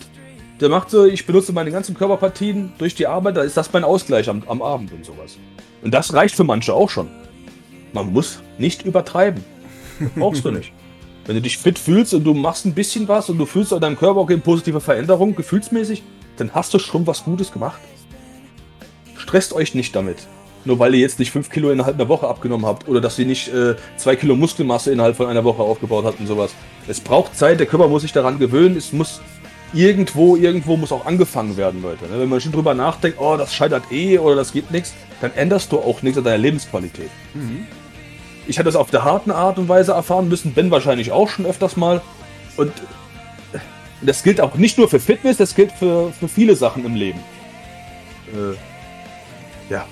Der 0.61 0.68
macht 0.68 0.91
so, 0.91 1.07
ich 1.07 1.24
benutze 1.26 1.53
meine 1.53 1.70
ganzen 1.70 1.95
Körperpartien 1.95 2.72
durch 2.78 2.97
die 2.97 3.07
Arbeit, 3.07 3.37
da 3.37 3.43
ist 3.43 3.57
das 3.57 3.72
mein 3.72 3.85
Ausgleich 3.85 4.28
am, 4.28 4.43
am 4.49 4.62
Abend 4.62 4.93
und 4.93 5.05
sowas. 5.05 5.39
Und 5.83 5.95
das 5.95 6.12
reicht 6.12 6.35
für 6.35 6.45
manche 6.45 6.74
auch 6.74 6.91
schon. 6.91 7.09
Man 7.93 8.12
muss 8.12 8.41
nicht 8.59 8.85
übertreiben. 8.85 9.45
brauchst 10.16 10.45
du 10.45 10.51
nicht. 10.51 10.72
Wenn 11.27 11.37
du 11.37 11.43
dich 11.43 11.59
fit 11.59 11.79
fühlst 11.79 12.14
und 12.14 12.25
du 12.25 12.35
machst 12.35 12.66
ein 12.66 12.75
bisschen 12.75 13.07
was 13.07 13.31
und 13.31 13.39
du 13.39 13.47
fühlst 13.47 13.73
an 13.73 13.81
deinem 13.81 13.97
Körper 13.97 14.20
auch 14.20 14.29
eine 14.29 14.39
positive 14.39 14.81
Veränderung, 14.81 15.37
gefühlsmäßig, 15.37 16.03
dann 16.37 16.53
hast 16.53 16.75
du 16.75 16.79
schon 16.79 17.07
was 17.07 17.25
Gutes 17.25 17.53
gemacht. 17.53 17.81
Stresst 19.16 19.53
euch 19.53 19.75
nicht 19.75 19.95
damit. 19.95 20.27
Nur 20.64 20.79
weil 20.79 20.95
ihr 20.95 21.01
jetzt 21.01 21.18
nicht 21.18 21.31
5 21.31 21.51
Kilo 21.51 21.70
innerhalb 21.70 21.97
einer 21.97 22.09
Woche 22.09 22.29
abgenommen 22.29 22.66
habt 22.66 22.89
oder 22.89 23.01
dass 23.01 23.18
ihr 23.18 23.27
nicht 23.27 23.51
2 23.97 24.12
äh, 24.12 24.16
Kilo 24.16 24.37
Muskelmasse 24.37 24.93
innerhalb 24.93 25.16
von 25.16 25.27
einer 25.27 25.45
Woche 25.45 25.62
aufgebaut 25.62 26.05
habt 26.05 26.20
und 26.20 26.27
sowas. 26.27 26.55
Es 26.87 27.01
braucht 27.01 27.37
Zeit, 27.37 27.59
der 27.61 27.66
Körper 27.66 27.89
muss 27.89 28.03
sich 28.03 28.12
daran 28.12 28.39
gewöhnen, 28.39 28.77
es 28.77 28.93
muss 28.93 29.20
irgendwo, 29.73 30.37
irgendwo 30.37 30.77
muss 30.77 30.93
auch 30.93 31.07
angefangen 31.07 31.57
werden, 31.57 31.83
Leute. 31.83 32.05
Ne? 32.05 32.20
Wenn 32.20 32.29
man 32.29 32.41
schon 32.41 32.53
drüber 32.53 32.75
nachdenkt, 32.75 33.18
oh, 33.20 33.37
das 33.37 33.55
scheitert 33.55 33.91
eh 33.91 34.18
oder 34.18 34.37
das 34.37 34.53
geht 34.53 34.70
nichts, 34.70 34.95
dann 35.20 35.33
änderst 35.35 35.73
du 35.73 35.79
auch 35.79 36.03
nichts 36.03 36.18
an 36.18 36.25
deiner 36.25 36.39
Lebensqualität. 36.39 37.11
Mhm. 37.35 37.66
Ich 38.47 38.59
hatte 38.59 38.68
es 38.68 38.76
auf 38.76 38.90
der 38.90 39.05
harten 39.05 39.30
Art 39.30 39.59
und 39.59 39.68
Weise 39.68 39.93
erfahren 39.93 40.28
müssen, 40.28 40.53
Ben 40.55 40.70
wahrscheinlich 40.70 41.12
auch 41.12 41.28
schon 41.28 41.47
öfters 41.47 41.76
mal. 41.76 42.01
Und 42.57 42.72
das 44.03 44.22
gilt 44.22 44.40
auch 44.40 44.55
nicht 44.57 44.78
nur 44.78 44.88
für 44.88 45.01
Fitness, 45.01 45.36
das 45.36 45.55
gilt 45.55 45.72
für, 45.72 46.12
für 46.12 46.28
viele 46.28 46.57
Sachen 46.57 46.84
im 46.84 46.95
Leben. 46.95 47.20
Äh, 48.34 49.72
ja, 49.72 49.86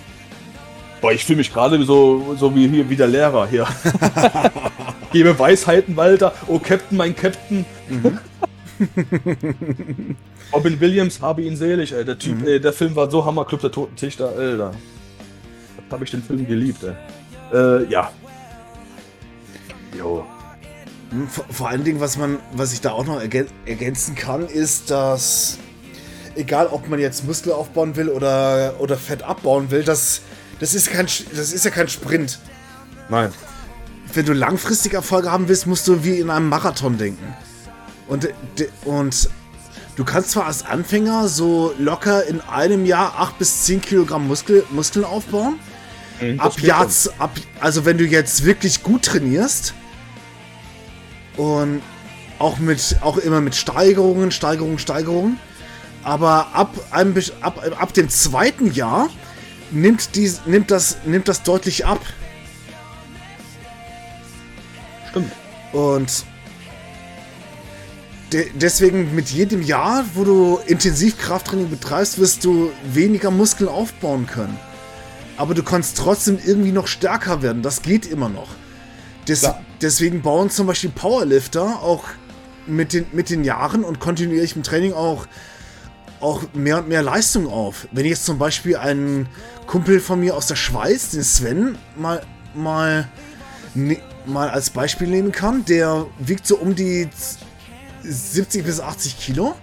Boah, 1.00 1.12
ich 1.12 1.24
fühle 1.24 1.38
mich 1.38 1.52
gerade 1.52 1.82
so, 1.84 2.36
so 2.38 2.54
wie 2.54 2.68
hier 2.68 2.90
wie 2.90 2.96
der 2.96 3.06
Lehrer 3.06 3.46
hier. 3.46 3.66
Gebe 5.12 5.38
Weisheiten, 5.38 5.96
Walter. 5.96 6.34
Oh, 6.46 6.58
Captain, 6.58 6.98
mein 6.98 7.16
Captain. 7.16 7.64
Mhm. 7.88 8.18
Robin 10.52 10.78
Williams, 10.78 11.22
habe 11.22 11.42
ihn 11.42 11.56
selig, 11.56 11.92
ey. 11.92 12.04
Der 12.04 12.18
Typ, 12.18 12.40
mhm. 12.40 12.46
ey, 12.46 12.60
der 12.60 12.72
Film 12.72 12.94
war 12.96 13.10
so 13.10 13.24
Hammer, 13.24 13.46
Club 13.46 13.62
der 13.62 13.72
Toten 13.72 13.94
da, 14.18 14.26
Alter. 14.26 14.72
Habe 15.90 16.04
ich 16.04 16.10
den 16.10 16.22
Film 16.22 16.46
geliebt, 16.46 16.84
ey. 16.84 16.94
Äh, 17.56 17.90
ja. 17.90 18.10
Jo. 19.96 20.26
Hm, 21.10 21.28
vor, 21.28 21.44
vor 21.50 21.68
allen 21.68 21.84
Dingen, 21.84 22.00
was 22.00 22.16
man, 22.16 22.38
was 22.52 22.72
ich 22.72 22.80
da 22.80 22.92
auch 22.92 23.04
noch 23.04 23.20
ergänzen 23.20 24.14
kann, 24.14 24.46
ist, 24.46 24.90
dass 24.90 25.58
egal 26.36 26.68
ob 26.68 26.88
man 26.88 26.98
jetzt 26.98 27.24
Muskel 27.26 27.52
aufbauen 27.52 27.96
will 27.96 28.08
oder, 28.08 28.76
oder 28.78 28.96
Fett 28.96 29.22
abbauen 29.22 29.70
will, 29.70 29.82
dass 29.82 30.22
das 30.60 30.74
ist, 30.74 30.90
kein, 30.90 31.06
das 31.06 31.52
ist 31.52 31.64
ja 31.64 31.70
kein 31.70 31.88
Sprint. 31.88 32.38
Nein. 33.08 33.32
wenn 34.14 34.26
du 34.26 34.32
langfristig 34.32 34.94
Erfolge 34.94 35.32
haben 35.32 35.48
willst, 35.48 35.66
musst 35.66 35.88
du 35.88 36.04
wie 36.04 36.20
in 36.20 36.30
einem 36.30 36.48
Marathon 36.48 36.96
denken. 36.96 37.34
Und, 38.06 38.28
und 38.84 39.28
du 39.96 40.04
kannst 40.04 40.32
zwar 40.32 40.46
als 40.46 40.64
Anfänger 40.64 41.28
so 41.28 41.74
locker 41.78 42.26
in 42.26 42.40
einem 42.40 42.84
Jahr 42.86 43.18
8 43.18 43.38
bis 43.38 43.64
10 43.64 43.80
Kilogramm 43.80 44.28
Muskel, 44.28 44.64
Muskeln 44.70 45.04
aufbauen. 45.04 45.58
Mhm, 46.20 46.38
ab 46.38 46.60
Jahr, 46.60 46.88
ab, 47.18 47.32
also 47.60 47.84
wenn 47.84 47.98
du 47.98 48.04
jetzt 48.04 48.44
wirklich 48.44 48.82
gut 48.82 49.04
trainierst 49.04 49.74
und 51.40 51.80
auch 52.38 52.58
mit, 52.58 52.96
auch 53.00 53.16
immer 53.16 53.40
mit 53.40 53.54
Steigerungen, 53.54 54.30
Steigerungen, 54.30 54.78
Steigerungen. 54.78 55.38
Aber 56.02 56.48
ab, 56.52 56.74
einem, 56.90 57.14
ab, 57.40 57.64
ab 57.78 57.94
dem 57.94 58.10
zweiten 58.10 58.72
Jahr 58.72 59.08
nimmt, 59.70 60.16
die, 60.16 60.30
nimmt, 60.44 60.70
das, 60.70 60.98
nimmt 61.06 61.28
das 61.28 61.42
deutlich 61.42 61.86
ab. 61.86 62.00
Stimmt. 65.08 65.32
Und 65.72 66.24
de 68.32 68.50
deswegen 68.54 69.14
mit 69.14 69.30
jedem 69.30 69.62
Jahr, 69.62 70.04
wo 70.12 70.24
du 70.24 70.60
intensiv 70.66 71.16
Krafttraining 71.16 71.70
betreibst, 71.70 72.18
wirst 72.18 72.44
du 72.44 72.70
weniger 72.92 73.30
Muskeln 73.30 73.68
aufbauen 73.68 74.26
können. 74.26 74.58
Aber 75.38 75.54
du 75.54 75.62
kannst 75.62 75.96
trotzdem 75.96 76.38
irgendwie 76.44 76.72
noch 76.72 76.86
stärker 76.86 77.40
werden. 77.40 77.62
Das 77.62 77.80
geht 77.80 78.04
immer 78.04 78.28
noch. 78.28 78.48
Des 79.26 79.42
ja. 79.42 79.58
Deswegen 79.80 80.22
bauen 80.22 80.50
zum 80.50 80.66
Beispiel 80.66 80.90
Powerlifter 80.90 81.82
auch 81.82 82.04
mit 82.66 82.92
den, 82.92 83.06
mit 83.12 83.30
den 83.30 83.44
Jahren 83.44 83.82
und 83.82 83.98
kontinuierlich 83.98 84.54
im 84.56 84.62
Training 84.62 84.92
auch, 84.92 85.26
auch 86.20 86.44
mehr 86.52 86.78
und 86.78 86.88
mehr 86.88 87.02
Leistung 87.02 87.48
auf. 87.48 87.88
Wenn 87.92 88.04
ich 88.04 88.10
jetzt 88.10 88.26
zum 88.26 88.38
Beispiel 88.38 88.76
einen 88.76 89.28
Kumpel 89.66 90.00
von 90.00 90.20
mir 90.20 90.36
aus 90.36 90.46
der 90.46 90.56
Schweiz, 90.56 91.10
den 91.10 91.22
Sven, 91.22 91.78
mal, 91.96 92.22
mal, 92.54 93.08
ne, 93.74 93.98
mal 94.26 94.50
als 94.50 94.70
Beispiel 94.70 95.08
nehmen 95.08 95.32
kann, 95.32 95.64
der 95.64 96.06
wiegt 96.18 96.46
so 96.46 96.56
um 96.56 96.74
die 96.74 97.08
70 98.02 98.64
bis 98.64 98.80
80 98.80 99.18
Kilo 99.18 99.54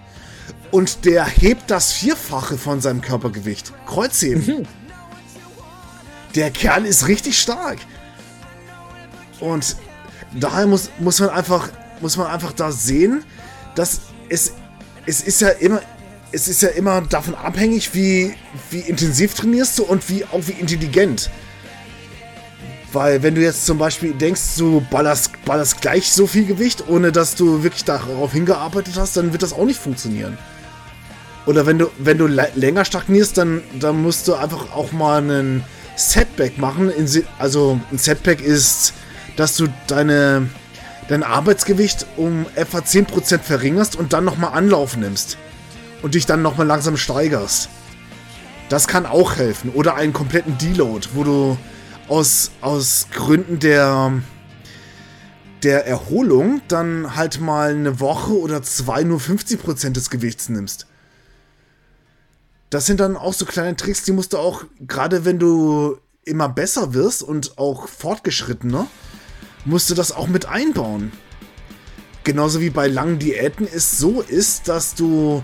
und 0.70 1.04
der 1.04 1.24
hebt 1.24 1.70
das 1.70 1.92
Vierfache 1.92 2.58
von 2.58 2.80
seinem 2.80 3.00
Körpergewicht. 3.00 3.72
Kreuzheben. 3.86 4.60
Mhm. 4.60 4.66
Der 6.34 6.50
Kerl 6.50 6.84
ist 6.84 7.08
richtig 7.08 7.38
stark. 7.38 7.78
Und 9.40 9.76
daher 10.34 10.66
muss, 10.66 10.90
muss 10.98 11.20
man 11.20 11.30
einfach 11.30 11.68
muss 12.00 12.16
man 12.16 12.26
einfach 12.28 12.52
da 12.52 12.72
sehen, 12.72 13.24
dass 13.74 14.00
es, 14.28 14.52
es 15.06 15.20
ist 15.20 15.40
ja 15.40 15.48
immer, 15.48 15.80
es 16.32 16.48
ist 16.48 16.62
ja 16.62 16.68
immer 16.68 17.00
davon 17.02 17.34
abhängig, 17.34 17.94
wie, 17.94 18.34
wie 18.70 18.80
intensiv 18.80 19.34
trainierst 19.34 19.78
du 19.78 19.84
und 19.84 20.08
wie 20.08 20.24
auch 20.24 20.40
wie 20.46 20.52
intelligent. 20.52 21.30
Weil 22.92 23.22
wenn 23.22 23.34
du 23.34 23.42
jetzt 23.42 23.66
zum 23.66 23.78
Beispiel 23.78 24.12
denkst, 24.12 24.56
du 24.56 24.80
ballerst, 24.90 25.32
ballerst 25.44 25.80
gleich 25.80 26.10
so 26.10 26.26
viel 26.26 26.46
Gewicht, 26.46 26.84
ohne 26.88 27.12
dass 27.12 27.34
du 27.34 27.62
wirklich 27.62 27.84
darauf 27.84 28.32
hingearbeitet 28.32 28.94
hast, 28.96 29.16
dann 29.16 29.32
wird 29.32 29.42
das 29.42 29.52
auch 29.52 29.66
nicht 29.66 29.80
funktionieren. 29.80 30.38
Oder 31.44 31.66
wenn 31.66 31.78
du, 31.78 31.90
wenn 31.98 32.18
du 32.18 32.26
länger 32.26 32.84
stagnierst, 32.84 33.36
dann, 33.38 33.62
dann 33.78 34.02
musst 34.02 34.28
du 34.28 34.34
einfach 34.34 34.72
auch 34.72 34.92
mal 34.92 35.18
einen 35.18 35.64
Setback 35.96 36.58
machen. 36.58 36.92
Also 37.38 37.80
ein 37.90 37.98
Setback 37.98 38.40
ist, 38.40 38.94
dass 39.38 39.54
du 39.54 39.68
deine, 39.86 40.48
dein 41.06 41.22
Arbeitsgewicht 41.22 42.06
um 42.16 42.44
etwa 42.56 42.78
10% 42.78 43.38
verringerst 43.38 43.94
und 43.94 44.12
dann 44.12 44.24
nochmal 44.24 44.52
Anlauf 44.52 44.96
nimmst. 44.96 45.38
Und 46.02 46.16
dich 46.16 46.26
dann 46.26 46.42
nochmal 46.42 46.66
langsam 46.66 46.96
steigerst. 46.96 47.68
Das 48.68 48.88
kann 48.88 49.06
auch 49.06 49.36
helfen. 49.36 49.70
Oder 49.70 49.94
einen 49.94 50.12
kompletten 50.12 50.58
Deload, 50.58 51.08
wo 51.14 51.22
du 51.22 51.58
aus, 52.08 52.50
aus 52.60 53.06
Gründen 53.12 53.60
der, 53.60 54.12
der 55.62 55.86
Erholung 55.86 56.60
dann 56.66 57.14
halt 57.14 57.40
mal 57.40 57.70
eine 57.70 58.00
Woche 58.00 58.36
oder 58.36 58.62
zwei 58.62 59.04
nur 59.04 59.20
50% 59.20 59.90
des 59.90 60.10
Gewichts 60.10 60.48
nimmst. 60.48 60.86
Das 62.70 62.86
sind 62.86 62.98
dann 62.98 63.16
auch 63.16 63.34
so 63.34 63.44
kleine 63.44 63.76
Tricks, 63.76 64.02
die 64.02 64.12
musst 64.12 64.32
du 64.32 64.38
auch, 64.38 64.64
gerade 64.80 65.24
wenn 65.24 65.38
du 65.38 65.98
immer 66.24 66.48
besser 66.48 66.92
wirst 66.92 67.22
und 67.22 67.56
auch 67.56 67.88
fortgeschrittener, 67.88 68.88
musst 69.68 69.90
du 69.90 69.94
das 69.94 70.12
auch 70.12 70.26
mit 70.26 70.46
einbauen. 70.46 71.12
Genauso 72.24 72.60
wie 72.60 72.70
bei 72.70 72.88
langen 72.88 73.18
Diäten 73.18 73.66
es 73.72 73.98
so 73.98 74.20
ist, 74.20 74.68
dass 74.68 74.94
du, 74.94 75.42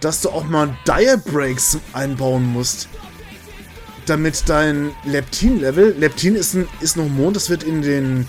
dass 0.00 0.20
du 0.20 0.30
auch 0.30 0.44
mal 0.44 0.76
Diet 0.86 1.24
Breaks 1.24 1.78
einbauen 1.92 2.44
musst 2.52 2.88
damit 4.06 4.48
dein 4.48 4.94
Leptin-Level, 5.04 5.94
Leptin 5.98 6.34
ist 6.34 6.54
ein, 6.54 6.68
ist 6.80 6.96
ein 6.96 7.02
Hormon, 7.02 7.34
das 7.34 7.50
wird 7.50 7.62
in 7.62 7.82
den 7.82 8.26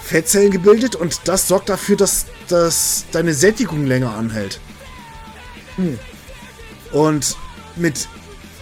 Fettzellen 0.00 0.50
gebildet 0.50 0.96
und 0.96 1.20
das 1.24 1.48
sorgt 1.48 1.68
dafür, 1.68 1.96
dass, 1.96 2.26
dass 2.48 3.04
deine 3.12 3.32
Sättigung 3.32 3.86
länger 3.86 4.14
anhält. 4.14 4.60
Hm. 5.76 5.98
Und 6.92 7.36
mit, 7.76 8.08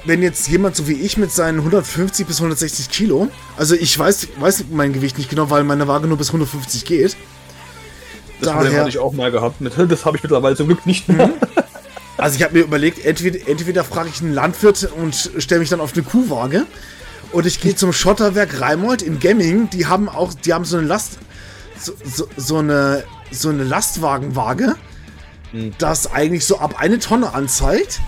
wenn 0.04 0.22
jetzt 0.22 0.48
jemand 0.48 0.76
so 0.76 0.88
wie 0.88 0.94
ich 0.94 1.16
mit 1.16 1.32
seinen 1.32 1.58
150 1.58 2.26
bis 2.26 2.38
160 2.38 2.90
Kilo, 2.90 3.28
also 3.56 3.74
ich 3.74 3.96
weiß, 3.96 4.28
weiß 4.38 4.64
mein 4.70 4.92
Gewicht 4.92 5.18
nicht 5.18 5.30
genau, 5.30 5.50
weil 5.50 5.64
meine 5.64 5.86
Waage 5.86 6.08
nur 6.08 6.18
bis 6.18 6.28
150 6.28 6.84
geht. 6.84 7.16
Das 8.40 8.52
Daher, 8.52 8.80
hatte 8.80 8.88
ich 8.88 8.98
auch 8.98 9.12
mal 9.12 9.30
gehabt. 9.30 9.56
Das 9.88 10.04
habe 10.04 10.16
ich 10.16 10.22
mittlerweile 10.22 10.56
zum 10.56 10.66
Glück 10.66 10.84
nicht 10.86 11.08
mehr. 11.08 11.28
Mhm. 11.28 11.34
Also 12.18 12.36
ich 12.36 12.42
habe 12.42 12.54
mir 12.58 12.64
überlegt, 12.64 13.04
entweder, 13.04 13.48
entweder 13.48 13.84
frage 13.84 14.08
ich 14.08 14.20
einen 14.20 14.34
Landwirt 14.34 14.90
und 14.96 15.30
stelle 15.38 15.60
mich 15.60 15.70
dann 15.70 15.80
auf 15.80 15.94
eine 15.94 16.02
Kuhwaage. 16.02 16.66
Und 17.32 17.46
ich 17.46 17.60
gehe 17.60 17.74
zum 17.74 17.92
Schotterwerk 17.92 18.60
Reimold 18.60 19.02
in 19.02 19.18
Gemming. 19.18 19.70
Die 19.70 19.86
haben 19.86 20.08
auch, 20.08 20.34
die 20.34 20.52
haben 20.52 20.64
so 20.64 20.76
eine 20.76 20.86
Last, 20.86 21.18
so, 21.80 21.92
so, 22.04 22.28
so 22.36 22.58
eine, 22.58 23.04
so 23.30 23.48
eine 23.48 23.64
Lastwagenwaage, 23.64 24.74
hm. 25.52 25.72
das 25.78 26.12
eigentlich 26.12 26.44
so 26.44 26.58
ab 26.58 26.74
eine 26.78 26.98
Tonne 26.98 27.34
anzeigt. 27.34 28.00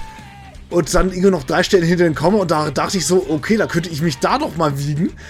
Und 0.71 0.93
dann 0.95 1.11
irgendwie 1.11 1.31
noch 1.31 1.45
drei 1.45 1.63
Stellen 1.63 1.85
hinter 1.85 2.05
den 2.05 2.15
komme 2.15 2.39
und 2.39 2.51
da 2.51 2.71
dachte 2.71 2.97
ich 2.99 3.07
so, 3.07 3.27
okay, 3.29 3.57
da 3.57 3.67
könnte 3.67 3.91
ich 3.91 4.03
mich 4.03 4.19
da 4.19 4.39
doch 4.39 4.57
mal 4.57 4.77
wiegen. 4.79 5.13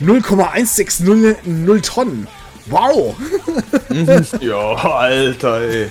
0,1600 0.00 1.82
Tonnen. 1.82 2.26
Wow! 2.66 3.16
ja, 4.40 4.74
Alter, 4.74 5.60
ey. 5.60 5.90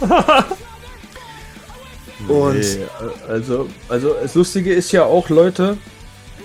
Und 2.28 2.60
nee, 2.60 2.86
also, 3.28 3.68
also 3.88 4.14
das 4.22 4.34
Lustige 4.34 4.74
ist 4.74 4.92
ja 4.92 5.04
auch, 5.04 5.30
Leute, 5.30 5.78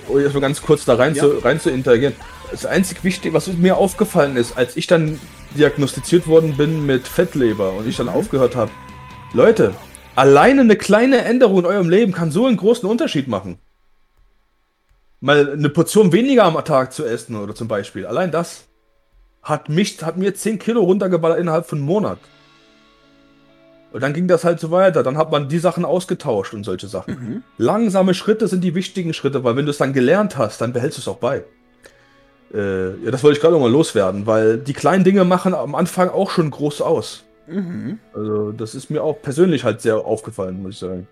um 0.07 0.19
jetzt 0.19 0.33
mal 0.33 0.39
ganz 0.39 0.61
kurz 0.61 0.85
da 0.85 0.95
rein, 0.95 1.15
ja. 1.15 1.23
zu, 1.23 1.43
rein 1.43 1.59
zu 1.59 1.69
interagieren. 1.69 2.15
Das 2.51 2.65
einzig 2.65 3.03
Wichtige, 3.03 3.33
was 3.33 3.47
mir 3.47 3.75
aufgefallen 3.77 4.37
ist, 4.37 4.57
als 4.57 4.77
ich 4.77 4.87
dann 4.87 5.19
diagnostiziert 5.57 6.27
worden 6.27 6.55
bin 6.55 6.85
mit 6.85 7.07
Fettleber 7.07 7.73
und 7.73 7.87
ich 7.87 7.97
dann 7.97 8.07
mhm. 8.07 8.13
aufgehört 8.13 8.55
habe, 8.55 8.71
Leute, 9.33 9.73
alleine 10.15 10.61
eine 10.61 10.75
kleine 10.75 11.23
Änderung 11.25 11.59
in 11.59 11.65
eurem 11.65 11.89
Leben 11.89 12.11
kann 12.11 12.31
so 12.31 12.45
einen 12.45 12.57
großen 12.57 12.87
Unterschied 12.87 13.27
machen. 13.27 13.57
Mal 15.19 15.53
eine 15.53 15.69
Portion 15.69 16.11
weniger 16.11 16.43
am 16.43 16.63
Tag 16.63 16.93
zu 16.93 17.05
essen 17.05 17.35
oder 17.35 17.55
zum 17.55 17.67
Beispiel. 17.67 18.05
Allein 18.05 18.31
das 18.31 18.65
hat 19.41 19.69
mich, 19.69 20.01
hat 20.03 20.17
mir 20.17 20.33
10 20.33 20.59
Kilo 20.59 20.81
runtergeballert 20.81 21.39
innerhalb 21.39 21.65
von 21.67 21.79
einem 21.79 21.87
Monat. 21.87 22.19
Und 23.91 24.01
dann 24.01 24.13
ging 24.13 24.27
das 24.27 24.43
halt 24.43 24.59
so 24.59 24.71
weiter. 24.71 25.03
Dann 25.03 25.17
hat 25.17 25.31
man 25.31 25.47
die 25.47 25.59
Sachen 25.59 25.85
ausgetauscht 25.85 26.53
und 26.53 26.63
solche 26.63 26.87
Sachen. 26.87 27.13
Mhm. 27.13 27.43
Langsame 27.57 28.13
Schritte 28.13 28.47
sind 28.47 28.61
die 28.61 28.75
wichtigen 28.75 29.13
Schritte, 29.13 29.43
weil 29.43 29.55
wenn 29.55 29.65
du 29.65 29.71
es 29.71 29.77
dann 29.77 29.93
gelernt 29.93 30.37
hast, 30.37 30.61
dann 30.61 30.73
behältst 30.73 30.97
du 30.97 31.01
es 31.01 31.07
auch 31.07 31.17
bei. 31.17 31.43
Äh, 32.53 33.03
ja, 33.03 33.11
das 33.11 33.23
wollte 33.23 33.37
ich 33.37 33.41
gerade 33.41 33.53
nochmal 33.53 33.71
loswerden, 33.71 34.25
weil 34.25 34.57
die 34.57 34.73
kleinen 34.73 35.03
Dinge 35.03 35.25
machen 35.25 35.53
am 35.53 35.75
Anfang 35.75 36.09
auch 36.09 36.29
schon 36.29 36.51
groß 36.51 36.81
aus. 36.81 37.24
Mhm. 37.47 37.99
Also, 38.13 38.51
das 38.51 38.75
ist 38.75 38.89
mir 38.89 39.03
auch 39.03 39.21
persönlich 39.21 39.63
halt 39.63 39.81
sehr 39.81 39.97
aufgefallen, 39.97 40.61
muss 40.61 40.75
ich 40.75 40.79
sagen. 40.79 41.07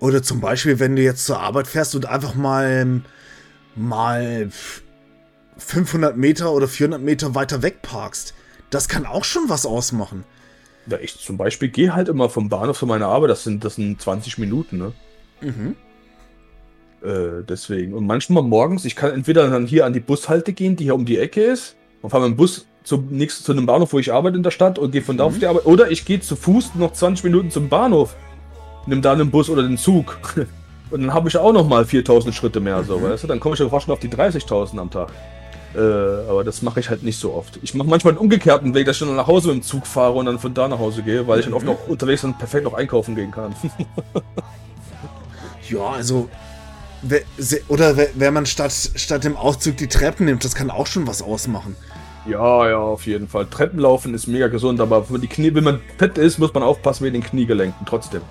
Oder 0.00 0.22
zum 0.22 0.40
Beispiel, 0.40 0.78
wenn 0.78 0.94
du 0.94 1.02
jetzt 1.02 1.26
zur 1.26 1.40
Arbeit 1.40 1.66
fährst 1.66 1.94
und 1.94 2.06
einfach 2.06 2.34
mal, 2.34 3.02
mal 3.74 4.50
500 5.58 6.16
Meter 6.16 6.52
oder 6.52 6.68
400 6.68 7.02
Meter 7.02 7.34
weiter 7.34 7.62
weg 7.62 7.82
parkst. 7.82 8.34
Das 8.70 8.88
kann 8.88 9.06
auch 9.06 9.24
schon 9.24 9.48
was 9.48 9.66
ausmachen. 9.66 10.24
Ja, 10.86 10.98
ich 11.00 11.18
zum 11.18 11.36
Beispiel 11.36 11.68
gehe 11.68 11.94
halt 11.94 12.08
immer 12.08 12.30
vom 12.30 12.48
Bahnhof 12.48 12.78
zu 12.78 12.86
meiner 12.86 13.08
Arbeit, 13.08 13.30
das 13.30 13.44
sind, 13.44 13.64
das 13.64 13.74
sind 13.74 14.00
20 14.00 14.38
Minuten, 14.38 14.78
ne? 14.78 14.92
Mhm. 15.40 15.76
Äh, 17.02 17.44
deswegen. 17.48 17.92
Und 17.94 18.06
manchmal 18.06 18.42
morgens, 18.42 18.84
ich 18.84 18.96
kann 18.96 19.12
entweder 19.12 19.48
dann 19.50 19.66
hier 19.66 19.84
an 19.84 19.92
die 19.92 20.00
Bushalte 20.00 20.52
gehen, 20.52 20.76
die 20.76 20.84
hier 20.84 20.94
um 20.94 21.04
die 21.04 21.18
Ecke 21.18 21.42
ist, 21.42 21.76
und 22.02 22.10
fahre 22.10 22.28
mit 22.28 22.36
dem 22.36 22.36
Bus 22.36 22.66
zum 22.88 23.06
nächsten, 23.10 23.44
zu 23.44 23.52
einem 23.52 23.66
Bahnhof, 23.66 23.92
wo 23.92 23.98
ich 23.98 24.12
arbeite 24.12 24.36
in 24.36 24.42
der 24.42 24.50
Stadt 24.50 24.78
und 24.78 24.90
gehe 24.90 25.02
von 25.02 25.16
mhm. 25.16 25.18
da 25.18 25.24
auf 25.24 25.34
mhm. 25.34 25.40
die 25.40 25.46
Arbeit. 25.46 25.66
Oder 25.66 25.90
ich 25.90 26.04
gehe 26.04 26.20
zu 26.20 26.36
Fuß 26.36 26.74
noch 26.74 26.92
20 26.92 27.24
Minuten 27.24 27.50
zum 27.50 27.68
Bahnhof, 27.68 28.16
nimm 28.86 29.02
da 29.02 29.12
einen 29.12 29.30
Bus 29.30 29.50
oder 29.50 29.62
den 29.62 29.78
Zug. 29.78 30.18
und 30.90 31.02
dann 31.02 31.12
habe 31.12 31.28
ich 31.28 31.36
auch 31.36 31.52
noch 31.52 31.68
mal 31.68 31.84
4000 31.84 32.34
Schritte 32.34 32.60
mehr, 32.60 32.78
mhm. 32.78 32.86
so, 32.86 33.02
weißt 33.02 33.24
du? 33.24 33.26
Dann 33.28 33.40
komme 33.40 33.54
ich 33.54 33.60
ja 33.60 33.68
fast 33.68 33.86
schon 33.86 33.92
auf 33.92 34.00
die 34.00 34.08
30.000 34.08 34.78
am 34.78 34.90
Tag. 34.90 35.10
Äh, 35.74 35.80
aber 35.80 36.44
das 36.44 36.62
mache 36.62 36.80
ich 36.80 36.88
halt 36.88 37.02
nicht 37.02 37.20
so 37.20 37.34
oft. 37.34 37.58
Ich 37.62 37.74
mache 37.74 37.88
manchmal 37.88 38.12
einen 38.12 38.18
umgekehrten 38.18 38.72
Weg, 38.72 38.86
dass 38.86 39.00
ich 39.00 39.06
dann 39.06 39.14
nach 39.14 39.26
Hause 39.26 39.48
mit 39.48 39.58
dem 39.58 39.62
Zug 39.62 39.86
fahre 39.86 40.14
und 40.14 40.24
dann 40.24 40.38
von 40.38 40.54
da 40.54 40.66
nach 40.66 40.78
Hause 40.78 41.02
gehe, 41.02 41.26
weil 41.26 41.40
ich 41.40 41.44
dann 41.44 41.54
oft 41.54 41.66
noch 41.66 41.86
unterwegs 41.88 42.22
dann 42.22 42.36
perfekt 42.38 42.64
noch 42.64 42.72
einkaufen 42.72 43.14
gehen 43.14 43.30
kann. 43.30 43.54
ja, 45.68 45.80
also 45.80 46.28
oder 47.68 47.96
wenn 47.96 48.34
man 48.34 48.46
statt, 48.46 48.72
statt 48.72 49.22
dem 49.22 49.36
Auszug 49.36 49.76
die 49.76 49.86
Treppen 49.86 50.26
nimmt, 50.26 50.44
das 50.44 50.54
kann 50.54 50.70
auch 50.70 50.86
schon 50.86 51.06
was 51.06 51.22
ausmachen. 51.22 51.76
Ja, 52.26 52.68
ja, 52.68 52.78
auf 52.78 53.06
jeden 53.06 53.28
Fall. 53.28 53.46
Treppenlaufen 53.46 54.14
ist 54.14 54.26
mega 54.26 54.48
gesund, 54.48 54.80
aber 54.80 55.08
wenn, 55.10 55.20
die 55.20 55.28
Knie, 55.28 55.54
wenn 55.54 55.64
man 55.64 55.80
fett 55.98 56.18
ist, 56.18 56.38
muss 56.38 56.52
man 56.52 56.62
aufpassen 56.62 57.04
mit 57.04 57.14
den 57.14 57.22
Kniegelenken 57.22 57.86
trotzdem. 57.86 58.22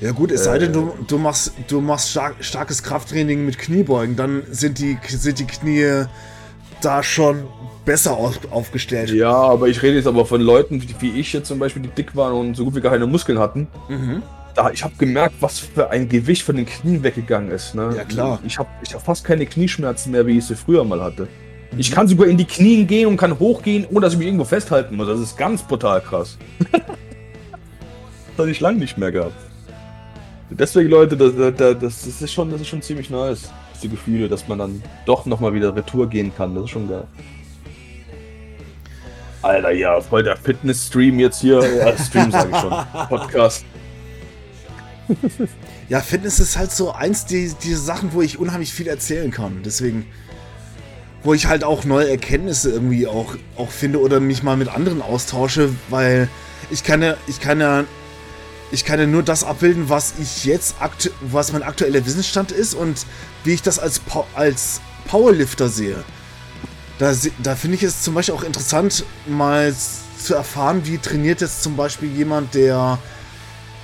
Ja 0.00 0.12
gut, 0.12 0.30
es 0.30 0.42
äh, 0.42 0.44
sei 0.44 0.58
denn, 0.58 0.72
du, 0.72 0.92
du 1.06 1.18
machst, 1.18 1.52
du 1.68 1.80
machst 1.80 2.10
stark, 2.10 2.36
starkes 2.40 2.82
Krafttraining 2.82 3.44
mit 3.44 3.58
Kniebeugen, 3.58 4.16
dann 4.16 4.42
sind 4.50 4.78
die, 4.78 4.96
sind 5.08 5.38
die 5.38 5.46
Knie 5.46 6.04
da 6.80 7.02
schon 7.02 7.44
besser 7.84 8.12
auf, 8.12 8.38
aufgestellt. 8.50 9.10
Ja, 9.10 9.32
aber 9.32 9.68
ich 9.68 9.82
rede 9.82 9.96
jetzt 9.96 10.06
aber 10.06 10.26
von 10.26 10.40
Leuten 10.40 10.82
wie 11.00 11.18
ich 11.18 11.32
jetzt 11.32 11.48
zum 11.48 11.58
Beispiel, 11.58 11.82
die 11.82 11.88
dick 11.88 12.14
waren 12.14 12.34
und 12.34 12.54
so 12.54 12.64
gut 12.64 12.76
wie 12.76 12.80
keine 12.80 13.06
Muskeln 13.06 13.38
hatten. 13.38 13.66
Mhm. 13.88 14.22
Da, 14.54 14.70
ich 14.70 14.84
habe 14.84 14.94
gemerkt, 14.98 15.36
was 15.40 15.58
für 15.58 15.90
ein 15.90 16.08
Gewicht 16.08 16.42
von 16.42 16.56
den 16.56 16.66
Knien 16.66 17.02
weggegangen 17.02 17.50
ist. 17.50 17.74
Ne? 17.74 17.94
Ja, 17.96 18.04
klar. 18.04 18.40
Ich 18.44 18.58
habe 18.58 18.68
ich 18.82 18.94
hab 18.94 19.04
fast 19.04 19.24
keine 19.24 19.46
Knieschmerzen 19.46 20.12
mehr, 20.12 20.26
wie 20.26 20.38
ich 20.38 20.44
sie 20.44 20.56
früher 20.56 20.84
mal 20.84 21.02
hatte. 21.02 21.28
Mhm. 21.72 21.78
Ich 21.78 21.90
kann 21.90 22.08
sogar 22.08 22.26
in 22.28 22.36
die 22.36 22.44
Knie 22.44 22.84
gehen 22.84 23.06
und 23.06 23.16
kann 23.16 23.38
hochgehen, 23.38 23.86
ohne 23.90 24.00
dass 24.00 24.12
ich 24.12 24.18
mich 24.18 24.28
irgendwo 24.28 24.44
festhalten 24.44 24.96
muss. 24.96 25.06
Das 25.06 25.20
ist 25.20 25.36
ganz 25.36 25.62
brutal 25.62 26.00
krass. 26.00 26.38
das 26.72 26.82
hatte 28.38 28.50
ich 28.50 28.60
lange 28.60 28.78
nicht 28.78 28.98
mehr 28.98 29.12
gehabt. 29.12 29.34
Deswegen, 30.50 30.88
Leute, 30.88 31.16
das, 31.16 31.34
das, 31.56 31.78
das, 31.78 32.22
ist 32.22 32.32
schon, 32.32 32.50
das 32.50 32.60
ist 32.62 32.68
schon 32.68 32.80
ziemlich 32.80 33.10
nice. 33.10 33.50
Die 33.82 33.88
Gefühle, 33.88 34.28
dass 34.28 34.48
man 34.48 34.58
dann 34.58 34.82
doch 35.06 35.26
nochmal 35.26 35.52
wieder 35.54 35.74
Retour 35.74 36.08
gehen 36.08 36.32
kann. 36.34 36.54
Das 36.54 36.64
ist 36.64 36.70
schon 36.70 36.88
geil. 36.88 37.04
Alter, 39.42 39.70
ja, 39.70 40.00
voll 40.00 40.22
der 40.24 40.36
Fitness-Stream 40.36 41.20
jetzt 41.20 41.40
hier. 41.40 41.60
Ja, 41.76 41.96
Stream 41.96 42.32
sage 42.32 42.50
ich 42.50 42.58
schon. 42.58 42.70
Podcast. 43.08 43.64
ja, 45.88 46.00
Fitness 46.00 46.40
ist 46.40 46.56
halt 46.56 46.72
so 46.72 46.92
eins 46.92 47.24
die, 47.24 47.54
diese 47.62 47.78
Sachen, 47.78 48.12
wo 48.12 48.22
ich 48.22 48.38
unheimlich 48.38 48.72
viel 48.72 48.88
erzählen 48.88 49.30
kann. 49.30 49.60
Deswegen, 49.64 50.06
wo 51.28 51.34
ich 51.34 51.44
halt 51.44 51.62
auch 51.62 51.84
neue 51.84 52.08
Erkenntnisse 52.08 52.70
irgendwie 52.70 53.06
auch, 53.06 53.36
auch 53.54 53.70
finde 53.70 54.00
oder 54.00 54.18
mich 54.18 54.42
mal 54.42 54.56
mit 54.56 54.68
anderen 54.68 55.02
austausche, 55.02 55.68
weil 55.90 56.26
ich 56.70 56.84
kann 56.84 57.02
ja, 57.02 57.18
ich 57.26 57.38
kann 57.38 57.60
ja, 57.60 57.84
ich 58.72 58.86
kann 58.86 58.98
ja 58.98 59.06
nur 59.06 59.22
das 59.22 59.44
abbilden, 59.44 59.90
was 59.90 60.14
ich 60.18 60.46
jetzt, 60.46 60.76
was 61.20 61.52
mein 61.52 61.62
aktueller 61.62 62.06
Wissensstand 62.06 62.50
ist 62.50 62.72
und 62.72 63.04
wie 63.44 63.52
ich 63.52 63.60
das 63.60 63.78
als, 63.78 64.00
als 64.34 64.80
Powerlifter 65.06 65.68
sehe. 65.68 66.02
Da, 66.98 67.12
da 67.42 67.56
finde 67.56 67.76
ich 67.76 67.82
es 67.82 68.02
zum 68.02 68.14
Beispiel 68.14 68.34
auch 68.34 68.42
interessant, 68.42 69.04
mal 69.26 69.74
zu 70.18 70.34
erfahren, 70.34 70.80
wie 70.84 70.96
trainiert 70.96 71.42
jetzt 71.42 71.62
zum 71.62 71.76
Beispiel 71.76 72.10
jemand, 72.10 72.54
der, 72.54 72.98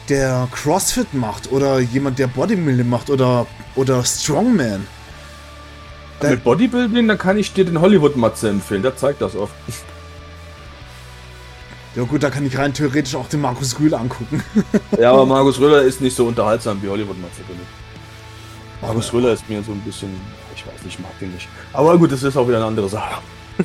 der 0.09 0.49
CrossFit 0.51 1.13
macht 1.13 1.53
oder 1.53 1.79
jemand, 1.79 2.19
der 2.19 2.27
Bodybuilding 2.29 2.89
macht 2.89 3.11
oder, 3.11 3.47
oder 3.75 4.03
Strongman. 4.03 4.87
Da, 6.25 6.31
Mit 6.31 6.45
Bodybuilding, 6.45 7.09
dann 7.09 7.19
kann 7.19 7.39
ich 7.39 7.53
dir 7.53 7.65
den 7.65 7.81
Hollywood-Matze 7.81 8.49
empfehlen, 8.49 8.83
der 8.83 8.97
zeigt 8.97 9.21
das 9.21 9.37
oft. 9.37 9.55
Ja 11.95 12.03
gut, 12.03 12.23
da 12.23 12.31
kann 12.31 12.45
ich 12.45 12.59
rein 12.59 12.75
theoretisch 12.75 13.15
auch 13.15 13.29
den 13.29 13.41
Markus 13.41 13.79
Rühler 13.79 14.01
angucken. 14.01 14.43
ja, 14.99 15.13
aber 15.13 15.27
Markus 15.27 15.61
Rühler 15.61 15.83
ist 15.83 16.01
nicht 16.01 16.17
so 16.17 16.27
unterhaltsam 16.27 16.83
wie 16.83 16.89
Hollywood-Matze, 16.89 17.43
finde 17.47 17.63
ich. 17.63 18.83
Markus 18.83 19.13
Rühler 19.13 19.33
ist 19.33 19.49
mir 19.49 19.63
so 19.63 19.73
ein 19.73 19.81
bisschen 19.81 20.11
ich 20.65 20.73
weiß 20.73 20.85
nicht, 20.85 20.99
ich 20.99 21.01
mag 21.01 21.19
den 21.19 21.33
nicht. 21.33 21.49
Aber 21.73 21.99
gut, 21.99 22.13
das 22.13 22.23
ist 22.23 22.37
auch 22.37 22.47
wieder 22.47 22.59
eine 22.59 22.67
andere 22.67 22.89
Sache. 22.89 23.21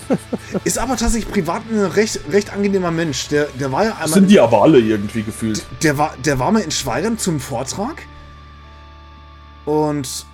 ist 0.63 0.77
aber 0.77 0.97
tatsächlich 0.97 1.31
privat 1.31 1.63
ein 1.69 1.79
recht, 1.79 2.19
recht 2.31 2.53
angenehmer 2.53 2.91
Mensch. 2.91 3.27
Der, 3.29 3.45
der 3.59 3.71
war 3.71 3.85
ja 3.85 3.91
einmal. 3.93 4.09
Sind 4.09 4.29
die 4.29 4.39
aber 4.39 4.61
alle 4.61 4.79
irgendwie 4.79 5.23
gefühlt. 5.23 5.65
Der 5.81 5.97
war, 5.97 6.15
der 6.23 6.39
war 6.39 6.51
mal 6.51 6.61
in 6.61 6.71
Schweigern 6.71 7.17
zum 7.17 7.39
Vortrag. 7.39 8.03
Und 9.65 10.25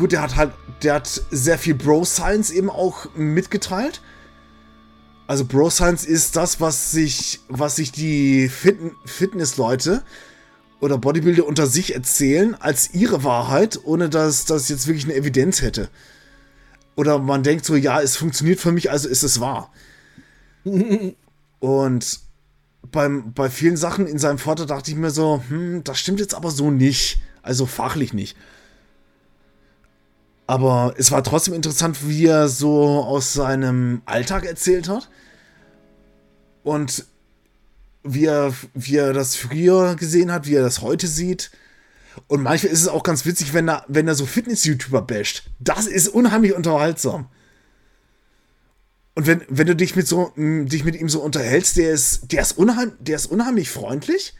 gut, 0.00 0.12
der 0.12 0.22
hat 0.22 0.34
halt, 0.34 0.52
der 0.82 0.94
hat 0.94 1.22
sehr 1.30 1.58
viel 1.58 1.74
Bro 1.74 2.04
Science 2.04 2.50
eben 2.50 2.70
auch 2.70 3.14
mitgeteilt. 3.14 4.00
Also 5.28 5.44
Bro 5.44 5.70
Science 5.70 6.04
ist 6.04 6.34
das, 6.34 6.60
was 6.60 6.90
sich, 6.90 7.40
was 7.48 7.76
sich 7.76 7.92
die 7.92 8.48
Fit 8.48 8.78
Fitness-Leute 9.04 10.02
oder 10.80 10.98
Bodybuilder 10.98 11.46
unter 11.46 11.66
sich 11.66 11.94
erzählen 11.94 12.56
als 12.56 12.94
ihre 12.94 13.22
Wahrheit, 13.22 13.78
ohne 13.84 14.08
dass 14.08 14.46
das 14.46 14.68
jetzt 14.68 14.86
wirklich 14.86 15.04
eine 15.04 15.14
Evidenz 15.14 15.62
hätte. 15.62 15.90
Oder 16.96 17.18
man 17.18 17.42
denkt 17.42 17.64
so, 17.64 17.76
ja, 17.76 18.00
es 18.00 18.16
funktioniert 18.16 18.58
für 18.58 18.72
mich, 18.72 18.90
also 18.90 19.08
ist 19.08 19.22
es 19.22 19.38
wahr. 19.38 19.70
Und 21.60 22.20
beim, 22.90 23.32
bei 23.34 23.50
vielen 23.50 23.76
Sachen 23.76 24.06
in 24.06 24.18
seinem 24.18 24.38
Vortrag 24.38 24.68
dachte 24.68 24.90
ich 24.90 24.96
mir 24.96 25.10
so, 25.10 25.44
hm, 25.48 25.84
das 25.84 25.98
stimmt 25.98 26.20
jetzt 26.20 26.34
aber 26.34 26.50
so 26.50 26.70
nicht. 26.70 27.18
Also 27.42 27.66
fachlich 27.66 28.12
nicht. 28.14 28.36
Aber 30.50 30.94
es 30.98 31.12
war 31.12 31.22
trotzdem 31.22 31.54
interessant, 31.54 32.08
wie 32.08 32.26
er 32.26 32.48
so 32.48 33.04
aus 33.04 33.32
seinem 33.32 34.02
Alltag 34.04 34.44
erzählt 34.44 34.88
hat. 34.88 35.08
Und 36.64 37.06
wie 38.02 38.24
er, 38.24 38.52
wie 38.74 38.96
er 38.96 39.12
das 39.12 39.36
früher 39.36 39.94
gesehen 39.94 40.32
hat, 40.32 40.48
wie 40.48 40.56
er 40.56 40.62
das 40.64 40.82
heute 40.82 41.06
sieht. 41.06 41.52
Und 42.26 42.42
manchmal 42.42 42.72
ist 42.72 42.80
es 42.80 42.88
auch 42.88 43.04
ganz 43.04 43.24
witzig, 43.26 43.54
wenn 43.54 43.68
er, 43.68 43.84
wenn 43.86 44.08
er 44.08 44.16
so 44.16 44.26
Fitness-YouTuber 44.26 45.02
basht. 45.02 45.44
Das 45.60 45.86
ist 45.86 46.08
unheimlich 46.08 46.52
unterhaltsam. 46.52 47.28
Und 49.14 49.28
wenn, 49.28 49.42
wenn 49.48 49.68
du 49.68 49.76
dich 49.76 49.94
mit, 49.94 50.08
so, 50.08 50.32
dich 50.36 50.82
mit 50.82 50.96
ihm 50.96 51.08
so 51.08 51.20
unterhältst, 51.20 51.76
der 51.76 51.92
ist, 51.92 52.32
der, 52.32 52.42
ist 52.42 52.58
unheim, 52.58 52.90
der 52.98 53.14
ist 53.14 53.26
unheimlich 53.26 53.70
freundlich. 53.70 54.34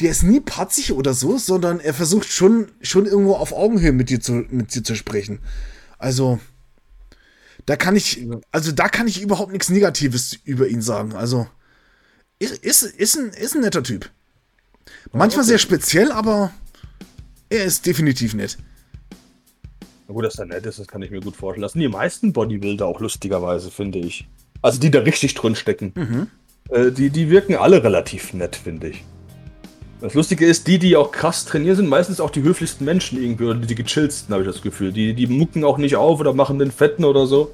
Der 0.00 0.10
ist 0.10 0.22
nie 0.22 0.40
patzig 0.40 0.92
oder 0.92 1.14
so, 1.14 1.38
sondern 1.38 1.80
er 1.80 1.94
versucht 1.94 2.28
schon, 2.28 2.68
schon 2.80 3.06
irgendwo 3.06 3.34
auf 3.34 3.52
Augenhöhe 3.52 3.92
mit 3.92 4.10
dir 4.10 4.20
zu, 4.20 4.32
mit 4.32 4.74
dir 4.74 4.82
zu 4.82 4.94
sprechen. 4.94 5.40
Also, 5.98 6.40
da 7.66 7.76
kann 7.76 7.94
ich, 7.94 8.26
also 8.50 8.72
da 8.72 8.88
kann 8.88 9.06
ich 9.06 9.22
überhaupt 9.22 9.52
nichts 9.52 9.68
Negatives 9.68 10.38
über 10.44 10.66
ihn 10.66 10.82
sagen. 10.82 11.14
Also, 11.14 11.46
ist, 12.38 12.58
ist, 12.58 12.82
ist, 12.82 13.16
ein, 13.16 13.28
ist 13.30 13.54
ein 13.54 13.60
netter 13.60 13.82
Typ. 13.82 14.10
Manchmal 15.12 15.42
okay. 15.42 15.50
sehr 15.50 15.58
speziell, 15.58 16.10
aber 16.10 16.52
er 17.48 17.64
ist 17.64 17.86
definitiv 17.86 18.34
nett. 18.34 18.58
Na 20.08 20.14
gut, 20.14 20.24
dass 20.24 20.38
er 20.38 20.46
nett 20.46 20.66
ist, 20.66 20.78
das 20.78 20.88
kann 20.88 21.02
ich 21.02 21.10
mir 21.10 21.20
gut 21.20 21.36
vorstellen. 21.36 21.62
Das 21.62 21.72
sind 21.72 21.82
die 21.82 21.88
meisten 21.88 22.32
Bodybuilder 22.32 22.86
auch 22.86 23.00
lustigerweise, 23.00 23.70
finde 23.70 24.00
ich. 24.00 24.26
Also 24.60 24.80
die 24.80 24.90
da 24.90 25.00
richtig 25.00 25.34
drin 25.34 25.54
stecken. 25.54 25.92
Mhm. 25.94 26.26
Äh, 26.70 26.90
die, 26.90 27.10
die 27.10 27.30
wirken 27.30 27.56
alle 27.56 27.84
relativ 27.84 28.32
nett, 28.32 28.56
finde 28.56 28.88
ich. 28.88 29.04
Das 30.02 30.14
Lustige 30.14 30.44
ist, 30.44 30.66
die, 30.66 30.80
die 30.80 30.96
auch 30.96 31.12
krass 31.12 31.44
trainieren, 31.44 31.76
sind 31.76 31.88
meistens 31.88 32.20
auch 32.20 32.30
die 32.30 32.42
höflichsten 32.42 32.84
Menschen 32.84 33.22
irgendwie 33.22 33.44
oder 33.44 33.54
die 33.54 33.74
gechillsten, 33.76 34.34
habe 34.34 34.42
ich 34.42 34.48
das 34.48 34.60
Gefühl. 34.60 34.90
Die, 34.90 35.14
die 35.14 35.28
mucken 35.28 35.62
auch 35.62 35.78
nicht 35.78 35.94
auf 35.94 36.18
oder 36.18 36.32
machen 36.32 36.58
den 36.58 36.72
Fetten 36.72 37.04
oder 37.04 37.26
so. 37.26 37.52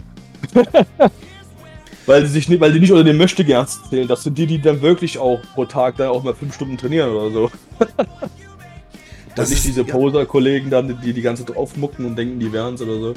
weil 2.07 2.23
die 2.23 2.29
sich 2.29 2.49
nicht, 2.49 2.59
weil 2.59 2.73
die 2.73 2.81
nicht 2.81 2.91
unter 2.91 3.05
den 3.05 3.19
Möchtegerns 3.19 3.79
zählen. 3.91 4.09
Das 4.09 4.23
sind 4.23 4.39
die, 4.39 4.47
die 4.47 4.63
dann 4.63 4.81
wirklich 4.81 5.19
auch 5.19 5.43
pro 5.55 5.67
Tag 5.67 5.99
dann 5.99 6.09
auch 6.09 6.23
mal 6.25 6.35
fünf 6.35 6.55
Stunden 6.55 6.79
trainieren 6.79 7.11
oder 7.11 7.31
so. 7.31 7.51
das 9.37 9.51
nicht 9.51 9.67
diese 9.67 9.85
Poser-Kollegen 9.85 10.71
dann, 10.71 10.99
die 11.03 11.13
die 11.13 11.23
ganze 11.23 11.45
Zeit 11.45 11.55
aufmucken 11.55 12.07
und 12.07 12.17
denken, 12.17 12.41
die 12.41 12.51
wären 12.51 12.77
es 12.77 12.81
oder 12.81 12.99
so. 12.99 13.15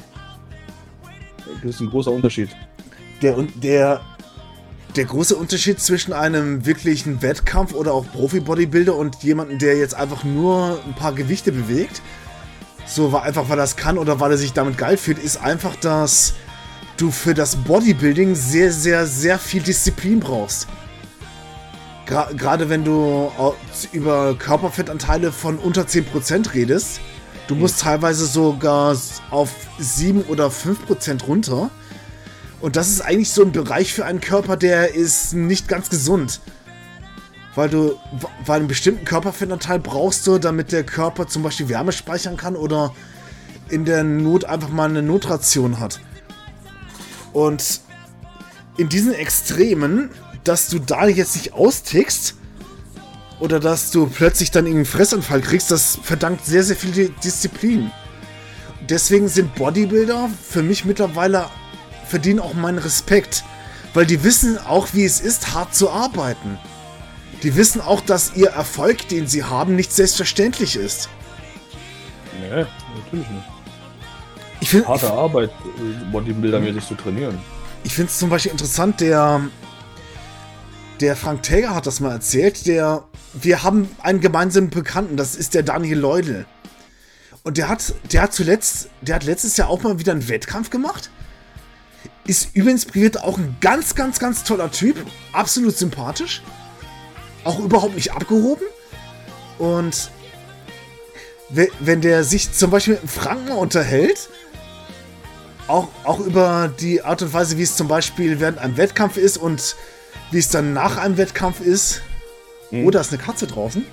Das 1.63 1.75
ist 1.75 1.79
ein 1.79 1.89
großer 1.89 2.11
Unterschied. 2.11 2.49
Der, 3.21 3.37
der, 3.63 4.01
der 4.95 5.05
große 5.05 5.35
Unterschied 5.35 5.79
zwischen 5.79 6.13
einem 6.13 6.65
wirklichen 6.65 7.21
Wettkampf 7.21 7.73
oder 7.73 7.93
auch 7.93 8.05
Profi-Bodybuilder 8.11 8.95
und 8.95 9.23
jemandem, 9.23 9.57
der 9.57 9.77
jetzt 9.77 9.95
einfach 9.95 10.23
nur 10.23 10.79
ein 10.85 10.95
paar 10.95 11.13
Gewichte 11.13 11.51
bewegt, 11.51 12.01
so 12.85 13.11
war 13.11 13.23
einfach, 13.23 13.47
weil 13.47 13.57
er 13.57 13.63
das 13.63 13.77
kann 13.77 13.97
oder 13.97 14.19
weil 14.19 14.31
er 14.31 14.37
sich 14.37 14.53
damit 14.53 14.77
geil 14.77 14.97
fühlt, 14.97 15.19
ist 15.19 15.37
einfach, 15.37 15.75
dass 15.77 16.33
du 16.97 17.09
für 17.09 17.33
das 17.33 17.55
Bodybuilding 17.55 18.35
sehr, 18.35 18.71
sehr, 18.71 19.07
sehr 19.07 19.39
viel 19.39 19.61
Disziplin 19.61 20.19
brauchst. 20.19 20.67
Gerade 22.05 22.67
wenn 22.67 22.83
du 22.83 23.31
über 23.93 24.35
Körperfettanteile 24.35 25.31
von 25.31 25.57
unter 25.57 25.83
10% 25.83 26.53
redest, 26.53 26.99
du 27.47 27.55
musst 27.55 27.79
teilweise 27.79 28.25
sogar 28.25 28.97
auf 29.29 29.49
7 29.79 30.23
oder 30.23 30.47
5% 30.47 31.23
runter. 31.23 31.69
Und 32.61 32.75
das 32.75 32.89
ist 32.89 33.01
eigentlich 33.01 33.31
so 33.31 33.41
ein 33.43 33.51
Bereich 33.51 33.93
für 33.93 34.05
einen 34.05 34.21
Körper, 34.21 34.55
der 34.55 34.93
ist 34.93 35.33
nicht 35.33 35.67
ganz 35.67 35.89
gesund. 35.89 36.39
Weil 37.55 37.69
du, 37.69 37.99
weil 38.45 38.59
einen 38.59 38.67
bestimmten 38.67 39.03
Körperfettanteil 39.03 39.79
brauchst 39.79 40.25
du, 40.27 40.37
damit 40.37 40.71
der 40.71 40.83
Körper 40.83 41.27
zum 41.27 41.43
Beispiel 41.43 41.69
Wärme 41.69 41.91
speichern 41.91 42.37
kann 42.37 42.55
oder 42.55 42.93
in 43.69 43.83
der 43.83 44.03
Not 44.03 44.45
einfach 44.45 44.69
mal 44.69 44.89
eine 44.89 45.01
Notration 45.01 45.79
hat. 45.79 45.99
Und 47.33 47.81
in 48.77 48.89
diesen 48.89 49.13
Extremen, 49.13 50.09
dass 50.43 50.69
du 50.69 50.79
da 50.79 51.07
jetzt 51.07 51.35
nicht 51.35 51.53
austickst 51.53 52.35
oder 53.39 53.59
dass 53.59 53.91
du 53.91 54.07
plötzlich 54.07 54.51
dann 54.51 54.65
einen 54.65 54.85
Fressanfall 54.85 55.41
kriegst, 55.41 55.71
das 55.71 55.97
verdankt 56.03 56.45
sehr, 56.45 56.63
sehr 56.63 56.75
viel 56.75 57.09
Disziplin. 57.23 57.91
Deswegen 58.87 59.27
sind 59.27 59.55
Bodybuilder 59.55 60.29
für 60.47 60.63
mich 60.63 60.85
mittlerweile 60.85 61.47
verdienen 62.11 62.39
auch 62.39 62.53
meinen 62.53 62.77
Respekt, 62.77 63.43
weil 63.95 64.05
die 64.05 64.23
wissen 64.23 64.59
auch, 64.59 64.89
wie 64.93 65.05
es 65.05 65.19
ist, 65.19 65.53
hart 65.53 65.73
zu 65.73 65.89
arbeiten. 65.89 66.59
Die 67.41 67.55
wissen 67.55 67.81
auch, 67.81 68.01
dass 68.01 68.35
ihr 68.35 68.49
Erfolg, 68.49 69.07
den 69.07 69.25
sie 69.25 69.43
haben, 69.43 69.75
nicht 69.75 69.91
selbstverständlich 69.91 70.75
ist. 70.75 71.09
Nee, 72.39 72.65
Natürlich 72.95 73.29
nicht. 73.29 73.43
Ich 74.59 74.69
finde 74.69 74.87
Harte 74.87 75.11
Arbeit, 75.11 75.49
äh, 75.49 76.11
Bodybuilder-mäßig 76.11 76.87
zu 76.87 76.95
trainieren. 76.95 77.39
ich 77.83 77.95
finde 77.95 78.11
es 78.11 78.19
zum 78.19 78.29
Beispiel 78.29 78.51
interessant, 78.51 79.01
der, 79.01 79.41
der 80.99 81.15
Frank 81.15 81.41
Täger 81.41 81.73
hat 81.73 81.87
das 81.87 81.99
mal 81.99 82.11
erzählt, 82.11 82.67
der, 82.67 83.03
wir 83.33 83.63
haben 83.63 83.89
einen 84.03 84.19
gemeinsamen 84.19 84.69
Bekannten, 84.69 85.17
das 85.17 85.35
ist 85.35 85.55
der 85.55 85.63
Daniel 85.63 85.97
Leudel. 85.97 86.45
Und 87.43 87.57
der 87.57 87.69
hat, 87.69 87.95
der 88.11 88.21
hat 88.21 88.33
zuletzt, 88.33 88.89
der 89.01 89.15
hat 89.15 89.23
letztes 89.23 89.57
Jahr 89.57 89.69
auch 89.69 89.81
mal 89.81 89.97
wieder 89.97 90.11
einen 90.11 90.29
Wettkampf 90.29 90.69
gemacht. 90.69 91.09
Ist 92.31 92.55
übrigens 92.55 92.85
privat 92.85 93.17
auch 93.17 93.37
ein 93.37 93.57
ganz, 93.59 93.93
ganz, 93.93 94.17
ganz 94.17 94.45
toller 94.45 94.71
Typ. 94.71 94.95
Absolut 95.33 95.75
sympathisch. 95.77 96.41
Auch 97.43 97.59
überhaupt 97.59 97.93
nicht 97.95 98.13
abgehoben. 98.13 98.63
Und 99.59 100.09
we- 101.49 101.67
wenn 101.81 101.99
der 101.99 102.23
sich 102.23 102.53
zum 102.53 102.71
Beispiel 102.71 102.93
mit 102.93 103.01
einem 103.01 103.09
Franken 103.09 103.51
unterhält, 103.51 104.29
auch, 105.67 105.89
auch 106.05 106.21
über 106.21 106.73
die 106.79 107.01
Art 107.01 107.21
und 107.21 107.33
Weise, 107.33 107.57
wie 107.57 107.63
es 107.63 107.75
zum 107.75 107.89
Beispiel 107.89 108.39
während 108.39 108.59
einem 108.59 108.77
Wettkampf 108.77 109.17
ist 109.17 109.35
und 109.35 109.75
wie 110.31 110.39
es 110.39 110.47
dann 110.47 110.71
nach 110.71 110.95
einem 110.95 111.17
Wettkampf 111.17 111.59
ist. 111.59 112.01
Oh, 112.71 112.91
da 112.91 113.01
ist 113.01 113.11
eine 113.11 113.21
Katze 113.21 113.45
draußen. 113.45 113.85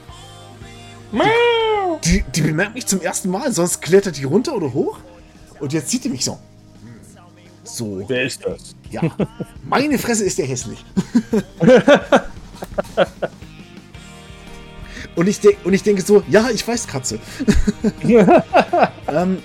Die, 2.04 2.22
die 2.36 2.42
bemerkt 2.42 2.74
mich 2.76 2.86
zum 2.86 3.00
ersten 3.00 3.30
Mal, 3.30 3.50
sonst 3.52 3.82
klettert 3.82 4.16
die 4.16 4.22
runter 4.22 4.54
oder 4.54 4.72
hoch. 4.72 5.00
Und 5.58 5.72
jetzt 5.72 5.90
sieht 5.90 6.04
die 6.04 6.08
mich 6.08 6.24
so. 6.24 6.38
So, 7.68 8.02
Wer 8.08 8.22
ist 8.24 8.44
das? 8.44 8.74
ja. 8.90 9.02
Meine 9.68 9.98
Fresse 9.98 10.24
ist 10.24 10.38
der 10.38 10.46
hässlich. 10.46 10.84
und, 15.16 15.28
ich 15.28 15.40
und 15.64 15.74
ich 15.74 15.82
denke 15.82 16.00
so, 16.02 16.22
ja, 16.28 16.48
ich 16.50 16.66
weiß, 16.66 16.86
Katze. 16.86 17.18
ähm, 19.08 19.42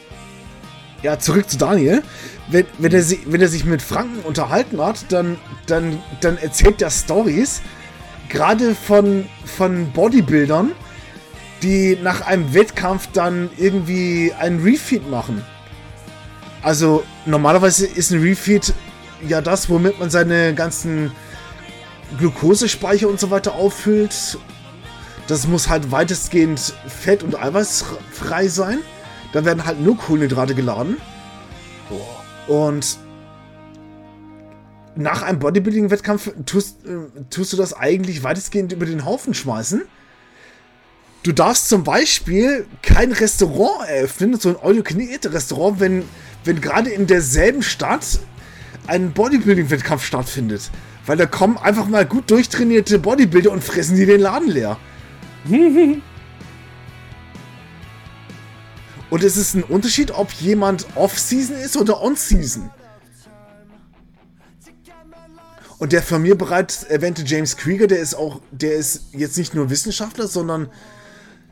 ja, 1.02 1.20
zurück 1.20 1.50
zu 1.50 1.58
Daniel. 1.58 2.02
Wenn, 2.50 2.66
wenn, 2.78 2.94
er, 2.94 3.04
wenn 3.26 3.41
er 3.41 3.50
sich 3.50 3.66
mit 3.66 3.82
Franken 3.82 4.20
unterhalten 4.22 4.80
hat, 4.82 5.12
dann, 5.12 5.38
dann, 5.68 6.02
dann 6.22 6.38
erzählt 6.38 6.82
er 6.82 6.91
Stories, 6.91 7.62
gerade 8.30 8.74
von, 8.74 9.26
von 9.45 9.91
Bodybuildern, 9.91 10.72
die 11.62 11.98
nach 12.02 12.22
einem 12.22 12.54
Wettkampf 12.54 13.10
dann 13.12 13.50
irgendwie 13.58 14.32
einen 14.38 14.64
Refeed 14.64 15.10
machen. 15.10 15.44
Also 16.62 17.04
normalerweise 17.26 17.86
ist 17.86 18.12
ein 18.12 18.22
Refeed 18.22 18.74
ja 19.28 19.41
das, 19.41 19.70
womit 19.70 20.00
man 20.00 20.10
seine 20.10 20.54
ganzen 20.54 21.12
Glukosespeicher 22.18 23.08
und 23.08 23.20
so 23.20 23.32
weiter 23.32 23.56
auffüllt. 23.56 24.38
Das 25.28 25.48
muss 25.48 25.70
halt 25.70 25.91
weitestgehend 25.91 26.74
fett- 26.88 27.24
und 27.24 27.40
eiweißfrei 27.40 28.48
sein. 28.48 28.80
Da 29.32 29.45
werden 29.45 29.66
halt 29.66 29.80
nur 29.80 29.98
Kohlenhydrate 29.98 30.54
geladen. 30.54 30.98
Und 32.48 32.98
nach 34.95 35.24
einem 35.24 35.40
Bodybuilding-Wettkampf 35.40 36.32
tust, 36.45 36.86
äh, 36.86 37.24
tust 37.30 37.54
du 37.54 37.58
das 37.58 37.74
eigentlich 37.74 38.24
weitestgehend 38.24 38.74
über 38.74 38.86
den 38.86 39.06
Haufen 39.06 39.34
schmeißen. 39.34 39.84
Du 41.24 41.32
darfst 41.32 41.70
zum 41.70 41.84
Beispiel 41.84 42.68
kein 42.82 43.12
Restaurant 43.14 43.88
eröffnen, 43.88 44.38
so 44.40 44.50
ein 44.50 44.58
All-You-Can-Eat-Restaurant, 44.62 45.80
wenn, 45.80 46.04
wenn 46.44 46.61
gerade 46.61 46.90
in 46.90 47.07
derselben 47.07 47.64
Stadt 47.64 48.20
ein 48.88 49.14
Bodybuilding-Wettkampf 49.14 50.03
stattfindet. 50.03 50.70
Weil 51.06 51.18
da 51.18 51.26
kommen 51.26 51.57
einfach 51.57 51.88
mal 51.88 52.06
gut 52.06 52.32
durchtrainierte 52.32 52.99
Bodybuilder 52.99 53.52
und 53.52 53.64
fressen 53.64 53.98
die 53.98 54.06
den 54.06 54.22
Laden 54.22 54.49
leer. 54.49 54.78
und 59.10 59.24
es 59.24 59.36
ist 59.36 59.56
ein 59.56 59.64
Unterschied, 59.64 60.11
ob 60.11 60.32
jemand 60.34 60.88
Off-Season 60.95 61.57
ist 61.57 61.76
oder 61.78 62.02
On-Season. 62.02 62.70
Und 65.80 65.91
der 65.91 66.02
von 66.02 66.22
mir 66.22 66.38
bereits 66.38 66.84
erwähnte 66.84 67.24
James 67.26 67.57
Krieger, 67.57 67.88
der 67.88 67.99
ist 67.99 68.15
auch, 68.15 68.40
der 68.52 68.76
ist 68.76 69.07
jetzt 69.11 69.38
nicht 69.38 69.53
nur 69.53 69.70
Wissenschaftler, 69.70 70.28
sondern 70.28 70.70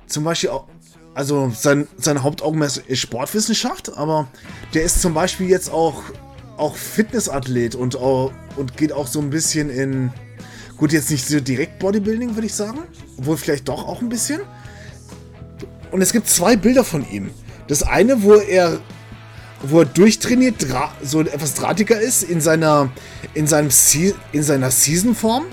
zum 0.07 0.23
Beispiel 0.23 0.51
auch, 0.51 0.67
also 1.13 1.51
sein, 1.53 1.87
sein 1.97 2.23
Hauptaugenmerk 2.23 2.77
ist 2.87 2.99
Sportwissenschaft, 2.99 3.97
aber 3.97 4.27
der 4.73 4.83
ist 4.83 5.01
zum 5.01 5.13
Beispiel 5.13 5.49
jetzt 5.49 5.71
auch, 5.71 6.03
auch 6.57 6.75
Fitnessathlet 6.75 7.75
und, 7.75 7.95
auch, 7.95 8.31
und 8.55 8.77
geht 8.77 8.93
auch 8.93 9.07
so 9.07 9.19
ein 9.19 9.29
bisschen 9.29 9.69
in, 9.69 10.11
gut, 10.77 10.93
jetzt 10.93 11.11
nicht 11.11 11.27
so 11.27 11.39
direkt 11.39 11.79
Bodybuilding, 11.79 12.35
würde 12.35 12.47
ich 12.47 12.53
sagen, 12.53 12.79
obwohl 13.17 13.37
vielleicht 13.37 13.67
doch 13.67 13.87
auch 13.87 14.01
ein 14.01 14.09
bisschen. 14.09 14.41
Und 15.91 16.01
es 16.01 16.13
gibt 16.13 16.29
zwei 16.29 16.55
Bilder 16.55 16.83
von 16.85 17.09
ihm. 17.09 17.31
Das 17.67 17.83
eine, 17.83 18.23
wo 18.23 18.35
er 18.35 18.79
wo 19.63 19.79
er 19.81 19.85
durchtrainiert, 19.85 20.65
so 21.03 21.21
etwas 21.21 21.53
drahtiger 21.53 21.99
ist 21.99 22.23
in 22.23 22.41
seiner 22.41 22.89
in 23.33 23.45
seinem 23.45 23.69
Se 23.69 24.15
in 24.31 24.43
seiner 24.43 24.71
Season-Form, 24.71 25.45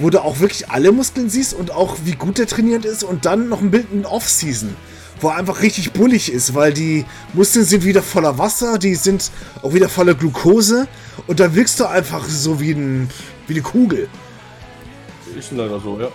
wo 0.00 0.10
du 0.10 0.22
auch 0.22 0.40
wirklich 0.40 0.70
alle 0.70 0.92
Muskeln 0.92 1.30
siehst 1.30 1.54
und 1.54 1.70
auch 1.70 1.96
wie 2.04 2.12
gut 2.12 2.38
er 2.38 2.46
trainiert 2.46 2.84
ist 2.84 3.04
und 3.04 3.24
dann 3.24 3.48
noch 3.48 3.60
ein 3.60 3.70
Bild 3.70 3.86
in 3.92 4.04
Off-Season, 4.04 4.76
wo 5.20 5.28
er 5.28 5.36
einfach 5.36 5.62
richtig 5.62 5.92
bullig 5.92 6.30
ist, 6.30 6.54
weil 6.54 6.72
die 6.72 7.06
Muskeln 7.32 7.64
sind 7.64 7.84
wieder 7.84 8.02
voller 8.02 8.38
Wasser, 8.38 8.78
die 8.78 8.94
sind 8.94 9.30
auch 9.62 9.72
wieder 9.72 9.88
voller 9.88 10.14
Glucose 10.14 10.88
und 11.26 11.40
da 11.40 11.54
wirkst 11.54 11.80
du 11.80 11.86
einfach 11.86 12.24
so 12.28 12.60
wie, 12.60 12.72
ein, 12.72 13.08
wie 13.46 13.54
eine 13.54 13.62
Kugel. 13.62 14.08
Ist 15.36 15.52
leider 15.52 15.80
so, 15.80 15.98
ja. 15.98 16.08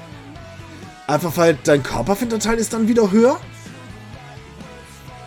Einfach 1.07 1.35
weil 1.37 1.57
dein 1.63 1.81
Körperfettanteil 1.81 2.57
ist 2.57 2.73
dann 2.73 2.87
wieder 2.87 3.11
höher. 3.11 3.39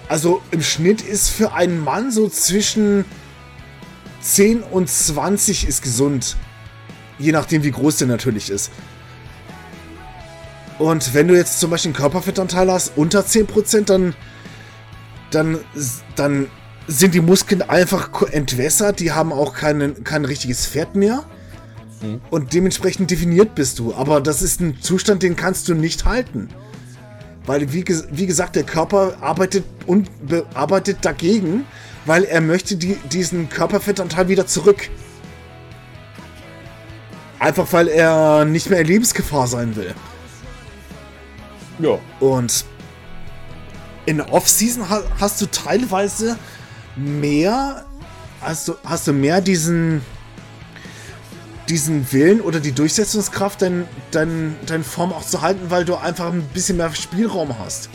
Also 0.09 0.43
im 0.51 0.63
Schnitt 0.63 1.03
ist 1.03 1.31
für 1.31 1.53
einen 1.53 1.83
Mann 1.83 2.11
so 2.11 2.29
zwischen 2.29 3.05
10 4.21 4.63
und 4.63 4.91
20 4.91 5.67
ist 5.67 5.83
gesund. 5.83 6.37
Je 7.21 7.31
nachdem, 7.33 7.63
wie 7.63 7.71
groß 7.71 7.99
der 7.99 8.09
natürlich 8.09 8.51
ist. 8.51 8.73
Und 10.79 11.13
wenn 11.13 11.29
du 11.29 11.37
jetzt 11.37 11.61
zum 11.61 11.71
Beispiel 11.71 11.91
einen 11.91 11.97
Körperfettanteil 11.97 12.73
hast 12.73 12.93
unter 12.97 13.21
10%, 13.21 13.85
dann, 13.85 14.15
dann, 15.31 15.59
dann 16.17 16.47
sind 16.87 17.15
die 17.15 17.21
Muskeln 17.21 17.61
einfach 17.61 18.23
entwässert. 18.23 18.99
Die 18.99 19.13
haben 19.13 19.33
auch 19.33 19.55
keinen, 19.55 20.03
kein 20.05 20.25
richtiges 20.25 20.65
Fett 20.65 20.97
mehr. 20.97 21.25
Und 22.31 22.55
dementsprechend 22.55 23.11
definiert 23.11 23.55
bist 23.55 23.79
du. 23.79 23.95
Aber 23.95 24.23
das 24.23 24.41
ist 24.41 24.61
ein 24.61 24.81
Zustand, 24.81 25.23
den 25.23 25.37
kannst 25.37 25.69
du 25.69 25.75
nicht 25.75 26.07
halten. 26.07 26.49
Weil, 27.45 27.73
wie, 27.73 27.85
wie 28.11 28.27
gesagt, 28.27 28.57
der 28.57 28.63
Körper 28.63 29.19
arbeitet 29.21 29.65
und 29.87 30.09
arbeitet 30.55 30.99
dagegen, 31.03 31.67
weil 32.07 32.25
er 32.25 32.41
möchte 32.41 32.77
die, 32.77 32.97
diesen 33.13 33.51
Körperfettanteil 33.51 34.29
wieder 34.29 34.47
zurück. 34.47 34.89
Einfach 37.41 37.73
weil 37.73 37.89
er 37.89 38.45
nicht 38.45 38.69
mehr 38.69 38.81
in 38.81 38.87
Lebensgefahr 38.87 39.47
sein 39.47 39.75
will. 39.75 39.95
Ja. 41.79 41.99
Und 42.21 42.67
in 44.05 44.19
der 44.19 44.31
Off-Season 44.33 44.89
ha 44.91 45.03
hast 45.19 45.41
du 45.41 45.47
teilweise 45.47 46.37
mehr, 46.97 47.87
hast 48.43 48.69
du, 48.69 48.75
hast 48.85 49.07
du 49.07 49.15
mehr 49.15 49.41
diesen, 49.41 50.03
diesen 51.71 52.13
Willen 52.13 52.43
oder 52.43 52.61
die 52.61 52.73
Durchsetzungskraft, 52.73 53.63
dein, 53.63 53.89
dein, 54.11 54.57
deine 54.67 54.85
Form 54.85 55.13
auch 55.13 55.25
zu 55.25 55.41
halten, 55.41 55.71
weil 55.71 55.87
du 55.87 55.97
einfach 55.97 56.31
ein 56.31 56.43
bisschen 56.53 56.77
mehr 56.77 56.95
Spielraum 56.95 57.59
hast. 57.59 57.89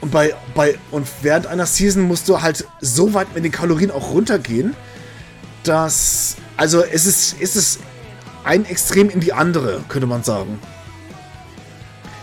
Und 0.00 0.10
bei, 0.12 0.34
bei, 0.54 0.78
und 0.92 1.08
während 1.22 1.48
einer 1.48 1.66
Season 1.66 2.02
musst 2.02 2.28
du 2.28 2.42
halt 2.42 2.64
so 2.80 3.12
weit 3.12 3.34
mit 3.34 3.44
den 3.44 3.50
Kalorien 3.50 3.90
auch 3.90 4.12
runtergehen, 4.12 4.76
dass, 5.64 6.36
also 6.56 6.82
es 6.82 7.06
ist, 7.06 7.36
es 7.40 7.56
ist 7.56 7.80
ein 8.44 8.64
Extrem 8.66 9.10
in 9.10 9.20
die 9.20 9.32
andere, 9.32 9.82
könnte 9.88 10.06
man 10.06 10.22
sagen. 10.22 10.58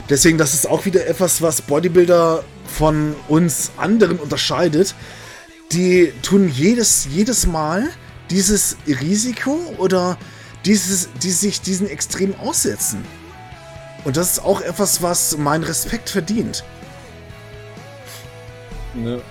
Deswegen, 0.10 0.38
das 0.38 0.54
ist 0.54 0.68
auch 0.68 0.86
wieder 0.86 1.08
etwas, 1.08 1.42
was 1.42 1.62
Bodybuilder 1.62 2.44
von 2.66 3.16
uns 3.28 3.72
anderen 3.78 4.20
unterscheidet. 4.20 4.94
Die 5.72 6.12
tun 6.22 6.50
jedes, 6.50 7.08
jedes 7.10 7.48
Mal 7.48 7.90
dieses 8.30 8.78
Risiko 8.88 9.58
oder 9.78 10.18
dieses, 10.66 11.10
die 11.22 11.32
sich 11.32 11.62
diesen 11.62 11.90
Extrem 11.90 12.36
aussetzen. 12.36 13.04
Und 14.04 14.18
das 14.18 14.34
ist 14.34 14.40
auch 14.40 14.62
etwas, 14.62 15.02
was 15.02 15.38
meinen 15.38 15.64
Respekt 15.64 16.10
verdient. 16.10 16.64
Ne. 18.94 19.22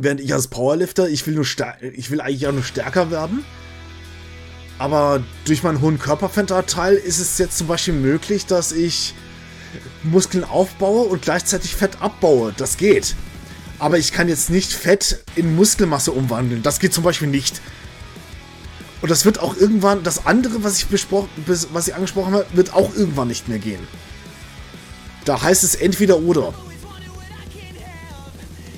Während 0.00 0.20
ich 0.20 0.32
als 0.32 0.48
Powerlifter, 0.48 1.08
ich 1.08 1.26
will, 1.26 1.34
nur 1.34 1.46
ich 1.94 2.10
will 2.10 2.20
eigentlich 2.20 2.46
auch 2.46 2.52
nur 2.52 2.62
stärker 2.62 3.10
werden. 3.10 3.44
Aber 4.78 5.22
durch 5.44 5.62
meinen 5.62 5.80
hohen 5.80 5.98
Körperfettanteil 5.98 6.94
ist 6.94 7.18
es 7.18 7.38
jetzt 7.38 7.58
zum 7.58 7.66
Beispiel 7.66 7.94
möglich, 7.94 8.46
dass 8.46 8.70
ich 8.70 9.14
Muskeln 10.04 10.44
aufbaue 10.44 11.04
und 11.04 11.22
gleichzeitig 11.22 11.74
Fett 11.74 12.00
abbaue. 12.00 12.54
Das 12.56 12.76
geht. 12.76 13.16
Aber 13.80 13.98
ich 13.98 14.12
kann 14.12 14.28
jetzt 14.28 14.50
nicht 14.50 14.72
Fett 14.72 15.24
in 15.34 15.56
Muskelmasse 15.56 16.12
umwandeln. 16.12 16.62
Das 16.62 16.78
geht 16.78 16.94
zum 16.94 17.04
Beispiel 17.04 17.28
nicht. 17.28 17.60
Und 19.00 19.10
das 19.10 19.24
wird 19.24 19.40
auch 19.40 19.56
irgendwann, 19.56 20.02
das 20.02 20.26
andere, 20.26 20.64
was 20.64 20.78
ich 20.78 20.86
besprochen, 20.86 21.28
was 21.46 21.88
ich 21.88 21.94
angesprochen 21.94 22.34
habe, 22.34 22.46
wird 22.52 22.72
auch 22.72 22.94
irgendwann 22.94 23.28
nicht 23.28 23.48
mehr 23.48 23.58
gehen. 23.58 23.86
Da 25.24 25.42
heißt 25.42 25.62
es 25.62 25.74
entweder 25.74 26.18
oder. 26.18 26.54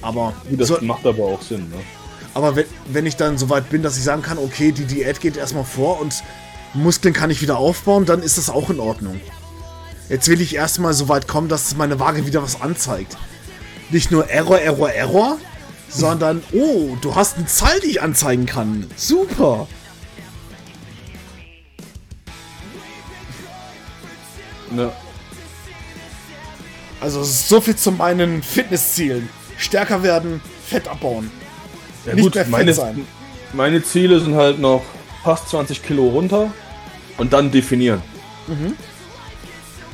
Aber, 0.02 0.32
Das 0.50 0.68
so, 0.68 0.78
macht 0.80 1.06
aber 1.06 1.24
auch 1.24 1.42
Sinn, 1.42 1.68
ne? 1.70 1.76
aber 2.32 2.56
wenn, 2.56 2.64
wenn 2.86 3.06
ich 3.06 3.16
dann 3.16 3.38
so 3.38 3.50
weit 3.50 3.70
bin, 3.70 3.82
dass 3.82 3.96
ich 3.96 4.04
sagen 4.04 4.22
kann, 4.22 4.38
okay, 4.38 4.72
die 4.72 4.84
Diät 4.84 5.20
geht 5.20 5.36
erstmal 5.36 5.64
vor 5.64 6.00
und 6.00 6.22
Muskeln 6.74 7.12
kann 7.12 7.30
ich 7.30 7.42
wieder 7.42 7.58
aufbauen, 7.58 8.06
dann 8.06 8.22
ist 8.22 8.38
das 8.38 8.48
auch 8.48 8.70
in 8.70 8.80
Ordnung. 8.80 9.20
Jetzt 10.08 10.28
will 10.28 10.40
ich 10.40 10.54
erstmal 10.54 10.94
so 10.94 11.08
weit 11.08 11.28
kommen, 11.28 11.48
dass 11.48 11.76
meine 11.76 12.00
Waage 12.00 12.26
wieder 12.26 12.42
was 12.42 12.60
anzeigt. 12.60 13.16
Nicht 13.90 14.10
nur 14.10 14.28
Error, 14.28 14.60
Error, 14.60 14.90
Error, 14.90 15.38
sondern, 15.88 16.42
oh, 16.52 16.96
du 17.00 17.14
hast 17.14 17.36
eine 17.36 17.46
Zahl, 17.46 17.80
die 17.80 17.88
ich 17.88 18.02
anzeigen 18.02 18.46
kann. 18.46 18.86
Super. 18.96 19.66
ne? 24.70 24.92
Also 27.00 27.22
so 27.24 27.60
viel 27.60 27.76
zu 27.76 27.92
meinen 27.92 28.42
Fitnesszielen. 28.42 29.28
Stärker 29.60 30.02
werden, 30.02 30.40
Fett 30.66 30.88
abbauen. 30.88 31.30
Ja, 32.06 32.14
Nicht 32.14 32.24
gut, 32.24 32.34
mehr 32.34 32.44
fett 32.44 32.52
meine, 32.52 32.74
sein. 32.74 33.06
meine 33.52 33.82
Ziele 33.82 34.20
sind 34.20 34.34
halt 34.34 34.58
noch 34.58 34.82
fast 35.22 35.48
20 35.50 35.82
Kilo 35.82 36.08
runter 36.08 36.50
und 37.18 37.32
dann 37.32 37.50
definieren. 37.50 38.02
Mhm. 38.46 38.74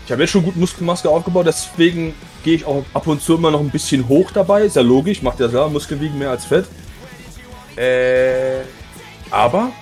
Ich 0.05 0.13
habe 0.13 0.23
jetzt 0.23 0.31
schon 0.31 0.45
gut 0.45 0.57
Muskelmaske 0.57 1.09
aufgebaut, 1.11 1.47
deswegen 1.47 2.15
gehe 2.45 2.55
ich 2.55 2.65
auch 2.65 2.85
ab 2.95 3.09
und 3.09 3.21
zu 3.21 3.35
immer 3.35 3.51
noch 3.51 3.59
ein 3.61 3.71
bisschen 3.71 4.07
hoch 4.09 4.31
dabei. 4.31 4.63
Ist 4.63 4.77
ja 4.77 4.83
logisch, 4.83 5.21
macht 5.21 5.41
ja 5.41 5.49
klar, 5.49 5.69
Muskeln 5.69 6.01
wiegen 6.01 6.17
mehr 6.17 6.31
als 6.31 6.45
Fett. 6.45 6.67
Äh, 7.77 8.63
aber 9.33 9.73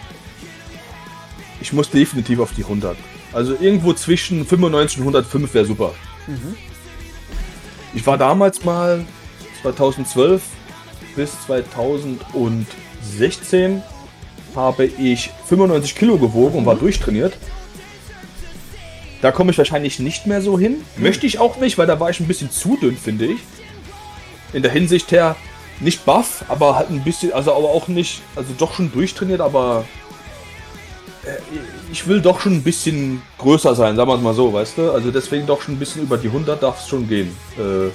ich 1.60 1.72
muss 1.74 1.90
definitiv 1.90 2.40
auf 2.40 2.52
die 2.56 2.62
100. 2.62 2.96
Also 3.34 3.54
irgendwo 3.60 3.92
zwischen 3.92 4.46
95 4.46 4.98
und 4.98 5.02
105 5.08 5.52
wäre 5.52 5.66
super. 5.66 5.94
Mhm. 6.26 6.56
Ich 7.92 8.06
war 8.06 8.16
damals 8.16 8.64
mal 8.64 9.04
2012 9.64 10.42
bis 11.16 11.32
2016 11.46 13.82
habe 14.54 14.84
ich 14.84 15.30
95 15.46 15.94
Kilo 15.94 16.18
gewogen 16.18 16.58
und 16.58 16.66
war 16.66 16.76
durchtrainiert. 16.76 17.32
Da 19.22 19.32
komme 19.32 19.52
ich 19.52 19.58
wahrscheinlich 19.58 20.00
nicht 20.00 20.26
mehr 20.26 20.42
so 20.42 20.58
hin. 20.58 20.82
Möchte 20.98 21.24
ich 21.26 21.38
auch 21.38 21.56
nicht, 21.56 21.78
weil 21.78 21.86
da 21.86 21.98
war 21.98 22.10
ich 22.10 22.20
ein 22.20 22.28
bisschen 22.28 22.50
zu 22.50 22.76
dünn, 22.76 22.98
finde 22.98 23.24
ich. 23.24 23.38
In 24.52 24.60
der 24.62 24.70
Hinsicht 24.70 25.10
her 25.12 25.34
nicht 25.80 26.04
buff, 26.04 26.44
aber 26.48 26.76
halt 26.76 26.90
ein 26.90 27.02
bisschen, 27.02 27.32
also 27.32 27.54
aber 27.54 27.70
auch 27.70 27.88
nicht, 27.88 28.20
also 28.36 28.50
doch 28.58 28.74
schon 28.74 28.92
durchtrainiert, 28.92 29.40
aber 29.40 29.86
äh, 31.24 31.30
ich 31.90 32.06
will 32.06 32.20
doch 32.20 32.38
schon 32.38 32.52
ein 32.52 32.62
bisschen 32.62 33.22
größer 33.38 33.74
sein, 33.74 33.96
sagen 33.96 34.10
wir 34.10 34.16
es 34.16 34.20
mal 34.20 34.34
so, 34.34 34.52
weißt 34.52 34.76
du? 34.76 34.92
Also 34.92 35.10
deswegen 35.10 35.46
doch 35.46 35.62
schon 35.62 35.74
ein 35.74 35.78
bisschen 35.78 36.02
über 36.02 36.18
die 36.18 36.28
100 36.28 36.62
darf 36.62 36.82
es 36.82 36.88
schon 36.88 37.08
gehen. 37.08 37.34
Äh, 37.56 37.88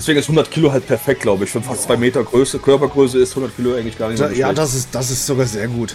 deswegen 0.00 0.18
ist 0.18 0.24
100 0.24 0.50
Kilo 0.50 0.72
halt 0.72 0.86
perfekt, 0.86 1.22
glaube 1.22 1.44
ich. 1.44 1.50
Für 1.50 1.60
fast 1.60 1.82
2 1.82 1.96
Meter 1.98 2.24
Größe, 2.24 2.58
Körpergröße 2.58 3.18
ist 3.18 3.32
100 3.32 3.54
Kilo 3.54 3.74
eigentlich 3.74 3.98
gar 3.98 4.08
nicht 4.08 4.18
so 4.18 4.24
Da, 4.24 4.30
ja, 4.30 4.52
das 4.52 4.74
ist, 4.74 4.88
das 4.94 5.10
ist 5.10 5.26
sogar 5.26 5.46
sehr 5.46 5.68
gut. 5.68 5.94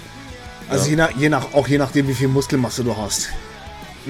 Also 0.69 0.85
Ja. 0.85 0.91
je, 0.91 0.95
nach, 0.95 1.11
je 1.17 1.29
nach, 1.29 1.53
auch 1.53 1.67
je 1.67 1.77
nachdem, 1.77 2.07
wie 2.07 2.13
viel 2.13 2.27
Muskelmasse 2.27 2.83
du 2.83 2.95
hast. 2.95 3.29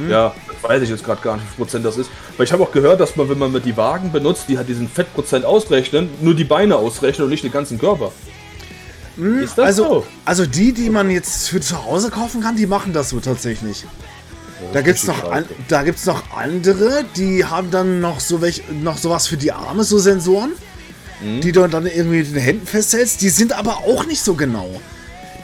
Ja, 0.09 0.35
das 0.47 0.69
weiß 0.69 0.81
ich 0.83 0.89
jetzt 0.89 1.05
gerade 1.05 1.21
gar 1.21 1.35
nicht, 1.35 1.45
wie 1.45 1.55
viel 1.55 1.65
Prozent 1.65 1.85
das 1.85 1.97
ist. 1.97 2.09
Weil 2.35 2.45
ich 2.45 2.51
habe 2.51 2.63
auch 2.63 2.71
gehört, 2.71 2.99
dass 2.99 3.15
man, 3.15 3.29
wenn 3.29 3.37
man 3.37 3.61
die 3.63 3.77
Wagen 3.77 4.11
benutzt, 4.11 4.45
die 4.49 4.57
halt 4.57 4.67
diesen 4.67 4.89
Fettprozent 4.89 5.45
ausrechnen, 5.45 6.09
nur 6.19 6.33
die 6.33 6.43
Beine 6.43 6.75
ausrechnen 6.75 7.23
und 7.25 7.29
nicht 7.29 7.45
den 7.45 7.53
ganzen 7.53 7.79
Körper. 7.79 8.11
ist 9.15 9.57
das 9.57 9.65
also, 9.65 9.83
so? 9.83 10.07
also 10.25 10.45
die, 10.45 10.73
die 10.73 10.89
man 10.89 11.09
jetzt 11.09 11.47
für 11.47 11.61
zu 11.61 11.85
Hause 11.85 12.09
kaufen 12.09 12.41
kann, 12.41 12.57
die 12.57 12.67
machen 12.67 12.91
das 12.91 13.11
so 13.11 13.21
tatsächlich. 13.21 13.85
Da 14.73 14.81
gibt's 14.81 15.05
noch, 15.05 15.31
an, 15.31 15.45
da 15.69 15.83
gibt's 15.83 16.05
noch 16.05 16.35
andere, 16.35 17.05
die 17.15 17.45
haben 17.45 17.71
dann 17.71 18.01
noch 18.01 18.19
so 18.19 18.41
welch, 18.41 18.63
noch 18.81 18.97
sowas 18.97 19.27
für 19.27 19.37
die 19.37 19.51
Arme, 19.51 19.83
so 19.83 19.97
Sensoren, 19.97 20.51
die 21.43 21.51
du 21.53 21.65
dann 21.67 21.85
irgendwie 21.85 22.17
mit 22.17 22.35
den 22.35 22.41
Händen 22.41 22.67
festhältst. 22.67 23.21
Die 23.21 23.29
sind 23.29 23.53
aber 23.53 23.77
auch 23.79 24.05
nicht 24.05 24.21
so 24.21 24.33
genau. 24.33 24.81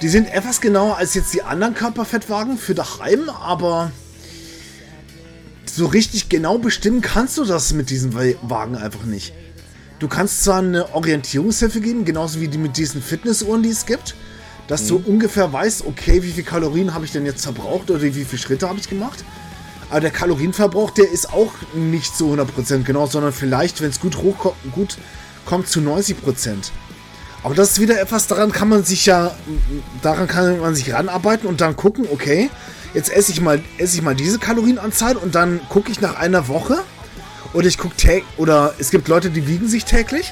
Die 0.02 0.10
sind 0.10 0.32
etwas 0.34 0.60
genauer 0.60 0.98
als 0.98 1.14
jetzt 1.14 1.34
die 1.34 1.44
anderen 1.44 1.76
Körperfettwagen 1.76 2.58
für 2.58 2.76
daheim, 2.76 3.30
aber 3.30 3.92
so 5.66 5.86
richtig 5.86 6.28
genau 6.28 6.58
bestimmen 6.58 7.02
kannst 7.02 7.38
du 7.38 7.46
das 7.46 7.72
mit 7.74 7.90
diesen 7.90 8.14
Wa- 8.14 8.36
Wagen 8.42 8.76
einfach 8.76 9.04
nicht. 9.04 9.34
Du 10.00 10.08
kannst 10.08 10.44
zwar 10.44 10.58
eine 10.60 10.94
Orientierungshilfe 10.94 11.80
geben, 11.80 12.04
genauso 12.04 12.42
wie 12.42 12.48
die 12.50 12.58
mit 12.58 12.76
diesen 12.76 13.02
Fitnessuhren, 13.02 13.64
die 13.64 13.70
es 13.70 13.86
gibt, 13.86 14.16
dass 14.72 14.88
du 14.88 15.04
ungefähr 15.06 15.52
weißt, 15.52 15.86
okay, 15.86 16.24
wie 16.24 16.32
viel 16.32 16.46
Kalorien 16.46 16.94
habe 16.94 17.04
ich 17.04 17.12
denn 17.12 17.26
jetzt 17.26 17.44
verbraucht 17.44 17.92
oder 17.92 18.02
wie 18.02 18.12
viele 18.14 18.42
Schritte 18.42 18.70
habe 18.70 18.80
ich 18.80 18.88
gemacht. 18.88 19.26
Aber 19.90 20.00
der 20.00 20.12
Kalorienverbrauch, 20.12 20.92
der 20.92 21.12
ist 21.12 21.34
auch 21.34 21.52
nicht 21.74 22.16
zu 22.16 22.34
100% 22.34 22.84
genau, 22.84 23.06
sondern 23.06 23.34
vielleicht, 23.34 23.82
wenn 23.82 23.90
es 23.90 24.00
gut 24.00 24.16
hoch 24.20 24.54
gut 24.72 24.98
kommt, 25.46 25.68
zu 25.68 25.82
90%. 25.82 26.16
Aber 27.44 27.54
das 27.54 27.72
ist 27.72 27.82
wieder 27.82 28.00
etwas, 28.00 28.28
daran 28.28 28.54
kann 28.54 28.70
man 28.70 28.86
sich 28.86 29.06
ja, 29.06 29.36
daran 30.02 30.30
kann 30.30 30.62
man 30.62 30.74
sich 30.74 30.94
ranarbeiten 30.94 31.50
und 31.50 31.60
dann 31.60 31.76
gucken, 31.76 32.08
okay, 32.10 32.50
jetzt 32.94 33.12
esse 33.12 33.34
ich 33.34 33.42
mal, 33.42 33.62
esse 33.78 33.98
ich 33.98 34.02
mal 34.02 34.16
diese 34.16 34.40
Kalorienanzahl 34.40 35.18
und 35.18 35.36
dann 35.36 35.60
gucke 35.68 35.92
ich 35.92 36.00
nach 36.00 36.16
einer 36.16 36.48
Woche 36.48 36.82
oder 37.52 37.68
ich 37.68 37.78
gucke 37.78 37.98
täglich, 37.98 38.24
oder 38.38 38.74
es 38.80 38.90
gibt 38.90 39.10
Leute, 39.10 39.32
die 39.32 39.46
wiegen 39.48 39.68
sich 39.68 39.84
täglich, 39.84 40.32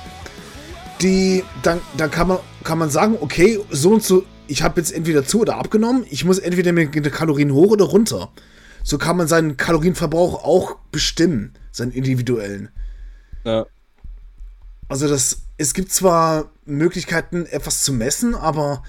die, 1.02 1.44
dann, 1.61 1.82
dann 1.98 2.10
kann 2.10 2.30
man, 2.30 2.38
kann 2.64 2.77
man 2.77 2.90
sagen, 2.90 3.18
okay, 3.19 3.60
so 3.69 3.91
und 3.91 4.03
so, 4.03 4.26
ich 4.48 4.64
habe 4.64 4.80
jetzt 4.80 4.91
entweder 4.91 5.26
zu 5.26 5.41
oder 5.41 5.57
abgenommen, 5.57 6.06
ich 6.10 6.26
muss 6.26 6.40
entweder 6.40 6.72
mit 6.72 6.94
den 6.94 7.03
Kalorien 7.03 7.53
hoch 7.53 7.72
oder 7.72 7.86
runter. 7.86 8.31
So 8.84 8.98
kann 8.98 9.18
man 9.18 9.27
seinen 9.27 9.57
Kalorienverbrauch 9.57 10.44
auch 10.44 10.77
bestimmen, 10.91 11.53
seinen 11.72 11.91
individuellen. 11.91 12.69
Ja. 13.44 13.65
Also 14.88 15.07
das, 15.07 15.44
es 15.57 15.73
gibt 15.73 15.91
zwar 15.91 16.52
Möglichkeiten, 16.65 17.45
etwas 17.45 17.84
zu 17.84 17.94
messen, 17.94 18.34
aber 18.36 18.84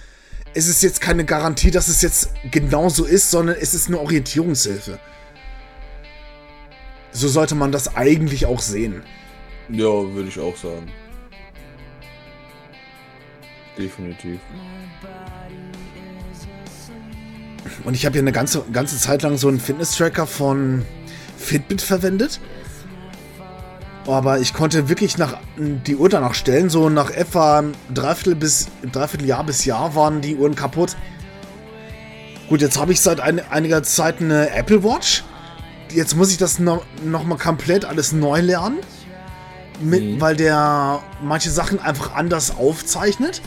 es 0.54 0.68
ist 0.68 0.82
jetzt 0.82 1.00
keine 1.00 1.24
Garantie, 1.24 1.70
dass 1.70 1.88
es 1.88 2.02
jetzt 2.02 2.30
genau 2.50 2.88
so 2.88 3.04
ist, 3.04 3.30
sondern 3.30 3.56
es 3.60 3.74
ist 3.74 3.88
eine 3.88 4.00
Orientierungshilfe. 4.00 4.98
So 7.12 7.28
sollte 7.28 7.54
man 7.54 7.72
das 7.72 7.96
eigentlich 7.96 8.46
auch 8.46 8.60
sehen. 8.60 9.02
Ja, 9.68 9.84
würde 9.84 10.28
ich 10.28 10.38
auch 10.38 10.56
sagen. 10.56 10.90
Definitiv. 13.80 14.40
Und 17.84 17.94
ich 17.94 18.04
habe 18.06 18.16
ja 18.16 18.22
eine 18.22 18.32
ganze, 18.32 18.62
ganze 18.72 18.98
Zeit 18.98 19.22
lang 19.22 19.38
so 19.38 19.48
einen 19.48 19.60
Fitness-Tracker 19.60 20.26
von 20.26 20.84
Fitbit 21.38 21.80
verwendet. 21.80 22.40
Aber 24.06 24.38
ich 24.40 24.54
konnte 24.54 24.88
wirklich 24.88 25.18
nach 25.18 25.38
die 25.56 25.96
Uhr 25.96 26.08
danach 26.08 26.34
stellen. 26.34 26.68
So 26.68 26.88
nach 26.88 27.10
etwa 27.10 27.64
Dreiviertel 27.92 28.34
bis 28.34 28.68
dreiviertel 28.92 29.26
Jahr 29.26 29.44
bis 29.44 29.64
Jahr 29.64 29.94
waren 29.94 30.20
die 30.20 30.36
Uhren 30.36 30.54
kaputt. 30.54 30.96
Gut, 32.48 32.60
jetzt 32.60 32.78
habe 32.78 32.92
ich 32.92 33.00
seit 33.00 33.20
ein, 33.20 33.40
einiger 33.50 33.82
Zeit 33.82 34.20
eine 34.20 34.50
Apple 34.50 34.82
Watch. 34.82 35.22
Jetzt 35.92 36.16
muss 36.16 36.30
ich 36.30 36.38
das 36.38 36.58
noch, 36.58 36.84
noch 37.04 37.24
mal 37.24 37.38
komplett 37.38 37.84
alles 37.84 38.12
neu 38.12 38.40
lernen. 38.40 38.78
Mit, 39.80 40.20
Weil 40.20 40.36
der 40.36 41.02
manche 41.22 41.50
Sachen 41.50 41.80
einfach 41.80 42.14
anders 42.14 42.56
aufzeichnet. 42.56 43.40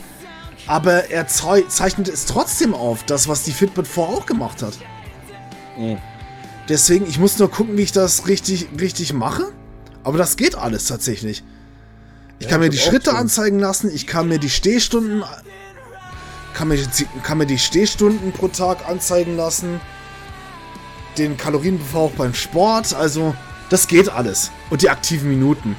Aber 0.66 1.10
er 1.10 1.26
zei 1.26 1.62
zeichnet 1.68 2.08
es 2.08 2.24
trotzdem 2.26 2.74
auf, 2.74 3.02
das, 3.04 3.28
was 3.28 3.42
die 3.42 3.52
Fitbit 3.52 3.86
vorher 3.86 4.16
auch 4.16 4.26
gemacht 4.26 4.62
hat. 4.62 4.78
Mhm. 5.76 5.98
Deswegen, 6.68 7.06
ich 7.06 7.18
muss 7.18 7.38
nur 7.38 7.50
gucken, 7.50 7.76
wie 7.76 7.82
ich 7.82 7.92
das 7.92 8.26
richtig, 8.26 8.68
richtig 8.80 9.12
mache. 9.12 9.52
Aber 10.02 10.16
das 10.18 10.36
geht 10.36 10.54
alles 10.54 10.86
tatsächlich. 10.86 11.42
Ich 12.38 12.46
Ja, 12.46 12.52
kann 12.52 12.60
mir 12.60 12.70
die 12.70 12.78
Schritte 12.78 13.10
so. 13.10 13.16
anzeigen 13.16 13.58
lassen, 13.58 13.90
ich 13.94 14.06
kann 14.06 14.28
mir 14.28 14.38
die 14.38 14.50
Stehstunden 14.50 15.22
kann 16.54 16.68
mir, 16.68 16.76
die- 16.76 17.06
kann 17.24 17.38
mir 17.38 17.46
die 17.46 17.58
Stehstunden 17.58 18.30
pro 18.32 18.46
Tag 18.48 18.88
anzeigen 18.88 19.36
lassen. 19.36 19.80
Den 21.18 21.36
Kalorienverbrauch 21.36 22.12
beim 22.12 22.32
Sport, 22.32 22.94
also 22.94 23.34
das 23.70 23.88
geht 23.88 24.08
alles. 24.08 24.50
Und 24.70 24.82
die 24.82 24.88
aktiven 24.90 25.28
Minuten. 25.30 25.74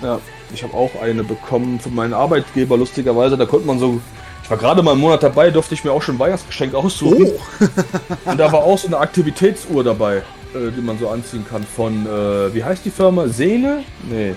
Ja, 0.00 0.20
ich 0.52 0.62
habe 0.62 0.74
auch 0.74 1.00
eine 1.00 1.24
bekommen 1.24 1.80
von 1.80 1.94
meinem 1.94 2.14
Arbeitgeber, 2.14 2.76
lustigerweise. 2.76 3.36
Da 3.36 3.46
konnte 3.46 3.66
man 3.66 3.78
so. 3.78 4.00
Ich 4.42 4.50
war 4.50 4.58
gerade 4.58 4.82
mal 4.82 4.92
einen 4.92 5.00
Monat 5.00 5.22
dabei, 5.24 5.50
durfte 5.50 5.74
ich 5.74 5.82
mir 5.84 5.90
auch 5.90 6.02
schon 6.02 6.16
ein 6.16 6.18
Weihnachtsgeschenk 6.20 6.72
aussuchen. 6.74 7.26
Oh, 7.26 7.40
Und 8.30 8.38
da 8.38 8.52
war 8.52 8.62
auch 8.62 8.78
so 8.78 8.86
eine 8.86 8.98
Aktivitätsuhr 8.98 9.82
dabei, 9.82 10.18
äh, 10.18 10.70
die 10.76 10.80
man 10.80 10.98
so 10.98 11.08
anziehen 11.08 11.44
kann. 11.48 11.64
Von, 11.64 12.06
äh, 12.06 12.54
wie 12.54 12.62
heißt 12.62 12.84
die 12.84 12.90
Firma? 12.90 13.26
Seele? 13.26 13.82
Nee. 14.08 14.36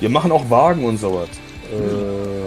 Die 0.00 0.08
machen 0.08 0.30
auch 0.30 0.48
Wagen 0.48 0.84
und 0.84 0.98
sowas. 0.98 1.28
Äh, 1.72 2.46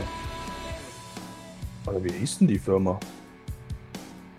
oder 1.90 2.04
wie 2.04 2.14
hieß 2.14 2.38
denn 2.40 2.48
die 2.48 2.60
Firma? 2.60 2.98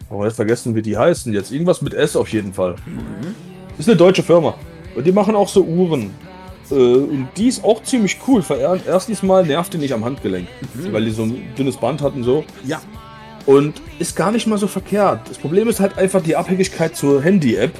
Aber 0.08 0.24
jetzt 0.24 0.36
vergessen, 0.36 0.74
wie 0.74 0.82
die 0.82 0.96
heißen 0.96 1.32
jetzt. 1.32 1.52
Irgendwas 1.52 1.82
mit 1.82 1.92
S 1.94 2.16
auf 2.16 2.28
jeden 2.28 2.52
Fall. 2.54 2.76
Ist 3.78 3.88
eine 3.88 3.96
deutsche 3.96 4.22
Firma. 4.22 4.54
Und 4.94 5.06
die 5.06 5.12
machen 5.12 5.36
auch 5.36 5.48
so 5.48 5.62
Uhren. 5.62 6.10
Äh, 6.70 6.74
und 6.74 7.28
die 7.36 7.48
ist 7.48 7.64
auch 7.64 7.82
ziemlich 7.82 8.18
cool. 8.26 8.42
Er- 8.48 8.78
Erstens 8.86 9.22
mal 9.22 9.44
nervt 9.44 9.72
die 9.74 9.78
nicht 9.78 9.92
am 9.92 10.04
Handgelenk. 10.04 10.48
Weil 10.92 11.04
die 11.04 11.10
so 11.10 11.22
ein 11.24 11.42
dünnes 11.58 11.76
Band 11.76 12.02
hatten 12.02 12.22
so. 12.24 12.44
ja. 12.64 12.80
Und 13.46 13.80
ist 13.98 14.16
gar 14.16 14.30
nicht 14.32 14.46
mal 14.46 14.58
so 14.58 14.66
verkehrt. 14.66 15.20
Das 15.28 15.38
Problem 15.38 15.66
ist 15.68 15.80
halt 15.80 15.96
einfach 15.96 16.22
die 16.22 16.36
Abhängigkeit 16.36 16.94
zur 16.94 17.22
Handy-App. 17.22 17.72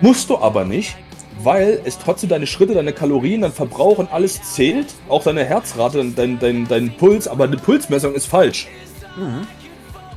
Musst 0.00 0.28
du 0.28 0.38
aber 0.38 0.64
nicht. 0.64 0.96
weil 1.42 1.80
es 1.84 1.98
trotzdem 1.98 2.30
deine 2.30 2.46
Schritte, 2.46 2.74
deine 2.74 2.92
Kalorien, 2.92 3.42
dein 3.42 3.52
Verbrauch 3.52 3.98
und 3.98 4.10
alles 4.12 4.42
zählt, 4.54 4.86
auch 5.08 5.22
deine 5.22 5.44
Herzrate, 5.44 6.04
dein, 6.16 6.38
dein, 6.38 6.66
dein 6.66 6.96
Puls, 6.96 7.28
aber 7.28 7.46
die 7.46 7.58
Pulsmessung 7.58 8.14
ist 8.14 8.26
falsch. 8.26 8.66
Mhm. 9.16 9.46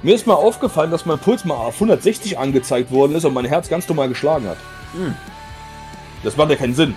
Mir 0.01 0.15
ist 0.15 0.25
mal 0.25 0.33
aufgefallen, 0.35 0.91
dass 0.91 1.05
mein 1.05 1.19
Puls 1.19 1.43
mal 1.45 1.55
auf 1.55 1.75
160 1.75 2.39
angezeigt 2.39 2.89
worden 2.89 3.15
ist 3.15 3.25
und 3.25 3.33
mein 3.33 3.45
Herz 3.45 3.67
ganz 3.69 3.87
normal 3.89 4.07
geschlagen 4.09 4.47
hat. 4.47 4.57
Mhm. 4.97 5.13
Das 6.23 6.37
macht 6.37 6.49
ja 6.51 6.55
keinen 6.55 6.73
Sinn. 6.73 6.95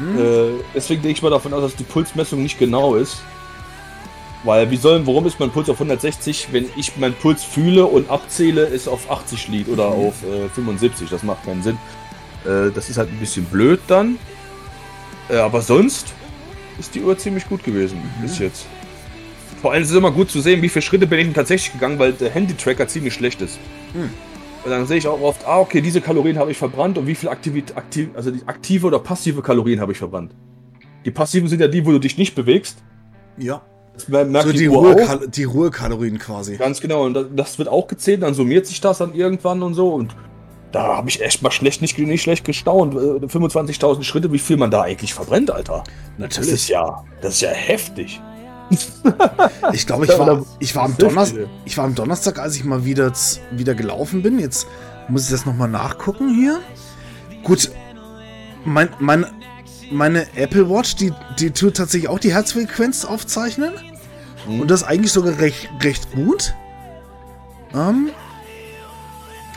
Mhm. 0.00 0.18
Äh, 0.18 0.62
deswegen 0.74 1.02
denke 1.02 1.16
ich 1.16 1.22
mal 1.22 1.30
davon 1.30 1.52
aus, 1.52 1.62
dass 1.62 1.76
die 1.76 1.84
Pulsmessung 1.84 2.42
nicht 2.42 2.58
genau 2.58 2.94
ist. 2.94 3.22
Weil, 4.42 4.70
wie 4.70 4.76
sollen, 4.76 5.06
warum 5.06 5.26
ist 5.26 5.38
mein 5.38 5.50
Puls 5.50 5.68
auf 5.68 5.76
160, 5.76 6.48
wenn 6.52 6.66
ich 6.76 6.96
meinen 6.96 7.14
Puls 7.14 7.44
fühle 7.44 7.84
und 7.84 8.08
abzähle, 8.08 8.64
ist 8.64 8.88
auf 8.88 9.10
80 9.10 9.48
liegt 9.48 9.68
oder 9.68 9.90
mhm. 9.90 10.06
auf 10.06 10.14
äh, 10.22 10.48
75? 10.48 11.10
Das 11.10 11.22
macht 11.22 11.44
keinen 11.44 11.62
Sinn. 11.62 11.76
Äh, 12.46 12.70
das 12.74 12.88
ist 12.88 12.96
halt 12.96 13.10
ein 13.10 13.18
bisschen 13.18 13.44
blöd 13.44 13.80
dann. 13.86 14.18
Äh, 15.28 15.36
aber 15.36 15.60
sonst 15.60 16.14
ist 16.78 16.94
die 16.94 17.02
Uhr 17.02 17.18
ziemlich 17.18 17.46
gut 17.48 17.62
gewesen 17.62 17.98
mhm. 17.98 18.22
bis 18.22 18.38
jetzt. 18.38 18.66
Vor 19.60 19.72
allem 19.72 19.82
ist 19.82 19.90
es 19.90 19.96
immer 19.96 20.10
gut 20.10 20.30
zu 20.30 20.40
sehen, 20.40 20.62
wie 20.62 20.70
viele 20.70 20.82
Schritte 20.82 21.06
bin 21.06 21.18
ich 21.18 21.26
denn 21.26 21.34
tatsächlich 21.34 21.74
gegangen, 21.74 21.98
weil 21.98 22.14
der 22.14 22.30
Handy-Tracker 22.30 22.88
ziemlich 22.88 23.12
schlecht 23.12 23.42
ist. 23.42 23.58
Mhm. 23.92 24.10
Und 24.64 24.70
dann 24.70 24.86
sehe 24.86 24.98
ich 24.98 25.08
auch 25.08 25.20
oft, 25.20 25.46
ah, 25.46 25.60
okay, 25.60 25.80
diese 25.80 26.00
Kalorien 26.00 26.38
habe 26.38 26.50
ich 26.50 26.58
verbrannt 26.58 26.98
und 26.98 27.06
wie 27.06 27.14
viel 27.14 27.28
Aktivität, 27.30 27.76
aktiv, 27.76 28.10
also 28.14 28.30
die 28.30 28.46
aktive 28.46 28.86
oder 28.86 28.98
passive 28.98 29.40
Kalorien 29.40 29.80
habe 29.80 29.92
ich 29.92 29.98
verbrannt. 29.98 30.34
Die 31.04 31.10
passiven 31.10 31.48
sind 31.48 31.60
ja 31.60 31.68
die, 31.68 31.86
wo 31.86 31.92
du 31.92 31.98
dich 31.98 32.18
nicht 32.18 32.34
bewegst. 32.34 32.78
Ja. 33.38 33.62
Das 33.94 34.08
merkt 34.08 34.46
so 34.46 34.52
die, 34.52 34.58
die, 34.58 34.66
Ruhe 34.66 35.28
die 35.28 35.44
Ruhekalorien 35.44 36.18
quasi. 36.18 36.56
Ganz 36.56 36.80
genau. 36.80 37.04
Und 37.04 37.18
das 37.34 37.58
wird 37.58 37.68
auch 37.68 37.86
gezählt, 37.86 38.22
dann 38.22 38.34
summiert 38.34 38.66
sich 38.66 38.80
das 38.80 38.98
dann 38.98 39.14
irgendwann 39.14 39.62
und 39.62 39.74
so. 39.74 39.92
Und 39.92 40.14
da 40.72 40.96
habe 40.96 41.08
ich 41.08 41.20
echt 41.20 41.42
mal 41.42 41.50
schlecht, 41.50 41.82
nicht, 41.82 41.98
nicht 41.98 42.22
schlecht 42.22 42.44
gestaunt. 42.44 42.94
25.000 42.94 44.00
äh, 44.00 44.02
Schritte, 44.02 44.32
wie 44.32 44.38
viel 44.38 44.56
man 44.56 44.70
da 44.70 44.82
eigentlich 44.82 45.14
verbrennt, 45.14 45.50
Alter. 45.50 45.84
Natürlich. 46.18 46.50
Das 46.50 46.60
ist 46.60 46.68
ja, 46.68 47.04
das 47.20 47.34
ist 47.34 47.40
ja 47.40 47.50
heftig. 47.50 48.20
Ich 49.72 49.86
glaube, 49.86 50.04
ich 50.04 50.18
war, 50.18 50.46
ich, 50.58 50.76
war 50.76 50.84
am 50.84 50.96
Donnerstag, 50.96 51.48
ich 51.64 51.76
war 51.76 51.84
am 51.84 51.94
Donnerstag, 51.94 52.38
als 52.38 52.56
ich 52.56 52.64
mal 52.64 52.84
wieder, 52.84 53.12
wieder 53.50 53.74
gelaufen 53.74 54.22
bin. 54.22 54.38
Jetzt 54.38 54.66
muss 55.08 55.24
ich 55.24 55.30
das 55.30 55.46
nochmal 55.46 55.68
nachgucken 55.68 56.34
hier. 56.34 56.60
Gut, 57.42 57.70
mein, 58.64 58.88
mein, 58.98 59.26
meine 59.90 60.26
Apple 60.36 60.68
Watch, 60.70 60.96
die, 60.96 61.12
die 61.38 61.50
tut 61.50 61.76
tatsächlich 61.76 62.08
auch 62.08 62.18
die 62.18 62.32
Herzfrequenz 62.32 63.04
aufzeichnen. 63.04 63.72
Mhm. 64.46 64.60
Und 64.60 64.70
das 64.70 64.84
eigentlich 64.84 65.12
sogar 65.12 65.38
recht, 65.38 65.68
recht 65.82 66.12
gut. 66.12 66.54
Ähm, 67.74 68.10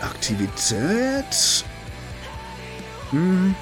Aktivität. 0.02 1.64
Hm. 3.12 3.56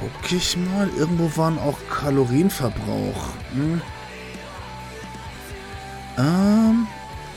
Gucke 0.00 0.36
ich 0.36 0.56
mal. 0.56 0.88
Irgendwo 0.96 1.36
waren 1.36 1.58
auch 1.58 1.76
Kalorienverbrauch. 1.90 3.28
Hm. 3.52 3.82
Ähm, 6.18 6.86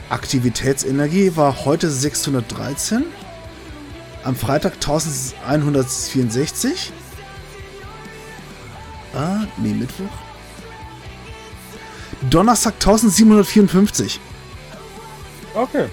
Aktivitätsenergie 0.09 1.35
war 1.35 1.65
heute 1.65 1.89
613. 1.89 3.03
Am 4.23 4.35
Freitag 4.35 4.75
1164. 4.75 6.93
Ah, 9.13 9.41
nee, 9.57 9.73
Mittwoch. 9.73 10.05
Donnerstag 12.29 12.75
1754. 12.75 14.19
Okay. 15.53 15.85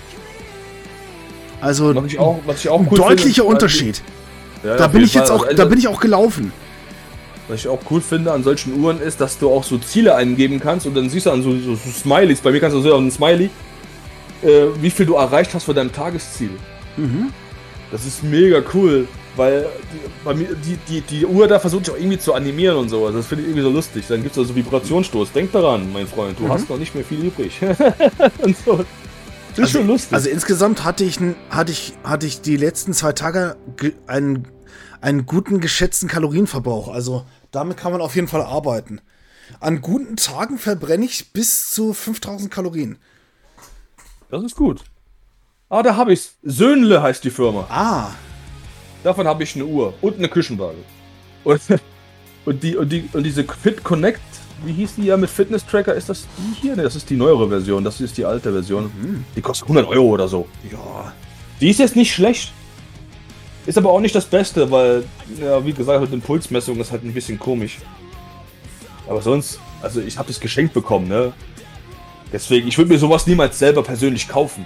Also 1.60 1.94
was 1.94 2.06
ich 2.06 2.18
auch, 2.18 2.40
was 2.46 2.60
ich 2.60 2.68
auch 2.68 2.80
cool 2.80 2.96
deutlicher 2.96 3.42
finde, 3.42 3.54
Unterschied. 3.54 4.02
Ja, 4.62 4.76
da 4.76 4.88
bin 4.88 5.02
ich 5.02 5.14
jetzt 5.14 5.30
auch, 5.30 5.46
da 5.46 5.64
bin 5.64 5.78
ich 5.78 5.88
auch 5.88 6.00
gelaufen. 6.00 6.52
Was 7.50 7.60
ich 7.60 7.68
auch 7.68 7.80
cool 7.90 8.00
finde 8.00 8.32
an 8.32 8.44
solchen 8.44 8.80
Uhren 8.80 9.00
ist, 9.00 9.20
dass 9.20 9.38
du 9.38 9.50
auch 9.50 9.64
so 9.64 9.76
Ziele 9.78 10.14
eingeben 10.14 10.60
kannst 10.60 10.86
und 10.86 10.96
dann 10.96 11.10
siehst 11.10 11.26
du 11.26 11.30
an 11.30 11.42
so, 11.42 11.50
so, 11.52 11.74
so 11.74 11.90
Smileys. 11.90 12.40
Bei 12.40 12.52
mir 12.52 12.60
kannst 12.60 12.76
du 12.76 12.80
sehen, 12.80 12.92
ein 12.92 13.10
Smiley, 13.10 13.50
äh, 14.42 14.66
wie 14.80 14.90
viel 14.90 15.06
du 15.06 15.14
erreicht 15.14 15.52
hast 15.52 15.64
von 15.64 15.74
deinem 15.74 15.92
Tagesziel. 15.92 16.50
Mhm. 16.96 17.32
Das 17.90 18.06
ist 18.06 18.22
mega 18.22 18.62
cool, 18.72 19.08
weil 19.34 19.66
die, 19.92 20.34
mir, 20.34 20.48
die, 20.54 20.78
die, 20.88 21.00
die 21.00 21.26
Uhr 21.26 21.48
da 21.48 21.58
versucht 21.58 21.86
sich 21.86 21.94
auch 21.94 21.98
irgendwie 21.98 22.18
zu 22.18 22.34
animieren 22.34 22.76
und 22.76 22.88
so. 22.88 23.04
Also 23.04 23.18
das 23.18 23.26
finde 23.26 23.42
ich 23.42 23.48
irgendwie 23.48 23.64
so 23.64 23.70
lustig. 23.70 24.04
Dann 24.08 24.22
gibt 24.22 24.32
es 24.32 24.38
also 24.38 24.54
Vibrationsstoß. 24.54 25.32
Denk 25.32 25.50
daran, 25.50 25.92
mein 25.92 26.06
Freund, 26.06 26.38
du 26.38 26.44
mhm. 26.44 26.50
hast 26.50 26.70
noch 26.70 26.78
nicht 26.78 26.94
mehr 26.94 27.04
viel 27.04 27.24
übrig. 27.24 27.60
und 28.42 28.56
so. 28.56 28.76
Das 28.76 29.58
ist 29.58 29.58
also, 29.58 29.78
schon 29.78 29.86
lustig. 29.88 30.12
Also 30.12 30.28
insgesamt 30.28 30.84
hatte 30.84 31.04
ich, 31.04 31.18
hatte 31.50 31.72
ich, 31.72 31.94
hatte 32.04 32.26
ich 32.26 32.40
die 32.40 32.56
letzten 32.56 32.92
zwei 32.92 33.12
Tage 33.12 33.56
einen, 34.06 34.46
einen 35.00 35.26
guten 35.26 35.60
geschätzten 35.60 36.08
Kalorienverbrauch. 36.08 36.88
Also 36.88 37.24
damit 37.50 37.76
kann 37.76 37.92
man 37.92 38.00
auf 38.00 38.14
jeden 38.14 38.28
Fall 38.28 38.42
arbeiten. 38.42 39.00
An 39.58 39.80
guten 39.80 40.16
Tagen 40.16 40.58
verbrenne 40.58 41.04
ich 41.04 41.32
bis 41.32 41.70
zu 41.70 41.92
5000 41.92 42.50
Kalorien. 42.50 42.98
Das 44.30 44.44
ist 44.44 44.56
gut. 44.56 44.84
Ah, 45.68 45.82
da 45.82 45.96
habe 45.96 46.12
ich's. 46.12 46.34
Söhnle 46.42 47.02
heißt 47.02 47.24
die 47.24 47.30
Firma. 47.30 47.66
Ah. 47.68 48.10
Davon 49.02 49.26
habe 49.26 49.42
ich 49.42 49.54
eine 49.54 49.64
Uhr 49.64 49.94
und 50.00 50.18
eine 50.18 50.28
Küchenwaage. 50.28 50.78
Und, 51.44 51.60
und, 52.44 52.62
die, 52.62 52.76
und, 52.76 52.90
die, 52.90 53.08
und 53.12 53.24
diese 53.24 53.44
Fit 53.44 53.82
Connect 53.82 54.20
wie 54.64 54.72
hieß 54.72 54.96
die 54.96 55.04
ja 55.04 55.16
mit 55.16 55.30
Fitness-Tracker? 55.30 55.94
Ist 55.94 56.08
das 56.08 56.26
die 56.36 56.60
hier? 56.60 56.76
Ne, 56.76 56.82
das 56.82 56.96
ist 56.96 57.08
die 57.08 57.16
neuere 57.16 57.48
Version. 57.48 57.82
Das 57.82 58.00
ist 58.00 58.16
die 58.18 58.24
alte 58.24 58.52
Version. 58.52 58.84
Mhm. 58.84 59.24
Die 59.34 59.40
kostet 59.40 59.64
100 59.64 59.86
Euro 59.86 60.08
oder 60.08 60.28
so. 60.28 60.46
Ja. 60.70 61.12
Die 61.60 61.70
ist 61.70 61.78
jetzt 61.78 61.96
nicht 61.96 62.12
schlecht. 62.12 62.52
Ist 63.66 63.76
aber 63.78 63.90
auch 63.90 64.00
nicht 64.00 64.14
das 64.14 64.24
Beste, 64.24 64.70
weil, 64.70 65.04
ja, 65.40 65.64
wie 65.64 65.72
gesagt, 65.72 66.00
mit 66.00 66.12
den 66.12 66.22
Pulsmessungen 66.22 66.80
ist 66.80 66.92
halt 66.92 67.04
ein 67.04 67.12
bisschen 67.12 67.38
komisch. 67.38 67.78
Aber 69.08 69.20
sonst, 69.20 69.60
also 69.82 70.00
ich 70.00 70.18
habe 70.18 70.28
das 70.28 70.40
geschenkt 70.40 70.72
bekommen, 70.72 71.08
ne? 71.08 71.32
Deswegen, 72.32 72.68
ich 72.68 72.78
würde 72.78 72.92
mir 72.92 72.98
sowas 72.98 73.26
niemals 73.26 73.58
selber 73.58 73.82
persönlich 73.82 74.28
kaufen. 74.28 74.64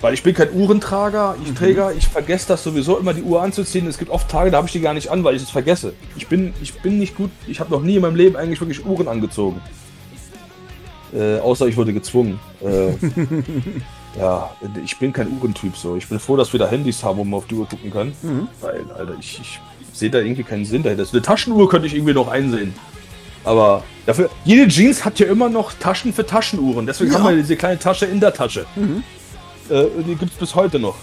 Weil 0.00 0.14
ich 0.14 0.22
bin 0.22 0.34
kein 0.34 0.50
Uhrentrager, 0.52 1.36
ich 1.42 1.50
mhm. 1.50 1.56
Träger, 1.56 1.92
ich 1.92 2.06
vergesse 2.06 2.48
das 2.48 2.62
sowieso 2.62 2.98
immer 2.98 3.12
die 3.12 3.22
Uhr 3.22 3.42
anzuziehen. 3.42 3.86
Es 3.86 3.98
gibt 3.98 4.10
oft 4.10 4.30
Tage, 4.30 4.50
da 4.50 4.56
habe 4.58 4.66
ich 4.66 4.72
die 4.72 4.80
gar 4.80 4.94
nicht 4.94 5.10
an, 5.10 5.24
weil 5.24 5.36
ich 5.36 5.42
es 5.42 5.50
vergesse. 5.50 5.92
Ich 6.16 6.26
bin, 6.26 6.54
ich 6.62 6.80
bin 6.80 6.98
nicht 6.98 7.16
gut, 7.16 7.30
ich 7.46 7.60
habe 7.60 7.70
noch 7.70 7.82
nie 7.82 7.96
in 7.96 8.02
meinem 8.02 8.16
Leben 8.16 8.36
eigentlich 8.36 8.60
wirklich 8.60 8.84
Uhren 8.86 9.08
angezogen. 9.08 9.60
Äh, 11.12 11.38
außer 11.38 11.66
ich 11.66 11.76
wurde 11.76 11.92
gezwungen. 11.92 12.40
Äh, 12.62 12.92
ja, 14.18 14.50
ich 14.84 14.98
bin 14.98 15.12
kein 15.12 15.30
Uhrentyp 15.30 15.76
so. 15.76 15.96
Ich 15.96 16.08
bin 16.08 16.18
froh, 16.18 16.36
dass 16.36 16.52
wir 16.52 16.58
da 16.58 16.68
Handys 16.68 17.02
haben, 17.04 17.18
wo 17.18 17.24
man 17.24 17.38
auf 17.38 17.46
die 17.46 17.54
Uhr 17.54 17.68
gucken 17.68 17.92
kann. 17.92 18.12
Mhm. 18.22 18.48
Weil, 18.60 18.84
Alter, 18.92 19.14
ich, 19.18 19.40
ich 19.40 19.60
sehe 19.92 20.10
da 20.10 20.18
irgendwie 20.18 20.42
keinen 20.42 20.64
Sinn 20.64 20.82
dahinter. 20.82 21.06
Eine 21.10 21.22
Taschenuhr 21.22 21.68
könnte 21.68 21.86
ich 21.86 21.94
irgendwie 21.94 22.14
noch 22.14 22.28
einsehen. 22.28 22.74
Aber 23.44 23.84
dafür, 24.06 24.28
jede 24.44 24.68
Jeans 24.68 25.04
hat 25.04 25.18
ja 25.18 25.26
immer 25.26 25.48
noch 25.48 25.72
Taschen 25.74 26.12
für 26.12 26.26
Taschenuhren. 26.26 26.86
Deswegen 26.86 27.12
ja. 27.12 27.18
haben 27.18 27.28
wir 27.28 27.36
diese 27.36 27.56
kleine 27.56 27.78
Tasche 27.78 28.06
in 28.06 28.20
der 28.20 28.34
Tasche. 28.34 28.66
Mhm. 28.76 29.02
Äh, 29.70 29.84
die 30.06 30.16
gibt 30.16 30.32
es 30.32 30.38
bis 30.38 30.54
heute 30.54 30.78
noch. 30.78 30.96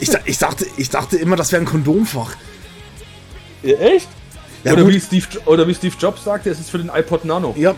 Ich, 0.00 0.10
ich, 0.24 0.38
dachte, 0.38 0.66
ich 0.76 0.90
dachte 0.90 1.16
immer, 1.16 1.36
das 1.36 1.52
wäre 1.52 1.62
ein 1.62 1.66
Kondomfach. 1.66 2.32
Ja, 3.62 3.76
echt? 3.78 4.08
Ja, 4.64 4.72
oder, 4.72 4.88
wie 4.88 5.00
Steve, 5.00 5.26
oder 5.46 5.66
wie 5.68 5.74
Steve 5.74 5.94
Jobs 5.98 6.24
sagte, 6.24 6.50
es 6.50 6.58
ist 6.58 6.70
für 6.70 6.78
den 6.78 6.90
iPod 6.92 7.24
Nano. 7.24 7.54
Ja. 7.56 7.74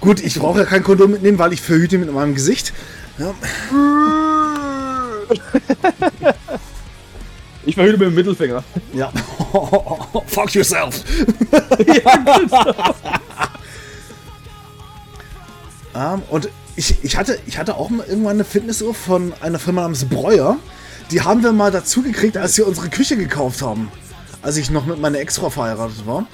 Gut, 0.00 0.20
ich 0.20 0.38
brauche 0.38 0.60
ja 0.60 0.64
kein 0.64 0.82
Kondom 0.82 1.10
mitnehmen, 1.10 1.38
weil 1.38 1.52
ich 1.52 1.60
verhüte 1.60 1.98
mit 1.98 2.12
meinem 2.12 2.34
Gesicht. 2.34 2.72
Ja. 3.18 3.34
ich 7.64 7.74
verhüte 7.74 7.98
mit 7.98 8.08
dem 8.08 8.14
Mittelfinger. 8.14 8.64
Ja. 8.92 9.12
Fuck 10.26 10.54
yourself. 10.54 11.04
ja, 15.94 16.14
um, 16.14 16.22
und 16.30 16.48
ich, 16.76 17.02
ich, 17.02 17.16
hatte, 17.16 17.38
ich 17.46 17.58
hatte 17.58 17.76
auch 17.76 17.90
mal 17.90 18.06
irgendwann 18.06 18.36
eine 18.36 18.44
Fitnessuhr 18.44 18.94
von 18.94 19.34
einer 19.40 19.58
Firma 19.58 19.82
namens 19.82 20.04
Breuer. 20.06 20.56
Die 21.10 21.20
haben 21.20 21.42
wir 21.42 21.52
mal 21.52 21.70
dazu 21.70 22.02
gekriegt, 22.02 22.36
als 22.36 22.56
wir 22.56 22.66
unsere 22.66 22.88
Küche 22.88 23.16
gekauft 23.16 23.60
haben. 23.62 23.90
Als 24.40 24.56
ich 24.56 24.70
noch 24.70 24.86
mit 24.86 24.98
meiner 24.98 25.18
Ex-Frau 25.18 25.50
verheiratet 25.50 26.06
war. 26.06 26.26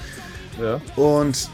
Ja. 0.60 0.80
Und 0.96 1.50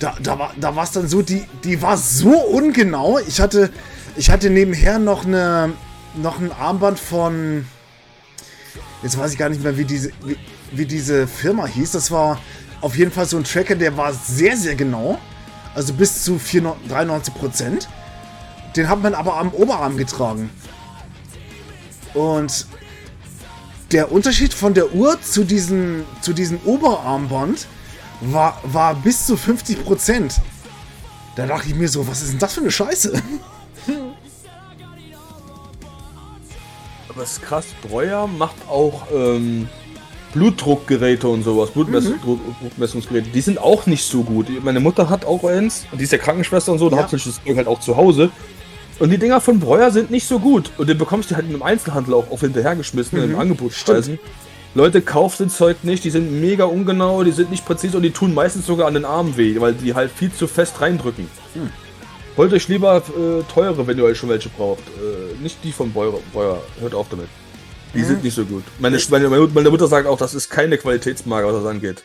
da, 0.00 0.16
da 0.20 0.38
war 0.38 0.52
da 0.58 0.82
es 0.82 0.90
dann 0.90 1.06
so, 1.06 1.22
die, 1.22 1.44
die 1.62 1.80
war 1.80 1.96
so 1.96 2.30
ungenau. 2.30 3.18
Ich 3.20 3.40
hatte, 3.40 3.70
ich 4.16 4.30
hatte 4.30 4.50
nebenher 4.50 4.98
noch 4.98 5.24
eine 5.24 5.72
noch 6.16 6.40
ein 6.40 6.50
Armband 6.50 6.98
von. 6.98 7.64
Jetzt 9.02 9.16
weiß 9.16 9.32
ich 9.32 9.38
gar 9.38 9.48
nicht 9.48 9.62
mehr, 9.62 9.78
wie 9.78 9.84
diese, 9.84 10.10
wie, 10.24 10.36
wie 10.72 10.86
diese 10.86 11.28
Firma 11.28 11.66
hieß. 11.66 11.92
Das 11.92 12.10
war 12.10 12.40
auf 12.80 12.96
jeden 12.96 13.12
Fall 13.12 13.26
so 13.26 13.36
ein 13.36 13.44
Tracker, 13.44 13.76
der 13.76 13.96
war 13.96 14.12
sehr, 14.12 14.56
sehr 14.56 14.74
genau 14.74 15.18
also 15.74 15.92
bis 15.92 16.24
zu 16.24 16.38
93 16.38 17.34
Prozent. 17.34 17.88
Den 18.76 18.88
hat 18.88 19.02
man 19.02 19.14
aber 19.14 19.36
am 19.36 19.52
Oberarm 19.52 19.96
getragen. 19.96 20.50
Und 22.14 22.66
der 23.92 24.12
Unterschied 24.12 24.54
von 24.54 24.74
der 24.74 24.94
Uhr 24.94 25.20
zu 25.20 25.44
diesem, 25.44 26.04
zu 26.20 26.32
diesem 26.32 26.60
Oberarmband 26.64 27.66
war, 28.20 28.60
war 28.64 28.94
bis 28.94 29.26
zu 29.26 29.36
50 29.36 29.84
Prozent. 29.84 30.40
Da 31.36 31.46
dachte 31.46 31.68
ich 31.68 31.74
mir 31.74 31.88
so, 31.88 32.06
was 32.06 32.22
ist 32.22 32.32
denn 32.32 32.38
das 32.38 32.54
für 32.54 32.60
eine 32.60 32.70
Scheiße? 32.70 33.12
aber 37.08 37.22
es 37.22 37.32
ist 37.32 37.42
krass, 37.42 37.66
Breuer 37.82 38.26
macht 38.26 38.56
auch 38.68 39.02
ähm, 39.14 39.68
Blutdruckgeräte 40.32 41.28
und 41.28 41.42
sowas, 41.42 41.70
Blutmessungsgeräte, 41.70 43.28
mhm. 43.28 43.32
die 43.32 43.40
sind 43.40 43.58
auch 43.58 43.86
nicht 43.86 44.04
so 44.04 44.22
gut. 44.22 44.46
Meine 44.64 44.80
Mutter 44.80 45.10
hat 45.10 45.24
auch 45.24 45.44
eins, 45.44 45.86
die 45.92 46.04
ist 46.04 46.12
ja 46.12 46.18
Krankenschwester 46.18 46.72
und 46.72 46.78
so, 46.78 46.88
da 46.88 46.96
ja. 46.96 47.02
hat 47.02 47.10
sich 47.10 47.24
das 47.24 47.42
Zeug 47.44 47.56
halt 47.56 47.66
auch 47.66 47.80
zu 47.80 47.96
Hause. 47.96 48.30
Und 48.98 49.10
die 49.10 49.18
Dinger 49.18 49.40
von 49.40 49.58
Breuer 49.58 49.90
sind 49.90 50.10
nicht 50.10 50.26
so 50.26 50.38
gut. 50.38 50.70
Und 50.76 50.88
den 50.88 50.98
bekommst 50.98 51.30
du 51.30 51.34
halt 51.34 51.50
im 51.50 51.62
Einzelhandel 51.62 52.14
auch 52.14 52.30
auf 52.30 52.40
hinterhergeschmissen, 52.40 53.18
mhm. 53.18 53.32
im 53.32 53.38
Angebotspreisen. 53.38 54.18
Leute, 54.74 55.02
kauft 55.02 55.40
das 55.40 55.56
Zeug 55.56 55.82
nicht, 55.82 56.04
die 56.04 56.10
sind 56.10 56.40
mega 56.40 56.64
ungenau, 56.64 57.24
die 57.24 57.32
sind 57.32 57.50
nicht 57.50 57.64
präzise 57.64 57.96
und 57.96 58.04
die 58.04 58.12
tun 58.12 58.34
meistens 58.34 58.66
sogar 58.66 58.86
an 58.86 58.94
den 58.94 59.04
Armen 59.04 59.36
weh, 59.36 59.60
weil 59.60 59.74
die 59.74 59.94
halt 59.94 60.12
viel 60.12 60.32
zu 60.32 60.46
fest 60.46 60.80
reindrücken. 60.80 61.28
Hm. 61.54 61.70
Holt 62.36 62.52
euch 62.52 62.68
lieber 62.68 62.98
äh, 62.98 63.42
teure, 63.52 63.86
wenn 63.86 63.98
ihr 63.98 64.04
euch 64.04 64.16
schon 64.16 64.28
welche 64.28 64.48
braucht. 64.48 64.80
Äh, 64.80 65.42
nicht 65.42 65.62
die 65.64 65.72
von 65.72 65.92
Breuer. 65.92 66.62
Hört 66.80 66.94
auf 66.94 67.08
damit. 67.10 67.28
Die 67.92 67.98
mhm. 67.98 68.04
sind 68.04 68.24
nicht 68.24 68.34
so 68.34 68.44
gut. 68.44 68.62
Meine, 68.78 68.98
meine, 69.10 69.28
meine, 69.28 69.70
Mutter 69.70 69.88
sagt 69.88 70.06
auch, 70.06 70.16
das 70.16 70.34
ist 70.34 70.48
keine 70.48 70.78
Qualitätsmarke, 70.78 71.48
was 71.48 71.56
das 71.56 71.66
angeht. 71.66 72.04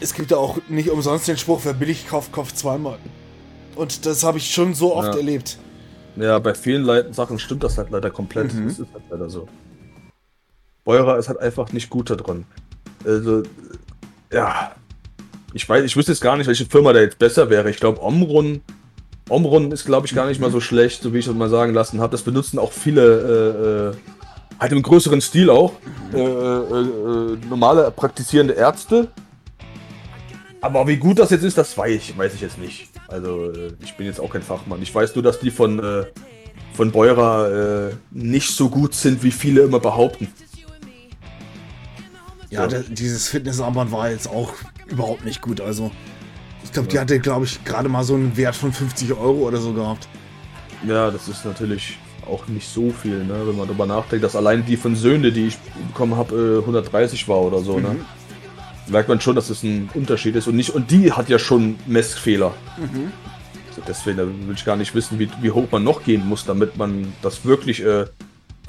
Es 0.00 0.14
gibt 0.14 0.30
ja 0.30 0.36
auch 0.36 0.58
nicht 0.68 0.90
umsonst 0.90 1.28
den 1.28 1.36
Spruch, 1.36 1.60
wer 1.64 1.74
billig 1.74 2.08
kauft, 2.08 2.32
kauft 2.32 2.58
zweimal. 2.58 2.98
Und 3.76 4.04
das 4.06 4.24
habe 4.24 4.38
ich 4.38 4.52
schon 4.52 4.74
so 4.74 4.96
oft 4.96 5.14
ja. 5.14 5.16
erlebt. 5.16 5.58
Ja, 6.16 6.38
bei 6.38 6.54
vielen 6.54 6.82
Leuten, 6.82 7.12
Sachen 7.12 7.38
stimmt 7.38 7.62
das 7.62 7.78
halt 7.78 7.90
leider 7.90 8.10
komplett. 8.10 8.52
Mhm. 8.52 8.68
Das 8.68 8.78
ist 8.80 8.92
halt 8.92 9.04
leider 9.10 9.30
so. 9.30 9.46
Beurer 10.84 11.18
ist 11.18 11.28
halt 11.28 11.38
einfach 11.38 11.72
nicht 11.72 11.90
gut 11.90 12.10
da 12.10 12.16
drin. 12.16 12.44
Also, 13.04 13.42
ja. 14.32 14.72
Ich 15.52 15.68
weiß, 15.68 15.84
ich 15.84 15.96
wüsste 15.96 16.12
jetzt 16.12 16.20
gar 16.20 16.36
nicht, 16.36 16.46
welche 16.46 16.66
Firma 16.66 16.92
da 16.92 17.00
jetzt 17.00 17.18
besser 17.18 17.50
wäre. 17.50 17.70
Ich 17.70 17.78
glaube, 17.78 18.02
Omrun. 18.02 18.62
Omrun 19.28 19.72
ist, 19.72 19.84
glaube 19.84 20.06
ich, 20.06 20.14
gar 20.14 20.26
nicht 20.26 20.40
mal 20.40 20.50
so 20.50 20.60
schlecht, 20.60 21.02
so 21.02 21.12
wie 21.12 21.18
ich 21.18 21.26
das 21.26 21.34
mal 21.34 21.48
sagen 21.48 21.72
lassen 21.72 22.00
habe. 22.00 22.12
Das 22.12 22.22
benutzen 22.22 22.58
auch 22.58 22.72
viele, 22.72 23.92
äh, 23.92 23.96
äh 23.96 24.60
halt 24.60 24.72
im 24.72 24.82
größeren 24.82 25.20
Stil 25.20 25.48
auch, 25.48 25.72
äh, 26.12 26.18
äh, 26.18 26.22
äh, 26.22 27.38
normale 27.48 27.90
praktizierende 27.90 28.54
Ärzte. 28.54 29.08
Aber 30.60 30.86
wie 30.86 30.98
gut 30.98 31.18
das 31.18 31.30
jetzt 31.30 31.44
ist, 31.44 31.56
das 31.56 31.76
weiß 31.76 31.94
ich, 31.94 32.18
weiß 32.18 32.34
ich 32.34 32.42
jetzt 32.42 32.58
nicht. 32.58 32.90
Also 33.08 33.50
äh, 33.50 33.72
ich 33.82 33.96
bin 33.96 34.06
jetzt 34.06 34.20
auch 34.20 34.30
kein 34.30 34.42
Fachmann. 34.42 34.82
Ich 34.82 34.94
weiß 34.94 35.14
nur, 35.14 35.24
dass 35.24 35.40
die 35.40 35.50
von, 35.50 36.06
von 36.74 36.92
Beurer 36.92 37.92
nicht 38.10 38.50
so 38.50 38.68
gut 38.68 38.94
sind, 38.94 39.22
wie 39.22 39.30
viele 39.30 39.62
immer 39.62 39.80
behaupten. 39.80 40.28
Ja, 42.50 42.66
der, 42.66 42.82
dieses 42.82 43.28
Fitnessarmband 43.28 43.92
war 43.92 44.10
jetzt 44.10 44.28
auch 44.28 44.52
überhaupt 44.88 45.24
nicht 45.24 45.40
gut. 45.40 45.60
Also 45.60 45.90
ich 46.64 46.72
glaube, 46.72 46.88
ja. 46.88 46.92
die 46.92 46.98
hatte, 46.98 47.20
glaube 47.20 47.46
ich, 47.46 47.64
gerade 47.64 47.88
mal 47.88 48.04
so 48.04 48.14
einen 48.14 48.36
Wert 48.36 48.56
von 48.56 48.72
50 48.72 49.12
Euro 49.12 49.48
oder 49.48 49.58
so 49.58 49.72
gehabt. 49.72 50.08
Ja, 50.86 51.10
das 51.10 51.28
ist 51.28 51.44
natürlich 51.44 51.98
auch 52.26 52.46
nicht 52.48 52.68
so 52.68 52.90
viel, 52.90 53.24
ne? 53.24 53.34
wenn 53.46 53.56
man 53.56 53.66
darüber 53.66 53.86
nachdenkt, 53.86 54.24
dass 54.24 54.36
allein 54.36 54.64
die 54.64 54.76
von 54.76 54.94
Söhne, 54.94 55.32
die 55.32 55.48
ich 55.48 55.58
bekommen 55.88 56.16
habe, 56.16 56.58
130 56.60 57.28
war 57.28 57.40
oder 57.40 57.60
so. 57.60 57.78
Ne? 57.78 57.88
Mhm. 57.88 57.94
Ne? 57.94 58.04
merkt 58.90 59.08
man 59.08 59.20
schon, 59.20 59.36
dass 59.36 59.50
es 59.50 59.62
ein 59.62 59.88
Unterschied 59.94 60.36
ist. 60.36 60.46
Und 60.48 60.56
nicht, 60.56 60.70
und 60.70 60.90
die 60.90 61.12
hat 61.12 61.28
ja 61.28 61.38
schon 61.38 61.76
Messfehler. 61.86 62.54
Mhm. 62.76 63.12
Also 63.68 63.82
deswegen 63.86 64.48
will 64.48 64.54
ich 64.54 64.64
gar 64.64 64.76
nicht 64.76 64.94
wissen, 64.94 65.18
wie, 65.18 65.30
wie, 65.40 65.50
hoch 65.50 65.68
man 65.70 65.84
noch 65.84 66.02
gehen 66.02 66.26
muss, 66.26 66.44
damit 66.44 66.76
man 66.76 67.12
das 67.22 67.44
wirklich 67.44 67.84
äh, 67.84 68.06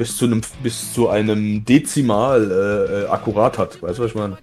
bis 0.01 0.17
zu 0.17 0.25
einem 0.25 0.41
bis 0.63 0.93
zu 0.93 1.09
einem 1.09 1.63
Dezimal 1.63 2.49
äh, 2.49 3.03
äh 3.03 3.07
akkurat 3.07 3.59
hat. 3.59 3.83
Weißt 3.83 3.99
du, 3.99 4.03
was 4.03 4.09
ich 4.09 4.15
meine? 4.15 4.35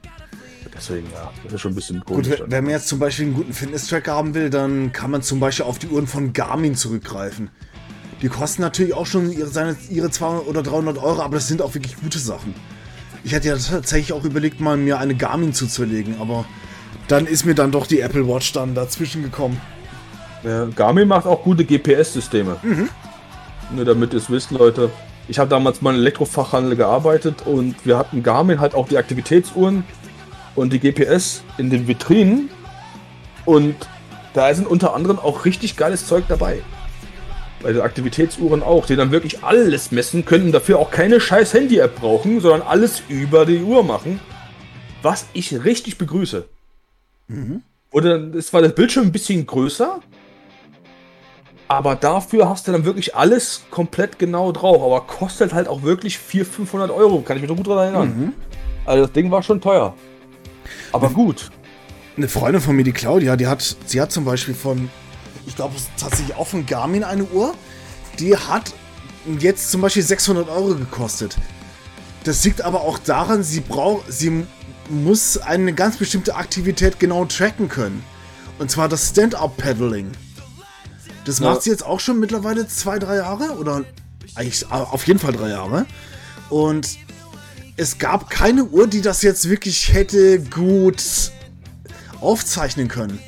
Deswegen, 0.72 1.09
ja, 1.12 1.32
das 1.43 1.55
ist 1.55 1.60
schon 1.60 1.72
ein 1.72 1.74
bisschen 1.74 2.05
komisch. 2.05 2.28
Gut, 2.28 2.44
wenn 2.47 2.62
man 2.62 2.74
jetzt 2.74 2.86
zum 2.86 3.01
Beispiel 3.01 3.24
einen 3.24 3.35
guten 3.35 3.52
Fitness-Tracker 3.52 4.14
haben 4.14 4.35
will, 4.35 4.51
dann 4.51 4.93
kann 4.93 5.10
man 5.10 5.22
zum 5.22 5.40
Beispiel 5.40 5.66
auf 5.66 5.80
die 5.80 5.89
Uhren 5.89 6.06
von 6.06 6.32
Garmin 6.32 6.76
zurückgreifen. 6.76 7.51
Die 8.22 8.28
kosten 8.28 8.62
natürlich 8.62 8.94
auch 8.94 9.06
schon 9.06 9.32
ihre, 9.32 9.48
seine, 9.48 9.76
ihre 9.90 10.12
200 10.12 10.47
oder 10.47 10.62
300 10.62 10.98
Euro, 10.98 11.22
aber 11.22 11.35
das 11.35 11.48
sind 11.48 11.60
auch 11.60 11.74
wirklich 11.74 11.97
gute 11.97 12.20
Sachen. 12.20 12.55
Ich 13.24 13.32
hätte 13.32 13.48
ja 13.48 13.56
tatsächlich 13.56 14.12
auch 14.12 14.22
überlegt, 14.22 14.60
mal 14.60 14.76
mir 14.76 15.01
eine 15.01 15.16
Garmin 15.16 15.52
zuzulegen, 15.52 16.20
aber 16.20 16.44
dann 17.09 17.26
ist 17.26 17.44
mir 17.44 17.56
dann 17.56 17.72
doch 17.72 17.89
die 17.89 17.98
Apple 17.98 18.28
Watch 18.28 18.52
dann 18.52 18.76
dazwischen 18.76 19.24
gekommen. 19.24 19.60
Ja, 20.44 20.66
Garmin 20.66 21.09
macht 21.09 21.26
auch 21.26 21.43
gute 21.43 21.64
GPS-Systeme. 21.64 22.59
Mhm. 22.62 22.89
Nur 23.74 23.85
damit 23.85 24.12
ihr 24.12 24.20
es 24.20 24.30
wisst, 24.30 24.52
Leute. 24.52 24.93
Ich 25.29 25.39
habe 25.39 25.51
damals 25.51 25.83
mal 25.83 25.95
im 25.95 26.01
Elektrofachhandel 26.01 26.77
gearbeitet 26.77 27.47
und 27.47 27.77
wir 27.85 27.99
hatten 27.99 28.23
Garmin 28.23 28.61
halt 28.61 28.75
auch 28.75 28.89
die 28.89 28.97
Aktivitätsuhren 28.97 29.85
und 30.55 30.73
die 30.73 30.81
GPS 30.81 31.43
in 31.59 31.71
den 31.71 31.87
Vitrinen. 31.87 32.51
Und 33.45 33.77
da 34.35 34.53
sind 34.55 34.67
unter 34.67 34.95
anderem 34.95 35.19
auch 35.19 35.45
richtig 35.45 35.77
geiles 35.77 36.07
Zeug 36.07 36.25
dabei 36.29 36.63
bei 37.63 37.73
den 37.73 37.83
Aktivitätsuhren 37.83 38.63
auch, 38.63 38.87
die 38.87 38.97
dann 38.97 39.11
wirklich 39.11 39.43
alles 39.43 39.91
messen 39.91 40.25
können, 40.25 40.53
dafür 40.53 40.79
auch 40.79 40.91
keine 40.91 41.21
scheiß 41.21 41.55
Handy-App 41.55 41.97
brauchen, 41.97 42.41
sondern 42.41 42.63
alles 42.63 43.03
über 43.09 43.47
die 43.47 43.63
Uhr 43.63 43.83
machen. 43.83 44.21
Was 45.03 45.27
ich 45.33 45.65
richtig 45.65 45.99
begrüße. 45.99 46.45
Mhm. 47.29 47.63
Oder 47.91 48.35
es 48.35 48.53
war 48.53 48.63
das 48.63 48.75
Bildschirm 48.75 49.07
ein 49.07 49.13
bisschen 49.13 49.47
größer, 49.47 50.01
aber 51.69 51.95
dafür 51.95 52.49
hast 52.49 52.66
du 52.66 52.73
dann 52.73 52.85
wirklich 52.85 53.15
alles 53.15 53.62
komplett 53.70 54.19
genau 54.19 54.53
drauf. 54.53 54.82
Aber 54.82 55.07
kostet 55.07 55.53
halt 55.53 55.69
auch 55.69 55.82
wirklich 55.82 56.19
400, 56.19 56.55
500 56.55 56.90
Euro, 56.90 57.20
kann 57.20 57.36
ich 57.36 57.43
mich 57.43 57.51
noch 57.51 57.57
gut 57.57 57.69
daran 57.69 57.95
erinnern. 57.95 58.09
Mhm. 58.09 58.32
Also 58.85 59.05
das 59.05 59.12
Ding 59.12 59.31
war 59.31 59.43
schon 59.43 59.61
teuer. 59.61 59.95
Aber 60.93 61.11
gut. 61.11 61.51
Eine 62.16 62.28
Freundin 62.28 62.61
von 62.61 62.74
mir, 62.74 62.82
die 62.82 62.93
Claudia, 62.93 63.36
die 63.36 63.47
hat, 63.47 63.77
sie 63.86 64.01
hat 64.01 64.11
zum 64.11 64.24
Beispiel 64.24 64.55
von 64.55 64.90
ich 65.49 65.57
glaube, 65.57 65.74
tatsächlich 65.97 66.36
auch 66.36 66.47
von 66.47 66.66
Garmin 66.66 67.03
eine 67.03 67.24
Uhr. 67.24 67.55
Die 68.19 68.36
hat 68.36 68.73
jetzt 69.40 69.70
zum 69.70 69.81
Beispiel 69.81 70.03
600 70.03 70.49
Euro 70.49 70.74
gekostet. 70.74 71.36
Das 72.24 72.45
liegt 72.45 72.61
aber 72.61 72.82
auch 72.82 72.99
daran, 72.99 73.43
sie 73.43 73.61
braucht, 73.61 74.12
sie 74.12 74.45
muss 74.90 75.39
eine 75.39 75.73
ganz 75.73 75.97
bestimmte 75.97 76.36
Aktivität 76.36 77.01
genau 77.01 77.24
tracken 77.24 77.69
können. 77.69 78.05
Und 78.59 78.70
zwar 78.70 78.89
das 78.89 79.09
Stand-Up-Paddling. 79.09 80.11
Das 81.29 81.41
ja. 81.41 81.51
macht 81.51 81.63
sie 81.63 81.69
jetzt 81.69 81.85
auch 81.85 82.01
schon 82.01 82.19
mittlerweile 82.19 82.67
zwei, 82.67 82.99
drei 82.99 83.17
Jahre 83.17 83.59
oder 83.59 83.85
eigentlich 84.35 84.63
äh, 84.63 84.75
auf 84.75 85.07
jeden 85.07 85.19
Fall 85.19 85.33
drei 85.33 85.51
Jahre. 85.51 85.85
Und 86.49 86.97
es 87.77 87.99
gab 87.99 88.31
keine 88.31 88.65
Uhr, 88.65 88.87
die 88.87 89.03
das 89.03 89.21
jetzt 89.21 89.47
wirklich 89.47 89.93
hätte 89.93 90.41
gut 90.41 91.03
aufzeichnen 92.23 92.89
können. 92.89 93.19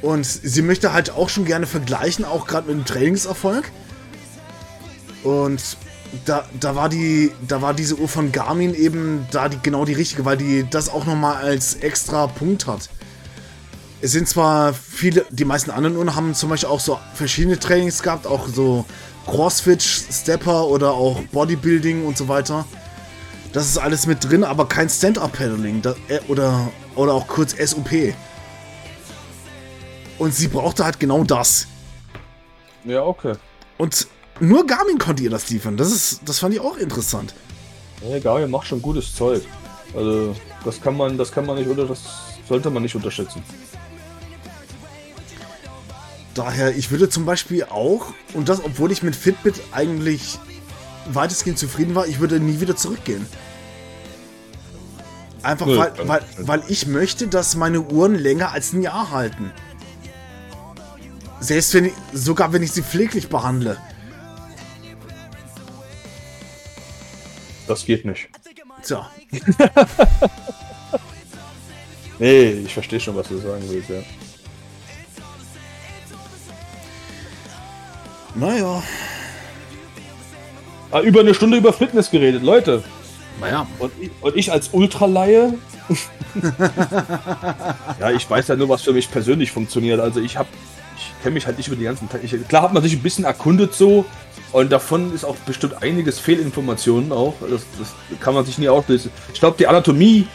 Und 0.00 0.24
sie 0.24 0.62
möchte 0.62 0.94
halt 0.94 1.10
auch 1.10 1.28
schon 1.28 1.44
gerne 1.44 1.66
vergleichen, 1.66 2.24
auch 2.24 2.46
gerade 2.46 2.68
mit 2.68 2.78
dem 2.78 2.84
Trainingserfolg. 2.86 3.70
Und 5.24 5.62
da, 6.24 6.46
da, 6.58 6.74
war 6.74 6.88
die, 6.88 7.32
da 7.46 7.60
war 7.60 7.74
diese 7.74 7.96
Uhr 7.96 8.08
von 8.08 8.32
Garmin 8.32 8.74
eben 8.74 9.26
da 9.30 9.50
die, 9.50 9.58
genau 9.62 9.84
die 9.84 9.92
richtige, 9.92 10.24
weil 10.24 10.38
die 10.38 10.64
das 10.70 10.88
auch 10.88 11.04
nochmal 11.04 11.36
als 11.36 11.74
extra 11.74 12.28
Punkt 12.28 12.66
hat. 12.66 12.88
Es 14.06 14.12
sind 14.12 14.28
zwar 14.28 14.72
viele, 14.72 15.26
die 15.30 15.44
meisten 15.44 15.72
anderen 15.72 15.96
Uhren 15.96 16.14
haben 16.14 16.32
zum 16.32 16.48
Beispiel 16.48 16.68
auch 16.68 16.78
so 16.78 16.96
verschiedene 17.14 17.58
Trainings 17.58 18.04
gehabt, 18.04 18.24
auch 18.24 18.46
so 18.46 18.84
Crossfit, 19.26 19.82
Stepper 19.82 20.68
oder 20.68 20.92
auch 20.92 21.20
Bodybuilding 21.32 22.06
und 22.06 22.16
so 22.16 22.28
weiter. 22.28 22.66
Das 23.52 23.66
ist 23.66 23.78
alles 23.78 24.06
mit 24.06 24.22
drin, 24.22 24.44
aber 24.44 24.68
kein 24.68 24.88
Stand-Up-Paddling 24.88 25.82
äh, 26.06 26.20
oder, 26.28 26.70
oder 26.94 27.14
auch 27.14 27.26
kurz 27.26 27.56
SUP. 27.58 28.14
Und 30.18 30.32
sie 30.32 30.46
brauchte 30.46 30.84
halt 30.84 31.00
genau 31.00 31.24
das. 31.24 31.66
Ja, 32.84 33.02
okay. 33.02 33.32
Und 33.76 34.06
nur 34.38 34.68
Garmin 34.68 34.98
konnte 34.98 35.24
ihr 35.24 35.30
das 35.30 35.50
liefern. 35.50 35.76
Das, 35.76 35.90
ist, 35.90 36.20
das 36.24 36.38
fand 36.38 36.54
ich 36.54 36.60
auch 36.60 36.76
interessant. 36.76 37.34
Ja, 38.08 38.20
Garmin 38.20 38.52
macht 38.52 38.68
schon 38.68 38.80
gutes 38.80 39.12
Zeug. 39.16 39.42
Also, 39.96 40.36
das 40.64 40.80
kann 40.80 40.96
man, 40.96 41.18
das 41.18 41.32
kann 41.32 41.44
man 41.44 41.56
nicht 41.56 41.68
oder 41.68 41.86
das 41.86 42.04
sollte 42.48 42.70
man 42.70 42.84
nicht 42.84 42.94
unterschätzen. 42.94 43.42
Daher, 46.36 46.76
ich 46.76 46.90
würde 46.90 47.08
zum 47.08 47.24
Beispiel 47.24 47.64
auch, 47.64 48.12
und 48.34 48.50
das, 48.50 48.62
obwohl 48.62 48.92
ich 48.92 49.02
mit 49.02 49.16
Fitbit 49.16 49.54
eigentlich 49.72 50.38
weitestgehend 51.06 51.58
zufrieden 51.58 51.94
war, 51.94 52.06
ich 52.06 52.20
würde 52.20 52.38
nie 52.38 52.60
wieder 52.60 52.76
zurückgehen. 52.76 53.26
Einfach 55.42 55.66
weil, 55.66 55.92
weil, 56.06 56.22
weil 56.38 56.62
ich 56.68 56.86
möchte, 56.86 57.26
dass 57.28 57.56
meine 57.56 57.80
Uhren 57.80 58.14
länger 58.14 58.52
als 58.52 58.74
ein 58.74 58.82
Jahr 58.82 59.10
halten. 59.12 59.50
Selbst 61.40 61.72
wenn 61.72 61.86
ich, 61.86 61.94
sogar 62.12 62.52
wenn 62.52 62.62
ich 62.62 62.72
sie 62.72 62.82
pfleglich 62.82 63.30
behandle. 63.30 63.78
Das 67.66 67.86
geht 67.86 68.04
nicht. 68.04 68.28
So. 68.82 69.06
nee, 72.18 72.50
ich 72.50 72.74
verstehe 72.74 73.00
schon, 73.00 73.16
was 73.16 73.28
du 73.28 73.38
sagen 73.38 73.64
willst, 73.68 73.88
ja. 73.88 74.02
Naja. 78.36 78.82
Ah, 80.90 81.00
über 81.00 81.20
eine 81.20 81.34
Stunde 81.34 81.56
über 81.56 81.72
Fitness 81.72 82.10
geredet, 82.10 82.42
Leute. 82.42 82.84
Naja. 83.40 83.66
Und 83.78 83.92
ich, 84.00 84.10
und 84.20 84.36
ich 84.36 84.52
als 84.52 84.68
Ultraleihe. 84.72 85.54
ja, 88.00 88.10
ich 88.10 88.28
weiß 88.28 88.48
ja 88.48 88.56
nur, 88.56 88.68
was 88.68 88.82
für 88.82 88.92
mich 88.92 89.10
persönlich 89.10 89.50
funktioniert. 89.50 90.00
Also 90.00 90.20
ich 90.20 90.36
habe 90.36 90.48
ich 90.96 91.12
kenne 91.22 91.34
mich 91.34 91.46
halt 91.46 91.58
nicht 91.58 91.68
über 91.68 91.76
die 91.76 91.84
ganzen 91.84 92.08
Teile. 92.08 92.26
Klar 92.48 92.62
hat 92.62 92.72
man 92.72 92.82
sich 92.82 92.94
ein 92.94 93.02
bisschen 93.02 93.24
erkundet 93.24 93.74
so 93.74 94.04
und 94.52 94.70
davon 94.72 95.14
ist 95.14 95.24
auch 95.24 95.36
bestimmt 95.36 95.82
einiges 95.82 96.18
Fehlinformationen 96.18 97.12
auch. 97.12 97.34
Das, 97.40 97.62
das 97.78 97.94
kann 98.20 98.34
man 98.34 98.44
sich 98.44 98.58
nie 98.58 98.68
auflösen. 98.68 99.10
Ich 99.32 99.40
glaube, 99.40 99.56
die 99.58 99.66
Anatomie 99.66 100.26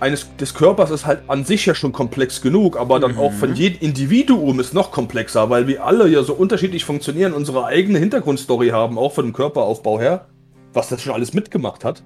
eines 0.00 0.36
des 0.36 0.54
Körpers 0.54 0.90
ist 0.90 1.06
halt 1.06 1.22
an 1.28 1.44
sich 1.44 1.66
ja 1.66 1.74
schon 1.74 1.92
komplex 1.92 2.42
genug, 2.42 2.76
aber 2.76 3.00
dann 3.00 3.12
mhm. 3.12 3.18
auch 3.18 3.32
von 3.32 3.50
mhm. 3.50 3.56
jedem 3.56 3.80
Individuum 3.80 4.60
ist 4.60 4.74
noch 4.74 4.90
komplexer, 4.90 5.50
weil 5.50 5.66
wir 5.66 5.84
alle 5.84 6.08
ja 6.08 6.22
so 6.22 6.34
unterschiedlich 6.34 6.84
funktionieren, 6.84 7.32
unsere 7.32 7.64
eigene 7.66 7.98
Hintergrundstory 7.98 8.68
haben, 8.68 8.98
auch 8.98 9.12
von 9.12 9.26
dem 9.26 9.32
Körperaufbau 9.32 10.00
her, 10.00 10.26
was 10.72 10.88
das 10.88 11.02
schon 11.02 11.12
alles 11.12 11.32
mitgemacht 11.32 11.84
hat. 11.84 12.02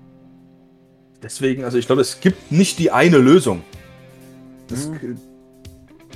Deswegen, 1.22 1.64
also 1.64 1.78
ich 1.78 1.86
glaube, 1.86 2.02
es 2.02 2.20
gibt 2.20 2.52
nicht 2.52 2.78
die 2.78 2.90
eine 2.90 3.18
Lösung. 3.18 3.62
Das, 4.68 4.88
mhm. 4.88 5.18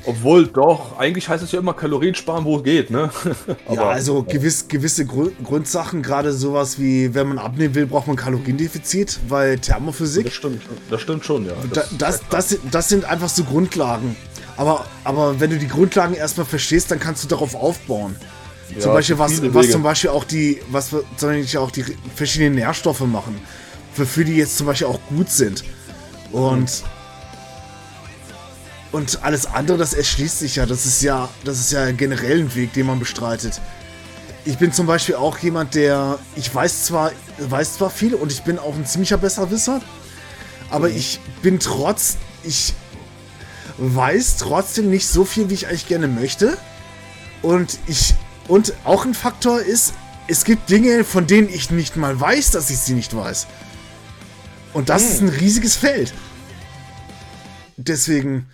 Obwohl 0.04 0.46
doch, 0.48 0.98
eigentlich 0.98 1.28
heißt 1.28 1.44
es 1.44 1.52
ja 1.52 1.60
immer 1.60 1.74
Kalorien 1.74 2.14
sparen, 2.14 2.44
wo 2.44 2.56
es 2.56 2.64
geht, 2.64 2.90
ne? 2.90 3.10
ja, 3.72 3.88
also 3.88 4.24
gewiss, 4.24 4.66
gewisse 4.66 5.06
Grund, 5.06 5.32
Grundsachen, 5.44 6.02
gerade 6.02 6.32
sowas 6.32 6.78
wie, 6.78 7.14
wenn 7.14 7.28
man 7.28 7.38
abnehmen 7.38 7.74
will, 7.74 7.86
braucht 7.86 8.08
man 8.08 8.16
Kaloriendefizit, 8.16 9.20
weil 9.28 9.58
Thermophysik. 9.58 10.24
Das 10.24 10.34
stimmt, 10.34 10.62
das 10.90 11.00
stimmt 11.00 11.24
schon, 11.24 11.46
ja. 11.46 11.52
Das, 11.72 11.90
das, 11.96 12.20
das, 12.30 12.58
das 12.70 12.88
sind 12.88 13.04
einfach 13.04 13.28
so 13.28 13.44
Grundlagen. 13.44 14.16
Aber, 14.56 14.84
aber 15.04 15.38
wenn 15.40 15.50
du 15.50 15.58
die 15.58 15.68
Grundlagen 15.68 16.14
erstmal 16.14 16.46
verstehst, 16.46 16.90
dann 16.90 16.98
kannst 16.98 17.22
du 17.24 17.28
darauf 17.28 17.54
aufbauen. 17.54 18.16
Ja, 18.74 18.80
zum 18.80 18.92
Beispiel, 18.92 19.18
was, 19.18 19.54
was 19.54 19.70
zum 19.70 19.82
Beispiel 19.82 20.10
auch 20.10 20.24
die, 20.24 20.60
was 20.70 20.90
zum 20.90 21.28
Beispiel 21.28 21.60
auch 21.60 21.70
die 21.70 21.84
verschiedenen 22.14 22.56
Nährstoffe 22.56 23.00
machen, 23.00 23.40
wofür 23.94 24.24
die 24.24 24.36
jetzt 24.36 24.58
zum 24.58 24.66
Beispiel 24.66 24.88
auch 24.88 24.98
gut 25.08 25.30
sind. 25.30 25.62
Und 26.32 26.62
mhm 26.62 27.01
und 28.92 29.24
alles 29.24 29.46
andere, 29.46 29.78
das 29.78 29.94
erschließt 29.94 30.38
sich 30.38 30.56
ja. 30.56 30.66
Das 30.66 30.86
ist 30.86 31.02
ja, 31.02 31.28
das 31.44 31.58
ist 31.58 31.72
ja 31.72 31.90
generell 31.92 32.40
ein 32.40 32.54
Weg, 32.54 32.74
den 32.74 32.86
man 32.86 32.98
bestreitet. 32.98 33.60
Ich 34.44 34.58
bin 34.58 34.72
zum 34.72 34.86
Beispiel 34.86 35.14
auch 35.14 35.38
jemand, 35.38 35.74
der, 35.74 36.18
ich 36.36 36.54
weiß 36.54 36.84
zwar, 36.84 37.12
weiß 37.38 37.74
zwar 37.74 37.90
viel 37.90 38.14
und 38.14 38.30
ich 38.30 38.42
bin 38.42 38.58
auch 38.58 38.74
ein 38.74 38.84
ziemlicher 38.84 39.16
Besserwisser, 39.16 39.80
aber 40.70 40.88
mhm. 40.88 40.96
ich 40.96 41.20
bin 41.42 41.58
trotz, 41.58 42.16
ich 42.42 42.74
weiß 43.78 44.36
trotzdem 44.36 44.90
nicht 44.90 45.06
so 45.06 45.24
viel, 45.24 45.48
wie 45.48 45.54
ich 45.54 45.68
eigentlich 45.68 45.88
gerne 45.88 46.08
möchte. 46.08 46.58
Und 47.40 47.78
ich, 47.86 48.14
und 48.46 48.74
auch 48.84 49.04
ein 49.04 49.14
Faktor 49.14 49.60
ist, 49.60 49.94
es 50.28 50.44
gibt 50.44 50.70
Dinge, 50.70 51.04
von 51.04 51.26
denen 51.26 51.48
ich 51.48 51.70
nicht 51.70 51.96
mal 51.96 52.18
weiß, 52.20 52.50
dass 52.50 52.70
ich 52.70 52.78
sie 52.78 52.94
nicht 52.94 53.16
weiß. 53.16 53.46
Und 54.72 54.88
das 54.88 55.02
mhm. 55.02 55.08
ist 55.08 55.20
ein 55.22 55.28
riesiges 55.28 55.76
Feld. 55.76 56.12
Deswegen, 57.76 58.46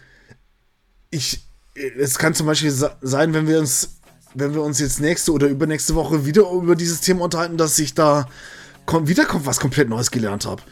ich, 1.10 1.40
es 1.74 2.18
kann 2.18 2.35
zum 2.35 2.47
Beispiel 2.47 2.70
sein, 2.70 3.35
wenn 3.35 3.47
wir 3.47 3.59
uns, 3.59 4.01
wenn 4.35 4.55
wir 4.55 4.62
uns 4.62 4.80
jetzt 4.80 5.01
nächste 5.01 5.32
oder 5.32 5.48
übernächste 5.48 5.94
Woche 5.94 6.26
wieder 6.26 6.51
über 6.51 6.76
dieses 6.76 7.01
Thema 7.01 7.24
unterhalten, 7.24 7.56
dass 7.56 7.78
ich 7.78 7.94
da 7.94 8.26
wieder 9.02 9.26
was 9.44 9.60
komplett 9.60 9.89
Neues 9.89 10.10
gelernt 10.10 10.47
habe. 10.47 10.62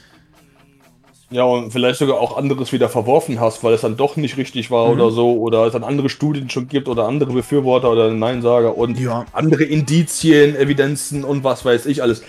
Ja, 1.31 1.43
und 1.43 1.73
vielleicht 1.73 1.99
sogar 1.99 2.21
auch 2.21 2.37
anderes 2.37 2.73
wieder 2.73 2.89
verworfen 2.89 3.41
hast, 3.41 3.65
weil 3.65 3.75
es 3.75 3.81
dann 3.81 3.97
doch 3.97 4.17
nicht 4.17 4.37
richtig 4.37 4.71
war 4.71 4.87
mhm. 4.87 4.93
oder 4.93 5.11
so, 5.11 5.41
oder 5.41 5.67
es 5.67 5.73
dann 5.73 5.83
andere 5.83 6.09
Studien 6.09 6.49
schon 6.51 6.69
gibt 6.69 6.87
oder 6.87 7.07
andere 7.09 7.33
Befürworter 7.33 7.91
oder 7.91 8.13
Neinsager 8.13 8.79
und 8.79 8.99
ja. 8.99 9.27
andere 9.33 9.65
Indizien, 9.65 10.55
Evidenzen 10.55 11.25
und 11.25 11.43
was 11.43 11.65
weiß 11.65 11.87
ich 11.87 12.01
alles. 12.03 12.23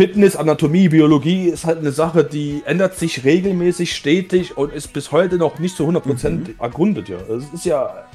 Fitness, 0.00 0.34
Anatomie, 0.34 0.88
Biologie 0.88 1.48
ist 1.50 1.66
halt 1.66 1.80
eine 1.80 1.92
Sache, 1.92 2.24
die 2.24 2.62
ändert 2.64 2.96
sich 2.96 3.22
regelmäßig, 3.22 3.94
stetig 3.94 4.56
und 4.56 4.72
ist 4.72 4.94
bis 4.94 5.12
heute 5.12 5.36
noch 5.36 5.58
nicht 5.58 5.76
zu 5.76 5.86
100% 5.86 6.30
mhm. 6.30 6.54
ergründet. 6.58 7.10
Ja. 7.10 7.18
Es 7.18 7.44
ist 7.52 7.66
ja 7.66 8.06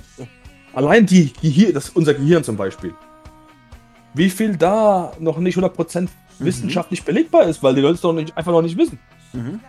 allein 0.74 1.06
die 1.06 1.32
Gehir 1.44 1.74
das, 1.74 1.92
unser 1.92 2.16
Gehirn 2.16 2.44
zum 2.44 2.58
Beispiel. 2.58 2.96
Wie 4.16 4.32
viel 4.32 4.58
da 4.58 5.12
noch 5.20 5.38
nicht 5.38 5.60
100% 5.60 6.02
mhm. 6.02 6.08
wissenschaftlich 6.40 7.04
belegbar 7.04 7.44
ist, 7.44 7.62
weil 7.62 7.76
die 7.76 7.82
Leute 7.82 7.94
es 7.94 8.02
doch 8.02 8.14
nicht, 8.14 8.36
einfach 8.36 8.52
noch 8.52 8.64
nicht 8.64 8.80
wissen. 8.80 8.98
Mhm. 9.34 9.60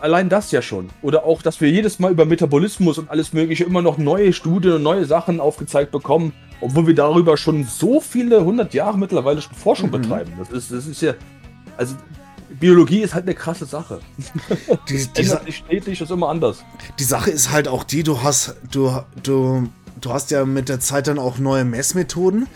Allein 0.00 0.30
das 0.30 0.52
ja 0.52 0.62
schon. 0.62 0.88
Oder 1.02 1.26
auch, 1.26 1.42
dass 1.42 1.60
wir 1.60 1.68
jedes 1.68 1.98
Mal 1.98 2.12
über 2.12 2.24
Metabolismus 2.24 2.96
und 2.96 3.10
alles 3.10 3.34
Mögliche 3.34 3.64
immer 3.64 3.82
noch 3.82 3.98
neue 3.98 4.32
Studien 4.32 4.72
und 4.72 4.82
neue 4.82 5.04
Sachen 5.04 5.38
aufgezeigt 5.38 5.92
bekommen, 5.92 6.32
obwohl 6.62 6.86
wir 6.86 6.94
darüber 6.94 7.36
schon 7.36 7.64
so 7.64 8.00
viele 8.00 8.42
hundert 8.42 8.72
Jahre 8.72 8.96
mittlerweile 8.96 9.42
Forschung 9.42 9.88
mhm. 9.88 10.00
betreiben. 10.00 10.32
Das 10.38 10.48
ist, 10.48 10.72
das 10.72 10.86
ist 10.86 11.02
ja. 11.02 11.12
Also, 11.76 11.96
Biologie 12.60 13.00
ist 13.00 13.14
halt 13.14 13.24
eine 13.24 13.34
krasse 13.34 13.66
Sache. 13.66 14.00
Die, 14.88 15.06
die 15.06 15.20
ändert 15.20 15.44
sich 15.44 15.56
stetig, 15.56 16.00
ist 16.00 16.10
immer 16.10 16.28
anders. 16.28 16.64
Die 16.98 17.04
Sache 17.04 17.30
ist 17.30 17.50
halt 17.50 17.66
auch 17.66 17.82
die, 17.82 18.02
du 18.02 18.22
hast, 18.22 18.54
du, 18.70 19.00
du, 19.22 19.68
du 20.00 20.12
hast 20.12 20.30
ja 20.30 20.44
mit 20.44 20.68
der 20.68 20.80
Zeit 20.80 21.06
dann 21.06 21.18
auch 21.18 21.38
neue 21.38 21.64
Messmethoden. 21.64 22.46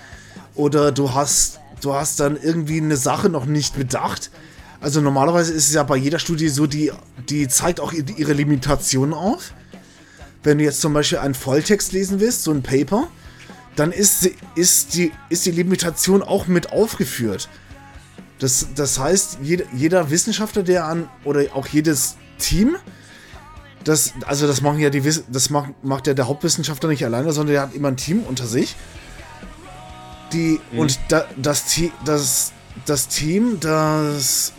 Oder 0.55 0.93
du 0.93 1.15
hast, 1.15 1.61
du 1.81 1.95
hast 1.95 2.21
dann 2.21 2.37
irgendwie 2.41 2.81
eine 2.81 2.97
Sache 2.97 3.29
noch 3.29 3.47
nicht 3.47 3.77
bedacht. 3.77 4.31
Also 4.81 5.01
normalerweise 5.01 5.53
ist 5.53 5.69
es 5.69 5.75
ja 5.75 5.83
bei 5.83 5.97
jeder 5.97 6.19
Studie 6.19 6.49
so, 6.49 6.67
die, 6.67 6.93
die 7.29 7.49
zeigt 7.49 7.81
auch 7.81 7.93
ihre 7.93 8.33
Limitationen 8.33 9.15
auf. 9.15 9.53
Wenn 10.43 10.59
du 10.59 10.65
jetzt 10.65 10.81
zum 10.81 10.93
Beispiel 10.93 11.19
einen 11.19 11.35
Volltext 11.35 11.93
lesen 11.93 12.21
willst, 12.21 12.45
so 12.45 12.53
ein 12.53 12.63
Paper, 12.63 13.09
dann 13.75 13.93
ist, 13.93 14.31
ist, 14.55 14.95
die, 14.95 15.13
ist 15.29 15.45
die 15.47 15.51
Limitation 15.51 16.23
auch 16.23 16.47
mit 16.47 16.73
aufgeführt. 16.73 17.49
Das, 18.39 18.69
das 18.75 18.99
heißt, 18.99 19.39
jeder, 19.43 19.65
jeder 19.75 20.11
Wissenschaftler, 20.11 20.63
der 20.63 20.85
an, 20.85 21.09
oder 21.25 21.43
auch 21.55 21.67
jedes 21.67 22.17
Team, 22.39 22.77
das, 23.85 24.13
also 24.27 24.47
das 24.47 24.61
machen 24.61 24.81
ja 24.81 24.91
die 24.91 25.03
das 25.29 25.49
macht, 25.51 25.73
macht 25.83 26.07
ja 26.07 26.15
der 26.15 26.27
Hauptwissenschaftler 26.27 26.89
nicht 26.89 27.05
alleine, 27.05 27.33
sondern 27.33 27.55
der 27.55 27.63
hat 27.63 27.75
immer 27.75 27.89
ein 27.89 27.97
Team 27.97 28.25
unter 28.25 28.47
sich. 28.47 28.75
Die, 30.33 30.61
mhm. 30.73 30.79
und 30.79 30.99
da, 31.09 31.25
das, 31.37 31.65
das, 32.05 32.53
das 32.85 33.09
Team, 33.09 33.59
das 33.61 34.53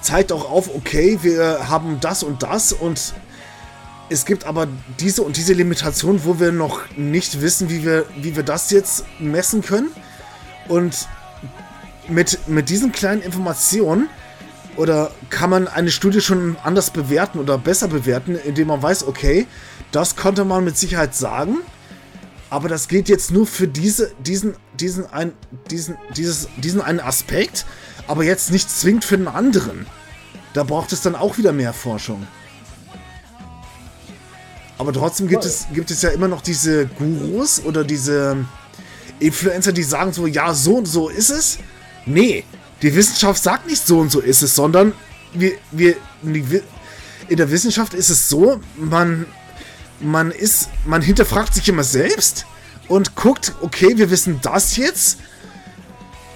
zeigt 0.00 0.32
auch 0.32 0.50
auf, 0.50 0.72
okay, 0.74 1.18
wir 1.22 1.68
haben 1.68 1.98
das 2.00 2.22
und 2.22 2.42
das 2.42 2.72
und 2.72 3.12
es 4.08 4.24
gibt 4.26 4.44
aber 4.44 4.68
diese 5.00 5.22
und 5.22 5.36
diese 5.36 5.54
Limitation, 5.54 6.24
wo 6.24 6.38
wir 6.38 6.52
noch 6.52 6.80
nicht 6.96 7.40
wissen, 7.40 7.70
wie 7.70 7.84
wir, 7.84 8.04
wie 8.16 8.36
wir 8.36 8.42
das 8.42 8.70
jetzt 8.70 9.04
messen 9.18 9.62
können. 9.62 9.88
Und 10.68 11.08
mit, 12.12 12.48
mit 12.48 12.68
diesen 12.68 12.92
kleinen 12.92 13.22
Informationen 13.22 14.08
oder 14.76 15.10
kann 15.30 15.50
man 15.50 15.68
eine 15.68 15.90
Studie 15.90 16.20
schon 16.20 16.56
anders 16.62 16.90
bewerten 16.90 17.38
oder 17.38 17.58
besser 17.58 17.88
bewerten, 17.88 18.36
indem 18.36 18.68
man 18.68 18.82
weiß, 18.82 19.06
okay, 19.06 19.46
das 19.90 20.16
konnte 20.16 20.44
man 20.44 20.64
mit 20.64 20.78
Sicherheit 20.78 21.14
sagen, 21.14 21.58
aber 22.48 22.68
das 22.68 22.88
gilt 22.88 23.08
jetzt 23.08 23.30
nur 23.30 23.46
für 23.46 23.66
diese, 23.66 24.12
diesen, 24.18 24.54
diesen, 24.78 25.06
ein, 25.12 25.32
diesen, 25.70 25.96
dieses, 26.16 26.48
diesen 26.56 26.80
einen 26.80 27.00
Aspekt, 27.00 27.66
aber 28.06 28.24
jetzt 28.24 28.50
nicht 28.50 28.70
zwingend 28.70 29.04
für 29.04 29.16
den 29.16 29.28
anderen. 29.28 29.86
Da 30.52 30.64
braucht 30.64 30.92
es 30.92 31.00
dann 31.00 31.14
auch 31.14 31.38
wieder 31.38 31.52
mehr 31.52 31.72
Forschung. 31.72 32.26
Aber 34.76 34.92
trotzdem 34.92 35.28
gibt 35.28 35.44
es, 35.44 35.66
gibt 35.72 35.90
es 35.90 36.02
ja 36.02 36.10
immer 36.10 36.28
noch 36.28 36.42
diese 36.42 36.86
Gurus 36.86 37.62
oder 37.64 37.84
diese 37.84 38.44
Influencer, 39.18 39.72
die 39.72 39.82
sagen 39.82 40.12
so, 40.12 40.26
ja, 40.26 40.52
so 40.54 40.76
und 40.76 40.86
so 40.86 41.08
ist 41.08 41.30
es. 41.30 41.58
Nee, 42.06 42.44
die 42.82 42.94
Wissenschaft 42.94 43.42
sagt 43.42 43.66
nicht 43.66 43.86
so 43.86 44.00
und 44.00 44.10
so 44.10 44.20
ist 44.20 44.42
es, 44.42 44.54
sondern 44.54 44.92
wir, 45.32 45.52
wir, 45.70 45.96
in 46.22 47.36
der 47.36 47.50
Wissenschaft 47.50 47.94
ist 47.94 48.10
es 48.10 48.28
so, 48.28 48.60
man, 48.76 49.26
man 50.00 50.30
ist, 50.30 50.68
man 50.84 51.00
hinterfragt 51.00 51.54
sich 51.54 51.68
immer 51.68 51.84
selbst 51.84 52.46
und 52.88 53.14
guckt, 53.14 53.54
okay, 53.60 53.96
wir 53.96 54.10
wissen 54.10 54.40
das 54.42 54.76
jetzt. 54.76 55.18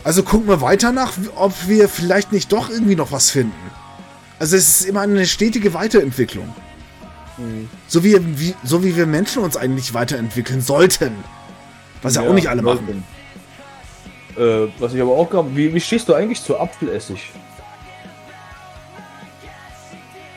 Also 0.04 0.22
gucken 0.22 0.48
wir 0.48 0.60
weiter 0.60 0.92
nach, 0.92 1.12
ob 1.34 1.52
wir 1.66 1.88
vielleicht 1.88 2.32
nicht 2.32 2.52
doch 2.52 2.70
irgendwie 2.70 2.94
noch 2.94 3.10
was 3.10 3.30
finden. 3.30 3.52
Also 4.38 4.56
es 4.56 4.80
ist 4.80 4.86
immer 4.86 5.00
eine 5.00 5.26
stetige 5.26 5.74
Weiterentwicklung. 5.74 6.54
Mhm. 7.38 7.68
So, 7.88 8.04
wie, 8.04 8.16
wie, 8.38 8.54
so 8.62 8.84
wie 8.84 8.96
wir 8.96 9.06
Menschen 9.06 9.42
uns 9.42 9.56
eigentlich 9.56 9.94
weiterentwickeln 9.94 10.60
sollten. 10.60 11.12
Was 12.02 12.14
ja, 12.14 12.22
ja 12.22 12.30
auch 12.30 12.34
nicht 12.34 12.48
alle 12.48 12.62
machen. 12.62 13.04
Äh, 14.38 14.68
was 14.78 14.94
ich 14.94 15.00
aber 15.00 15.12
auch 15.12 15.30
glaube, 15.30 15.54
wie, 15.54 15.72
wie 15.72 15.80
stehst 15.80 16.08
du 16.08 16.14
eigentlich 16.14 16.42
zu 16.42 16.58
Apfelessig? 16.58 17.30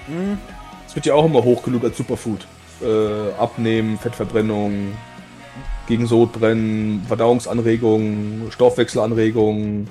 Hm. 0.08 0.38
Das 0.86 0.96
wird 0.96 1.06
ja 1.06 1.14
auch 1.14 1.26
immer 1.26 1.44
hoch 1.44 1.62
genug 1.64 1.84
als 1.84 1.98
Superfood. 1.98 2.48
Äh, 2.82 3.34
abnehmen, 3.38 3.98
Fettverbrennung, 4.00 4.94
gegen 5.88 6.06
Sodbrennen, 6.06 7.04
Verdauungsanregungen, 7.08 8.52
Stoffwechselanregungen, 8.52 9.88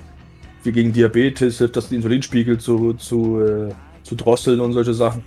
wie 0.63 0.73
gegen 0.73 0.93
Diabetes 0.93 1.59
hilft 1.59 1.77
das, 1.77 1.89
den 1.89 1.97
Insulinspiegel 1.97 2.59
zu, 2.59 2.95
zu, 2.95 3.41
äh, 3.41 3.75
zu 4.05 4.15
drosseln 4.15 4.61
und 4.61 4.73
solche 4.73 4.95
Sachen. 4.95 5.23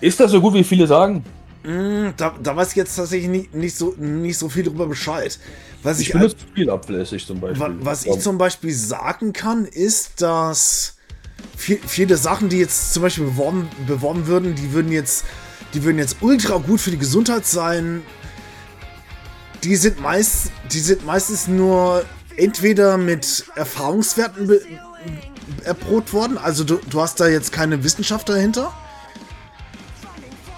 Ist 0.00 0.20
das 0.20 0.30
so 0.30 0.40
gut, 0.40 0.54
wie 0.54 0.64
viele 0.64 0.86
sagen? 0.86 1.24
Mm, 1.68 2.14
da, 2.16 2.34
da, 2.42 2.56
weiß 2.56 2.70
ich 2.70 2.76
jetzt 2.76 2.96
tatsächlich 2.96 3.28
nicht, 3.28 3.54
nicht, 3.54 3.76
so, 3.76 3.94
nicht 3.98 4.38
so 4.38 4.48
viel 4.48 4.62
darüber 4.62 4.86
Bescheid. 4.86 5.38
Was 5.82 6.00
ich, 6.00 6.06
ich 6.06 6.12
benutze 6.14 6.36
viel 6.54 6.70
Apfelessig 6.70 7.26
zum 7.26 7.40
Beispiel. 7.40 7.76
Was 7.80 8.06
ich 8.06 8.18
zum 8.20 8.38
Beispiel 8.38 8.72
sagen 8.72 9.34
kann, 9.34 9.66
ist, 9.66 10.22
dass 10.22 10.96
viel, 11.54 11.78
viele 11.86 12.16
Sachen, 12.16 12.48
die 12.48 12.56
jetzt 12.56 12.94
zum 12.94 13.02
Beispiel 13.02 13.26
beworben, 13.26 13.68
beworben 13.86 14.26
würden, 14.26 14.54
die 14.54 14.72
würden 14.72 14.90
jetzt, 14.90 15.26
die 15.74 15.84
würden 15.84 15.98
jetzt 15.98 16.16
ultra 16.22 16.56
gut 16.56 16.80
für 16.80 16.90
die 16.90 16.96
Gesundheit 16.96 17.44
sein. 17.44 18.02
die 19.62 19.76
sind 19.76 20.00
meist, 20.00 20.50
die 20.72 20.80
sind 20.80 21.04
meistens 21.04 21.48
nur 21.48 22.02
entweder 22.38 22.96
mit 22.96 23.44
Erfahrungswerten 23.56 24.50
erprobt 25.64 26.14
worden, 26.14 26.38
also 26.38 26.64
du, 26.64 26.80
du 26.88 27.02
hast 27.02 27.20
da 27.20 27.28
jetzt 27.28 27.52
keine 27.52 27.84
Wissenschaft 27.84 28.26
dahinter, 28.30 28.72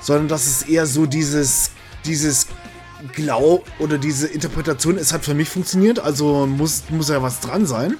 sondern 0.01 0.29
das 0.29 0.47
ist 0.47 0.69
eher 0.69 0.87
so 0.87 1.07
dieses, 1.07 1.71
dieses 2.05 2.47
Glaub 3.13 3.67
oder 3.79 3.99
diese 3.99 4.27
Interpretation, 4.27 4.99
es 4.99 5.13
hat 5.13 5.25
für 5.25 5.35
mich 5.35 5.49
funktioniert, 5.49 5.99
also 5.99 6.47
muss, 6.47 6.85
muss 6.91 7.09
ja 7.09 7.23
was 7.23 7.41
dran 7.41 7.67
sein. 7.67 7.97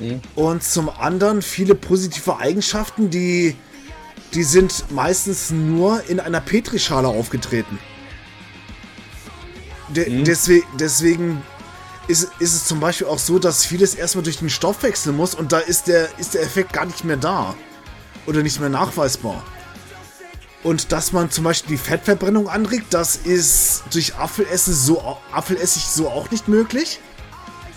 Mhm. 0.00 0.20
Und 0.34 0.62
zum 0.62 0.88
anderen 0.88 1.42
viele 1.42 1.74
positive 1.74 2.38
Eigenschaften, 2.38 3.10
die, 3.10 3.56
die 4.34 4.42
sind 4.42 4.90
meistens 4.90 5.50
nur 5.50 6.02
in 6.08 6.20
einer 6.20 6.40
Petrischale 6.40 7.08
aufgetreten. 7.08 7.78
De 9.88 10.08
mhm. 10.08 10.24
deswegen, 10.24 10.66
deswegen 10.78 11.42
ist, 12.08 12.30
ist 12.38 12.54
es 12.54 12.64
zum 12.66 12.80
Beispiel 12.80 13.06
auch 13.06 13.18
so, 13.18 13.38
dass 13.38 13.64
vieles 13.64 13.94
erstmal 13.94 14.24
durch 14.24 14.38
den 14.38 14.50
Stoff 14.50 14.82
wechseln 14.82 15.16
muss 15.16 15.34
und 15.34 15.52
da 15.52 15.58
ist 15.58 15.86
der, 15.88 16.08
ist 16.18 16.34
der 16.34 16.42
Effekt 16.42 16.72
gar 16.72 16.86
nicht 16.86 17.04
mehr 17.04 17.16
da. 17.16 17.54
Oder 18.26 18.42
nicht 18.42 18.60
mehr 18.60 18.68
nachweisbar. 18.68 19.42
Und 20.64 20.92
dass 20.92 21.12
man 21.12 21.30
zum 21.30 21.44
Beispiel 21.44 21.76
die 21.76 21.82
Fettverbrennung 21.82 22.48
anregt, 22.48 22.92
das 22.92 23.16
ist 23.16 23.84
durch 23.92 24.16
Apfelessig 24.16 24.74
so, 24.74 25.16
Apfelessig 25.32 25.84
so 25.84 26.08
auch 26.08 26.30
nicht 26.30 26.48
möglich. 26.48 27.00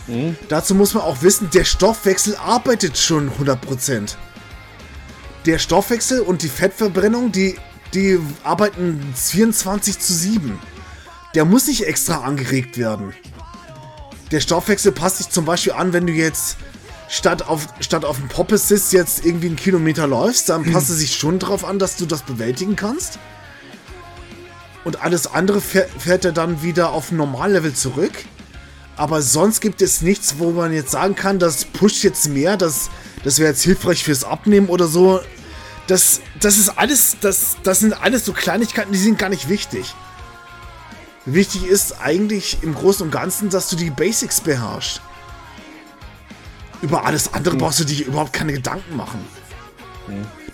Mhm. 0.08 0.36
Dazu 0.50 0.74
muss 0.74 0.94
man 0.94 1.04
auch 1.04 1.22
wissen, 1.22 1.50
der 1.54 1.64
Stoffwechsel 1.64 2.36
arbeitet 2.36 2.98
schon 2.98 3.32
100%. 3.32 4.16
Der 5.46 5.60
Stoffwechsel 5.60 6.22
und 6.22 6.42
die 6.42 6.50
Fettverbrennung, 6.50 7.32
die, 7.32 7.56
die 7.94 8.20
arbeiten 8.44 9.14
24 9.16 10.00
zu 10.00 10.14
7. 10.14 10.60
Der 11.36 11.46
muss 11.46 11.68
nicht 11.68 11.86
extra 11.86 12.22
angeregt 12.22 12.78
werden. 12.78 13.14
Der 14.32 14.40
Stoffwechsel 14.40 14.92
passt 14.92 15.18
sich 15.18 15.30
zum 15.30 15.46
Beispiel 15.46 15.74
an, 15.74 15.94
wenn 15.94 16.08
du 16.08 16.14
jetzt 16.14 16.58
statt 17.12 17.48
auf, 17.48 17.68
statt 17.82 18.06
auf 18.06 18.18
dem 18.18 18.30
Poppesist 18.30 18.94
jetzt 18.94 19.26
irgendwie 19.26 19.48
einen 19.48 19.58
Kilometer 19.58 20.08
läufst, 20.08 20.48
dann 20.48 20.64
passt 20.72 20.90
es 20.90 21.00
sich 21.00 21.16
schon 21.18 21.40
darauf 21.40 21.66
an, 21.66 21.78
dass 21.78 21.98
du 21.98 22.06
das 22.06 22.22
bewältigen 22.22 22.78
kannst. 22.78 23.20
Und 24.86 25.02
alles 25.02 25.28
andere 25.28 25.60
fährt, 25.62 25.90
fährt 26.00 26.26
er 26.26 26.32
dann 26.32 26.64
wieder 26.64 26.92
auf 26.92 27.12
Normallevel 27.12 27.74
zurück. 27.74 28.14
Aber 28.96 29.22
sonst 29.22 29.60
gibt 29.60 29.82
es 29.82 30.02
nichts, 30.02 30.36
wo 30.40 30.52
man 30.52 30.74
jetzt 30.74 30.92
sagen 30.92 31.16
kann, 31.16 31.38
das 31.38 31.66
pusht 31.66 32.04
jetzt 32.04 32.30
mehr, 32.30 32.56
das, 32.56 32.90
das 33.24 33.40
wäre 33.40 33.50
jetzt 33.50 33.64
hilfreich 33.64 34.04
fürs 34.04 34.24
Abnehmen 34.24 34.70
oder 34.70 34.88
so. 34.88 35.20
Das, 35.88 36.22
das 36.40 36.58
ist 36.58 36.70
alles, 36.78 37.18
das, 37.20 37.58
das 37.64 37.80
sind 37.80 37.94
alles 37.94 38.26
so 38.26 38.32
Kleinigkeiten, 38.32 38.94
die 38.94 38.98
sind 38.98 39.20
gar 39.20 39.30
nicht 39.30 39.50
wichtig. 39.50 39.94
Wichtig 41.26 41.66
ist 41.66 42.00
eigentlich 42.02 42.60
im 42.62 42.74
Großen 42.74 43.06
und 43.06 43.12
Ganzen, 43.12 43.50
dass 43.50 43.70
du 43.70 43.76
die 43.76 43.90
Basics 43.90 44.40
beherrschst. 44.40 45.02
Über 46.82 47.06
alles 47.06 47.34
andere 47.34 47.56
brauchst 47.58 47.80
du 47.80 47.84
dich 47.84 48.06
überhaupt 48.06 48.34
keine 48.34 48.54
Gedanken 48.54 48.96
machen. 48.96 49.20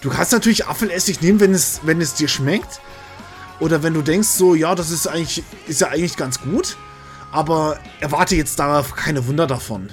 Du 0.02 0.10
kannst 0.10 0.32
natürlich 0.32 0.68
Apfelessig 0.68 1.22
nehmen, 1.22 1.40
wenn 1.40 1.54
es, 1.54 1.82
wenn 1.84 2.02
es 2.02 2.14
dir 2.14 2.28
schmeckt. 2.28 2.82
Oder 3.60 3.82
wenn 3.82 3.94
du 3.94 4.02
denkst, 4.02 4.28
so, 4.28 4.54
ja, 4.54 4.76
das 4.76 4.91
ist 4.91 5.08
eigentlich, 5.08 5.44
ist 5.68 5.82
ja 5.82 5.88
eigentlich 5.88 6.16
ganz 6.16 6.41
gut. 6.41 6.78
Aber 7.32 7.80
erwarte 7.99 8.36
jetzt 8.36 8.60
darauf 8.60 8.95
keine 8.95 9.26
Wunder 9.28 9.48
davon. 9.48 9.90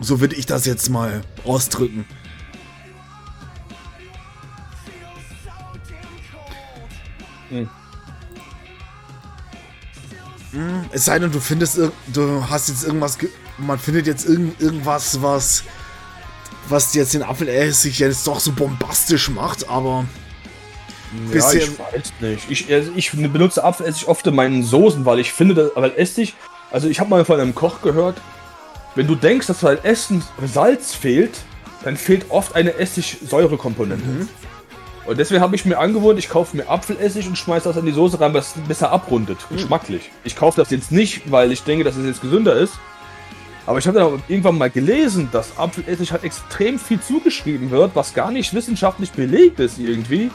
So 0.00 0.20
würde 0.20 0.34
ich 0.34 0.46
das 0.46 0.64
jetzt 0.64 0.88
mal 0.88 1.20
ausdrücken. 1.44 2.06
Hm. 7.50 7.68
Es 10.90 11.04
sei 11.04 11.18
denn, 11.18 11.30
du 11.30 11.40
findest, 11.40 11.78
du 12.08 12.44
hast 12.48 12.68
jetzt 12.68 12.84
irgendwas, 12.84 13.18
man 13.58 13.78
findet 13.78 14.06
jetzt 14.06 14.26
irgend, 14.26 14.60
irgendwas, 14.60 15.22
was, 15.22 15.64
was 16.68 16.92
jetzt 16.94 17.14
den 17.14 17.22
Apfelessig 17.22 17.98
jetzt 17.98 18.26
doch 18.26 18.40
so 18.40 18.52
bombastisch 18.52 19.30
macht, 19.30 19.68
aber 19.68 20.04
ja, 21.32 21.52
ich 21.52 21.78
weiß 21.78 22.12
nicht. 22.20 22.50
Ich, 22.50 22.72
also 22.72 22.92
ich 22.94 23.10
benutze 23.12 23.62
Apfelessig 23.62 24.08
oft 24.08 24.26
in 24.26 24.34
meinen 24.34 24.62
Soßen, 24.62 25.04
weil 25.04 25.18
ich 25.18 25.32
finde, 25.32 25.54
dass, 25.54 25.70
weil 25.74 25.92
Essig, 25.96 26.34
also 26.70 26.88
ich 26.88 27.00
habe 27.00 27.10
mal 27.10 27.24
von 27.24 27.40
einem 27.40 27.54
Koch 27.54 27.82
gehört, 27.82 28.20
wenn 28.94 29.06
du 29.06 29.14
denkst, 29.14 29.46
dass 29.46 29.58
bei 29.58 29.76
Essen 29.76 30.22
Salz 30.44 30.94
fehlt, 30.94 31.38
dann 31.84 31.96
fehlt 31.96 32.26
oft 32.30 32.54
eine 32.54 32.74
Essigsäurekomponente. 32.74 34.04
Mhm. 34.06 34.28
Und 35.10 35.18
deswegen 35.18 35.40
habe 35.40 35.56
ich 35.56 35.64
mir 35.64 35.76
angewohnt, 35.76 36.20
ich 36.20 36.28
kaufe 36.28 36.56
mir 36.56 36.68
Apfelessig 36.68 37.26
und 37.26 37.36
schmeiße 37.36 37.68
das 37.68 37.76
in 37.76 37.84
die 37.84 37.90
Soße 37.90 38.20
rein, 38.20 38.32
was 38.32 38.54
besser 38.68 38.92
abrundet, 38.92 39.38
mhm. 39.50 39.56
geschmacklich. 39.56 40.08
Ich 40.22 40.36
kaufe 40.36 40.60
das 40.60 40.70
jetzt 40.70 40.92
nicht, 40.92 41.28
weil 41.32 41.50
ich 41.50 41.64
denke, 41.64 41.82
dass 41.82 41.96
es 41.96 42.06
jetzt 42.06 42.20
gesünder 42.20 42.54
ist. 42.54 42.74
Aber 43.66 43.80
ich 43.80 43.88
habe 43.88 43.98
dann 43.98 44.22
irgendwann 44.28 44.56
mal 44.56 44.70
gelesen, 44.70 45.28
dass 45.32 45.58
Apfelessig 45.58 46.12
halt 46.12 46.22
extrem 46.22 46.78
viel 46.78 47.00
zugeschrieben 47.00 47.72
wird, 47.72 47.90
was 47.96 48.14
gar 48.14 48.30
nicht 48.30 48.54
wissenschaftlich 48.54 49.10
belegt 49.10 49.58
ist 49.58 49.80
irgendwie. 49.80 50.30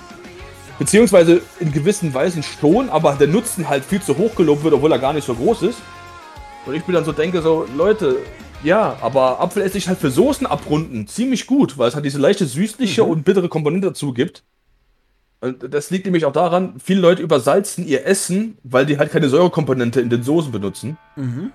Beziehungsweise 0.77 1.41
in 1.61 1.71
gewissen 1.71 2.13
Weisen 2.13 2.43
schon, 2.43 2.89
aber 2.89 3.13
der 3.13 3.27
Nutzen 3.27 3.69
halt 3.69 3.85
viel 3.85 4.01
zu 4.01 4.17
hoch 4.17 4.35
gelobt 4.35 4.65
wird, 4.65 4.73
obwohl 4.73 4.91
er 4.91 4.99
gar 4.99 5.13
nicht 5.13 5.25
so 5.25 5.35
groß 5.35 5.61
ist. 5.61 5.77
Und 6.65 6.75
ich 6.75 6.85
mir 6.85 6.95
dann 6.95 7.05
so 7.05 7.13
denke, 7.13 7.41
so, 7.41 7.65
Leute, 7.77 8.17
ja, 8.61 8.97
aber 8.99 9.39
Apfelessig 9.39 9.87
halt 9.87 9.99
für 9.99 10.11
Soßen 10.11 10.45
abrunden 10.45 11.07
ziemlich 11.07 11.47
gut, 11.47 11.77
weil 11.77 11.87
es 11.87 11.95
halt 11.95 12.03
diese 12.03 12.19
leichte 12.19 12.45
süßliche 12.45 13.05
mhm. 13.05 13.09
und 13.09 13.23
bittere 13.23 13.47
Komponente 13.47 13.87
dazu 13.87 14.11
gibt. 14.11 14.43
Und 15.45 15.73
das 15.73 15.91
liegt 15.91 16.05
nämlich 16.05 16.25
auch 16.25 16.33
daran, 16.33 16.73
viele 16.83 17.01
Leute 17.01 17.21
übersalzen 17.21 17.85
ihr 17.85 18.05
Essen, 18.07 18.57
weil 18.63 18.87
die 18.87 18.97
halt 18.97 19.11
keine 19.11 19.29
Säurekomponente 19.29 20.01
in 20.01 20.09
den 20.09 20.23
Soßen 20.23 20.51
benutzen. 20.51 20.97
Mhm. 21.15 21.51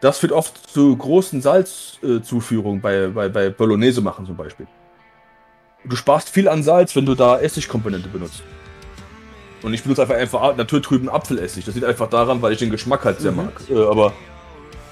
Das 0.00 0.18
führt 0.18 0.30
oft 0.30 0.70
zu 0.70 0.96
großen 0.96 1.42
Salzzuführungen 1.42 2.78
äh, 2.78 2.82
bei, 2.82 3.08
bei, 3.08 3.28
bei 3.28 3.50
Bolognese 3.50 4.00
machen 4.00 4.26
zum 4.26 4.36
Beispiel. 4.36 4.68
Du 5.84 5.96
sparst 5.96 6.28
viel 6.28 6.48
an 6.48 6.62
Salz, 6.62 6.94
wenn 6.94 7.04
du 7.04 7.16
da 7.16 7.40
Essigkomponente 7.40 8.08
benutzt. 8.08 8.44
Und 9.62 9.74
ich 9.74 9.82
benutze 9.82 10.02
einfach 10.02 10.16
einfach 10.16 10.56
naturtrüben 10.56 11.08
Apfelessig. 11.08 11.64
Das 11.64 11.74
liegt 11.74 11.86
einfach 11.86 12.08
daran, 12.08 12.42
weil 12.42 12.52
ich 12.52 12.60
den 12.60 12.70
Geschmack 12.70 13.04
halt 13.04 13.20
sehr 13.20 13.32
mhm. 13.32 13.38
mag. 13.38 13.52
Äh, 13.68 13.84
aber 13.84 14.12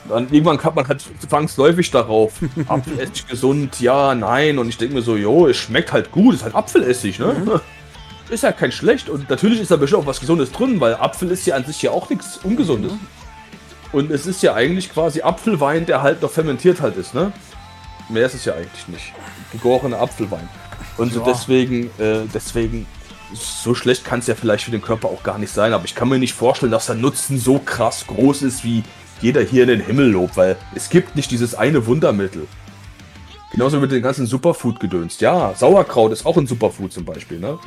dann 0.08 0.24
irgendwann 0.32 0.58
kommt 0.58 0.74
man 0.74 0.88
halt 0.88 1.04
zwangsläufig 1.20 1.92
darauf. 1.92 2.32
Apfelessig 2.66 3.28
gesund, 3.28 3.80
ja, 3.80 4.16
nein. 4.16 4.58
Und 4.58 4.68
ich 4.68 4.76
denke 4.76 4.94
mir 4.94 5.02
so, 5.02 5.16
jo, 5.16 5.46
es 5.46 5.56
schmeckt 5.56 5.92
halt 5.92 6.10
gut, 6.10 6.34
ist 6.34 6.42
halt 6.42 6.56
Apfelessig, 6.56 7.20
ne? 7.20 7.34
Mhm. 7.44 7.60
Ist 8.30 8.42
ja 8.44 8.52
kein 8.52 8.72
schlecht. 8.72 9.08
Und 9.08 9.28
natürlich 9.28 9.60
ist 9.60 9.70
da 9.70 9.76
bestimmt 9.76 10.02
auch 10.02 10.06
was 10.06 10.20
Gesundes 10.20 10.52
drin, 10.52 10.80
weil 10.80 10.94
Apfel 10.94 11.30
ist 11.30 11.46
ja 11.46 11.56
an 11.56 11.64
sich 11.64 11.82
ja 11.82 11.90
auch 11.90 12.08
nichts 12.08 12.38
Ungesundes. 12.38 12.92
Und 13.92 14.10
es 14.10 14.26
ist 14.26 14.42
ja 14.42 14.54
eigentlich 14.54 14.92
quasi 14.92 15.22
Apfelwein, 15.22 15.84
der 15.84 16.02
halt 16.02 16.22
noch 16.22 16.30
fermentiert 16.30 16.80
halt 16.80 16.96
ist, 16.96 17.12
ne? 17.12 17.32
Mehr 18.08 18.26
ist 18.26 18.34
es 18.34 18.44
ja 18.44 18.54
eigentlich 18.54 18.86
nicht. 18.86 19.12
Gegorener 19.52 19.98
Apfelwein. 20.00 20.48
Und 20.96 21.14
ja. 21.14 21.22
deswegen, 21.26 21.86
äh, 21.98 22.20
deswegen 22.32 22.86
so 23.32 23.74
schlecht 23.74 24.04
kann 24.04 24.20
es 24.20 24.26
ja 24.26 24.34
vielleicht 24.34 24.64
für 24.64 24.70
den 24.70 24.82
Körper 24.82 25.08
auch 25.08 25.22
gar 25.22 25.38
nicht 25.38 25.52
sein, 25.52 25.72
aber 25.72 25.84
ich 25.84 25.94
kann 25.94 26.08
mir 26.08 26.18
nicht 26.18 26.34
vorstellen, 26.34 26.72
dass 26.72 26.86
der 26.86 26.96
Nutzen 26.96 27.38
so 27.38 27.58
krass 27.58 28.06
groß 28.06 28.42
ist, 28.42 28.64
wie 28.64 28.82
jeder 29.20 29.42
hier 29.42 29.62
in 29.64 29.68
den 29.68 29.80
Himmel 29.80 30.10
lobt, 30.10 30.36
weil 30.36 30.56
es 30.74 30.88
gibt 30.88 31.16
nicht 31.16 31.30
dieses 31.30 31.54
eine 31.54 31.86
Wundermittel. 31.86 32.46
Genauso 33.52 33.80
mit 33.80 33.90
den 33.90 34.02
ganzen 34.02 34.26
Superfood-Gedönst. 34.26 35.20
Ja, 35.20 35.54
Sauerkraut 35.54 36.12
ist 36.12 36.24
auch 36.24 36.36
ein 36.36 36.46
Superfood 36.46 36.92
zum 36.92 37.04
Beispiel, 37.04 37.40
ne? 37.40 37.58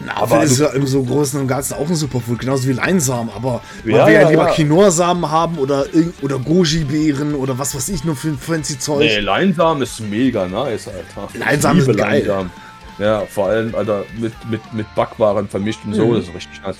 Na, 0.00 0.16
aber 0.16 0.42
ist 0.42 0.58
ja 0.58 0.68
im 0.70 0.86
so 0.86 1.02
Großen 1.04 1.40
und 1.40 1.46
Ganzen 1.46 1.74
auch 1.74 1.88
ein 1.88 1.94
Superfood, 1.94 2.40
genauso 2.40 2.68
wie 2.68 2.72
Leinsamen, 2.72 3.32
aber 3.34 3.62
ja, 3.84 3.98
man 3.98 4.06
will 4.06 4.14
ja, 4.14 4.28
lieber 4.28 4.48
ja. 4.48 4.54
Quinoa-Samen 4.54 5.30
haben 5.30 5.58
oder, 5.58 5.86
oder 6.20 6.38
Goji-Beeren 6.38 7.34
oder 7.34 7.58
was 7.58 7.74
weiß 7.74 7.90
ich 7.90 8.04
nur 8.04 8.16
für 8.16 8.34
fancy 8.34 8.78
Zeug. 8.78 9.00
Nee, 9.00 9.20
Leinsamen 9.20 9.82
ist 9.82 10.00
mega 10.00 10.48
nice, 10.48 10.88
Alter. 10.88 11.28
Leinsamen 11.38 11.80
ist 11.80 11.96
geil. 11.96 12.18
Leinsamen. 12.18 12.50
Ja, 12.98 13.22
vor 13.26 13.48
allem, 13.48 13.74
Alter, 13.74 14.04
mit, 14.18 14.32
mit, 14.50 14.60
mit 14.72 14.94
Backwaren 14.94 15.48
vermischt 15.48 15.80
und 15.84 15.94
so, 15.94 16.06
mhm. 16.06 16.14
das 16.16 16.24
ist 16.24 16.34
richtig 16.34 16.62
nice. 16.62 16.76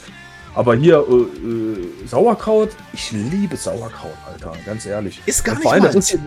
Aber 0.54 0.76
hier, 0.76 1.04
äh, 1.08 1.12
äh, 1.12 2.06
Sauerkraut, 2.06 2.70
ich 2.92 3.10
liebe 3.12 3.56
Sauerkraut, 3.56 4.14
Alter, 4.26 4.52
ganz 4.64 4.86
ehrlich. 4.86 5.20
Ist 5.26 5.44
gar 5.44 5.56
nicht 5.56 5.66
allem, 5.66 5.84
ist, 5.86 6.18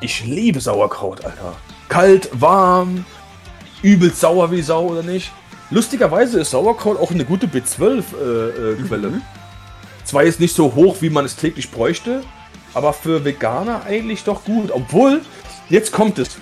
Ich 0.00 0.24
liebe 0.24 0.60
Sauerkraut, 0.60 1.24
Alter. 1.24 1.54
Kalt, 1.88 2.28
warm, 2.32 3.04
übelst 3.82 4.20
sauer 4.20 4.50
wie 4.50 4.62
Sau, 4.62 4.88
oder 4.88 5.02
nicht? 5.02 5.30
Lustigerweise 5.74 6.38
ist 6.38 6.52
Sauerkraut 6.52 7.00
auch 7.00 7.10
eine 7.10 7.24
gute 7.24 7.48
B12-Quelle. 7.48 9.06
Äh, 9.08 9.10
äh, 9.10 9.10
mhm. 9.10 9.22
Zwar 10.04 10.22
jetzt 10.22 10.38
nicht 10.38 10.54
so 10.54 10.72
hoch, 10.76 10.98
wie 11.00 11.10
man 11.10 11.24
es 11.24 11.34
täglich 11.34 11.72
bräuchte, 11.72 12.22
aber 12.74 12.92
für 12.92 13.24
Veganer 13.24 13.82
eigentlich 13.84 14.22
doch 14.22 14.44
gut. 14.44 14.70
Obwohl, 14.70 15.22
jetzt 15.68 15.90
kommt 15.90 16.20
es. 16.20 16.36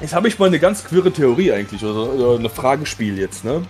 Jetzt 0.00 0.14
habe 0.14 0.28
ich 0.28 0.38
mal 0.38 0.46
eine 0.46 0.60
ganz 0.60 0.84
quirre 0.84 1.10
Theorie 1.10 1.50
eigentlich, 1.50 1.82
oder, 1.82 2.12
oder 2.12 2.38
eine 2.38 2.48
Fragespiel 2.48 3.18
jetzt, 3.18 3.44
ne? 3.44 3.62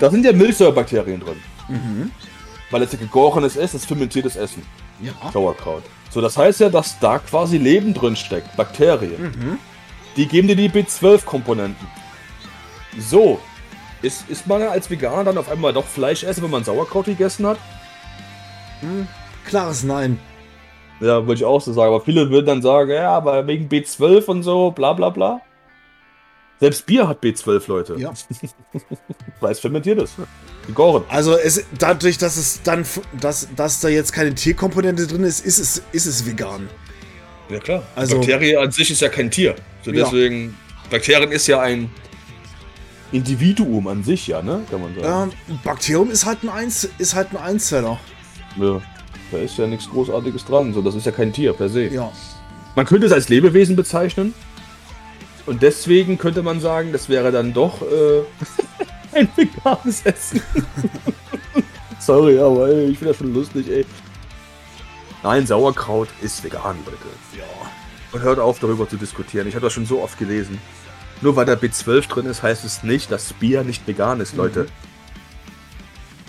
Da 0.00 0.10
sind 0.10 0.24
ja 0.24 0.32
Milchsäurebakterien 0.32 1.20
drin. 1.20 1.36
Mhm. 1.68 2.10
Weil 2.72 2.82
es 2.82 2.90
ja 2.90 2.98
gegorenes 2.98 3.54
Essen 3.54 3.76
ist, 3.76 3.86
fermentiertes 3.86 4.34
Essen. 4.34 4.64
Ja. 5.00 5.12
Sauerkraut. 5.32 5.84
So, 6.10 6.20
das 6.20 6.36
heißt 6.36 6.58
ja, 6.58 6.68
dass 6.68 6.98
da 6.98 7.20
quasi 7.20 7.58
Leben 7.58 7.94
drin 7.94 8.16
steckt, 8.16 8.56
Bakterien. 8.56 9.22
Mhm. 9.22 9.58
Die 10.16 10.26
geben 10.26 10.48
dir 10.48 10.56
die 10.56 10.68
B12-Komponenten. 10.68 11.99
So, 12.98 13.40
Ist, 14.02 14.28
ist 14.30 14.46
man 14.46 14.62
als 14.62 14.90
Veganer 14.90 15.24
dann 15.24 15.38
auf 15.38 15.48
einmal 15.50 15.72
doch 15.72 15.84
Fleisch 15.86 16.24
essen, 16.24 16.42
wenn 16.42 16.50
man 16.50 16.64
Sauerkraut 16.64 17.04
gegessen 17.04 17.46
hat? 17.46 17.58
Hm, 18.80 19.06
klares 19.44 19.82
Nein. 19.84 20.18
Ja, 21.00 21.26
würde 21.26 21.34
ich 21.34 21.44
auch 21.44 21.60
so 21.60 21.72
sagen. 21.72 21.88
Aber 21.94 22.04
viele 22.04 22.30
würden 22.30 22.46
dann 22.46 22.62
sagen, 22.62 22.90
ja, 22.90 23.10
aber 23.12 23.46
wegen 23.46 23.68
B12 23.68 24.24
und 24.26 24.42
so, 24.42 24.70
bla 24.70 24.92
bla 24.92 25.10
bla. 25.10 25.40
Selbst 26.60 26.84
Bier 26.84 27.08
hat 27.08 27.22
B12, 27.22 27.62
Leute. 27.68 27.96
Ja. 27.98 28.12
Weil 29.40 29.52
es 29.52 29.60
fermentiert 29.60 30.00
ist. 30.02 30.14
Gegoren. 30.66 31.04
Also 31.08 31.36
es, 31.38 31.64
dadurch, 31.78 32.18
dass 32.18 32.36
es 32.36 32.62
dann, 32.62 32.84
dass, 33.18 33.48
dass 33.56 33.80
da 33.80 33.88
jetzt 33.88 34.12
keine 34.12 34.34
Tierkomponente 34.34 35.06
drin 35.06 35.24
ist, 35.24 35.44
ist 35.44 35.58
es, 35.58 35.82
ist 35.92 36.04
es 36.06 36.26
vegan. 36.26 36.68
Ja 37.48 37.58
klar. 37.60 37.82
Also- 37.96 38.16
Bakterie 38.18 38.56
an 38.58 38.70
sich 38.70 38.90
ist 38.90 39.00
ja 39.00 39.08
kein 39.08 39.30
Tier. 39.30 39.54
So 39.82 39.90
Ja. 39.90 40.04
deswegen, 40.04 40.54
Bakterien 40.90 41.32
ist 41.32 41.46
ja 41.46 41.60
ein 41.60 41.90
Individuum 43.12 43.88
an 43.88 44.04
sich, 44.04 44.26
ja, 44.28 44.42
ne? 44.42 44.62
Kann 44.70 44.80
man 44.80 44.94
sagen. 44.94 45.32
Ähm, 45.48 45.58
Bakterium 45.64 46.10
ist 46.10 46.26
halt 46.26 46.42
ein 46.42 46.48
Eins, 46.48 46.88
ist 46.98 47.14
halt 47.14 47.32
ein 47.32 47.36
Einzeller. 47.36 47.98
Ja. 48.56 48.80
Da 49.30 49.38
ist 49.38 49.58
ja 49.58 49.66
nichts 49.66 49.88
Großartiges 49.88 50.44
dran. 50.44 50.72
So, 50.72 50.82
das 50.82 50.94
ist 50.94 51.06
ja 51.06 51.12
kein 51.12 51.32
Tier 51.32 51.52
per 51.52 51.68
se. 51.68 51.88
Ja. 51.88 52.10
Man 52.74 52.86
könnte 52.86 53.06
es 53.06 53.12
als 53.12 53.28
Lebewesen 53.28 53.76
bezeichnen. 53.76 54.34
Und 55.46 55.62
deswegen 55.62 56.18
könnte 56.18 56.42
man 56.42 56.60
sagen, 56.60 56.92
das 56.92 57.08
wäre 57.08 57.32
dann 57.32 57.52
doch 57.52 57.82
äh, 57.82 58.22
ein 59.18 59.28
veganes 59.36 60.02
Essen. 60.04 60.42
Sorry, 61.98 62.38
aber 62.38 62.68
ey, 62.68 62.86
ich 62.86 62.98
finde 62.98 63.12
das 63.12 63.18
schon 63.18 63.34
lustig, 63.34 63.68
ey. 63.68 63.86
Nein, 65.22 65.46
Sauerkraut 65.46 66.08
ist 66.22 66.42
vegan, 66.42 66.76
Leute. 66.84 66.98
Ja. 67.36 67.44
Und 68.12 68.22
hört 68.22 68.38
auf, 68.38 68.58
darüber 68.58 68.88
zu 68.88 68.96
diskutieren. 68.96 69.46
Ich 69.46 69.54
habe 69.54 69.64
das 69.64 69.72
schon 69.72 69.86
so 69.86 70.02
oft 70.02 70.18
gelesen. 70.18 70.58
Nur 71.22 71.36
weil 71.36 71.44
da 71.44 71.52
B12 71.52 72.08
drin 72.08 72.26
ist, 72.26 72.42
heißt 72.42 72.64
es 72.64 72.82
nicht, 72.82 73.10
dass 73.10 73.32
Bier 73.34 73.62
nicht 73.62 73.86
vegan 73.86 74.20
ist, 74.20 74.36
Leute. 74.36 74.66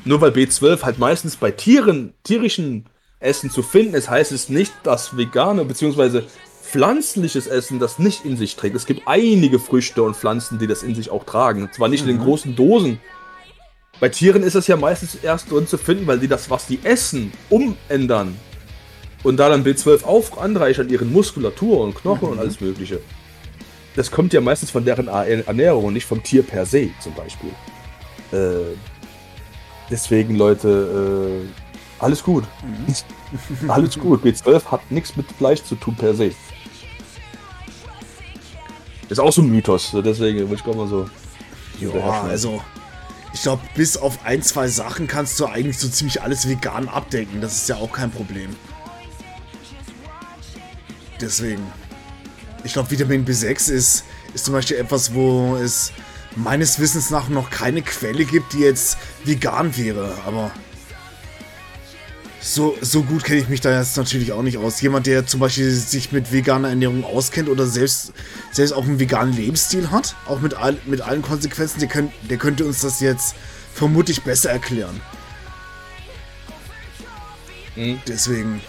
Nur 0.03 0.19
weil 0.19 0.31
B12 0.31 0.81
halt 0.81 0.99
meistens 0.99 1.35
bei 1.38 1.51
Tieren, 1.51 2.13
tierischen 2.23 2.85
Essen 3.19 3.49
zu 3.49 3.61
finden 3.61 3.93
ist, 3.93 4.09
heißt 4.09 4.31
es 4.31 4.49
nicht, 4.49 4.73
dass 4.84 5.15
vegane 5.15 5.63
bzw. 5.63 6.23
pflanzliches 6.63 7.47
Essen 7.47 7.80
das 7.80 7.99
nicht 7.99 8.26
in 8.26 8.35
sich 8.35 8.55
trägt. 8.55 8.76
Es 8.76 8.85
gibt 8.85 9.03
einige 9.05 9.59
Früchte 9.59 10.03
und 10.03 10.18
Pflanzen, 10.18 10.57
die 10.57 10.68
das 10.68 10.84
in 10.84 10.95
sich 10.95 11.11
auch 11.11 11.23
tragen. 11.23 11.69
Zwar 11.72 11.88
nicht 11.88 12.01
in 12.01 12.07
den 12.07 12.19
großen 12.19 12.55
Dosen. 12.55 12.99
Bei 13.99 14.09
Tieren 14.09 14.41
ist 14.41 14.55
es 14.55 14.68
ja 14.68 14.76
meistens 14.76 15.15
erst 15.15 15.51
drin 15.51 15.68
zu 15.68 15.77
finden, 15.77 16.07
weil 16.07 16.19
die 16.19 16.27
das, 16.27 16.49
was 16.49 16.65
die 16.65 16.80
essen, 16.84 17.31
umändern. 17.49 18.35
Und 19.22 19.38
da 19.38 19.49
dann 19.49 19.63
B12 19.63 20.03
auf 20.03 20.39
anreichern, 20.39 20.89
ihren 20.89 21.13
Muskulatur 21.13 21.81
und 21.81 21.93
Knochen 21.93 22.30
und 22.30 22.39
alles 22.39 22.59
Mögliche. 22.59 22.99
Das 23.95 24.09
kommt 24.09 24.34
ja 24.34 24.41
meistens 24.41 24.72
von 24.72 24.85
deren 24.85 25.07
Ernährung 25.07 25.85
und 25.85 25.93
nicht 25.93 26.05
vom 26.05 26.23
Tier 26.23 26.43
per 26.43 26.65
se, 26.65 26.89
zum 26.99 27.13
Beispiel. 27.13 27.49
Äh, 28.31 28.76
deswegen, 29.89 30.35
Leute, 30.35 31.43
äh, 31.43 32.01
alles 32.01 32.23
gut. 32.23 32.45
alles 33.68 33.99
gut. 33.99 34.23
B12 34.23 34.65
hat 34.65 34.91
nichts 34.91 35.15
mit 35.18 35.30
Fleisch 35.34 35.63
zu 35.63 35.76
tun 35.76 35.95
per 35.95 36.13
se. 36.13 36.31
Ist 39.09 39.19
auch 39.19 39.31
so 39.34 39.41
ein 39.41 39.49
Mythos, 39.49 39.91
deswegen 39.93 40.39
würde 40.39 40.55
ich 40.55 40.63
gerade 40.63 40.77
mal 40.77 40.88
so. 40.88 41.09
Ja, 41.81 42.22
also 42.22 42.61
ich 43.34 43.41
glaube, 43.41 43.61
bis 43.76 43.97
auf 43.97 44.26
ein, 44.26 44.41
zwei 44.41 44.68
Sachen 44.68 45.07
kannst 45.07 45.39
du 45.39 45.45
eigentlich 45.45 45.80
so 45.80 45.89
ziemlich 45.89 46.22
alles 46.22 46.47
vegan 46.47 46.88
abdecken. 46.88 47.41
Das 47.41 47.53
ist 47.53 47.69
ja 47.69 47.76
auch 47.76 47.91
kein 47.91 48.11
Problem. 48.11 48.55
Deswegen. 51.19 51.61
Ich 52.64 52.74
glaube, 52.74 52.92
Vitamin 52.92 53.26
B6 53.26 53.72
ist, 53.72 54.04
ist 54.34 54.46
zum 54.46 54.54
Beispiel 54.54 54.78
etwas, 54.78 55.14
wo 55.14 55.56
es 55.56 55.92
meines 56.36 56.80
Wissens 56.80 57.10
nach 57.10 57.30
noch 57.30 57.50
keine 57.50 57.82
Quelle 57.82 58.26
gibt, 58.26 58.54
die 58.54 58.60
jetzt 58.60 58.98
vegan 59.26 59.76
wäre. 59.78 60.18
Aber 60.26 60.52
so, 62.40 62.76
so 62.82 63.04
gut 63.04 63.24
kenne 63.24 63.40
ich 63.40 63.50
mich 63.50 63.62
da 63.62 63.78
jetzt 63.78 63.98
natürlich 63.98 64.32
auch 64.32 64.42
nicht 64.42 64.58
aus. 64.58 64.82
Jemand, 64.82 65.06
der 65.06 65.28
zum 65.28 65.40
Beispiel 65.40 65.70
sich 65.72 66.12
mit 66.12 66.32
veganer 66.32 66.70
Ernährung 66.70 67.04
auskennt 67.04 67.50
oder 67.50 67.68
selbst, 67.68 68.14
selbst 68.52 68.72
auch 68.72 68.84
einen 68.84 69.00
veganen 69.00 69.36
Lebensstil 69.36 69.92
hat, 69.92 70.16
auch 70.26 70.40
mit, 70.42 70.56
all, 70.56 70.78
mit 70.86 71.02
allen 71.02 71.22
Konsequenzen, 71.22 71.80
der, 71.80 71.90
könnt, 71.90 72.12
der 72.30 72.38
könnte 72.38 72.66
uns 72.66 72.82
das 72.82 73.00
jetzt 73.00 73.36
vermutlich 73.74 74.24
besser 74.24 74.50
erklären. 74.52 75.00
Mhm. 77.76 78.02
Deswegen, 78.08 78.62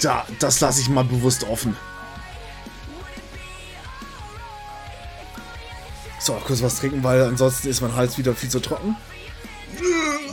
da, 0.00 0.26
das 0.38 0.60
lasse 0.60 0.80
ich 0.80 0.88
mal 0.88 1.04
bewusst 1.04 1.44
offen. 1.44 1.76
So, 6.26 6.32
kurz 6.44 6.60
was 6.60 6.80
trinken, 6.80 7.04
weil 7.04 7.22
ansonsten 7.22 7.68
ist 7.68 7.80
mein 7.82 7.94
Hals 7.94 8.18
wieder 8.18 8.34
viel 8.34 8.48
zu 8.48 8.58
trocken. 8.58 8.96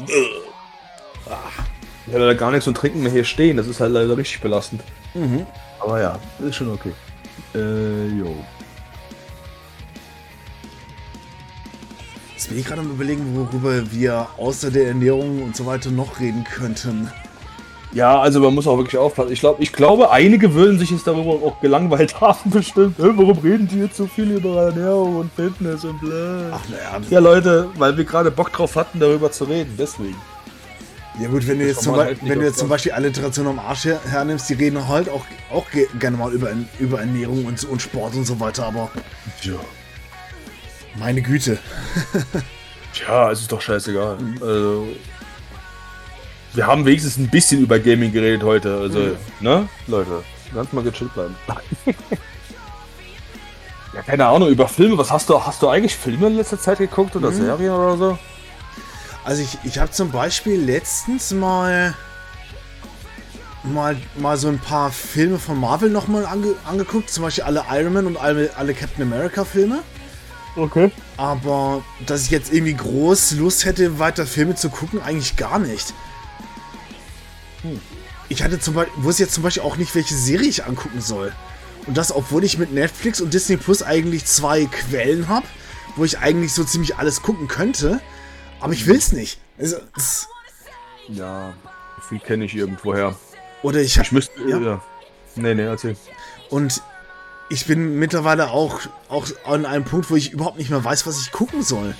Ich 0.07 2.07
habe 2.07 2.25
leider 2.25 2.33
gar 2.33 2.49
nichts 2.49 2.65
zum 2.65 2.73
Trinken 2.73 3.03
mehr 3.03 3.11
hier 3.11 3.23
stehen. 3.23 3.57
Das 3.57 3.67
ist 3.67 3.79
halt 3.79 3.91
leider 3.91 4.17
richtig 4.17 4.41
belastend. 4.41 4.81
Aber 5.79 6.01
ja, 6.01 6.17
ist 6.39 6.55
schon 6.55 6.71
okay. 6.71 6.93
Äh, 7.53 8.07
jo. 8.07 8.35
Jetzt 12.33 12.49
bin 12.49 12.57
ich 12.57 12.65
gerade 12.65 12.81
am 12.81 12.89
überlegen, 12.89 13.35
worüber 13.35 13.91
wir 13.91 14.29
außer 14.37 14.71
der 14.71 14.87
Ernährung 14.87 15.43
und 15.43 15.55
so 15.55 15.67
weiter 15.67 15.91
noch 15.91 16.19
reden 16.19 16.43
könnten. 16.43 17.11
Ja, 17.93 18.19
also 18.19 18.39
man 18.39 18.55
muss 18.55 18.65
auch 18.65 18.77
wirklich 18.77 18.97
aufpassen. 18.97 19.31
Ich 19.31 19.39
glaube, 19.39 19.61
ich 19.61 19.71
glaube, 19.71 20.09
einige 20.09 20.53
würden 20.55 20.79
sich 20.79 20.89
jetzt 20.89 21.05
darüber 21.05 21.31
auch 21.45 21.61
gelangweilt 21.61 22.19
haben, 22.21 22.49
bestimmt. 22.49 22.97
Hä, 22.97 23.09
warum 23.15 23.37
reden 23.39 23.67
die 23.67 23.79
jetzt 23.79 23.97
so 23.97 24.07
viel 24.07 24.31
über 24.31 24.63
Ernährung 24.63 25.17
und 25.17 25.31
Fitness 25.33 25.85
und 25.85 25.99
bla? 25.99 26.51
Ach 26.53 26.61
naja, 26.69 26.99
Ja, 27.09 27.19
Leute, 27.19 27.69
weil 27.77 27.95
wir 27.95 28.03
gerade 28.03 28.31
Bock 28.31 28.51
drauf 28.51 28.75
hatten, 28.75 28.99
darüber 28.99 29.31
zu 29.31 29.43
reden. 29.43 29.75
Deswegen. 29.77 30.15
ja 31.21 31.27
gut, 31.27 31.47
wenn 31.47 31.59
du 31.59 31.67
jetzt, 31.67 31.83
zum, 31.83 31.95
halt 31.95 32.17
wenn 32.27 32.39
du 32.39 32.45
jetzt 32.45 32.57
zum 32.57 32.67
Beispiel 32.69 32.93
Alliteration 32.93 33.45
am 33.47 33.59
Arsch 33.59 33.85
her 33.85 33.99
hernimmst, 34.09 34.49
die 34.49 34.55
reden 34.55 34.87
halt 34.87 35.07
auch, 35.09 35.25
auch 35.51 35.69
ge 35.69 35.87
gerne 35.99 36.17
mal 36.17 36.31
über, 36.33 36.49
über 36.79 36.99
Ernährung 36.99 37.45
und, 37.45 37.63
und 37.65 37.79
Sport 37.79 38.15
und 38.15 38.25
so 38.25 38.39
weiter, 38.39 38.65
aber 38.65 38.89
Ja. 39.43 39.53
meine 40.97 41.21
Güte. 41.21 41.59
Tja, 42.93 43.31
es 43.31 43.41
ist 43.41 43.51
doch 43.51 43.61
scheißegal. 43.61 44.17
Also, 44.39 44.87
wir 46.53 46.67
haben 46.67 46.85
wenigstens 46.85 47.17
ein 47.17 47.29
bisschen 47.29 47.61
über 47.61 47.79
Gaming 47.79 48.11
geredet 48.11 48.43
heute. 48.43 48.77
Also, 48.77 49.17
ne? 49.39 49.67
Leute, 49.87 50.23
ganz 50.53 50.71
mal 50.71 50.83
gechillt 50.83 51.13
bleiben. 51.13 51.35
ja, 53.93 54.01
keine 54.05 54.27
Ahnung, 54.27 54.49
über 54.49 54.67
Filme. 54.67 54.97
Was 54.97 55.11
hast 55.11 55.29
du, 55.29 55.43
hast 55.43 55.61
du 55.61 55.69
eigentlich 55.69 55.95
Filme 55.95 56.27
in 56.27 56.37
letzter 56.37 56.59
Zeit 56.59 56.77
geguckt 56.77 57.15
oder 57.15 57.31
Serien 57.31 57.73
oder 57.73 57.97
so? 57.97 58.17
Also 59.25 59.41
ich, 59.41 59.57
ich 59.63 59.79
habe 59.79 59.89
zum 59.91 60.11
Beispiel 60.11 60.59
letztens 60.59 61.31
mal, 61.31 61.95
mal 63.63 63.95
mal 64.17 64.37
so 64.37 64.49
ein 64.49 64.59
paar 64.59 64.91
Filme 64.91 65.39
von 65.39 65.57
Marvel 65.59 65.89
nochmal 65.89 66.25
ange, 66.25 66.55
angeguckt, 66.65 67.09
zum 67.09 67.23
Beispiel 67.23 67.45
alle 67.45 67.63
Iron 67.71 67.93
Man 67.93 68.05
und 68.05 68.17
alle, 68.17 68.51
alle 68.57 68.73
Captain 68.73 69.01
America 69.01 69.45
Filme. 69.45 69.79
Okay. 70.55 70.91
Aber 71.17 71.83
dass 72.05 72.25
ich 72.25 72.31
jetzt 72.31 72.53
irgendwie 72.53 72.75
groß 72.75 73.31
Lust 73.31 73.65
hätte, 73.65 73.97
weiter 73.97 74.25
Filme 74.25 74.55
zu 74.55 74.69
gucken, 74.69 75.01
eigentlich 75.01 75.35
gar 75.37 75.57
nicht. 75.57 75.93
Ich 78.29 78.43
hatte 78.43 78.59
zum 78.59 78.73
Beispiel, 78.73 79.03
wusste 79.03 79.23
jetzt 79.23 79.33
zum 79.33 79.43
Beispiel 79.43 79.63
auch 79.63 79.77
nicht, 79.77 79.93
welche 79.95 80.15
Serie 80.15 80.47
ich 80.49 80.65
angucken 80.65 81.01
soll. 81.01 81.33
Und 81.85 81.97
das, 81.97 82.11
obwohl 82.15 82.43
ich 82.43 82.57
mit 82.57 82.71
Netflix 82.73 83.19
und 83.21 83.33
Disney 83.33 83.57
Plus 83.57 83.83
eigentlich 83.83 84.25
zwei 84.25 84.65
Quellen 84.65 85.27
habe, 85.27 85.45
wo 85.95 86.05
ich 86.05 86.19
eigentlich 86.19 86.53
so 86.53 86.63
ziemlich 86.63 86.95
alles 86.97 87.21
gucken 87.21 87.47
könnte. 87.47 87.99
Aber 88.59 88.73
ich 88.73 88.87
will's 88.87 89.11
nicht. 89.11 89.39
Also, 89.59 89.77
Ja, 91.09 91.53
viel 92.07 92.19
kenne 92.19 92.45
ich 92.45 92.55
irgendwoher. 92.55 93.15
oder 93.61 93.81
ich, 93.81 93.97
Ich 93.97 94.11
müsste. 94.11 94.41
Ja. 94.47 94.57
Ja. 94.59 94.81
Nee, 95.35 95.53
nee, 95.55 95.63
erzähl. 95.63 95.97
und 96.49 96.81
ich 97.49 97.65
bin 97.65 97.99
mittlerweile 97.99 98.49
auch, 98.51 98.79
auch 99.09 99.27
an 99.45 99.65
einem 99.65 99.83
Punkt, 99.83 100.09
wo 100.09 100.15
ich 100.15 100.31
überhaupt 100.31 100.57
nicht 100.57 100.69
mehr 100.69 100.83
weiß, 100.83 101.05
was 101.05 101.19
ich 101.21 101.31
gucken 101.31 101.61
soll. 101.61 101.93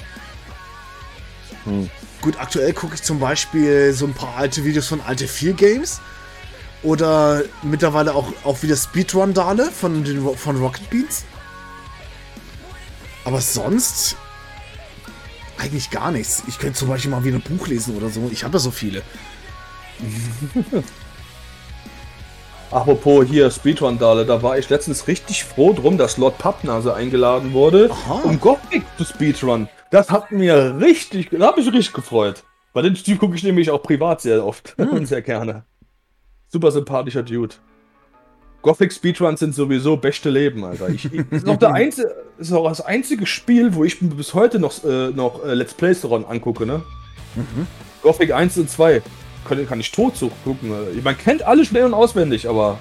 Hm. 1.66 1.90
Gut, 2.24 2.40
aktuell 2.40 2.72
gucke 2.72 2.96
ich 2.96 3.04
zum 3.04 3.20
Beispiel 3.20 3.92
so 3.92 4.06
ein 4.06 4.14
paar 4.14 4.38
alte 4.38 4.64
Videos 4.64 4.88
von 4.88 5.02
alte 5.02 5.28
4 5.28 5.52
Games. 5.56 6.00
Oder 6.82 7.44
mittlerweile 7.64 8.16
auch, 8.16 8.32
auch 8.46 8.64
wieder 8.64 8.78
Speedrun-Dale 8.78 9.70
von, 9.70 10.06
den, 10.06 10.26
von 10.38 10.56
Rocket 10.56 10.90
Beans. 10.90 11.26
Aber 13.26 13.42
sonst 13.42 14.16
eigentlich 15.58 15.90
gar 15.90 16.12
nichts. 16.12 16.44
Ich 16.48 16.60
könnte 16.60 16.80
zum 16.80 16.88
Beispiel 16.88 17.12
mal 17.12 17.26
wieder 17.26 17.40
ein 17.40 17.42
Buch 17.42 17.68
lesen 17.68 17.98
oder 17.98 18.08
so. 18.08 18.30
Ich 18.32 18.46
habe 18.46 18.54
ja 18.54 18.60
so 18.60 18.72
viele. 18.72 19.02
Apropos 22.72 23.26
hier 23.28 23.52
Speedrun-Dale, 23.52 24.26
da 24.26 24.42
war 24.42 24.58
ich 24.58 24.70
letztens 24.70 25.08
richtig 25.08 25.44
froh 25.44 25.74
drum, 25.74 25.98
dass 25.98 26.16
Lord 26.16 26.38
Pappnase 26.38 26.94
eingeladen 26.94 27.52
wurde, 27.52 27.92
Aha. 27.92 28.22
um 28.24 28.40
Gothic 28.40 28.84
zu 28.98 29.04
Speedrun. 29.04 29.68
Das 29.94 30.10
hat 30.10 30.32
mir 30.32 30.80
richtig, 30.82 31.30
da 31.30 31.46
habe 31.46 31.60
ich 31.60 31.68
mich 31.68 31.76
richtig 31.76 31.94
gefreut. 31.94 32.44
Weil 32.74 32.82
den 32.82 32.96
Typ 32.96 33.20
gucke 33.20 33.36
ich 33.36 33.44
nämlich 33.44 33.70
auch 33.70 33.84
privat 33.84 34.22
sehr 34.22 34.44
oft 34.44 34.74
und 34.80 35.06
sehr 35.08 35.22
gerne. 35.22 35.66
Super 36.48 36.72
sympathischer 36.72 37.22
Dude. 37.22 37.54
Gothic 38.64 38.92
Speedruns 38.92 39.42
sind 39.42 39.54
sowieso 39.54 39.96
beste 39.96 40.32
Leben, 40.32 40.66
Alter. 40.66 40.90
Ich, 40.90 41.06
ich, 41.06 41.24
ist, 41.32 41.46
noch 41.46 41.58
der 41.58 41.76
einzige, 41.76 42.12
ist 42.40 42.52
auch 42.52 42.68
das 42.68 42.82
einzige 42.82 43.28
Spiel, 43.28 43.76
wo 43.76 43.84
ich 43.84 44.00
bis 44.00 44.34
heute 44.34 44.58
noch, 44.58 44.84
äh, 44.84 45.12
noch 45.12 45.46
äh, 45.46 45.54
Let's 45.54 45.76
Plays 45.76 46.02
daran 46.02 46.26
angucke, 46.26 46.66
ne? 46.66 46.82
Mhm. 47.36 47.68
Gothic 48.02 48.34
1 48.34 48.58
und 48.58 48.72
2. 48.72 49.04
Kann, 49.48 49.68
kann 49.68 49.80
ich 49.80 49.92
tot 49.92 50.16
gucken. 50.44 50.70
Ne? 50.70 50.88
Man 51.04 51.20
kennt 51.20 51.44
alle 51.44 51.66
schnell 51.66 51.86
und 51.86 51.94
auswendig, 51.94 52.50
aber 52.50 52.80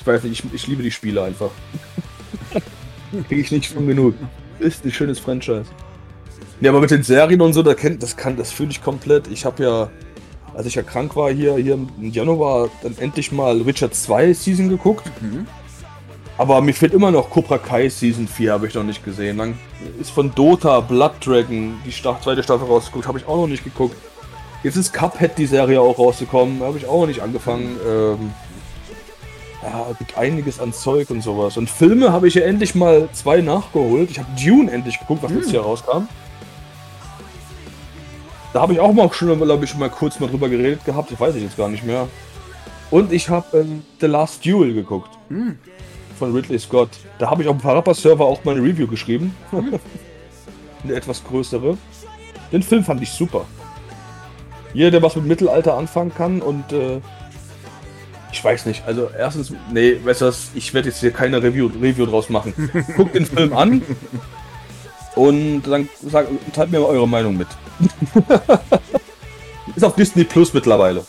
ich 0.00 0.06
weiß 0.06 0.24
nicht, 0.24 0.44
ich, 0.44 0.52
ich 0.52 0.66
liebe 0.66 0.82
die 0.82 0.90
Spiele 0.90 1.22
einfach. 1.22 1.50
Kriege 3.28 3.40
ich 3.40 3.50
nicht 3.50 3.72
von 3.72 3.86
genug. 3.86 4.14
Ist 4.58 4.84
ein 4.84 4.92
schönes 4.92 5.18
Franchise. 5.18 5.70
Ja, 6.60 6.70
aber 6.70 6.80
mit 6.80 6.90
den 6.90 7.02
Serien 7.02 7.40
und 7.40 7.52
so, 7.52 7.62
da 7.62 7.74
kennt, 7.74 8.02
das 8.02 8.16
kann, 8.16 8.36
das 8.36 8.52
fühle 8.52 8.70
ich 8.70 8.82
komplett. 8.82 9.28
Ich 9.28 9.44
habe 9.44 9.62
ja 9.62 9.90
als 10.54 10.66
ich 10.66 10.74
ja 10.74 10.82
krank 10.82 11.16
war 11.16 11.30
hier, 11.30 11.56
hier 11.56 11.74
im 11.74 11.88
Januar, 12.00 12.68
dann 12.82 12.96
endlich 12.98 13.32
mal 13.32 13.66
Witcher 13.66 13.90
2 13.90 14.32
Season 14.32 14.68
geguckt. 14.68 15.10
Mhm. 15.20 15.46
Aber 16.36 16.60
mir 16.60 16.74
fehlt 16.74 16.94
immer 16.94 17.10
noch 17.10 17.30
Cobra 17.30 17.58
Kai 17.58 17.88
Season 17.88 18.26
4, 18.26 18.52
habe 18.52 18.66
ich 18.66 18.74
noch 18.74 18.82
nicht 18.82 19.04
gesehen. 19.04 19.38
Dann 19.38 19.58
ist 20.00 20.10
von 20.10 20.34
Dota, 20.34 20.80
Blood 20.80 21.12
Dragon, 21.24 21.74
die 21.86 21.92
zweite 21.92 22.42
Staffel 22.42 22.66
rausgeguckt, 22.66 23.06
habe 23.06 23.18
ich 23.18 23.26
auch 23.26 23.36
noch 23.36 23.46
nicht 23.46 23.62
geguckt. 23.62 23.96
Jetzt 24.62 24.76
ist 24.76 24.92
Cuphead 24.92 25.36
die 25.38 25.46
Serie 25.46 25.80
auch 25.80 25.98
rausgekommen, 25.98 26.62
habe 26.62 26.78
ich 26.78 26.86
auch 26.86 27.00
noch 27.00 27.06
nicht 27.06 27.20
angefangen. 27.20 27.76
Ähm, 27.86 28.32
ja, 29.62 29.86
gibt 29.98 30.16
einiges 30.18 30.60
an 30.60 30.72
Zeug 30.72 31.10
und 31.10 31.22
sowas. 31.22 31.56
Und 31.56 31.70
Filme 31.70 32.12
habe 32.12 32.28
ich 32.28 32.34
ja 32.34 32.42
endlich 32.42 32.74
mal 32.74 33.08
zwei 33.12 33.40
nachgeholt. 33.40 34.10
Ich 34.10 34.18
habe 34.18 34.28
Dune 34.42 34.70
endlich 34.70 34.98
geguckt, 34.98 35.22
was 35.22 35.30
mhm. 35.30 35.38
jetzt 35.38 35.50
hier 35.50 35.60
rauskam. 35.60 36.08
Da 38.54 38.62
habe 38.62 38.72
ich 38.72 38.78
auch 38.78 38.92
mal 38.92 39.12
schon, 39.12 39.36
glaube 39.36 39.64
ich, 39.64 39.70
schon 39.70 39.80
mal 39.80 39.90
kurz 39.90 40.20
mal 40.20 40.28
drüber 40.28 40.48
geredet 40.48 40.84
gehabt. 40.84 41.10
Ich 41.10 41.18
weiß 41.18 41.34
ich 41.34 41.42
jetzt 41.42 41.56
gar 41.56 41.68
nicht 41.68 41.82
mehr. 41.82 42.06
Und 42.92 43.12
ich 43.12 43.28
habe 43.28 43.58
ähm, 43.58 43.82
The 44.00 44.06
Last 44.06 44.46
Duel 44.46 44.72
geguckt. 44.72 45.10
Mm. 45.28 45.50
Von 46.16 46.32
Ridley 46.32 46.60
Scott. 46.60 46.90
Da 47.18 47.28
habe 47.28 47.42
ich 47.42 47.48
auf 47.48 47.56
dem 47.56 47.60
Parappa-Server 47.60 48.24
auch 48.24 48.44
mal 48.44 48.54
eine 48.54 48.62
Review 48.62 48.86
geschrieben. 48.86 49.34
Mm. 49.50 49.74
eine 50.84 50.94
etwas 50.94 51.24
größere. 51.24 51.76
Den 52.52 52.62
Film 52.62 52.84
fand 52.84 53.02
ich 53.02 53.10
super. 53.10 53.44
Jeder, 54.72 54.92
der 54.92 55.02
was 55.02 55.16
mit 55.16 55.26
Mittelalter 55.26 55.74
anfangen 55.74 56.14
kann 56.14 56.40
und 56.40 56.72
äh, 56.72 57.00
ich 58.30 58.44
weiß 58.44 58.66
nicht, 58.66 58.84
also 58.86 59.08
erstens, 59.16 59.52
nee, 59.72 59.98
weißt 60.04 60.20
du 60.20 60.26
was, 60.26 60.50
ich 60.54 60.72
werde 60.74 60.90
jetzt 60.90 61.00
hier 61.00 61.10
keine 61.10 61.42
Review, 61.42 61.70
Review 61.80 62.06
draus 62.06 62.28
machen. 62.28 62.54
Guckt 62.96 63.16
den 63.16 63.26
Film 63.26 63.52
an 63.52 63.82
und 65.16 65.62
dann 65.62 65.88
sagt, 66.02 66.28
teilt 66.52 66.70
mir 66.70 66.86
eure 66.86 67.08
Meinung 67.08 67.36
mit. 67.36 67.48
Ist 69.76 69.84
auf 69.84 69.94
Disney 69.96 70.24
Plus 70.24 70.52
mittlerweile. 70.52 71.04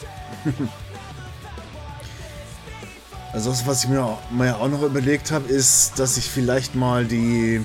Also 3.33 3.51
was 3.65 3.83
ich 3.83 3.89
mir, 3.89 4.17
mir 4.31 4.57
auch 4.57 4.69
noch 4.69 4.81
überlegt 4.81 5.31
habe, 5.31 5.47
ist, 5.49 5.99
dass 5.99 6.15
ich 6.17 6.29
vielleicht 6.29 6.73
mal 6.73 7.03
die, 7.03 7.63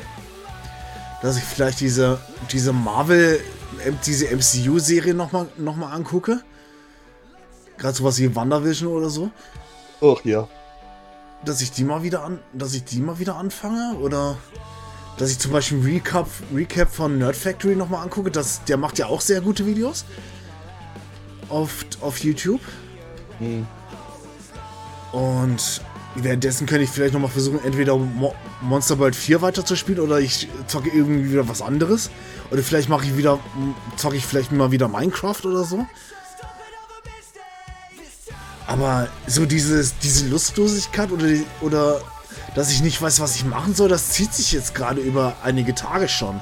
dass 1.23 1.37
ich 1.37 1.45
vielleicht 1.45 1.79
diese, 1.81 2.19
diese 2.51 2.73
Marvel, 2.73 3.41
diese 4.05 4.35
MCU-Serie 4.35 5.15
nochmal 5.15 5.47
noch 5.57 5.77
mal 5.77 5.93
angucke. 5.93 6.43
Gerade 7.79 7.97
sowas 7.97 8.19
wie 8.19 8.35
WandaVision 8.35 8.93
oder 8.93 9.11
so. 9.11 9.31
Ach 10.03 10.25
ja. 10.25 10.49
Dass 11.45 11.61
ich 11.61 11.71
die 11.71 11.85
mal 11.85 12.03
wieder 12.03 12.25
an, 12.25 12.41
dass 12.53 12.75
ich 12.75 12.85
die 12.85 12.99
mal 12.99 13.21
wieder 13.21 13.37
anfange 13.37 13.97
oder 14.01 14.37
dass 15.21 15.31
ich 15.31 15.39
zum 15.39 15.53
Beispiel 15.53 15.81
Recap, 15.83 16.27
Recap 16.55 16.91
von 16.91 17.19
Nerd 17.19 17.37
Factory 17.37 17.77
nochmal 17.77 18.03
angucke. 18.03 18.31
Das, 18.31 18.65
der 18.65 18.79
macht 18.79 18.99
ja 18.99 19.05
auch 19.05 19.21
sehr 19.21 19.43
gute 19.43 19.67
Videos. 19.67 20.07
Auf, 21.51 21.85
auf 22.01 22.19
YouTube. 22.25 22.63
Hm. 23.39 23.67
Und 25.13 25.83
währenddessen 26.15 26.67
könnte 26.67 26.85
ich 26.85 26.91
vielleicht 26.91 27.13
nochmal 27.13 27.31
versuchen, 27.31 27.63
entweder 27.63 27.99
Mo 27.99 28.35
Monster 28.63 28.99
World 28.99 29.15
4 29.15 29.43
weiterzuspielen 29.43 30.01
oder 30.01 30.21
ich 30.21 30.49
zocke 30.67 30.89
irgendwie 30.89 31.33
wieder 31.33 31.47
was 31.47 31.61
anderes. 31.61 32.11
Oder 32.51 32.63
vielleicht 32.63 32.89
mache 32.89 33.05
ich 33.05 33.15
wieder, 33.19 33.39
zocke 33.97 34.17
ich 34.17 34.25
vielleicht 34.25 34.53
mal 34.53 34.71
wieder 34.71 34.89
Minecraft 34.89 35.45
oder 35.45 35.65
so. 35.65 35.87
Aber 38.67 39.09
so 39.27 39.45
dieses, 39.45 39.99
diese 39.99 40.29
Lustlosigkeit 40.29 41.13
oder, 41.13 41.27
oder 41.61 42.01
dass 42.55 42.71
ich 42.71 42.83
nicht 42.83 43.01
weiß, 43.01 43.21
was 43.21 43.37
ich 43.37 43.45
machen 43.45 43.75
soll, 43.75 43.89
das 43.89 44.11
zieht 44.11 44.35
sich 44.35 44.53
jetzt 44.53 44.75
gerade 44.75 45.01
über 45.01 45.35
einige 45.43 45.75
Tage 45.75 46.09
schon. 46.09 46.41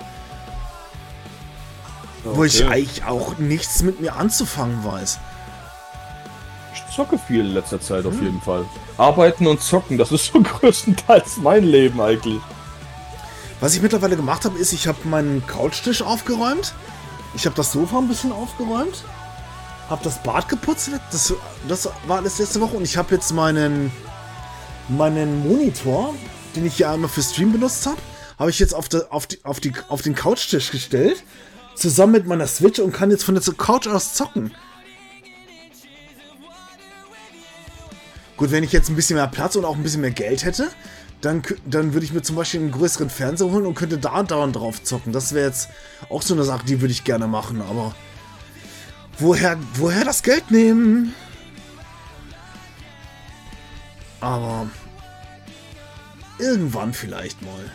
Okay. 2.25 2.37
Wo 2.37 2.45
ich 2.45 2.67
eigentlich 2.67 3.05
auch 3.05 3.39
nichts 3.39 3.83
mit 3.83 4.01
mir 4.01 4.17
anzufangen 4.17 4.85
weiß. 4.85 5.19
Ich 6.75 6.95
zocke 6.95 7.19
viel 7.19 7.41
in 7.41 7.55
letzter 7.55 7.81
Zeit 7.81 8.07
auf 8.07 8.15
hm. 8.15 8.25
jeden 8.25 8.41
Fall. 8.41 8.65
Arbeiten 8.97 9.47
und 9.47 9.63
zocken, 9.63 9.99
das 9.99 10.13
ist 10.13 10.33
so 10.33 10.41
größtenteils 10.43 11.39
mein 11.39 11.65
Leben 11.65 12.01
eigentlich. 12.01 12.41
Was 13.61 13.75
ich 13.75 13.83
mittlerweile 13.83 14.17
gemacht 14.17 14.45
habe, 14.45 14.59
ist, 14.59 14.73
ich 14.73 14.87
habe 14.87 14.99
meinen 15.05 15.45
Couchtisch 15.47 16.03
aufgeräumt. 16.03 16.75
Ich 17.35 17.45
habe 17.45 17.57
das 17.57 17.73
Sofa 17.73 17.99
ein 17.99 18.09
bisschen 18.09 18.33
aufgeräumt. 18.33 19.05
Habe 19.91 20.03
das 20.05 20.23
Bad 20.23 20.49
geputzt. 20.49 20.91
Das, 21.11 21.35
das 21.67 21.89
war 22.07 22.19
alles 22.19 22.39
letzte 22.39 22.61
Woche. 22.61 22.77
Und 22.77 22.85
ich 22.85 22.97
habe 22.97 23.15
jetzt 23.15 23.33
meinen 23.33 23.91
meinen 24.89 25.47
Monitor, 25.47 26.15
den 26.57 26.67
ich 26.67 26.79
ja 26.79 26.93
einmal 26.93 27.11
für 27.11 27.23
Stream 27.23 27.53
benutzt 27.53 27.87
habe, 27.87 27.99
habe 28.39 28.51
ich 28.51 28.59
jetzt 28.59 28.75
auf, 28.75 28.89
de, 28.89 29.03
auf, 29.11 29.27
die, 29.27 29.45
auf, 29.45 29.61
die, 29.61 29.73
auf 29.89 30.03
den 30.03 30.15
Couchtisch 30.15 30.71
gestellt, 30.71 31.23
zusammen 31.75 32.13
mit 32.13 32.27
meiner 32.27 32.47
Switch 32.47 32.79
und 32.79 32.93
kann 32.93 33.11
jetzt 33.11 33.25
von 33.25 33.35
der 33.35 33.55
Couch 33.55 33.87
aus 33.87 34.15
zocken. 34.15 34.53
Gut, 38.37 38.53
wenn 38.53 38.63
ich 38.63 38.73
jetzt 38.73 38.89
ein 38.89 38.97
bisschen 38.97 39.17
mehr 39.17 39.27
Platz 39.27 39.57
und 39.57 39.65
auch 39.65 39.75
ein 39.75 39.83
bisschen 39.83 40.01
mehr 40.01 40.13
Geld 40.13 40.45
hätte, 40.45 40.71
dann, 41.21 41.43
dann 41.67 41.93
würde 41.93 42.07
ich 42.07 42.13
mir 42.13 42.23
zum 42.23 42.37
Beispiel 42.37 42.61
einen 42.61 42.71
größeren 42.71 43.11
Fernseher 43.11 43.51
holen 43.51 43.67
und 43.67 43.75
könnte 43.75 43.99
da 43.99 44.23
dauernd 44.23 44.55
drauf 44.55 44.83
zocken. 44.85 45.13
Das 45.13 45.33
wäre 45.35 45.49
jetzt 45.49 45.69
auch 46.09 46.23
so 46.23 46.35
eine 46.35 46.45
Sache, 46.45 46.65
die 46.65 46.81
würde 46.81 46.93
ich 46.93 47.03
gerne 47.03 47.27
machen, 47.27 47.61
aber 47.61 47.97
woher, 49.19 49.59
woher 49.75 50.05
das 50.05 50.23
Geld 50.23 50.53
nehmen? 50.53 51.15
Aber 54.21 54.69
irgendwann 56.39 56.95
vielleicht 56.95 57.43
mal. 57.43 57.71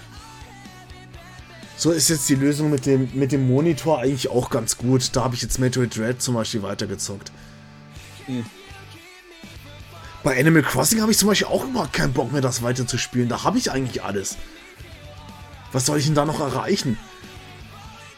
So 1.75 1.91
ist 1.91 2.09
jetzt 2.09 2.29
die 2.29 2.35
Lösung 2.35 2.69
mit 2.69 2.85
dem, 2.85 3.09
mit 3.13 3.31
dem 3.31 3.47
Monitor 3.47 3.99
eigentlich 3.99 4.29
auch 4.29 4.49
ganz 4.49 4.77
gut. 4.77 5.15
Da 5.15 5.23
habe 5.23 5.35
ich 5.35 5.41
jetzt 5.41 5.59
Metroid 5.59 5.95
Dread 5.95 6.21
zum 6.21 6.35
Beispiel 6.35 6.63
weitergezockt. 6.63 7.31
Mhm. 8.27 8.45
Bei 10.23 10.39
Animal 10.39 10.63
Crossing 10.63 11.01
habe 11.01 11.11
ich 11.11 11.17
zum 11.17 11.27
Beispiel 11.27 11.47
auch 11.47 11.65
überhaupt 11.65 11.91
keinen 11.91 12.13
Bock 12.13 12.31
mehr, 12.31 12.41
das 12.41 12.63
weiterzuspielen. 12.63 13.27
Da 13.27 13.43
habe 13.43 13.57
ich 13.57 13.71
eigentlich 13.71 14.03
alles. 14.03 14.37
Was 15.73 15.85
soll 15.85 15.99
ich 15.99 16.05
denn 16.05 16.15
da 16.15 16.23
noch 16.23 16.39
erreichen? 16.39 16.97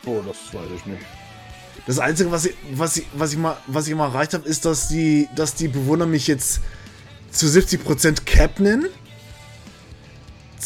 Oh, 0.06 0.22
das 0.26 0.54
weiß 0.54 0.70
ich 0.76 0.86
nicht. 0.86 1.02
Das 1.88 2.00
Einzige, 2.00 2.32
was 2.32 2.46
ich, 2.46 2.56
was 2.74 2.98
ich, 2.98 3.06
was 3.14 3.32
ich, 3.32 3.40
mal, 3.40 3.58
was 3.66 3.88
ich 3.88 3.96
mal 3.96 4.08
erreicht 4.08 4.34
habe, 4.34 4.48
ist, 4.48 4.66
dass 4.66 4.88
die, 4.88 5.28
dass 5.36 5.56
die 5.56 5.68
Bewohner 5.68 6.06
mich 6.06 6.28
jetzt 6.28 6.62
zu 7.32 7.48
70% 7.48 8.26
Cap 8.26 8.60
nennen. 8.60 8.90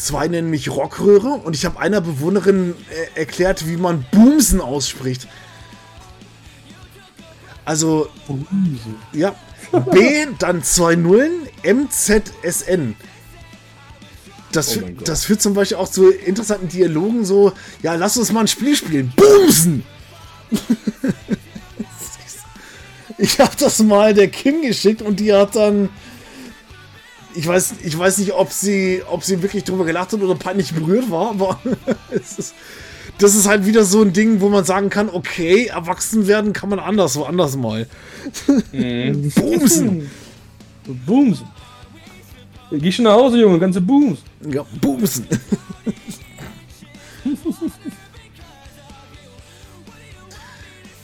Zwei 0.00 0.28
nennen 0.28 0.48
mich 0.48 0.70
Rockröhre 0.70 1.28
und 1.28 1.54
ich 1.54 1.66
habe 1.66 1.78
einer 1.78 2.00
Bewohnerin 2.00 2.74
äh, 2.88 3.20
erklärt, 3.20 3.68
wie 3.68 3.76
man 3.76 4.06
Boomsen 4.10 4.62
ausspricht. 4.62 5.28
Also, 7.66 8.08
Boomsen. 8.26 8.96
ja. 9.12 9.34
B, 9.92 10.26
dann 10.38 10.62
zwei 10.62 10.96
Nullen, 10.96 11.46
MZSN. 11.62 12.96
Das, 14.52 14.78
oh 14.78 14.80
das 15.04 15.26
führt 15.26 15.42
zum 15.42 15.52
Beispiel 15.52 15.76
auch 15.76 15.88
zu 15.88 16.10
interessanten 16.10 16.68
Dialogen, 16.68 17.26
so, 17.26 17.52
ja, 17.82 17.94
lass 17.94 18.16
uns 18.16 18.32
mal 18.32 18.40
ein 18.40 18.48
Spiel 18.48 18.74
spielen. 18.74 19.12
Boomsen! 19.14 19.84
ich 23.18 23.38
habe 23.38 23.52
das 23.58 23.80
mal 23.80 24.14
der 24.14 24.28
Kim 24.28 24.62
geschickt 24.62 25.02
und 25.02 25.20
die 25.20 25.34
hat 25.34 25.56
dann 25.56 25.90
ich 27.34 27.46
weiß, 27.46 27.74
ich 27.82 27.96
weiß 27.98 28.18
nicht, 28.18 28.32
ob 28.32 28.52
sie, 28.52 29.02
ob 29.08 29.24
sie 29.24 29.42
wirklich 29.42 29.64
drüber 29.64 29.84
gelacht 29.84 30.12
hat 30.12 30.20
oder 30.20 30.34
peinlich 30.34 30.72
berührt 30.74 31.10
war, 31.10 31.30
aber 31.30 31.60
ist, 32.10 32.54
das 33.18 33.34
ist 33.34 33.46
halt 33.48 33.66
wieder 33.66 33.84
so 33.84 34.02
ein 34.02 34.12
Ding, 34.12 34.40
wo 34.40 34.48
man 34.48 34.64
sagen 34.64 34.88
kann, 34.90 35.08
okay, 35.10 35.66
erwachsen 35.66 36.26
werden 36.26 36.52
kann 36.52 36.68
man 36.68 36.78
anders, 36.78 37.16
woanders 37.16 37.56
mal. 37.56 37.86
Mhm. 38.72 39.30
Boomsen. 39.34 40.10
Boomsen. 41.06 41.46
Geh 42.72 42.92
schon 42.92 43.04
nach 43.04 43.14
Hause, 43.14 43.40
Junge, 43.40 43.58
ganze 43.58 43.80
Booms. 43.80 44.20
Ja, 44.48 44.64
Boomsen. 44.80 45.26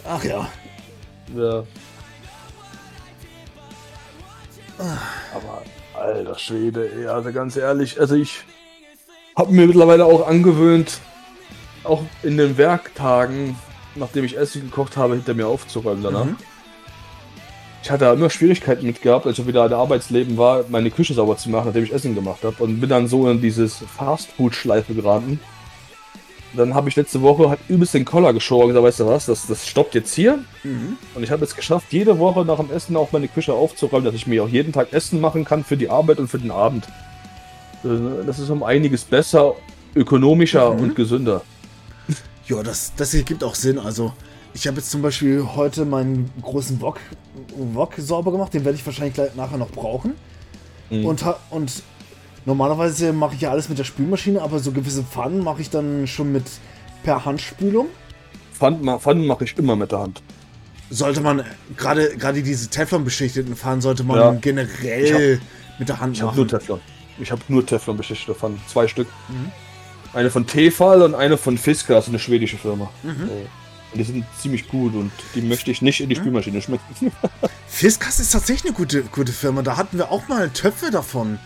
Ach 0.04 0.22
ja. 0.22 0.48
Ja. 1.34 1.64
Aber 5.34 5.62
Alter 5.98 6.38
Schwede, 6.38 6.90
ey, 6.92 7.06
also 7.06 7.32
ganz 7.32 7.56
ehrlich, 7.56 7.98
also 8.00 8.14
ich 8.14 8.44
habe 9.34 9.52
mir 9.52 9.66
mittlerweile 9.66 10.04
auch 10.04 10.26
angewöhnt, 10.26 11.00
auch 11.84 12.02
in 12.22 12.36
den 12.36 12.58
Werktagen, 12.58 13.56
nachdem 13.94 14.24
ich 14.24 14.36
Essen 14.36 14.62
gekocht 14.62 14.96
habe, 14.96 15.14
hinter 15.14 15.34
mir 15.34 15.46
aufzuräumen 15.46 16.02
danach. 16.02 16.24
Mhm. 16.24 16.36
ich 17.82 17.90
hatte 17.90 18.04
da 18.06 18.12
immer 18.12 18.30
Schwierigkeiten 18.30 18.84
mit 18.86 19.00
gehabt, 19.00 19.26
als 19.26 19.38
ich 19.38 19.46
wieder 19.46 19.64
in 19.64 19.70
der 19.70 19.78
Arbeitsleben 19.78 20.36
war, 20.36 20.64
meine 20.68 20.90
Küche 20.90 21.14
sauber 21.14 21.36
zu 21.36 21.50
machen, 21.50 21.66
nachdem 21.66 21.84
ich 21.84 21.92
Essen 21.92 22.14
gemacht 22.14 22.42
habe. 22.44 22.62
Und 22.62 22.80
bin 22.80 22.90
dann 22.90 23.08
so 23.08 23.28
in 23.30 23.40
dieses 23.40 23.76
Fastfood-Schleife 23.96 24.94
geraten. 24.94 25.40
Dann 26.56 26.74
habe 26.74 26.88
ich 26.88 26.96
letzte 26.96 27.22
Woche 27.22 27.50
halt 27.50 27.60
übelst 27.68 27.94
den 27.94 28.04
Koller 28.04 28.32
geschoren 28.32 28.64
und 28.64 28.68
gesagt, 28.70 28.84
weißt 28.86 29.00
du 29.00 29.06
was, 29.06 29.26
das, 29.26 29.46
das 29.46 29.66
stoppt 29.66 29.94
jetzt 29.94 30.14
hier. 30.14 30.38
Mhm. 30.64 30.96
Und 31.14 31.22
ich 31.22 31.30
habe 31.30 31.44
es 31.44 31.54
geschafft, 31.54 31.86
jede 31.92 32.18
Woche 32.18 32.44
nach 32.44 32.58
dem 32.58 32.70
Essen 32.70 32.96
auch 32.96 33.12
meine 33.12 33.28
Küche 33.28 33.52
aufzuräumen, 33.52 34.04
dass 34.04 34.14
ich 34.14 34.26
mir 34.26 34.42
auch 34.44 34.48
jeden 34.48 34.72
Tag 34.72 34.92
Essen 34.92 35.20
machen 35.20 35.44
kann 35.44 35.62
für 35.64 35.76
die 35.76 35.88
Arbeit 35.90 36.18
und 36.18 36.28
für 36.28 36.38
den 36.38 36.50
Abend. 36.50 36.86
Das 37.82 38.38
ist 38.38 38.50
um 38.50 38.62
einiges 38.62 39.04
besser, 39.04 39.54
ökonomischer 39.94 40.74
Mhm. 40.74 40.80
und 40.80 40.96
gesünder. 40.96 41.42
Ja, 42.48 42.62
das, 42.62 42.92
das 42.96 43.12
ergibt 43.12 43.42
auch 43.42 43.56
Sinn. 43.56 43.76
Also, 43.76 44.12
ich 44.54 44.68
habe 44.68 44.76
jetzt 44.76 44.92
zum 44.92 45.02
Beispiel 45.02 45.44
heute 45.56 45.84
meinen 45.84 46.30
großen 46.42 46.80
Wok, 46.80 47.00
Wok 47.72 47.94
sauber 47.98 48.30
gemacht. 48.30 48.54
Den 48.54 48.64
werde 48.64 48.78
ich 48.78 48.86
wahrscheinlich 48.86 49.14
gleich 49.14 49.34
nachher 49.34 49.58
noch 49.58 49.70
brauchen. 49.70 50.12
Mhm. 50.88 51.04
Und, 51.06 51.24
und 51.50 51.82
normalerweise 52.46 53.12
mache 53.12 53.34
ich 53.34 53.42
ja 53.42 53.50
alles 53.50 53.68
mit 53.68 53.78
der 53.78 53.84
Spülmaschine, 53.84 54.40
aber 54.40 54.58
so 54.60 54.72
gewisse 54.72 55.02
Pfannen 55.02 55.42
mache 55.44 55.60
ich 55.60 55.70
dann 55.70 56.06
schon 56.06 56.32
mit 56.32 56.44
per 57.02 57.24
Handspülung. 57.24 57.88
Pfannen, 58.54 58.98
Pfannen 59.00 59.26
mache 59.26 59.44
ich 59.44 59.56
immer 59.58 59.76
mit 59.76 59.92
der 59.92 59.98
Hand. 60.00 60.22
Sollte 60.88 61.20
man, 61.20 61.44
gerade 61.76 62.16
gerade 62.16 62.42
diese 62.42 62.70
Teflon-beschichteten 62.70 63.56
Pfannen, 63.56 63.80
sollte 63.82 64.04
man 64.04 64.18
Ja. 64.18 64.30
generell 64.40 65.40
mit 65.78 65.88
der 65.88 66.00
Hand 66.00 66.16
Ich 66.16 66.22
habe 66.22 66.34
nur 66.36 66.44
machen. 66.46 66.58
Teflon. 66.58 66.80
Ich 67.18 67.30
habe 67.32 67.42
nur 67.48 67.66
Teflon 67.66 67.96
beschichtete 67.96 68.34
Pfannen. 68.38 68.60
Zwei 68.68 68.86
Stück. 68.88 69.08
Mhm. 69.28 69.50
Eine 70.14 70.30
von 70.30 70.46
Tefal 70.46 71.02
und 71.02 71.14
eine 71.14 71.36
von 71.36 71.58
Fisker, 71.58 71.98
ist 71.98 72.08
eine 72.08 72.18
schwedische 72.18 72.56
Firma. 72.56 72.90
Mhm. 73.02 73.28
Und 73.92 73.98
die 73.98 74.04
sind 74.04 74.24
ziemlich 74.40 74.68
gut 74.68 74.94
und 74.94 75.10
die 75.34 75.42
möchte 75.42 75.70
ich 75.70 75.82
nicht 75.82 76.00
in 76.00 76.08
die 76.08 76.16
Spülmaschine 76.16 76.60
schmecken. 76.62 77.12
Fiskas 77.66 78.20
ist 78.20 78.30
tatsächlich 78.32 78.66
eine 78.66 78.74
gute, 78.74 79.02
gute 79.02 79.32
Firma. 79.32 79.62
Da 79.62 79.76
hatten 79.76 79.98
wir 79.98 80.10
auch 80.10 80.28
mal 80.28 80.50
Töpfe 80.50 80.90
davon. 80.90 81.38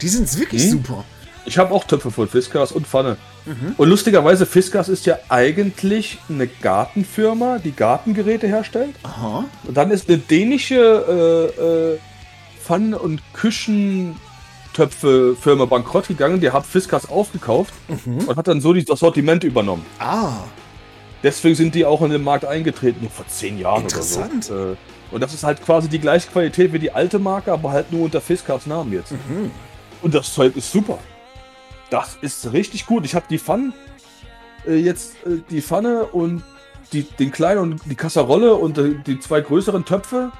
Die 0.00 0.08
sind 0.08 0.38
wirklich 0.38 0.64
Mhm. 0.66 0.70
super. 0.70 1.04
Ich 1.44 1.56
habe 1.58 1.72
auch 1.74 1.84
Töpfe 1.84 2.10
von 2.10 2.28
Fiskars 2.28 2.72
und 2.72 2.86
Pfanne. 2.86 3.16
Mhm. 3.46 3.74
Und 3.78 3.88
lustigerweise, 3.88 4.44
Fiskars 4.44 4.88
ist 4.90 5.06
ja 5.06 5.18
eigentlich 5.30 6.18
eine 6.28 6.46
Gartenfirma, 6.46 7.58
die 7.58 7.72
Gartengeräte 7.72 8.46
herstellt. 8.46 8.94
Aha. 9.02 9.44
Und 9.64 9.74
dann 9.76 9.90
ist 9.90 10.08
eine 10.08 10.18
dänische 10.18 10.76
äh, 11.58 11.94
äh, 11.94 11.98
Pfannen- 12.62 12.92
und 12.94 13.22
Küchentöpfe-Firma 14.72 15.64
bankrott 15.64 16.08
gegangen. 16.08 16.40
Die 16.40 16.50
hat 16.50 16.66
Fiskars 16.66 17.08
aufgekauft 17.08 17.72
und 17.88 18.36
hat 18.36 18.46
dann 18.48 18.60
so 18.60 18.72
die- 18.72 18.84
das 18.84 19.00
Sortiment 19.00 19.44
übernommen. 19.44 19.84
Ah. 19.98 20.32
Deswegen 21.22 21.54
sind 21.56 21.74
die 21.74 21.84
auch 21.84 22.02
in 22.02 22.10
den 22.10 22.22
Markt 22.22 22.44
eingetreten, 22.44 23.00
nur 23.00 23.10
vor 23.10 23.26
zehn 23.26 23.58
Jahren 23.58 23.82
Interessant. 23.82 24.50
oder 24.50 24.66
so. 24.66 24.72
Äh, 24.72 24.76
Und 25.10 25.22
das 25.22 25.32
ist 25.32 25.42
halt 25.42 25.64
quasi 25.64 25.88
die 25.88 25.98
gleiche 26.00 26.28
Qualität 26.30 26.70
wie 26.74 26.78
die 26.78 26.92
alte 26.92 27.18
Marke, 27.18 27.50
aber 27.50 27.70
halt 27.72 27.90
nur 27.90 28.02
unter 28.02 28.20
Fiskars 28.20 28.66
Namen 28.66 28.92
jetzt. 28.92 29.12
Mhm. 29.12 29.50
Und 30.02 30.14
das 30.14 30.32
Zeug 30.32 30.56
ist 30.56 30.70
super. 30.70 30.98
Das 31.90 32.18
ist 32.20 32.52
richtig 32.52 32.86
gut. 32.86 33.04
Ich 33.04 33.14
habe 33.14 33.26
die 33.28 33.38
Pfannen 33.38 33.72
äh, 34.66 34.76
jetzt 34.76 35.14
äh, 35.26 35.40
die 35.50 35.62
Pfanne 35.62 36.04
und 36.04 36.42
die, 36.92 37.02
den 37.02 37.30
kleinen 37.30 37.60
und 37.60 37.80
die 37.84 37.94
Kasserolle 37.94 38.54
und 38.54 38.78
äh, 38.78 38.94
die 39.06 39.20
zwei 39.20 39.40
größeren 39.40 39.84
Töpfe 39.84 40.32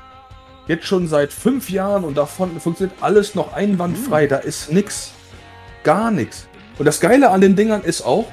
jetzt 0.66 0.86
schon 0.86 1.08
seit 1.08 1.32
fünf 1.32 1.70
Jahren 1.70 2.04
und 2.04 2.16
davon 2.16 2.60
funktioniert 2.60 2.96
alles 3.00 3.34
noch 3.34 3.52
einwandfrei. 3.52 4.26
Da 4.26 4.36
ist 4.36 4.70
nix. 4.70 5.12
Gar 5.82 6.10
nichts. 6.10 6.46
Und 6.78 6.84
das 6.84 7.00
Geile 7.00 7.30
an 7.30 7.40
den 7.40 7.56
Dingern 7.56 7.82
ist 7.82 8.02
auch, 8.02 8.26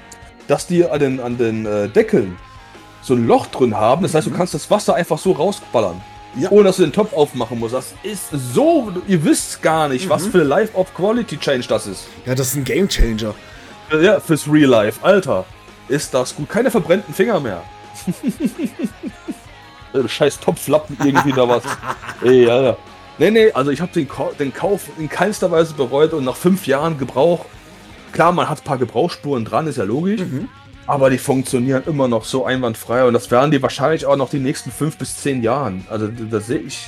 dass 0.48 0.68
die 0.68 0.86
an 0.86 1.00
den, 1.00 1.20
an 1.20 1.38
den 1.38 1.66
äh, 1.66 1.88
Deckeln 1.88 2.38
so 3.02 3.14
ein 3.14 3.26
Loch 3.26 3.48
drin 3.48 3.76
haben. 3.76 4.04
Das 4.04 4.14
heißt, 4.14 4.28
du 4.28 4.32
kannst 4.32 4.54
das 4.54 4.70
Wasser 4.70 4.96
einfach 4.96 5.18
so 5.18 5.32
rausballern. 5.32 6.02
Ja. 6.38 6.52
Ohne 6.52 6.66
dass 6.66 6.78
du 6.78 6.84
den 6.84 6.92
Topf 6.92 7.14
aufmachen 7.14 7.60
musst. 7.60 7.74
Das 7.74 7.94
ist 8.04 8.30
so, 8.32 8.92
ihr 9.08 9.24
wisst 9.24 9.62
gar 9.62 9.88
nicht, 9.88 10.10
was 10.10 10.28
für 10.28 10.44
Life 10.44 10.76
of 10.76 10.94
Quality 10.94 11.38
Change 11.38 11.68
das 11.68 11.88
ist. 11.88 12.08
Ja, 12.26 12.36
das 12.36 12.50
ist 12.50 12.56
ein 12.56 12.64
Game 12.64 12.90
Changer. 12.90 13.34
Ja, 14.02 14.20
fürs 14.20 14.52
Real 14.52 14.70
Life. 14.70 15.00
Alter, 15.04 15.46
ist 15.88 16.14
das 16.14 16.36
gut. 16.36 16.50
Keine 16.50 16.72
verbrennten 16.72 17.14
Finger 17.14 17.40
mehr. 17.40 17.64
Äh, 19.94 20.10
Scheiß 20.10 20.42
Topflappen 20.42 20.98
irgendwie 21.06 21.32
da 21.32 21.48
was. 21.48 21.64
Ey, 22.22 22.50
Alter. 22.50 22.78
Nee, 23.18 23.32
nee, 23.32 23.52
also 23.54 23.72
ich 23.72 23.80
habe 23.80 23.94
den, 23.94 24.10
den 24.40 24.54
Kauf 24.54 24.90
in 24.98 25.08
keinster 25.08 25.50
Weise 25.52 25.74
bereut 25.74 26.12
und 26.12 26.26
nach 26.26 26.36
fünf 26.36 26.68
Jahren 26.68 26.98
Gebrauch, 26.98 27.46
klar, 28.12 28.34
man 28.34 28.50
hat 28.50 28.60
ein 28.60 28.64
paar 28.66 28.78
Gebrauchsspuren 28.78 29.46
dran, 29.46 29.68
ist 29.68 29.78
ja 29.78 29.86
logisch, 29.86 30.20
aber 30.88 31.10
die 31.10 31.18
funktionieren 31.18 31.84
immer 31.86 32.08
noch 32.08 32.26
so 32.26 32.46
einwandfrei 32.46 33.06
und 33.06 33.14
das 33.14 33.32
werden 33.32 33.52
die 33.52 33.62
wahrscheinlich 33.62 34.06
auch 34.06 34.16
noch 34.16 34.30
die 34.30 34.40
nächsten 34.40 34.72
fünf 34.72 34.98
bis 34.98 35.18
zehn 35.18 35.42
Jahren. 35.42 35.86
Also 35.90 36.08
da, 36.08 36.40
sehe 36.40 36.60
ich 36.60 36.86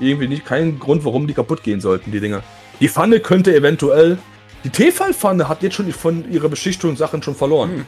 irgendwie 0.00 0.28
nicht 0.28 0.44
keinen 0.44 0.78
Grund, 0.78 1.04
warum 1.04 1.26
die 1.26 1.34
kaputt 1.34 1.62
gehen 1.62 1.80
sollten, 1.80 2.12
die 2.12 2.20
Dinger. 2.20 2.42
Die 2.80 2.88
Pfanne 2.88 3.20
könnte 3.20 3.54
eventuell, 3.54 4.18
die 4.64 4.70
Tefal-Pfanne 4.70 5.48
hat 5.48 5.62
jetzt 5.62 5.74
schon 5.74 5.90
von 5.92 6.30
ihrer 6.30 6.48
Beschichtung 6.48 6.96
Sachen 6.96 7.22
schon 7.22 7.34
verloren. 7.34 7.86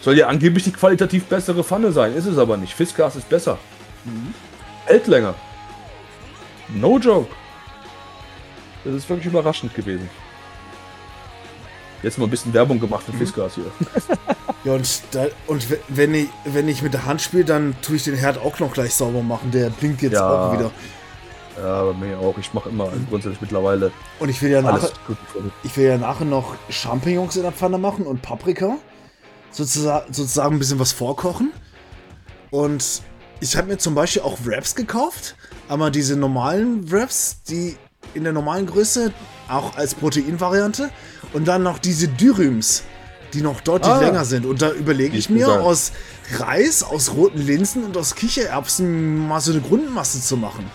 Soll 0.00 0.18
ja 0.18 0.28
angeblich 0.28 0.64
die 0.64 0.72
qualitativ 0.72 1.24
bessere 1.24 1.62
Pfanne 1.62 1.92
sein, 1.92 2.14
ist 2.14 2.26
es 2.26 2.38
aber 2.38 2.56
nicht. 2.56 2.74
Fiskars 2.74 3.16
ist 3.16 3.28
besser. 3.28 3.58
Hält 4.86 5.06
länger. 5.06 5.34
No 6.74 6.98
joke. 6.98 7.30
Das 8.84 8.94
ist 8.94 9.08
wirklich 9.08 9.26
überraschend 9.26 9.74
gewesen. 9.74 10.08
Jetzt 12.02 12.18
mal 12.18 12.24
ein 12.24 12.30
bisschen 12.30 12.52
Werbung 12.52 12.80
gemacht 12.80 13.04
für 13.04 13.12
Fiskars 13.12 13.54
hier. 13.56 13.64
Ja, 14.64 14.74
und, 14.74 15.02
da, 15.10 15.26
und 15.48 15.70
we- 15.70 15.80
wenn 15.88 16.14
ich, 16.14 16.28
wenn 16.44 16.68
ich 16.68 16.82
mit 16.82 16.94
der 16.94 17.04
Hand 17.04 17.20
spiele, 17.20 17.44
dann 17.44 17.74
tue 17.82 17.96
ich 17.96 18.04
den 18.04 18.14
Herd 18.14 18.38
auch 18.38 18.60
noch 18.60 18.72
gleich 18.72 18.94
sauber 18.94 19.20
machen. 19.20 19.50
Der 19.50 19.70
blinkt 19.70 20.02
jetzt 20.02 20.12
Ja. 20.12 20.50
auch 20.50 20.52
wieder. 20.52 20.70
Ja, 21.60 21.82
bei 21.86 21.92
mir 21.94 22.16
auch. 22.20 22.38
Ich 22.38 22.54
mache 22.54 22.68
immer 22.68 22.88
grundsätzlich 23.10 23.40
mittlerweile 23.40 23.90
Und 24.20 24.28
ich 24.28 24.40
will 24.40 24.50
ja 24.52 24.62
nachher, 24.62 24.90
ich 25.64 25.76
will 25.76 25.86
ja 25.88 25.98
nachher 25.98 26.26
noch 26.26 26.54
Champignons 26.68 27.34
in 27.34 27.42
der 27.42 27.50
Pfanne 27.50 27.76
machen 27.78 28.06
und 28.06 28.22
Paprika. 28.22 28.76
Sozusagen, 29.50 30.12
sozusagen 30.12 30.54
ein 30.54 30.58
bisschen 30.60 30.78
was 30.78 30.92
vorkochen. 30.92 31.50
Und 32.50 33.02
ich 33.40 33.56
habe 33.56 33.66
mir 33.66 33.78
zum 33.78 33.96
Beispiel 33.96 34.22
auch 34.22 34.38
Wraps 34.44 34.76
gekauft. 34.76 35.34
Aber 35.68 35.90
diese 35.90 36.14
normalen 36.16 36.88
Wraps, 36.90 37.42
die 37.48 37.76
in 38.14 38.24
der 38.24 38.32
normalen 38.32 38.66
Größe, 38.66 39.12
auch 39.48 39.76
als 39.76 39.94
Proteinvariante. 39.94 40.90
Und 41.32 41.46
dann 41.48 41.62
noch 41.62 41.78
diese 41.78 42.08
Dürüms, 42.08 42.84
die 43.32 43.40
noch 43.40 43.60
deutlich 43.60 43.92
Ah. 43.92 44.00
länger 44.00 44.24
sind. 44.24 44.44
Und 44.46 44.60
da 44.62 44.70
überlege 44.72 45.16
ich 45.16 45.30
mir, 45.30 45.46
geil. 45.46 45.60
aus 45.60 45.92
Reis, 46.38 46.82
aus 46.82 47.14
roten 47.14 47.40
Linsen 47.40 47.84
und 47.84 47.96
aus 47.96 48.14
Kichererbsen 48.14 49.26
mal 49.28 49.40
so 49.40 49.52
eine 49.52 49.60
Grundmasse 49.60 50.20
zu 50.20 50.36
machen. 50.36 50.70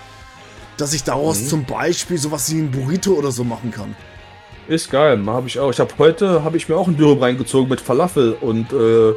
Dass 0.78 0.94
ich 0.94 1.04
daraus 1.04 1.42
Mhm. 1.42 1.48
zum 1.48 1.66
Beispiel 1.66 2.18
sowas 2.18 2.52
wie 2.52 2.60
ein 2.60 2.72
Burrito 2.72 3.14
oder 3.14 3.32
so 3.32 3.44
machen 3.44 3.72
kann. 3.72 3.96
Ist 4.68 4.92
geil, 4.92 5.20
habe 5.28 5.48
ich 5.48 5.60
auch. 5.60 5.70
Ich 5.72 5.80
habe 5.80 5.94
heute 5.98 6.44
habe 6.44 6.58
ich 6.58 6.68
mir 6.68 6.76
auch 6.76 6.88
ein 6.88 6.98
Dürüm 6.98 7.20
reingezogen 7.20 7.70
mit 7.70 7.80
Falafel 7.80 8.34
und 8.42 8.74
äh, 8.74 9.14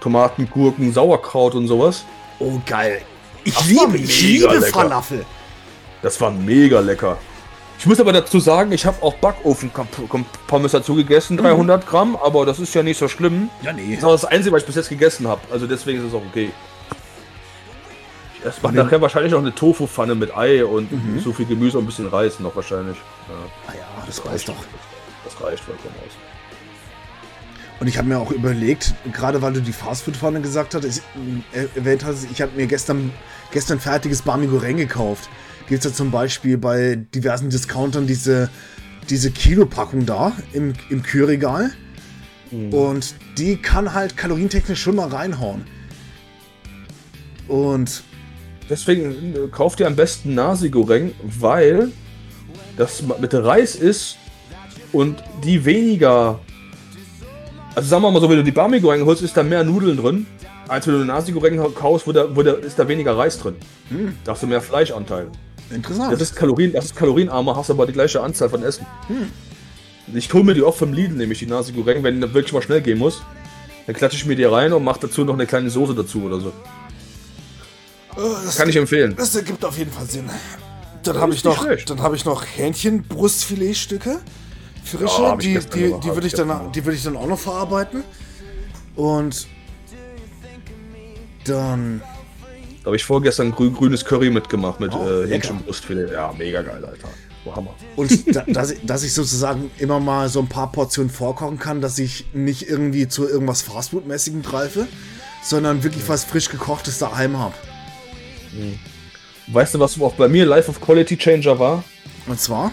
Tomaten, 0.00 0.48
Gurken, 0.50 0.92
Sauerkraut 0.92 1.54
und 1.54 1.66
sowas. 1.68 2.04
Oh, 2.38 2.60
geil. 2.66 3.02
Ich 3.44 3.54
Das 3.54 3.66
liebe, 3.68 3.96
ich 3.98 4.22
liebe 4.22 4.54
lecker. 4.54 4.66
Falafel. 4.80 5.24
Das 6.02 6.20
war 6.20 6.30
mega 6.30 6.80
lecker. 6.80 7.18
Ich 7.78 7.86
muss 7.86 8.00
aber 8.00 8.12
dazu 8.12 8.40
sagen, 8.40 8.72
ich 8.72 8.86
habe 8.86 9.02
auch 9.02 9.14
Backofen-Pommes 9.14 10.72
dazu 10.72 10.94
gegessen, 10.94 11.36
300 11.36 11.86
Gramm, 11.86 12.16
aber 12.16 12.46
das 12.46 12.58
ist 12.58 12.74
ja 12.74 12.82
nicht 12.82 12.98
so 12.98 13.08
schlimm. 13.08 13.50
Ja, 13.62 13.72
nee. 13.72 13.90
Das 13.90 13.98
ist 13.98 14.04
auch 14.04 14.12
das 14.12 14.24
Einzige, 14.24 14.54
was 14.54 14.62
ich 14.62 14.66
bis 14.66 14.76
jetzt 14.76 14.88
gegessen 14.88 15.28
habe. 15.28 15.40
Also 15.52 15.66
deswegen 15.66 15.98
ist 16.00 16.06
es 16.08 16.14
auch 16.14 16.22
okay. 16.30 16.50
Ich 18.38 18.46
esse 18.46 18.60
den- 18.60 18.74
nachher 18.74 19.00
wahrscheinlich 19.02 19.32
noch 19.32 19.40
eine 19.40 19.54
Tofu-Pfanne 19.54 20.14
mit 20.14 20.34
Ei 20.36 20.64
und 20.64 20.88
so 21.22 21.32
viel 21.32 21.46
Gemüse 21.46 21.76
und 21.78 21.84
ein 21.84 21.86
bisschen 21.86 22.06
Reis 22.08 22.40
noch 22.40 22.56
wahrscheinlich. 22.56 22.96
Ja, 23.28 23.34
Ah 23.68 23.72
ja, 23.74 24.04
das 24.06 24.24
reicht 24.24 24.48
doch. 24.48 24.56
das 25.24 25.34
reicht 25.42 25.62
vollkommen 25.64 25.94
aus. 26.06 26.12
Und 27.80 27.88
ich 27.88 27.98
habe 27.98 28.08
mir 28.08 28.18
auch 28.18 28.30
überlegt, 28.30 28.94
gerade 29.12 29.42
weil 29.42 29.52
du 29.52 29.60
die 29.60 29.72
Fastfood-Pfanne 29.72 30.40
gesagt 30.40 30.74
hast, 30.74 30.84
äh, 30.84 31.00
erwähnt 31.74 32.04
hast, 32.04 32.26
ich 32.30 32.40
habe 32.40 32.52
mir 32.56 32.66
gestern, 32.66 33.12
gestern 33.50 33.80
fertiges 33.80 34.22
Bami 34.22 34.46
Goreng 34.46 34.76
gekauft. 34.76 35.28
Gibt 35.68 35.84
es 35.84 35.90
ja 35.90 35.96
zum 35.96 36.10
Beispiel 36.10 36.58
bei 36.58 36.96
diversen 37.14 37.50
Discountern 37.50 38.06
diese, 38.06 38.50
diese 39.08 39.30
Kilopackung 39.30 40.06
da 40.06 40.32
im, 40.52 40.74
im 40.90 41.02
Kühlregal. 41.02 41.70
Und 42.70 43.14
die 43.36 43.56
kann 43.56 43.94
halt 43.94 44.16
kalorientechnisch 44.16 44.80
schon 44.80 44.94
mal 44.94 45.08
reinhauen. 45.08 45.64
Und 47.48 48.04
Deswegen 48.68 49.34
äh, 49.34 49.48
kauft 49.50 49.80
ihr 49.80 49.86
am 49.86 49.96
besten 49.96 50.34
Nasi 50.34 50.70
Goreng, 50.70 51.12
weil 51.22 51.90
das 52.76 53.02
mit 53.20 53.34
Reis 53.34 53.76
ist 53.76 54.16
und 54.92 55.22
die 55.44 55.64
weniger. 55.64 56.40
Also 57.74 57.88
sagen 57.88 58.02
wir 58.02 58.10
mal 58.10 58.20
so, 58.20 58.30
wenn 58.30 58.36
du 58.36 58.44
die 58.44 58.52
Bami 58.52 58.80
Goreng 58.80 59.04
holst, 59.04 59.22
ist 59.22 59.36
da 59.36 59.42
mehr 59.42 59.64
Nudeln 59.64 59.96
drin, 59.96 60.26
als 60.68 60.86
wenn 60.86 60.94
du 60.94 61.00
eine 61.00 61.08
Nasi 61.08 61.32
Goreng 61.32 61.60
kaufst, 61.74 62.06
wo 62.06 62.12
da, 62.12 62.34
wo 62.34 62.42
da 62.42 62.52
ist 62.52 62.78
da 62.78 62.88
weniger 62.88 63.16
Reis 63.16 63.38
drin. 63.38 63.56
Da 64.24 64.32
hast 64.32 64.42
du 64.42 64.46
mehr 64.46 64.60
Fleischanteil. 64.60 65.28
Interessant. 65.70 66.12
Das 66.12 66.20
ist 66.20 66.36
Kalorien, 66.36 66.72
das 66.72 66.86
ist 66.86 66.96
kalorienarmer, 66.96 67.56
hast 67.56 67.70
aber 67.70 67.86
die 67.86 67.92
gleiche 67.92 68.20
Anzahl 68.20 68.48
von 68.48 68.62
Essen. 68.62 68.86
Ich 70.12 70.32
hole 70.32 70.44
mir 70.44 70.54
die 70.54 70.62
oft 70.62 70.78
vom 70.78 70.92
Lidl, 70.92 71.14
nämlich 71.14 71.38
die 71.38 71.46
Nasi 71.46 71.72
Goreng, 71.72 72.02
wenn 72.02 72.20
das 72.20 72.34
wirklich 72.34 72.52
mal 72.52 72.62
schnell 72.62 72.82
gehen 72.82 72.98
muss. 72.98 73.22
Dann 73.86 73.94
klatsche 73.94 74.16
ich 74.16 74.26
mir 74.26 74.36
die 74.36 74.44
rein 74.44 74.72
und 74.72 74.84
mache 74.84 75.00
dazu 75.00 75.24
noch 75.24 75.34
eine 75.34 75.46
kleine 75.46 75.70
Soße 75.70 75.94
dazu 75.94 76.22
oder 76.22 76.40
so. 76.40 76.52
Das 78.16 78.56
kann 78.56 78.68
ich 78.68 78.76
empfehlen. 78.76 79.14
Das 79.16 79.34
ergibt 79.34 79.64
auf 79.64 79.76
jeden 79.76 79.90
Fall 79.90 80.06
Sinn. 80.06 80.28
Dann 81.02 81.18
habe 81.18 81.34
ich 81.34 81.44
noch, 81.44 81.66
dann 81.86 82.00
habe 82.00 82.16
ich 82.16 82.24
noch 82.24 82.44
Hähnchenbrustfiletstücke. 82.44 84.20
Frische, 84.84 85.22
Ja, 85.22 85.30
hab 85.30 85.42
ich 85.42 85.66
die, 85.66 85.68
die, 85.70 86.00
die 86.00 86.08
hab 86.08 86.14
würde 86.14 86.26
ich 86.26 86.32
ich, 86.32 86.38
dann, 86.38 86.72
die 86.72 86.84
würde 86.84 86.96
ich 86.96 87.02
dann 87.02 87.16
auch 87.16 87.26
noch 87.26 87.38
verarbeiten. 87.38 88.04
Und 88.94 89.46
dann 91.44 92.02
Da 92.84 92.88
habe 92.88 92.96
ich 92.96 93.04
vorgestern 93.04 93.50
grü 93.50 93.70
grünes 93.72 94.04
Curry 94.04 94.28
mitgemacht 94.30 94.78
mit 94.78 94.92
Oh, 94.94 95.08
äh. 95.22 95.26
Hähnchenbrustfilet. 95.26 96.12
Ja, 96.12 96.32
mega 96.36 96.60
geil, 96.62 96.84
Alter. 96.84 97.08
Oh, 97.46 97.56
Hammer. 97.56 97.74
Und 97.96 98.34
da, 98.36 98.42
dass, 98.46 98.70
ich- 98.72 98.80
dass 98.84 99.02
ich 99.02 99.12
sozusagen 99.14 99.70
immer 99.78 100.00
mal 100.00 100.28
so 100.28 100.40
ein 100.40 100.48
paar 100.48 100.70
Portionen 100.70 101.10
vorkochen 101.10 101.58
kann, 101.58 101.80
dass 101.80 101.98
ich 101.98 102.26
nicht 102.34 102.68
irgendwie 102.68 103.08
zu 103.08 103.26
irgendwas 103.26 103.62
Fastfood-mäßigem 103.62 104.42
greife, 104.42 104.86
sondern 105.42 105.82
wirklich 105.82 106.06
was 106.08 106.24
frisch 106.24 106.48
gekochtes 106.50 106.98
daheim 106.98 107.38
habe. 107.38 107.54
Weißt 109.48 109.74
du, 109.74 109.80
was 109.80 110.00
auch 110.00 110.14
bei 110.14 110.28
mir 110.28 110.46
Life 110.46 110.70
of 110.70 110.80
Quality 110.80 111.16
Changer 111.18 111.58
war? 111.58 111.84
Und 112.26 112.40
zwar, 112.40 112.70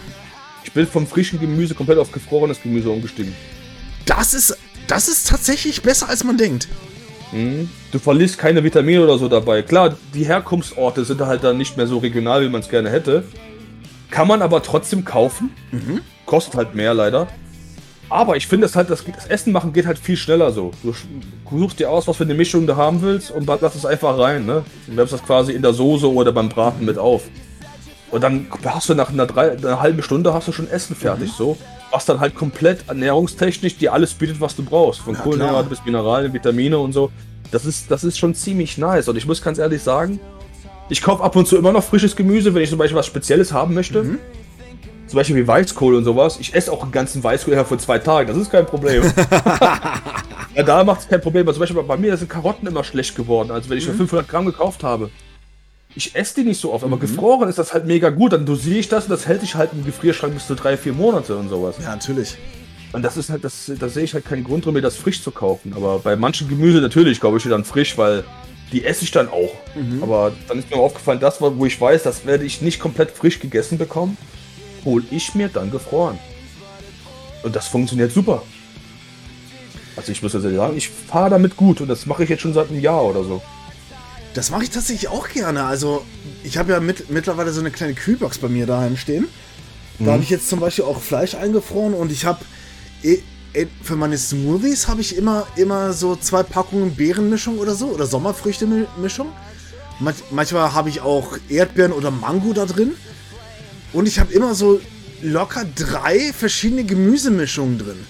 Ich 0.64 0.72
bin 0.72 0.86
vom 0.86 1.06
frischen 1.06 1.40
Gemüse 1.40 1.74
komplett 1.74 1.98
auf 1.98 2.12
gefrorenes 2.12 2.62
Gemüse 2.62 2.88
umgestiegen. 2.90 3.34
das 4.06 4.32
ist, 4.34 4.56
das 4.86 5.08
ist 5.08 5.28
tatsächlich 5.28 5.82
besser, 5.82 6.08
als 6.08 6.22
man 6.24 6.36
denkt. 6.38 6.68
Du 7.90 7.98
verlierst 7.98 8.38
keine 8.38 8.62
Vitamine 8.62 9.02
oder 9.02 9.18
so 9.18 9.28
dabei. 9.28 9.62
Klar, 9.62 9.96
die 10.14 10.24
Herkunftsorte 10.24 11.04
sind 11.04 11.20
halt 11.20 11.42
dann 11.42 11.56
nicht 11.58 11.76
mehr 11.76 11.86
so 11.86 11.98
regional, 11.98 12.42
wie 12.42 12.48
man 12.48 12.60
es 12.60 12.68
gerne 12.68 12.90
hätte. 12.90 13.24
Kann 14.10 14.28
man 14.28 14.42
aber 14.42 14.62
trotzdem 14.62 15.04
kaufen. 15.04 15.50
Kostet 16.26 16.54
halt 16.54 16.74
mehr 16.74 16.92
leider. 16.94 17.28
Aber 18.10 18.36
ich 18.36 18.46
finde 18.46 18.66
es 18.66 18.76
halt, 18.76 18.90
das, 18.90 19.02
das 19.04 19.26
Essen 19.26 19.52
machen 19.52 19.72
geht 19.72 19.86
halt 19.86 19.98
viel 19.98 20.18
schneller 20.18 20.52
so. 20.52 20.72
Du 20.82 20.92
suchst 21.50 21.78
dir 21.80 21.88
aus, 21.90 22.06
was 22.06 22.18
für 22.18 22.24
eine 22.24 22.34
Mischung 22.34 22.66
du 22.66 22.76
haben 22.76 23.00
willst 23.00 23.30
und 23.30 23.46
lass 23.46 23.74
es 23.74 23.86
einfach 23.86 24.18
rein, 24.18 24.44
ne? 24.44 24.64
Du 24.86 24.96
wärmst 24.96 25.14
das 25.14 25.24
quasi 25.24 25.52
in 25.52 25.62
der 25.62 25.72
Soße 25.72 26.12
oder 26.12 26.30
beim 26.30 26.50
Braten 26.50 26.84
mit 26.84 26.98
auf. 26.98 27.22
Und 28.10 28.22
dann 28.22 28.48
hast 28.66 28.90
du 28.90 28.94
nach 28.94 29.08
einer, 29.08 29.24
drei, 29.26 29.52
einer 29.52 29.80
halben 29.80 30.02
Stunde 30.02 30.34
hast 30.34 30.46
du 30.46 30.52
schon 30.52 30.68
Essen 30.68 30.94
fertig, 30.94 31.32
so. 31.32 31.56
Was 31.92 32.06
dann 32.06 32.18
halt 32.20 32.34
komplett 32.34 32.88
ernährungstechnisch 32.88 33.76
dir 33.76 33.92
alles 33.92 34.14
bietet, 34.14 34.40
was 34.40 34.56
du 34.56 34.64
brauchst. 34.64 35.00
Von 35.00 35.14
Ja, 35.14 35.20
Kohlenhydrate 35.20 35.68
bis 35.68 35.84
Mineralien, 35.84 36.32
Vitamine 36.32 36.78
und 36.78 36.92
so. 36.92 37.10
Das 37.50 37.64
ist, 37.66 37.90
das 37.90 38.02
ist 38.02 38.18
schon 38.18 38.34
ziemlich 38.34 38.78
nice. 38.78 39.08
Und 39.08 39.16
ich 39.16 39.26
muss 39.26 39.42
ganz 39.42 39.58
ehrlich 39.58 39.82
sagen, 39.82 40.18
ich 40.88 41.02
kaufe 41.02 41.22
ab 41.22 41.36
und 41.36 41.46
zu 41.46 41.56
immer 41.56 41.70
noch 41.70 41.84
frisches 41.84 42.16
Gemüse, 42.16 42.54
wenn 42.54 42.62
ich 42.62 42.70
zum 42.70 42.78
Beispiel 42.78 42.96
was 42.96 43.06
Spezielles 43.06 43.52
haben 43.52 43.74
möchte. 43.74 44.18
Zum 45.06 45.16
Beispiel 45.18 45.36
wie 45.36 45.46
Weißkohl 45.46 45.94
und 45.94 46.04
sowas. 46.04 46.38
Ich 46.40 46.54
esse 46.54 46.72
auch 46.72 46.82
einen 46.82 46.92
ganzen 46.92 47.22
Weißkohl 47.22 47.52
innerhalb 47.52 47.68
von 47.68 47.78
zwei 47.78 47.98
Tagen. 47.98 48.28
Das 48.28 48.38
ist 48.38 48.50
kein 48.50 48.64
Problem. 48.64 49.02
ja, 50.54 50.62
da 50.64 50.84
macht 50.84 51.00
es 51.00 51.08
kein 51.08 51.20
Problem. 51.20 51.42
Aber 51.42 51.52
zum 51.52 51.60
Beispiel 51.60 51.82
bei 51.82 51.96
mir 51.98 52.16
sind 52.16 52.30
Karotten 52.30 52.66
immer 52.66 52.82
schlecht 52.84 53.14
geworden. 53.14 53.50
Also 53.50 53.68
wenn 53.68 53.76
ich 53.76 53.86
nur 53.86 53.94
500 53.94 54.26
Gramm 54.26 54.46
gekauft 54.46 54.82
habe. 54.82 55.10
Ich 55.94 56.14
esse 56.14 56.36
die 56.36 56.44
nicht 56.44 56.60
so 56.60 56.72
oft, 56.72 56.84
aber 56.84 56.98
gefroren 56.98 57.48
ist 57.48 57.58
das 57.58 57.74
halt 57.74 57.86
mega 57.86 58.10
gut. 58.10 58.32
Dann 58.32 58.46
dosiere 58.46 58.78
ich 58.78 58.88
das 58.88 59.04
und 59.04 59.10
das 59.10 59.26
hält 59.26 59.42
sich 59.42 59.54
halt 59.54 59.72
im 59.72 59.84
Gefrierschrank 59.84 60.32
bis 60.32 60.46
zu 60.46 60.54
drei, 60.54 60.76
vier 60.76 60.94
Monate 60.94 61.36
und 61.36 61.48
sowas. 61.48 61.76
Ja, 61.82 61.90
natürlich. 61.90 62.36
Und 62.92 63.02
das 63.02 63.16
ist 63.16 63.30
halt, 63.30 63.44
das, 63.44 63.70
da 63.78 63.88
sehe 63.88 64.04
ich 64.04 64.14
halt 64.14 64.24
keinen 64.24 64.44
Grund 64.44 64.64
drin, 64.64 64.74
mir 64.74 64.82
das 64.82 64.96
frisch 64.96 65.22
zu 65.22 65.30
kaufen. 65.30 65.72
Aber 65.74 65.98
bei 65.98 66.16
manchen 66.16 66.48
Gemüse 66.48 66.80
natürlich 66.80 67.20
kaufe 67.20 67.36
ich 67.38 67.42
die 67.42 67.48
dann 67.48 67.64
frisch, 67.64 67.96
weil 67.98 68.24
die 68.70 68.84
esse 68.84 69.04
ich 69.04 69.10
dann 69.10 69.28
auch. 69.28 69.52
Aber 70.02 70.32
dann 70.48 70.58
ist 70.58 70.70
mir 70.70 70.76
aufgefallen, 70.76 71.20
das, 71.20 71.40
wo 71.40 71.66
ich 71.66 71.78
weiß, 71.78 72.02
das 72.02 72.24
werde 72.24 72.44
ich 72.44 72.62
nicht 72.62 72.80
komplett 72.80 73.10
frisch 73.10 73.38
gegessen 73.38 73.76
bekommen, 73.76 74.16
hole 74.84 75.04
ich 75.10 75.34
mir 75.34 75.48
dann 75.48 75.70
gefroren. 75.70 76.18
Und 77.42 77.54
das 77.54 77.68
funktioniert 77.68 78.12
super. 78.12 78.42
Also 79.96 80.12
ich 80.12 80.22
muss 80.22 80.32
ja 80.32 80.40
sagen, 80.40 80.76
ich 80.76 80.88
fahre 80.88 81.30
damit 81.30 81.56
gut 81.56 81.80
und 81.82 81.88
das 81.88 82.06
mache 82.06 82.24
ich 82.24 82.30
jetzt 82.30 82.40
schon 82.40 82.54
seit 82.54 82.70
einem 82.70 82.80
Jahr 82.80 83.04
oder 83.04 83.24
so. 83.24 83.42
Das 84.34 84.50
mache 84.50 84.64
ich 84.64 84.70
tatsächlich 84.70 85.08
auch 85.08 85.28
gerne. 85.28 85.64
Also, 85.64 86.04
ich 86.42 86.56
habe 86.56 86.72
ja 86.72 86.80
mit, 86.80 87.10
mittlerweile 87.10 87.52
so 87.52 87.60
eine 87.60 87.70
kleine 87.70 87.94
Kühlbox 87.94 88.38
bei 88.38 88.48
mir 88.48 88.66
daheim 88.66 88.96
stehen. 88.96 89.28
Da 89.98 90.12
habe 90.12 90.22
ich 90.22 90.30
jetzt 90.30 90.48
zum 90.48 90.58
Beispiel 90.58 90.84
auch 90.84 91.00
Fleisch 91.00 91.34
eingefroren 91.34 91.94
und 91.94 92.10
ich 92.10 92.24
habe 92.24 92.44
eh, 93.02 93.18
eh, 93.52 93.66
für 93.82 93.94
meine 93.94 94.18
Smoothies 94.18 94.88
habe 94.88 95.00
ich 95.00 95.16
immer, 95.16 95.46
immer 95.56 95.92
so 95.92 96.16
zwei 96.16 96.42
Packungen 96.42 96.96
Beerenmischung 96.96 97.58
oder 97.58 97.74
so 97.74 97.88
oder 97.88 98.06
Sommerfrüchte-Mischung. 98.06 99.28
Manch, 100.00 100.16
manchmal 100.30 100.72
habe 100.72 100.88
ich 100.88 101.02
auch 101.02 101.38
Erdbeeren 101.48 101.92
oder 101.92 102.10
Mango 102.10 102.52
da 102.52 102.64
drin. 102.64 102.94
Und 103.92 104.08
ich 104.08 104.18
habe 104.18 104.32
immer 104.32 104.54
so 104.54 104.80
locker 105.20 105.64
drei 105.76 106.32
verschiedene 106.32 106.84
Gemüsemischungen 106.84 107.78
drin. 107.78 108.06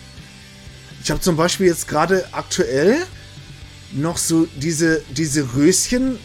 Ich 1.02 1.10
habe 1.10 1.20
zum 1.20 1.36
Beispiel 1.36 1.66
jetzt 1.66 1.88
gerade 1.88 2.24
aktuell 2.32 3.02
noch 3.92 4.16
so 4.16 4.46
diese, 4.56 5.02
diese 5.10 5.54
Röschen, 5.54 6.18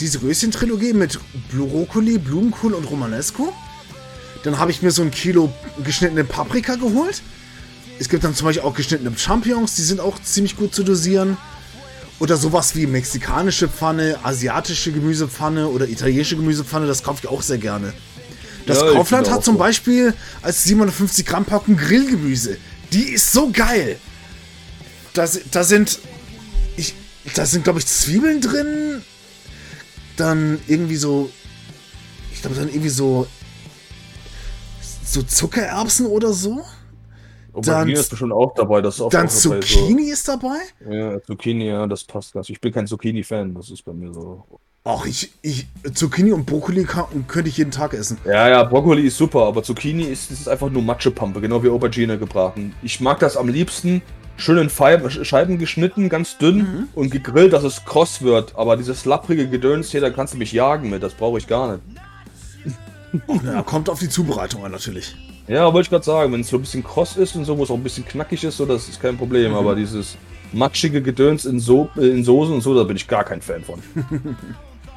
diese 0.00 0.22
Röschen-Trilogie 0.22 0.92
mit 0.92 1.18
Brokkoli, 1.50 2.18
Blumenkohl 2.18 2.74
und 2.74 2.84
Romanesco. 2.84 3.52
Dann 4.44 4.58
habe 4.58 4.70
ich 4.70 4.82
mir 4.82 4.90
so 4.90 5.02
ein 5.02 5.10
Kilo 5.10 5.52
geschnittene 5.82 6.24
Paprika 6.24 6.76
geholt. 6.76 7.22
Es 7.98 8.08
gibt 8.08 8.24
dann 8.24 8.34
zum 8.34 8.46
Beispiel 8.46 8.62
auch 8.62 8.74
geschnittene 8.74 9.16
Champignons, 9.16 9.74
die 9.74 9.82
sind 9.82 10.00
auch 10.00 10.20
ziemlich 10.22 10.56
gut 10.56 10.74
zu 10.74 10.84
dosieren. 10.84 11.36
Oder 12.20 12.36
sowas 12.36 12.74
wie 12.74 12.86
mexikanische 12.86 13.68
Pfanne, 13.68 14.18
asiatische 14.24 14.92
Gemüsepfanne 14.92 15.68
oder 15.68 15.88
italienische 15.88 16.36
Gemüsepfanne, 16.36 16.86
das 16.86 17.02
kaufe 17.02 17.20
ich 17.22 17.28
auch 17.28 17.42
sehr 17.42 17.58
gerne. 17.58 17.92
Das 18.66 18.78
Ja, 18.78 18.92
Kaufland 18.92 19.30
hat 19.30 19.44
zum. 19.44 19.56
Beispiel 19.56 20.14
als 20.42 20.64
750 20.64 21.24
Gramm 21.24 21.44
Packung 21.44 21.76
Grillgemüse. 21.76 22.58
Die 22.92 23.04
ist 23.04 23.32
so 23.32 23.50
geil. 23.50 23.98
Da, 25.14 25.26
da 25.50 25.64
sind, 25.64 25.98
da 27.34 27.46
sind 27.46 27.64
glaube 27.64 27.78
ich 27.78 27.86
Zwiebeln 27.86 28.40
drin. 28.40 29.02
Dann 30.16 30.58
irgendwie 30.66 30.96
so, 30.96 31.30
ich 32.32 32.40
glaube 32.40 32.56
dann 32.56 32.68
irgendwie 32.68 32.88
so, 32.88 33.26
so 35.04 35.22
Zuckererbsen 35.22 36.06
oder 36.06 36.32
so. 36.32 36.64
Aubergine 37.52 37.98
ist 37.98 38.10
bestimmt 38.10 38.32
auch 38.32 38.54
dabei. 38.54 38.80
Das 38.80 38.96
ist 38.96 39.00
auch 39.00 39.10
Dann 39.10 39.26
auch 39.26 39.30
Zucchini 39.30 40.10
ist 40.10 40.28
dabei. 40.28 40.58
So. 40.84 40.92
Ja, 40.92 41.22
Zucchini, 41.22 41.66
ja, 41.66 41.86
das 41.86 42.04
passt 42.04 42.32
ganz. 42.32 42.48
Ich 42.50 42.60
bin 42.60 42.72
kein 42.72 42.86
Zucchini-Fan, 42.86 43.54
das 43.54 43.70
ist 43.70 43.84
bei 43.84 43.92
mir 43.92 44.12
so. 44.12 44.44
Ach, 44.84 45.04
ich, 45.04 45.32
ich, 45.42 45.66
Zucchini 45.92 46.32
und 46.32 46.46
Brokkoli 46.46 46.84
kann, 46.84 47.26
könnte 47.26 47.50
ich 47.50 47.58
jeden 47.58 47.70
Tag 47.70 47.92
essen. 47.94 48.16
Ja, 48.24 48.48
ja, 48.48 48.62
Brokkoli 48.64 49.06
ist 49.06 49.18
super, 49.18 49.44
aber 49.44 49.62
Zucchini 49.62 50.04
ist, 50.04 50.30
ist 50.30 50.48
einfach 50.48 50.70
nur 50.70 50.82
Matschepampe, 50.82 51.40
genau 51.40 51.62
wie 51.62 51.68
Aubergine 51.68 52.18
gebraten. 52.18 52.74
Ich 52.82 53.00
mag 53.00 53.18
das 53.18 53.36
am 53.36 53.48
liebsten 53.48 54.02
schön 54.38 54.56
in 54.56 54.70
Scheiben 54.70 55.58
geschnitten, 55.58 56.08
ganz 56.08 56.38
dünn 56.38 56.88
und 56.94 57.10
gegrillt, 57.10 57.52
dass 57.52 57.64
es 57.64 57.84
kross 57.84 58.22
wird. 58.22 58.54
Aber 58.56 58.76
dieses 58.76 59.04
lapprige 59.04 59.48
Gedöns 59.48 59.90
hier, 59.90 60.00
da 60.00 60.10
kannst 60.10 60.34
du 60.34 60.38
mich 60.38 60.52
jagen 60.52 60.88
mit, 60.88 61.02
das 61.02 61.14
brauche 61.14 61.38
ich 61.38 61.46
gar 61.46 61.72
nicht. 61.72 61.82
Ja, 63.42 63.62
kommt 63.62 63.88
auf 63.88 64.00
die 64.00 64.10
Zubereitung 64.10 64.66
an 64.66 64.72
natürlich. 64.72 65.16
Ja, 65.46 65.72
wollte 65.72 65.86
ich 65.86 65.90
gerade 65.90 66.04
sagen, 66.04 66.30
wenn 66.30 66.42
es 66.42 66.48
so 66.48 66.58
ein 66.58 66.60
bisschen 66.60 66.84
kross 66.84 67.16
ist 67.16 67.34
und 67.36 67.46
so, 67.46 67.56
wo 67.56 67.62
es 67.62 67.70
auch 67.70 67.76
ein 67.76 67.82
bisschen 67.82 68.04
knackig 68.04 68.44
ist, 68.44 68.58
so, 68.58 68.66
das 68.66 68.86
ist 68.86 69.00
kein 69.00 69.16
Problem. 69.16 69.54
Aber 69.54 69.74
dieses 69.74 70.18
matschige 70.52 71.00
Gedöns 71.00 71.46
in, 71.46 71.58
so 71.58 71.88
in 71.96 72.22
Soßen 72.22 72.54
und 72.54 72.60
so, 72.60 72.74
da 72.74 72.84
bin 72.84 72.96
ich 72.96 73.08
gar 73.08 73.24
kein 73.24 73.40
Fan 73.40 73.62
von. 73.64 73.82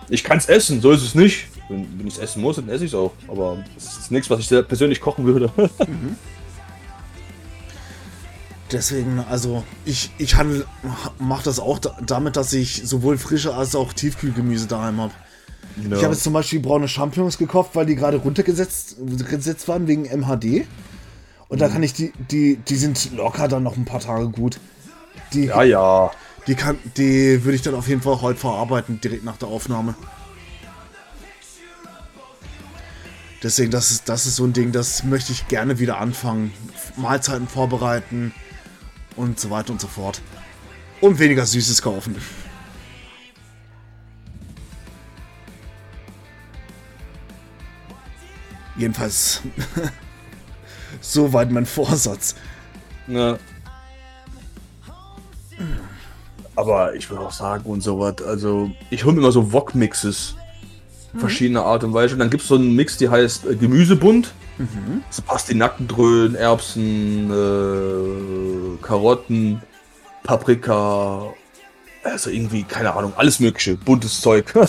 ich 0.10 0.26
kann 0.26 0.40
es 0.40 0.48
essen, 0.50 0.82
so 0.82 0.92
ist 0.92 1.04
es 1.04 1.16
nicht. 1.16 1.48
Wenn, 1.70 1.88
wenn 1.98 2.06
ich 2.06 2.16
es 2.16 2.20
essen 2.20 2.42
muss, 2.42 2.58
dann 2.58 2.68
esse 2.68 2.84
ich 2.84 2.92
es 2.92 2.96
auch. 2.96 3.14
Aber 3.30 3.64
es 3.78 3.98
ist 3.98 4.12
nichts, 4.12 4.30
was 4.30 4.42
ich 4.42 4.68
persönlich 4.68 5.00
kochen 5.00 5.24
würde. 5.24 5.50
Deswegen, 8.72 9.20
also 9.20 9.64
ich, 9.86 10.12
ich 10.18 10.36
handel, 10.36 10.66
mache 11.20 11.44
das 11.44 11.60
auch 11.60 11.80
da, 11.80 11.98
damit, 12.06 12.38
dass 12.38 12.54
ich 12.54 12.84
sowohl 12.86 13.18
frische 13.18 13.54
als 13.54 13.76
auch 13.76 13.92
Tiefkühlgemüse 13.92 14.68
daheim 14.68 15.02
habe. 15.02 15.14
Ich 15.78 16.04
habe 16.04 16.14
jetzt 16.14 16.24
zum 16.24 16.34
Beispiel 16.34 16.60
braune 16.60 16.88
Champignons 16.88 17.38
gekauft, 17.38 17.72
weil 17.76 17.86
die 17.86 17.96
gerade 17.96 18.18
runtergesetzt 18.18 18.98
gesetzt 19.30 19.68
waren 19.68 19.88
wegen 19.88 20.04
MHD. 20.04 20.66
Und 21.50 21.60
da 21.60 21.68
kann 21.68 21.84
ich 21.84 21.94
die, 21.94 22.14
die, 22.30 22.58
die 22.58 22.76
sind 22.76 23.12
locker 23.14 23.48
dann 23.48 23.64
noch 23.64 23.76
ein 23.76 23.86
paar 23.86 24.00
Tage 24.00 24.30
gut. 24.30 24.60
Die, 25.34 25.46
ja, 25.46 25.64
ja. 25.64 26.12
die, 26.48 26.56
kann, 26.56 26.78
die 26.98 27.44
würde 27.44 27.56
ich 27.56 27.62
dann 27.62 27.76
auf 27.76 27.88
jeden 27.88 28.02
Fall 28.02 28.22
heute 28.22 28.40
verarbeiten, 28.40 29.02
direkt 29.02 29.26
nach 29.26 29.38
der 29.38 29.50
Aufnahme. 29.50 29.96
Deswegen, 33.44 33.72
das 33.72 33.92
ist, 33.92 34.08
das 34.08 34.26
ist 34.26 34.36
so 34.36 34.46
ein 34.46 34.54
Ding, 34.54 34.72
das 34.72 35.04
möchte 35.04 35.32
ich 35.32 35.48
gerne 35.48 35.80
wieder 35.80 35.98
anfangen. 36.00 36.54
Mahlzeiten 36.96 37.48
vorbereiten 37.48 38.34
und 39.22 39.40
so 39.40 39.52
weiter 39.52 39.72
und 39.72 39.80
so 39.80 39.88
fort. 39.88 40.20
Und 41.00 41.20
weniger 41.20 41.46
Süßes 41.46 41.82
kaufen. 41.82 42.16
Jedenfalls, 48.76 49.42
soweit 51.02 51.52
mein 51.52 51.68
Vorsatz. 51.68 52.36
Ja. 53.08 53.38
Aber 56.56 56.96
ich 56.96 57.10
würde 57.10 57.24
auch 57.24 57.32
sagen 57.32 57.66
und 57.66 57.82
sowas, 57.82 58.16
also 58.26 58.72
ich 58.90 59.06
hole 59.06 59.14
mir 59.14 59.22
immer 59.22 59.32
so 59.32 59.54
Wok-Mixes. 59.54 60.36
Verschiedene 61.18 61.62
Art 61.62 61.84
und 61.84 61.94
Weise. 61.94 62.14
Und 62.16 62.20
dann 62.20 62.30
gibt 62.30 62.42
es 62.42 62.48
so 62.48 62.56
einen 62.56 62.74
Mix, 62.74 62.98
die 62.98 63.10
heißt 63.10 63.46
äh, 63.46 63.56
Gemüsebund. 64.68 65.04
So 65.10 65.22
Pastinackendröhnen, 65.22 66.36
Erbsen, 66.36 67.32
äh, 67.32 68.78
Karotten, 68.86 69.62
Paprika, 70.24 71.34
also 72.04 72.30
irgendwie, 72.30 72.64
keine 72.64 72.94
Ahnung, 72.94 73.14
alles 73.16 73.40
mögliche, 73.40 73.76
buntes 73.76 74.22
Zeug. 74.22 74.54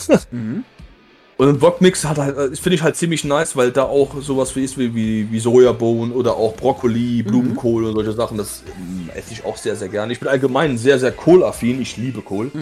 Und 1.39 1.49
ein 1.49 1.61
Wokmix 1.61 2.05
hat 2.05 2.19
halt, 2.19 2.37
äh, 2.37 2.55
finde 2.55 2.75
ich 2.75 2.83
halt 2.83 2.95
ziemlich 2.95 3.25
nice, 3.25 3.57
weil 3.57 3.73
da 3.73 3.85
auch 3.85 4.21
sowas 4.21 4.55
wie 4.55 4.65
ist 4.65 4.79
wie, 4.79 4.95
wie, 4.95 5.41
Sojabohnen 5.41 6.13
oder 6.13 6.37
auch 6.37 6.55
Brokkoli, 6.55 7.23
Blumenkohl 7.23 7.85
und 7.85 7.95
solche 7.95 8.13
Sachen, 8.13 8.39
das 8.39 8.63
ähm, 8.79 9.11
esse 9.15 9.33
ich 9.33 9.45
auch 9.45 9.57
sehr, 9.57 9.75
sehr 9.75 9.89
gerne. 9.89 10.13
Ich 10.13 10.21
bin 10.21 10.29
allgemein 10.29 10.79
sehr, 10.79 10.99
sehr 10.99 11.11
kohlaffin, 11.11 11.81
ich 11.81 11.97
liebe 11.97 12.21
Kohl. 12.23 12.53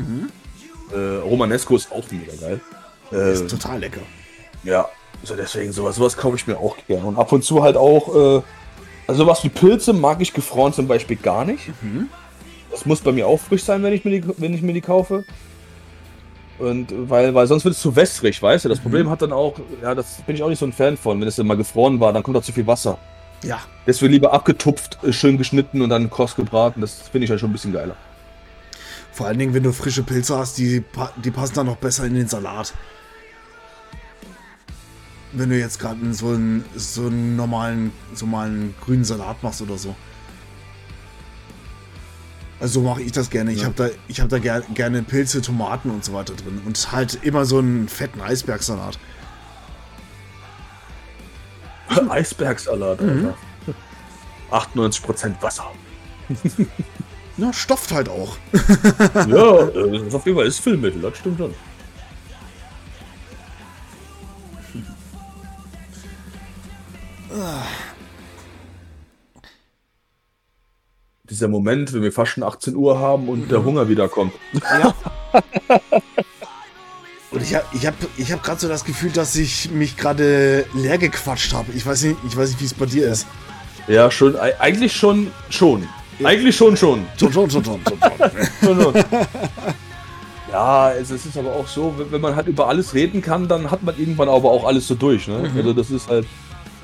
Äh, 0.94 0.98
Romanesco 1.18 1.76
ist 1.76 1.92
auch 1.92 2.04
mega 2.10 2.32
geil. 2.40 2.60
Äh, 3.12 3.32
Ist 3.32 3.50
total 3.50 3.80
lecker. 3.80 4.00
ja, 4.62 4.88
so 5.22 5.36
deswegen 5.36 5.72
sowas, 5.72 5.96
sowas 5.96 6.16
kaufe 6.16 6.36
ich 6.36 6.46
mir 6.46 6.58
auch 6.58 6.76
gerne. 6.86 7.06
Und 7.06 7.18
ab 7.18 7.32
und 7.32 7.44
zu 7.44 7.62
halt 7.62 7.76
auch, 7.76 8.14
äh, 8.14 8.42
also 9.06 9.24
sowas 9.24 9.44
wie 9.44 9.48
Pilze 9.48 9.92
mag 9.92 10.20
ich 10.20 10.32
gefroren 10.32 10.72
zum 10.72 10.88
Beispiel 10.88 11.16
gar 11.16 11.44
nicht. 11.44 11.70
Das 12.70 12.86
muss 12.86 13.00
bei 13.00 13.12
mir 13.12 13.26
auch 13.26 13.38
frisch 13.38 13.64
sein, 13.64 13.82
wenn 13.82 13.92
ich 13.92 14.04
mir 14.04 14.20
die, 14.20 14.34
wenn 14.38 14.54
ich 14.54 14.62
mir 14.62 14.72
die 14.72 14.80
kaufe. 14.80 15.24
Und 16.58 16.92
weil, 17.08 17.34
weil 17.34 17.46
sonst 17.46 17.64
wird 17.64 17.74
es 17.74 17.80
zu 17.80 17.96
wässrig, 17.96 18.40
weißt 18.42 18.66
du? 18.66 18.68
Das 18.68 18.80
Problem 18.80 19.08
hat 19.08 19.22
dann 19.22 19.32
auch, 19.32 19.54
ja, 19.82 19.94
das 19.94 20.20
bin 20.26 20.36
ich 20.36 20.42
auch 20.42 20.48
nicht 20.48 20.58
so 20.58 20.66
ein 20.66 20.72
Fan 20.72 20.96
von. 20.96 21.20
Wenn 21.20 21.26
es 21.26 21.36
dann 21.36 21.46
mal 21.46 21.56
gefroren 21.56 21.98
war, 22.00 22.12
dann 22.12 22.22
kommt 22.22 22.36
da 22.36 22.42
zu 22.42 22.52
viel 22.52 22.66
Wasser. 22.66 22.98
Ja. 23.42 23.60
Deswegen 23.86 24.12
lieber 24.12 24.32
abgetupft, 24.32 24.98
äh, 25.02 25.12
schön 25.12 25.38
geschnitten 25.38 25.80
und 25.80 25.88
dann 25.88 26.10
kross 26.10 26.36
gebraten. 26.36 26.82
Das 26.82 27.08
finde 27.08 27.24
ich 27.24 27.30
halt 27.30 27.40
schon 27.40 27.50
ein 27.50 27.54
bisschen 27.54 27.72
geiler. 27.72 27.96
Vor 29.12 29.26
allen 29.26 29.38
Dingen, 29.38 29.54
wenn 29.54 29.62
du 29.62 29.72
frische 29.72 30.02
Pilze 30.02 30.38
hast, 30.38 30.58
die, 30.58 30.84
die 31.24 31.30
passen 31.30 31.54
dann 31.54 31.66
noch 31.66 31.76
besser 31.76 32.04
in 32.04 32.14
den 32.14 32.28
Salat. 32.28 32.74
Wenn 35.32 35.50
du 35.50 35.58
jetzt 35.58 35.78
gerade 35.78 36.12
so 36.12 36.28
einen, 36.28 36.64
so 36.74 37.06
einen 37.06 37.36
normalen, 37.36 37.92
so 38.14 38.26
mal 38.26 38.46
einen 38.48 38.74
grünen 38.84 39.04
Salat 39.04 39.42
machst 39.42 39.62
oder 39.62 39.78
so. 39.78 39.94
Also 42.58 42.80
so 42.80 42.86
mache 42.86 43.02
ich 43.02 43.12
das 43.12 43.30
gerne. 43.30 43.52
Ich 43.52 43.60
Ja. 43.60 43.66
habe 43.66 43.74
da, 43.76 43.88
ich 44.08 44.20
hab 44.20 44.28
da 44.28 44.38
ger 44.38 44.60
gerne 44.74 45.02
Pilze, 45.02 45.40
Tomaten 45.40 45.90
und 45.90 46.04
so 46.04 46.12
weiter 46.12 46.34
drin. 46.34 46.60
Und 46.66 46.92
halt 46.92 47.18
immer 47.22 47.44
so 47.44 47.58
einen 47.58 47.88
fetten 47.88 48.20
Eisbergsalat. 48.20 48.98
Eisbergsalat, 52.08 53.00
Alter. 53.00 53.34
98% 54.50 55.40
Wasser. 55.40 55.70
Ja, 57.36 57.54
stofft 57.54 57.90
halt 57.92 58.10
auch. 58.10 58.36
ja, 58.52 59.64
das 59.64 60.02
ist 60.02 60.14
auf 60.14 60.26
jeden 60.26 60.36
Fall 60.36 60.46
ist 60.46 60.58
Füllmittel, 60.60 61.00
das 61.00 61.16
stimmt 61.16 61.38
schon. 61.38 61.54
Dieser 71.28 71.48
Moment, 71.48 71.92
wenn 71.92 72.02
wir 72.02 72.12
fast 72.12 72.32
schon 72.32 72.42
18 72.42 72.74
Uhr 72.74 72.98
haben 72.98 73.28
und 73.28 73.50
der 73.50 73.64
Hunger 73.64 73.88
wiederkommt. 73.88 74.32
Und 77.30 77.42
ich 77.42 77.54
habe 77.54 77.64
ich 77.72 77.86
hab, 77.86 77.94
ich 78.16 78.32
hab 78.32 78.42
gerade 78.42 78.60
so 78.60 78.66
das 78.66 78.84
Gefühl, 78.84 79.10
dass 79.10 79.36
ich 79.36 79.70
mich 79.70 79.96
gerade 79.96 80.64
leer 80.74 80.98
gequatscht 80.98 81.52
habe. 81.52 81.70
Ich 81.76 81.86
weiß 81.86 82.02
nicht, 82.02 82.16
ich 82.26 82.36
weiß 82.36 82.50
nicht, 82.50 82.60
wie 82.60 82.64
es 82.64 82.74
bei 82.74 82.86
dir 82.86 83.08
ist. 83.08 83.24
Ja, 83.86 84.10
schon, 84.10 84.36
ei- 84.36 84.58
eigentlich 84.58 84.92
schon, 84.96 85.30
schon. 85.48 85.88
Eigentlich 86.24 86.56
schon, 86.56 86.76
schon. 86.76 87.06
Schon, 87.16 87.32
schon, 87.32 87.48
schon, 87.50 87.64
schon, 87.64 87.80
schon. 88.62 88.94
Ja, 90.52 90.92
es, 90.92 91.12
ist 91.12 91.36
aber 91.38 91.52
auch 91.52 91.68
so, 91.68 91.94
wenn, 92.10 92.20
man 92.20 92.34
halt 92.34 92.48
über 92.48 92.66
alles 92.66 92.92
reden 92.92 93.22
kann, 93.22 93.46
dann 93.46 93.70
hat 93.70 93.84
man 93.84 93.96
irgendwann 93.96 94.28
aber 94.28 94.50
auch 94.50 94.64
alles 94.64 94.88
so 94.88 94.96
durch. 94.96 95.28
Ne? 95.28 95.48
Also 95.56 95.72
das 95.72 95.92
ist 95.92 96.08
halt, 96.08 96.26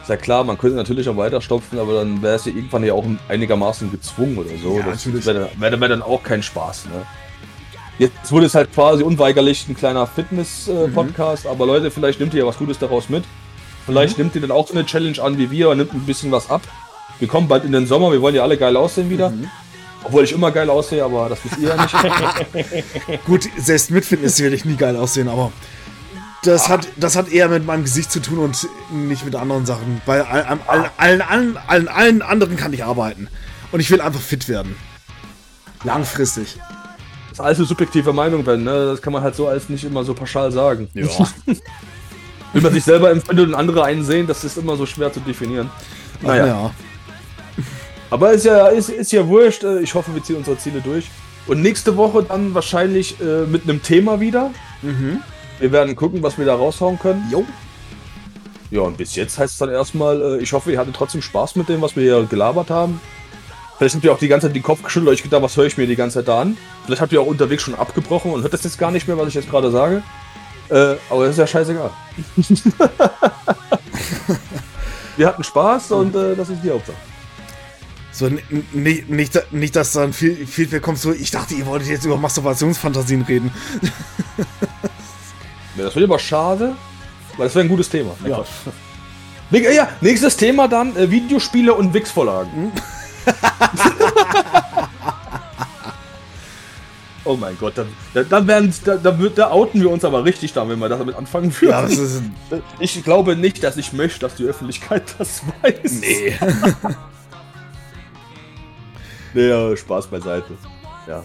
ist 0.06 0.10
ja 0.10 0.16
klar, 0.16 0.44
man 0.44 0.56
könnte 0.56 0.76
natürlich 0.76 1.08
auch 1.08 1.16
weiter 1.16 1.40
stopfen, 1.40 1.80
aber 1.80 1.94
dann 1.94 2.22
wäre 2.22 2.36
es 2.36 2.44
ja 2.44 2.52
irgendwann 2.52 2.84
ja 2.84 2.92
auch 2.92 3.04
einigermaßen 3.28 3.90
gezwungen 3.90 4.38
oder 4.38 4.50
so. 4.62 4.78
Ja, 4.78 4.86
das 4.86 5.04
wäre 5.04 5.48
dann, 5.50 5.60
wär, 5.60 5.80
wär 5.80 5.88
dann 5.88 6.00
auch 6.00 6.22
kein 6.22 6.44
Spaß. 6.44 6.84
Ne? 6.84 7.04
Jetzt 7.98 8.30
wurde 8.30 8.46
es 8.46 8.54
halt 8.54 8.72
quasi 8.72 9.02
unweigerlich 9.02 9.68
ein 9.68 9.74
kleiner 9.74 10.06
Fitness-Podcast, 10.06 11.48
aber 11.48 11.66
Leute, 11.66 11.90
vielleicht 11.90 12.20
nimmt 12.20 12.34
ihr 12.34 12.42
ja 12.42 12.46
was 12.46 12.56
Gutes 12.56 12.78
daraus 12.78 13.08
mit. 13.08 13.24
Vielleicht 13.84 14.16
nimmt 14.16 14.36
ihr 14.36 14.42
dann 14.42 14.52
auch 14.52 14.68
so 14.68 14.74
eine 14.74 14.86
Challenge 14.86 15.20
an 15.20 15.38
wie 15.38 15.50
wir 15.50 15.70
und 15.70 15.78
nimmt 15.78 15.92
ein 15.92 16.06
bisschen 16.06 16.30
was 16.30 16.50
ab. 16.50 16.62
Wir 17.18 17.26
kommen 17.26 17.48
bald 17.48 17.64
in 17.64 17.72
den 17.72 17.88
Sommer, 17.88 18.12
wir 18.12 18.22
wollen 18.22 18.36
ja 18.36 18.44
alle 18.44 18.56
geil 18.56 18.76
aussehen 18.76 19.10
wieder. 19.10 19.32
Obwohl 20.04 20.22
ich 20.22 20.30
immer 20.30 20.52
geil 20.52 20.70
aussehe, 20.70 21.02
aber 21.02 21.30
das 21.30 21.44
wisst 21.44 21.58
ihr 21.58 21.70
ja 21.70 21.82
nicht. 21.82 23.24
Gut, 23.26 23.48
selbst 23.58 23.90
mit 23.90 24.04
Fitness 24.04 24.40
werde 24.40 24.54
ich 24.54 24.64
nie 24.64 24.76
geil 24.76 24.94
aussehen, 24.94 25.28
aber 25.28 25.50
das 26.44 26.68
hat, 26.68 26.86
das 26.96 27.16
hat 27.16 27.30
eher 27.30 27.48
mit 27.48 27.66
meinem 27.66 27.84
Gesicht 27.84 28.12
zu 28.12 28.20
tun 28.20 28.38
und 28.38 28.68
nicht 28.90 29.24
mit 29.24 29.34
anderen 29.34 29.66
Sachen. 29.66 30.00
Bei 30.06 30.24
all, 30.24 30.42
all, 30.44 30.58
all, 30.66 30.90
allen, 30.96 31.22
allen, 31.22 31.56
allen, 31.66 31.88
allen 31.88 32.22
anderen 32.22 32.56
kann 32.56 32.72
ich 32.72 32.84
arbeiten. 32.84 33.28
Und 33.72 33.80
ich 33.80 33.90
will 33.90 34.00
einfach 34.00 34.20
fit 34.20 34.48
werden. 34.48 34.76
Langfristig. 35.84 36.56
Das 37.30 37.38
ist 37.38 37.40
alles 37.40 37.58
eine 37.58 37.66
subjektive 37.66 38.12
Meinung, 38.12 38.44
Ben, 38.44 38.64
ne? 38.64 38.86
Das 38.86 39.02
kann 39.02 39.12
man 39.12 39.22
halt 39.22 39.34
so 39.34 39.48
als 39.48 39.68
nicht 39.68 39.84
immer 39.84 40.04
so 40.04 40.14
pauschal 40.14 40.52
sagen. 40.52 40.88
Ja. 40.94 41.06
Wie 42.52 42.60
man 42.60 42.72
sich 42.72 42.84
selber 42.84 43.10
empfindet 43.10 43.48
und 43.48 43.54
andere 43.54 43.84
einsehen, 43.84 44.26
das 44.26 44.44
ist 44.44 44.56
immer 44.56 44.76
so 44.76 44.86
schwer 44.86 45.12
zu 45.12 45.20
definieren. 45.20 45.68
Naja, 46.22 46.46
ja. 46.46 46.70
aber 48.08 48.32
ist 48.32 48.44
ja, 48.44 48.68
ist, 48.68 48.88
ist 48.88 49.12
ja 49.12 49.26
wurscht. 49.26 49.64
Äh, 49.64 49.80
Ich 49.80 49.94
hoffe, 49.94 50.14
wir 50.14 50.22
ziehen 50.22 50.36
unsere 50.36 50.56
Ziele 50.56 50.80
durch. 50.80 51.10
Und 51.46 51.60
nächste 51.60 51.96
Woche 51.96 52.22
dann 52.22 52.54
wahrscheinlich 52.54 53.20
äh, 53.20 53.46
mit 53.46 53.64
einem 53.64 53.82
Thema 53.82 54.20
wieder. 54.20 54.50
Wir 55.58 55.72
werden 55.72 55.96
gucken, 55.96 56.22
was 56.22 56.38
wir 56.38 56.44
da 56.44 56.54
raushauen 56.54 56.98
können. 56.98 57.26
Jo. 57.30 57.44
Ja, 58.70 58.80
und 58.80 58.96
bis 58.96 59.14
jetzt 59.14 59.38
heißt 59.38 59.52
es 59.52 59.58
dann 59.58 59.70
erstmal, 59.70 60.20
äh, 60.20 60.42
ich 60.42 60.52
hoffe, 60.52 60.72
ihr 60.72 60.78
hattet 60.78 60.96
trotzdem 60.96 61.22
Spaß 61.22 61.56
mit 61.56 61.68
dem, 61.68 61.80
was 61.82 61.96
wir 61.96 62.02
hier 62.02 62.26
gelabert 62.28 62.70
haben. 62.70 63.00
Vielleicht 63.78 63.94
habt 63.94 64.04
ihr 64.04 64.12
auch 64.12 64.18
die 64.18 64.28
ganze 64.28 64.46
Zeit 64.48 64.56
den 64.56 64.62
Kopf 64.62 64.82
geschüttelt, 64.82 65.10
euch 65.10 65.22
gedacht, 65.22 65.42
was 65.42 65.56
höre 65.56 65.66
ich 65.66 65.76
mir 65.76 65.86
die 65.86 65.96
ganze 65.96 66.18
Zeit 66.18 66.28
da 66.28 66.40
an? 66.40 66.56
Vielleicht 66.84 67.02
habt 67.02 67.12
ihr 67.12 67.20
auch 67.20 67.26
unterwegs 67.26 67.62
schon 67.62 67.74
abgebrochen 67.74 68.32
und 68.32 68.42
hört 68.42 68.52
das 68.52 68.64
jetzt 68.64 68.78
gar 68.78 68.90
nicht 68.90 69.06
mehr, 69.06 69.18
was 69.18 69.28
ich 69.28 69.34
jetzt 69.34 69.50
gerade 69.50 69.70
sage. 69.70 70.02
Äh, 70.68 70.96
aber 71.10 71.26
das 71.26 71.32
ist 71.32 71.38
ja 71.38 71.46
scheißegal. 71.46 71.90
wir 75.16 75.26
hatten 75.26 75.44
Spaß 75.44 75.92
und 75.92 76.14
äh, 76.16 76.34
das 76.34 76.48
ist 76.48 76.62
die 76.64 76.70
Hauptsache. 76.70 76.96
So, 78.12 78.30
nicht, 78.72 79.10
nicht, 79.10 79.52
nicht, 79.52 79.76
dass 79.76 79.92
dann 79.92 80.14
viel 80.14 80.46
Feedback 80.46 80.80
kommt, 80.80 80.98
so, 80.98 81.12
ich 81.12 81.30
dachte, 81.30 81.54
ihr 81.54 81.66
wolltet 81.66 81.88
jetzt 81.88 82.06
über 82.06 82.16
Masturbationsfantasien 82.16 83.22
reden. 83.22 83.52
Das 85.76 85.94
wird 85.94 86.04
aber 86.04 86.18
schade, 86.18 86.74
weil 87.36 87.46
das 87.46 87.54
wäre 87.54 87.64
ein 87.66 87.68
gutes 87.68 87.88
Thema. 87.88 88.12
Ja. 88.26 88.44
Ja. 89.50 89.88
nächstes 90.00 90.36
Thema 90.36 90.68
dann 90.68 90.96
äh, 90.96 91.10
Videospiele 91.10 91.72
und 91.74 91.92
Wix-Vorlagen. 91.94 92.72
oh 97.24 97.36
mein 97.36 97.56
Gott, 97.58 97.76
dann, 97.76 97.88
dann, 98.14 98.28
dann, 98.28 98.46
werden, 98.46 98.74
da, 98.84 98.96
da, 98.96 99.18
wird- 99.18 99.38
da 99.38 99.50
outen 99.50 99.80
wir 99.80 99.90
uns 99.90 100.04
aber 100.04 100.24
richtig 100.24 100.52
da, 100.52 100.68
wenn 100.68 100.78
wir 100.78 100.88
damit 100.88 101.16
anfangen 101.16 101.54
würden. 101.60 102.32
Ja, 102.50 102.58
ich 102.78 103.02
glaube 103.04 103.36
nicht, 103.36 103.62
dass 103.62 103.76
ich 103.76 103.92
möchte, 103.92 104.20
dass 104.20 104.36
die 104.36 104.44
Öffentlichkeit 104.44 105.02
das 105.18 105.42
weiß. 105.62 105.92
Nee. 106.00 106.36
Nee, 109.34 109.76
Spaß 109.76 110.06
beiseite. 110.06 110.56
Ja. 111.06 111.22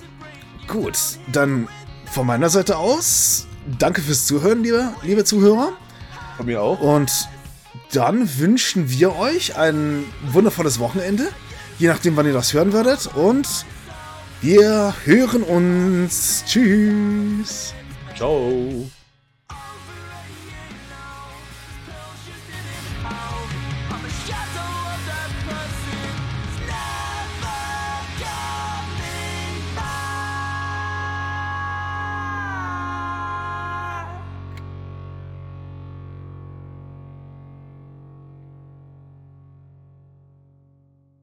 Gut, 0.67 0.97
dann 1.31 1.69
von 2.11 2.27
meiner 2.27 2.49
Seite 2.49 2.75
aus, 2.75 3.47
danke 3.79 4.01
fürs 4.01 4.25
Zuhören, 4.25 4.63
liebe, 4.63 4.93
liebe 5.03 5.23
Zuhörer. 5.23 5.73
Von 6.37 6.45
mir 6.45 6.61
auch. 6.61 6.79
Und 6.79 7.11
dann 7.93 8.39
wünschen 8.39 8.89
wir 8.89 9.15
euch 9.15 9.57
ein 9.57 10.03
wundervolles 10.31 10.79
Wochenende, 10.79 11.27
je 11.77 11.87
nachdem, 11.87 12.15
wann 12.15 12.25
ihr 12.25 12.33
das 12.33 12.53
hören 12.53 12.73
werdet. 12.73 13.07
Und 13.15 13.47
wir 14.41 14.93
hören 15.05 15.43
uns. 15.43 16.43
Tschüss. 16.47 17.73
Ciao. 18.15 18.89